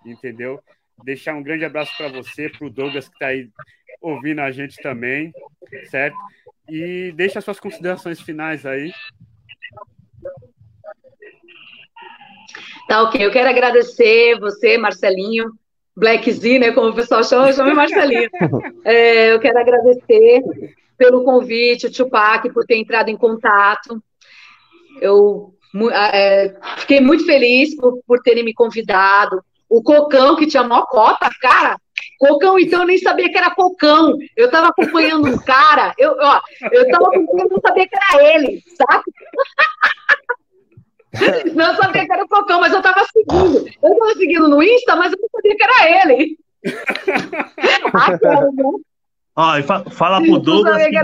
Entendeu? 0.06 0.60
Deixar 1.04 1.36
um 1.36 1.44
grande 1.44 1.64
abraço 1.64 1.96
para 1.96 2.10
você, 2.10 2.50
para 2.50 2.68
o 2.68 2.70
Douglas 2.70 3.08
que 3.08 3.14
está 3.14 3.28
aí 3.28 3.50
ouvindo 4.02 4.42
a 4.42 4.52
gente 4.52 4.82
também, 4.82 5.32
certo? 5.90 6.18
E 6.68 7.14
deixa 7.16 7.40
as 7.40 7.46
suas 7.46 7.60
considerações 7.60 8.20
finais 8.20 8.66
aí. 8.66 8.92
Tá 12.88 13.04
ok, 13.04 13.26
eu 13.26 13.32
quero 13.32 13.50
agradecer 13.50 14.40
você, 14.40 14.78
Marcelinho, 14.78 15.52
Black 15.96 16.32
Z, 16.32 16.60
né, 16.60 16.72
como 16.72 16.90
o 16.90 16.96
pessoal 16.96 17.24
chama, 17.24 17.50
eu 17.50 17.54
chamo 17.54 17.76
Marcelinho. 17.76 18.30
É, 18.86 19.32
eu 19.32 19.40
quero 19.40 19.58
agradecer 19.58 20.42
pelo 20.98 21.24
convite, 21.24 21.88
o 21.88 21.92
Tupac, 21.92 22.50
por 22.52 22.66
ter 22.66 22.78
entrado 22.78 23.10
em 23.10 23.18
contato. 23.18 24.02
Eu 25.02 25.54
é, 25.92 26.54
fiquei 26.78 27.00
muito 27.00 27.26
feliz 27.26 27.76
por, 27.76 28.02
por 28.06 28.22
terem 28.22 28.44
me 28.44 28.54
convidado. 28.54 29.44
O 29.70 29.82
Cocão, 29.82 30.36
que 30.36 30.46
tinha 30.46 30.64
maior 30.64 30.86
cota, 30.86 31.30
cara, 31.42 31.78
Cocão, 32.20 32.58
então, 32.60 32.82
eu 32.82 32.88
nem 32.88 32.98
sabia 32.98 33.30
que 33.30 33.38
era 33.38 33.54
Cocão. 33.54 34.18
Eu 34.36 34.46
estava 34.46 34.68
acompanhando 34.68 35.28
um 35.28 35.38
cara, 35.38 35.94
eu, 35.98 36.16
ó, 36.20 36.42
eu 36.72 36.84
estava 36.84 37.08
acompanhando, 37.08 37.52
não 37.52 37.62
sabia 37.62 37.88
que 37.88 37.96
era 37.96 38.36
ele, 38.36 38.64
sabe? 38.78 39.04
Não 41.56 41.76
sabia 41.76 42.06
que 42.06 42.14
era 42.14 42.24
o 42.24 42.28
Cocão, 42.28 42.60
mas 42.60 42.74
eu 42.74 42.82
tava 42.82 43.06
seguindo. 43.06 43.68
Eu 43.82 44.00
tava 44.00 44.14
seguindo 44.16 44.48
no 44.48 44.64
Insta, 44.64 44.96
mas 44.96 45.12
eu 45.12 45.20
não 45.22 45.30
sabia 45.30 45.56
que 45.56 45.64
era 45.64 46.02
ele. 46.02 46.38
Ó, 49.36 49.62
fa 49.64 49.84
fala 49.90 50.22
pro 50.22 50.40
Douglas. 50.40 50.86
Que... 50.88 50.98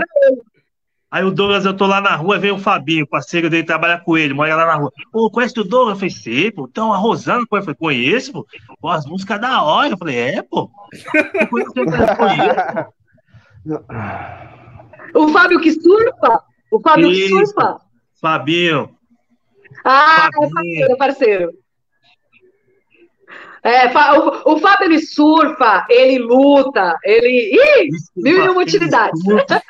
Aí 1.10 1.24
o 1.24 1.30
Douglas, 1.30 1.64
eu 1.64 1.76
tô 1.76 1.86
lá 1.86 2.00
na 2.00 2.14
rua, 2.14 2.38
vem 2.38 2.52
o 2.52 2.58
Fabinho, 2.58 3.06
parceiro 3.06 3.50
dele, 3.50 3.64
trabalha 3.64 3.98
com 3.98 4.16
ele, 4.16 4.32
mora 4.32 4.54
lá 4.54 4.66
na 4.66 4.76
rua. 4.76 4.92
Pô, 5.10 5.28
conhece 5.28 5.58
o 5.58 5.64
Douglas? 5.64 5.94
Eu 5.94 5.96
falei, 5.96 6.10
sei, 6.10 6.52
pô. 6.52 6.68
Então, 6.70 6.92
a 6.92 6.96
Rosana. 6.96 7.40
Eu 7.40 7.62
falei, 7.62 7.74
conheço, 7.74 8.32
pô. 8.32 8.46
pô. 8.80 8.88
As 8.88 9.04
músicas 9.06 9.40
da 9.40 9.62
hora. 9.62 9.90
Eu 9.90 9.98
falei, 9.98 10.16
é, 10.16 10.42
pô. 10.42 10.70
o 15.14 15.28
Fábio 15.28 15.60
que 15.60 15.72
surfa? 15.72 16.42
O 16.70 16.80
Fábio 16.80 17.10
Isso. 17.10 17.20
que 17.20 17.46
surfa? 17.46 17.80
Fabinho. 18.20 18.99
Ah, 19.84 20.28
é 20.28 20.48
parceiro, 20.48 20.96
parceiro. 20.96 21.52
É, 23.62 23.86
o, 24.18 24.54
o 24.54 24.58
Fábio 24.58 24.86
ele 24.86 25.00
surfa, 25.00 25.86
ele 25.90 26.18
luta, 26.18 26.96
ele. 27.04 27.52
Ih, 27.52 27.88
mil 28.16 28.44
e 28.44 28.48
uma 28.48 28.62
utilidades. 28.62 29.20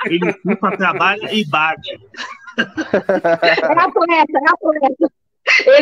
Ele 0.04 0.32
surfa, 0.42 0.76
trabalha 0.76 1.34
e 1.34 1.44
bate. 1.46 1.98
É 2.56 3.78
atleta, 3.80 4.38
é 4.38 4.50
atleta. 4.50 5.12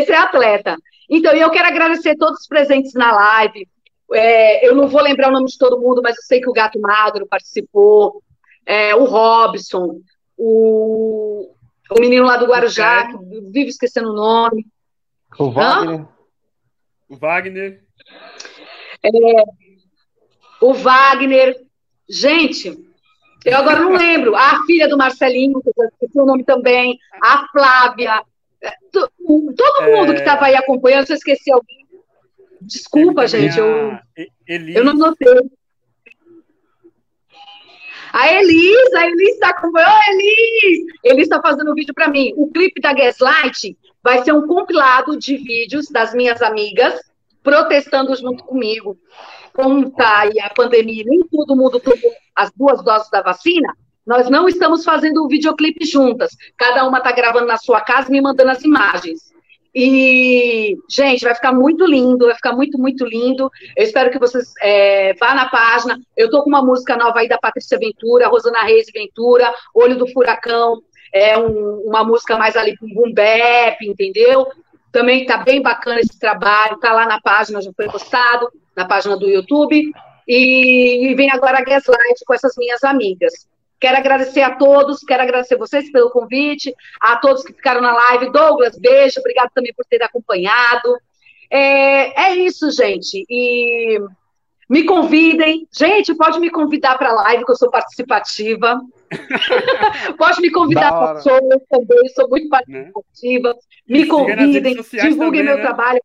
Esse 0.00 0.12
é 0.12 0.16
atleta. 0.16 0.76
Então, 1.10 1.32
eu 1.34 1.50
quero 1.50 1.68
agradecer 1.68 2.16
todos 2.16 2.40
os 2.40 2.46
presentes 2.46 2.94
na 2.94 3.12
live. 3.12 3.68
É, 4.12 4.66
eu 4.66 4.74
não 4.74 4.88
vou 4.88 5.02
lembrar 5.02 5.28
o 5.28 5.32
nome 5.32 5.46
de 5.46 5.58
todo 5.58 5.80
mundo, 5.80 6.00
mas 6.02 6.16
eu 6.16 6.22
sei 6.22 6.40
que 6.40 6.48
o 6.48 6.52
Gato 6.52 6.80
Magro 6.80 7.26
participou, 7.26 8.22
é, 8.64 8.94
o 8.94 9.04
Robson, 9.04 10.00
o, 10.36 11.54
o 11.90 12.00
menino 12.00 12.24
lá 12.24 12.36
do 12.36 12.46
Guarujá, 12.46 13.06
que 13.06 13.16
vive 13.50 13.70
esquecendo 13.70 14.10
o 14.10 14.14
nome. 14.16 14.66
O 15.38 15.50
Wagner. 15.50 16.00
Hã? 16.00 16.08
O 17.08 17.16
Wagner. 17.16 17.84
É, 19.02 19.10
o 20.60 20.74
Wagner. 20.74 21.56
Gente, 22.08 22.76
eu 23.44 23.56
agora 23.56 23.80
não 23.80 23.92
lembro. 23.92 24.34
A 24.34 24.64
filha 24.64 24.88
do 24.88 24.96
Marcelinho, 24.96 25.60
que 25.60 25.68
eu 25.68 25.88
esqueci 25.88 26.18
o 26.20 26.26
nome 26.26 26.44
também. 26.44 26.98
A 27.22 27.46
Flávia. 27.48 28.22
É, 28.62 28.72
todo 28.92 29.12
mundo 29.20 30.12
é... 30.12 30.14
que 30.14 30.20
estava 30.20 30.46
aí 30.46 30.56
acompanhando, 30.56 31.06
se 31.06 31.12
eu 31.12 31.16
esqueci 31.16 31.50
alguém. 31.52 31.86
Desculpa, 32.60 33.26
gente. 33.26 33.58
Eu, 33.58 33.98
eu 34.46 34.84
não 34.84 34.94
notei. 34.94 35.28
A 38.12 38.32
Elis, 38.32 38.94
a 38.94 39.06
Elis 39.06 39.34
está 39.34 39.52
com. 39.60 39.68
Ô, 39.68 40.12
Elis! 40.12 40.86
Elis 41.04 41.22
está 41.24 41.40
fazendo 41.40 41.70
um 41.70 41.74
vídeo 41.74 41.94
para 41.94 42.08
mim. 42.08 42.32
O 42.36 42.50
clipe 42.50 42.80
da 42.80 42.92
Gaslight 42.92 43.76
vai 44.02 44.22
ser 44.24 44.32
um 44.32 44.46
compilado 44.46 45.18
de 45.18 45.36
vídeos 45.36 45.86
das 45.90 46.14
minhas 46.14 46.40
amigas 46.42 46.98
protestando 47.42 48.14
junto 48.16 48.44
comigo. 48.44 48.96
Como 49.54 49.88
está 49.88 50.20
aí 50.20 50.38
a 50.40 50.50
pandemia, 50.50 51.04
nem 51.06 51.20
todo 51.28 51.56
mundo 51.56 51.80
tomou 51.80 52.12
as 52.36 52.50
duas 52.54 52.82
doses 52.84 53.10
da 53.10 53.22
vacina, 53.22 53.74
nós 54.06 54.30
não 54.30 54.48
estamos 54.48 54.84
fazendo 54.84 55.24
o 55.24 55.28
videoclipe 55.28 55.84
juntas. 55.84 56.30
Cada 56.56 56.86
uma 56.86 56.98
está 56.98 57.12
gravando 57.12 57.46
na 57.46 57.58
sua 57.58 57.80
casa 57.80 58.08
e 58.08 58.12
me 58.12 58.20
mandando 58.20 58.50
as 58.50 58.62
imagens. 58.62 59.27
E, 59.80 60.76
gente, 60.90 61.24
vai 61.24 61.36
ficar 61.36 61.52
muito 61.52 61.86
lindo, 61.86 62.26
vai 62.26 62.34
ficar 62.34 62.52
muito, 62.52 62.76
muito 62.76 63.06
lindo. 63.06 63.48
Eu 63.76 63.84
espero 63.84 64.10
que 64.10 64.18
vocês 64.18 64.52
é, 64.60 65.14
vá 65.14 65.32
na 65.36 65.48
página. 65.48 65.96
Eu 66.16 66.28
tô 66.28 66.42
com 66.42 66.48
uma 66.48 66.60
música 66.60 66.96
nova 66.96 67.20
aí 67.20 67.28
da 67.28 67.38
Patrícia 67.38 67.78
Ventura, 67.78 68.26
Rosana 68.26 68.64
Reis 68.64 68.88
Ventura, 68.92 69.54
Olho 69.72 69.96
do 69.96 70.08
Furacão, 70.08 70.82
é 71.14 71.38
um, 71.38 71.84
uma 71.86 72.02
música 72.02 72.36
mais 72.36 72.56
ali 72.56 72.76
com 72.76 72.92
boom 72.92 73.14
bap, 73.14 73.76
entendeu? 73.82 74.48
Também 74.90 75.22
está 75.22 75.36
bem 75.36 75.62
bacana 75.62 76.00
esse 76.00 76.18
trabalho, 76.18 76.74
está 76.74 76.92
lá 76.92 77.06
na 77.06 77.20
página, 77.20 77.62
já 77.62 77.70
foi 77.76 77.86
postado, 77.86 78.50
na 78.76 78.84
página 78.84 79.16
do 79.16 79.28
YouTube. 79.28 79.92
E, 80.26 81.06
e 81.06 81.14
vem 81.14 81.30
agora 81.30 81.58
a 81.58 81.62
Gaslight 81.62 82.24
com 82.26 82.34
essas 82.34 82.54
minhas 82.58 82.82
amigas. 82.82 83.46
Quero 83.80 83.96
agradecer 83.96 84.42
a 84.42 84.56
todos, 84.56 85.04
quero 85.04 85.22
agradecer 85.22 85.56
vocês 85.56 85.90
pelo 85.92 86.10
convite, 86.10 86.74
a 87.00 87.16
todos 87.16 87.44
que 87.44 87.52
ficaram 87.52 87.80
na 87.80 87.92
live. 87.92 88.32
Douglas, 88.32 88.76
beijo, 88.78 89.20
obrigado 89.20 89.50
também 89.54 89.72
por 89.74 89.84
ter 89.86 90.02
acompanhado. 90.02 90.96
É, 91.50 92.30
é 92.30 92.34
isso, 92.36 92.70
gente. 92.70 93.24
E 93.30 94.00
me 94.68 94.84
convidem. 94.84 95.66
Gente, 95.72 96.14
pode 96.14 96.38
me 96.38 96.50
convidar 96.50 96.98
para 96.98 97.10
a 97.10 97.14
live, 97.14 97.44
que 97.44 97.52
eu 97.52 97.56
sou 97.56 97.70
participativa. 97.70 98.80
pode 100.18 100.40
me 100.42 100.50
convidar 100.50 100.90
para 100.90 101.20
show 101.20 101.40
também, 101.70 102.08
sou 102.14 102.28
muito 102.28 102.48
participativa. 102.48 103.54
Me 103.88 104.06
convidem, 104.06 104.74
divulguem 104.74 105.16
também, 105.16 105.44
meu 105.44 105.56
né? 105.56 105.62
trabalho. 105.62 106.00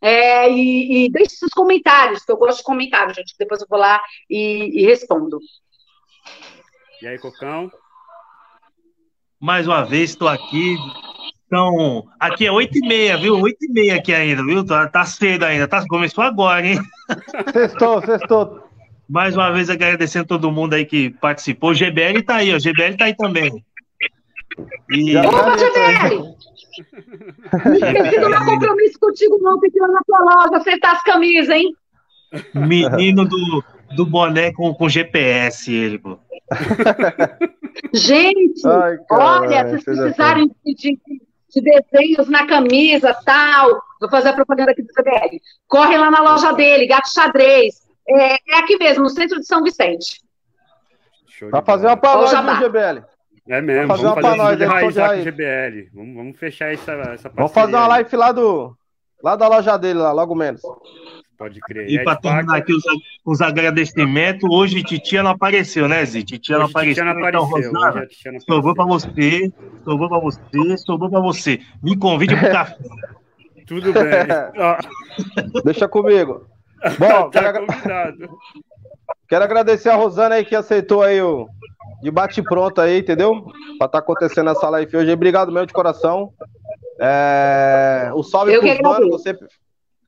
É, 0.00 0.50
e, 0.50 1.06
e 1.06 1.10
deixe 1.10 1.36
seus 1.36 1.52
comentários, 1.52 2.24
que 2.24 2.30
eu 2.30 2.36
gosto 2.36 2.58
de 2.58 2.64
comentários, 2.64 3.16
gente. 3.16 3.34
Depois 3.38 3.60
eu 3.60 3.66
vou 3.68 3.78
lá 3.78 4.00
e, 4.28 4.82
e 4.82 4.86
respondo. 4.86 5.38
E 7.02 7.06
aí, 7.06 7.18
Cocão? 7.18 7.70
Mais 9.40 9.66
uma 9.66 9.84
vez 9.84 10.10
estou 10.10 10.28
aqui 10.28 10.76
então, 11.46 12.04
aqui 12.18 12.44
é 12.44 12.50
8 12.50 12.76
e 12.76 12.88
meia, 12.88 13.16
viu? 13.16 13.38
8 13.40 13.56
e 13.62 13.72
meia 13.72 13.96
aqui 13.96 14.12
ainda, 14.12 14.44
viu? 14.44 14.64
Tá, 14.64 14.88
tá 14.88 15.04
cedo 15.04 15.44
ainda, 15.44 15.68
tá? 15.68 15.84
Começou 15.86 16.24
agora, 16.24 16.66
hein? 16.66 16.78
Sextou, 17.52 18.04
sextou. 18.04 18.62
Mais 19.08 19.36
uma 19.36 19.52
vez 19.52 19.70
agradecendo 19.70 20.26
todo 20.26 20.50
mundo 20.50 20.74
aí 20.74 20.84
que 20.84 21.10
participou. 21.10 21.70
O 21.70 21.74
GBL 21.74 22.20
tá 22.24 22.36
aí, 22.36 22.52
ó. 22.52 22.56
O 22.56 22.60
GBL 22.60 22.96
tá 22.98 23.04
aí 23.04 23.14
também. 23.14 23.64
E... 24.90 25.16
Opa, 25.16 25.56
GBL! 25.56 26.36
Não 27.64 27.74
esqueci 27.74 28.20
do 28.20 28.28
meu 28.28 28.44
compromisso 28.44 28.98
contigo, 28.98 29.38
não, 29.40 29.58
que 29.60 29.70
na 29.78 30.00
tua 30.06 30.18
loja 30.20 30.56
acertar 30.56 30.96
as 30.96 31.02
camisas, 31.02 31.54
hein? 31.54 31.74
Menino 32.54 33.24
do, 33.24 33.64
do 33.94 34.06
boné 34.06 34.52
com, 34.52 34.74
com 34.74 34.88
GPS, 34.88 35.72
ele, 35.72 35.98
pô. 35.98 36.18
Gente, 37.92 38.66
Ai, 38.66 38.98
olha, 39.10 39.78
se 39.78 39.84
precisarem 39.84 40.50
de, 40.64 40.98
de 41.04 41.60
desenhos 41.60 42.28
na 42.28 42.46
camisa, 42.46 43.14
tal. 43.24 43.80
Vou 44.00 44.10
fazer 44.10 44.30
a 44.30 44.34
propaganda 44.34 44.72
aqui 44.72 44.82
do 44.82 44.92
CBL. 44.92 45.40
Corre 45.66 45.96
lá 45.96 46.10
na 46.10 46.20
loja 46.20 46.52
dele, 46.52 46.86
Gato 46.86 47.12
Xadrez. 47.12 47.86
É, 48.08 48.34
é 48.34 48.58
aqui 48.58 48.76
mesmo, 48.76 49.04
no 49.04 49.08
centro 49.10 49.40
de 49.40 49.46
São 49.46 49.62
Vicente. 49.62 50.20
Vai 51.50 51.62
fazer 51.62 51.86
uma 51.86 51.96
palavra 51.96 52.54
no 52.54 52.60
GBL. 52.60 53.15
É 53.48 53.60
mesmo, 53.60 53.96
vamos 53.96 54.14
fazer, 54.14 54.26
uma 54.26 54.50
fazer 54.50 54.64
raiz 54.66 54.94
de 54.94 55.00
raiz. 55.00 55.24
GBL. 55.24 55.90
Vamos, 55.94 56.16
vamos 56.16 56.38
fechar 56.38 56.72
essa, 56.72 56.92
essa 56.92 57.28
Vamos 57.28 57.52
fazer 57.52 57.76
uma 57.76 57.86
live 57.86 58.16
lá 58.16 58.32
do 58.32 58.76
lá 59.22 59.36
da 59.36 59.48
loja 59.48 59.76
dele, 59.76 60.00
lá, 60.00 60.12
logo 60.12 60.34
menos. 60.34 60.60
Pode 61.38 61.60
crer. 61.60 61.90
E, 61.90 62.02
para 62.02 62.16
terminar 62.16 62.56
aqui 62.56 62.72
os, 62.72 62.82
os, 63.24 63.40
agradecimentos, 63.42 64.48
hoje 64.50 64.82
Titia 64.82 65.22
não 65.22 65.32
apareceu, 65.32 65.86
né, 65.86 66.04
Zi? 66.04 66.24
Titia 66.24 66.58
não 66.58 66.66
apareceu. 66.66 67.04
Titia 67.04 67.04
não 67.04 67.28
então, 67.28 67.44
apareceu. 67.44 67.70
Então, 67.70 67.82
Rosana, 67.82 68.40
sobrou 68.40 68.74
para 68.74 68.84
você, 68.86 69.52
sobrou 69.84 70.08
para 70.08 70.18
você, 70.18 70.78
sobrou 70.78 71.10
para 71.10 71.20
você. 71.20 71.60
Me 71.82 71.96
convide 71.96 72.34
para 72.36 72.50
café. 72.50 72.76
Tudo 73.66 73.92
bem. 73.92 74.02
Deixa 75.64 75.88
comigo. 75.88 76.46
Bom, 76.98 77.30
tá 77.30 77.52
quero, 77.52 77.66
quero 79.28 79.44
agradecer 79.44 79.90
a 79.90 79.96
Rosana 79.96 80.36
aí 80.36 80.44
que 80.44 80.54
aceitou 80.54 81.02
aí 81.02 81.20
o 81.20 81.48
de 82.02 82.10
bate 82.10 82.42
pronto 82.42 82.80
aí, 82.80 82.98
entendeu? 82.98 83.42
Para 83.42 83.86
estar 83.86 83.88
tá 83.88 83.98
acontecendo 83.98 84.50
essa 84.50 84.68
live 84.70 84.96
hoje. 84.96 85.12
Obrigado 85.12 85.52
mesmo 85.52 85.66
de 85.66 85.72
coração. 85.72 86.32
É... 87.00 88.10
O 88.14 88.22
salve 88.22 88.52
Eu 88.52 88.60
pros 88.60 88.80
mano, 88.80 89.08
você 89.10 89.36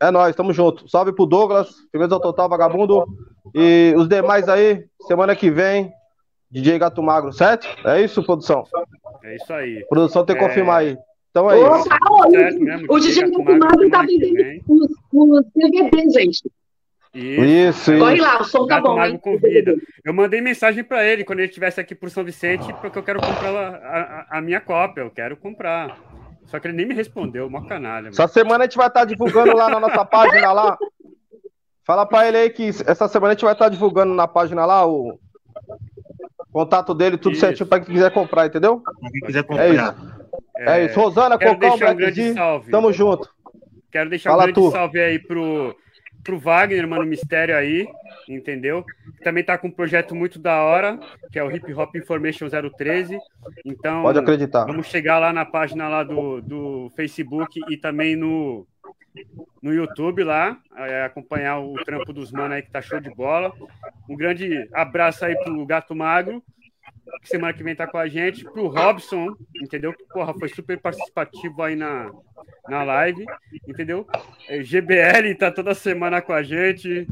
é 0.00 0.10
nóis, 0.10 0.36
tamo 0.36 0.52
junto. 0.52 0.88
Salve 0.88 1.12
pro 1.12 1.26
Douglas, 1.26 1.70
primeiro 1.90 2.14
ao 2.14 2.20
total, 2.20 2.48
vagabundo. 2.48 3.04
E 3.54 3.94
os 3.96 4.08
demais 4.08 4.48
aí, 4.48 4.84
semana 5.06 5.34
que 5.34 5.50
vem, 5.50 5.92
DJ 6.50 6.78
Gato 6.78 7.02
Magro, 7.02 7.32
certo? 7.32 7.66
É 7.84 8.00
isso, 8.00 8.22
produção? 8.22 8.64
É 9.24 9.36
isso 9.36 9.52
aí. 9.52 9.84
Produção 9.88 10.24
tem 10.24 10.36
que 10.36 10.44
é... 10.44 10.46
confirmar 10.46 10.80
aí. 10.80 10.96
Então 11.30 11.50
é 11.50 11.58
isso. 11.58 11.88
Certo 12.30 12.60
mesmo, 12.60 12.86
o 12.88 13.00
DJ 13.00 13.30
Gato 13.30 13.58
Magro 13.58 13.90
tá 13.90 14.02
vendendo 14.02 14.62
os, 14.68 14.90
os 15.12 15.44
DVD, 15.54 16.10
gente. 16.10 16.42
Isso, 17.14 17.92
isso. 17.92 17.98
Corre 17.98 18.20
lá, 18.20 18.40
o 18.40 18.44
som 18.44 18.66
tá 18.66 18.80
bom. 18.80 18.96
Mago 18.96 19.18
convida. 19.18 19.74
Eu 20.04 20.12
mandei 20.12 20.40
mensagem 20.40 20.84
para 20.84 21.04
ele 21.04 21.24
quando 21.24 21.40
ele 21.40 21.48
estivesse 21.48 21.80
aqui 21.80 21.94
por 21.94 22.10
São 22.10 22.24
Vicente, 22.24 22.72
porque 22.80 22.98
eu 22.98 23.02
quero 23.02 23.20
comprar 23.20 23.50
a, 23.50 24.26
a, 24.30 24.38
a 24.38 24.40
minha 24.40 24.60
cópia, 24.60 25.02
eu 25.02 25.10
quero 25.10 25.36
comprar. 25.36 25.98
Só 26.44 26.58
que 26.58 26.66
ele 26.66 26.76
nem 26.76 26.86
me 26.86 26.94
respondeu, 26.94 27.46
uma 27.46 27.66
canalha. 27.66 28.08
Essa 28.08 28.26
semana 28.26 28.64
a 28.64 28.66
gente 28.66 28.76
vai 28.76 28.88
estar 28.88 29.00
tá 29.00 29.06
divulgando 29.06 29.54
lá 29.54 29.68
na 29.68 29.80
nossa 29.80 30.04
página 30.04 30.52
lá. 30.52 30.78
Fala 31.84 32.06
pra 32.06 32.26
ele 32.28 32.36
aí 32.36 32.50
que 32.50 32.68
essa 32.68 33.08
semana 33.08 33.32
a 33.32 33.34
gente 33.34 33.44
vai 33.44 33.52
estar 33.52 33.66
tá 33.66 33.70
divulgando 33.70 34.14
na 34.14 34.26
página 34.26 34.64
lá 34.64 34.86
o 34.86 35.18
contato 36.52 36.94
dele, 36.94 37.18
tudo 37.18 37.32
isso. 37.32 37.40
certinho 37.40 37.66
pra 37.66 37.80
quem 37.80 37.94
quiser 37.94 38.10
comprar, 38.12 38.46
entendeu? 38.46 38.82
quem 39.12 39.20
quiser 39.22 39.42
comprar. 39.44 39.64
É 39.64 39.70
isso. 39.70 40.18
É, 40.56 40.80
é 40.80 40.84
isso. 40.86 41.00
Rosana, 41.00 41.38
Cocão, 41.38 41.78
Black 41.78 42.02
um 42.20 42.70
tamo 42.70 42.92
junto. 42.92 43.28
Quero 43.90 44.10
deixar 44.10 44.30
Fala 44.30 44.42
um 44.42 44.46
grande 44.46 44.60
tu. 44.60 44.70
salve 44.70 45.00
aí 45.00 45.18
pro 45.18 45.74
pro 46.22 46.38
Wagner, 46.38 46.86
mano, 46.86 47.04
mistério 47.04 47.56
aí, 47.56 47.86
entendeu? 48.28 48.84
Também 49.22 49.44
tá 49.44 49.56
com 49.56 49.68
um 49.68 49.72
projeto 49.72 50.14
muito 50.14 50.38
da 50.38 50.62
hora, 50.62 50.98
que 51.32 51.38
é 51.38 51.44
o 51.44 51.50
Hip 51.50 51.72
Hop 51.72 51.94
Information 51.96 52.48
013. 52.48 53.18
Então, 53.64 54.02
pode 54.02 54.18
acreditar. 54.18 54.64
Vamos 54.64 54.86
chegar 54.86 55.18
lá 55.18 55.32
na 55.32 55.44
página 55.44 55.88
lá 55.88 56.02
do, 56.02 56.40
do 56.40 56.92
Facebook 56.94 57.60
e 57.70 57.76
também 57.76 58.16
no 58.16 58.66
no 59.60 59.74
YouTube 59.74 60.22
lá, 60.22 60.56
é, 60.76 61.04
acompanhar 61.04 61.58
o 61.58 61.74
trampo 61.84 62.12
dos 62.12 62.30
manos 62.30 62.52
aí 62.52 62.62
que 62.62 62.70
tá 62.70 62.80
show 62.80 63.00
de 63.00 63.12
bola. 63.12 63.52
Um 64.08 64.16
grande 64.16 64.68
abraço 64.72 65.24
aí 65.24 65.34
pro 65.42 65.66
Gato 65.66 65.94
Magro 65.94 66.42
que 67.20 67.28
semana 67.28 67.52
que 67.52 67.62
vem 67.62 67.74
tá 67.74 67.86
com 67.86 67.98
a 67.98 68.08
gente, 68.08 68.44
pro 68.44 68.68
Robson, 68.68 69.34
entendeu? 69.62 69.92
Que, 69.92 70.04
porra, 70.04 70.34
foi 70.34 70.48
super 70.48 70.78
participativo 70.78 71.62
aí 71.62 71.74
na, 71.74 72.10
na 72.68 72.82
live, 72.84 73.24
entendeu? 73.66 74.06
É, 74.48 74.62
GBL 74.62 75.34
tá 75.38 75.50
toda 75.50 75.74
semana 75.74 76.20
com 76.20 76.32
a 76.32 76.42
gente, 76.42 77.06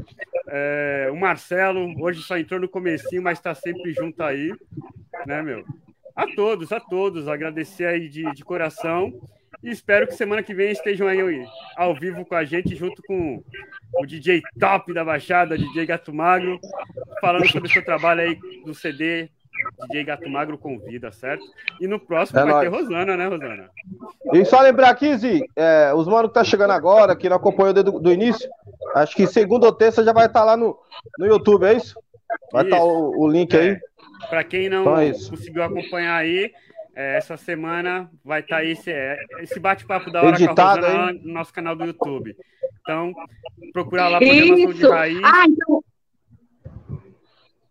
é, 0.47 1.09
o 1.11 1.15
Marcelo, 1.15 1.93
hoje 2.01 2.21
só 2.21 2.37
entrou 2.37 2.59
no 2.59 2.69
comecinho, 2.69 3.21
mas 3.21 3.39
tá 3.39 3.53
sempre 3.53 3.91
junto 3.93 4.21
aí, 4.23 4.53
né, 5.25 5.41
meu? 5.41 5.65
A 6.15 6.25
todos, 6.35 6.71
a 6.71 6.79
todos, 6.79 7.27
agradecer 7.27 7.85
aí 7.85 8.09
de, 8.09 8.23
de 8.33 8.43
coração 8.43 9.13
e 9.61 9.69
espero 9.69 10.07
que 10.07 10.13
semana 10.13 10.43
que 10.43 10.53
vem 10.53 10.71
estejam 10.71 11.07
aí 11.07 11.19
ao 11.75 11.95
vivo 11.95 12.25
com 12.25 12.35
a 12.35 12.43
gente, 12.43 12.75
junto 12.75 13.01
com 13.03 13.43
o 13.95 14.05
DJ 14.05 14.41
top 14.59 14.93
da 14.93 15.03
Baixada, 15.03 15.57
DJ 15.57 15.85
Gato 15.85 16.13
Magro, 16.13 16.59
falando 17.19 17.47
sobre 17.51 17.67
o 17.67 17.71
seu 17.71 17.83
trabalho 17.83 18.21
aí 18.21 18.39
do 18.63 18.73
CD 18.73 19.29
DJ 19.89 20.03
Gato 20.03 20.29
Magro 20.29 20.57
convida, 20.57 21.11
certo? 21.11 21.43
E 21.79 21.87
no 21.87 21.99
próximo 21.99 22.39
é 22.39 22.43
vai 22.43 22.51
nóis. 22.51 22.69
ter 22.69 22.75
Rosana, 22.75 23.17
né, 23.17 23.27
Rosana? 23.27 23.69
E 24.33 24.45
só 24.45 24.61
lembrar 24.61 24.89
aqui, 24.89 25.15
Zi, 25.17 25.43
é, 25.55 25.93
os 25.93 26.07
manos 26.07 26.29
que 26.29 26.33
tá 26.35 26.43
chegando 26.43 26.71
agora, 26.71 27.15
que 27.15 27.29
não 27.29 27.37
acompanhou 27.37 27.73
do, 27.73 27.99
do 27.99 28.11
início, 28.11 28.49
acho 28.95 29.15
que 29.15 29.27
segunda 29.27 29.65
ou 29.65 29.71
terça 29.71 30.03
já 30.03 30.13
vai 30.13 30.25
estar 30.25 30.41
tá 30.41 30.45
lá 30.45 30.57
no, 30.57 30.77
no 31.17 31.25
YouTube, 31.25 31.65
é 31.65 31.73
isso? 31.73 31.99
Vai 32.51 32.63
estar 32.63 32.77
tá 32.77 32.83
o, 32.83 33.21
o, 33.21 33.27
link 33.27 33.55
aí. 33.55 33.69
É. 33.69 33.79
Para 34.29 34.43
quem 34.43 34.69
não 34.69 34.81
então 34.81 34.99
é 34.99 35.11
conseguiu 35.11 35.63
acompanhar 35.63 36.15
aí, 36.15 36.51
é, 36.95 37.17
essa 37.17 37.37
semana 37.37 38.09
vai 38.25 38.41
estar 38.41 38.57
tá 38.57 38.63
esse, 38.63 38.91
é, 38.91 39.17
esse 39.39 39.59
bate-papo 39.59 40.11
da 40.11 40.21
hora 40.21 40.35
Editado, 40.35 40.81
com 40.81 40.85
a 40.85 40.89
Rosana 40.89 41.19
no 41.23 41.33
nosso 41.33 41.53
canal 41.53 41.75
do 41.75 41.85
YouTube. 41.85 42.35
Então, 42.81 43.13
procurar 43.73 44.09
lá 44.09 44.17
a 44.17 44.19
programação 44.19 44.69
Isso. 44.69 44.73
de 44.73 44.87
raiz. 44.87 45.21
Ah, 45.23 45.45
então 45.47 45.83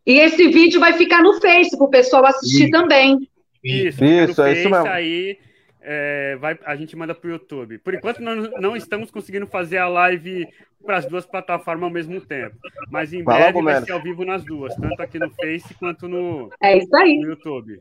e 0.06 0.20
esse 0.20 0.48
vídeo 0.48 0.78
vai 0.78 0.92
ficar 0.92 1.22
no 1.22 1.40
Face 1.40 1.76
para 1.76 1.86
o 1.86 1.90
pessoal 1.90 2.24
assistir 2.26 2.64
isso. 2.64 2.70
também. 2.70 3.28
Isso, 3.64 4.04
isso 4.04 4.42
é 4.42 4.52
isso 4.52 4.70
mesmo. 4.70 4.86
Aí 4.86 5.38
é, 5.82 6.36
vai, 6.36 6.58
a 6.64 6.76
gente 6.76 6.96
manda 6.96 7.14
para 7.14 7.28
o 7.28 7.32
YouTube. 7.32 7.78
Por 7.78 7.94
enquanto, 7.94 8.20
nós 8.20 8.50
não 8.60 8.76
estamos 8.76 9.10
conseguindo 9.10 9.46
fazer 9.46 9.78
a 9.78 9.88
live 9.88 10.46
para 10.84 10.98
as 10.98 11.06
duas 11.06 11.26
plataformas 11.26 11.84
ao 11.84 11.90
mesmo 11.90 12.20
tempo. 12.20 12.56
Mas 12.90 13.12
em 13.12 13.22
vai 13.22 13.38
breve 13.52 13.62
vai 13.62 13.82
ser 13.82 13.92
ao 13.92 14.02
vivo 14.02 14.24
nas 14.24 14.44
duas, 14.44 14.74
tanto 14.76 15.00
aqui 15.00 15.18
no 15.18 15.30
Face 15.30 15.74
quanto 15.74 16.06
no, 16.08 16.50
é 16.62 16.78
isso 16.78 16.94
aí. 16.96 17.18
no 17.18 17.30
YouTube. 17.30 17.80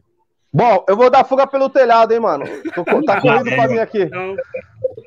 Bom, 0.52 0.85
eu 0.88 0.95
vou 0.95 1.10
dar 1.10 1.26
fuga 1.26 1.45
pelo 1.45 1.69
telhado, 1.69 2.14
hein, 2.14 2.19
mano? 2.19 2.45
Tô, 2.73 2.84
tá 3.03 3.19
correndo 3.22 3.49
para 3.56 3.68
mim 3.68 3.77
aqui. 3.77 4.03
Então, 4.03 4.35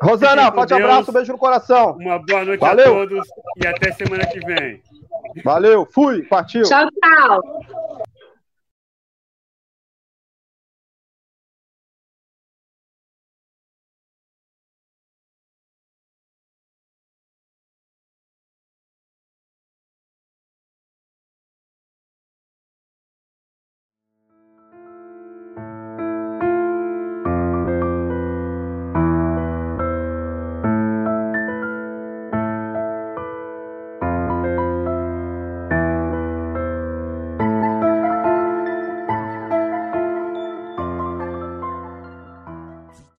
Rosana, 0.03 0.53
forte 0.53 0.75
abraço, 0.75 1.11
beijo 1.11 1.33
no 1.33 1.39
coração. 1.39 1.97
Uma 1.99 2.19
boa 2.19 2.45
noite 2.45 2.61
Valeu. 2.61 2.85
a 2.85 3.07
todos 3.07 3.27
e 3.57 3.67
até 3.67 3.91
semana 3.93 4.27
que 4.27 4.41
vem. 4.41 4.83
Valeu, 5.45 5.87
fui, 5.93 6.23
partiu. 6.23 6.65
Tchau, 6.65 6.89
tchau. 6.91 7.41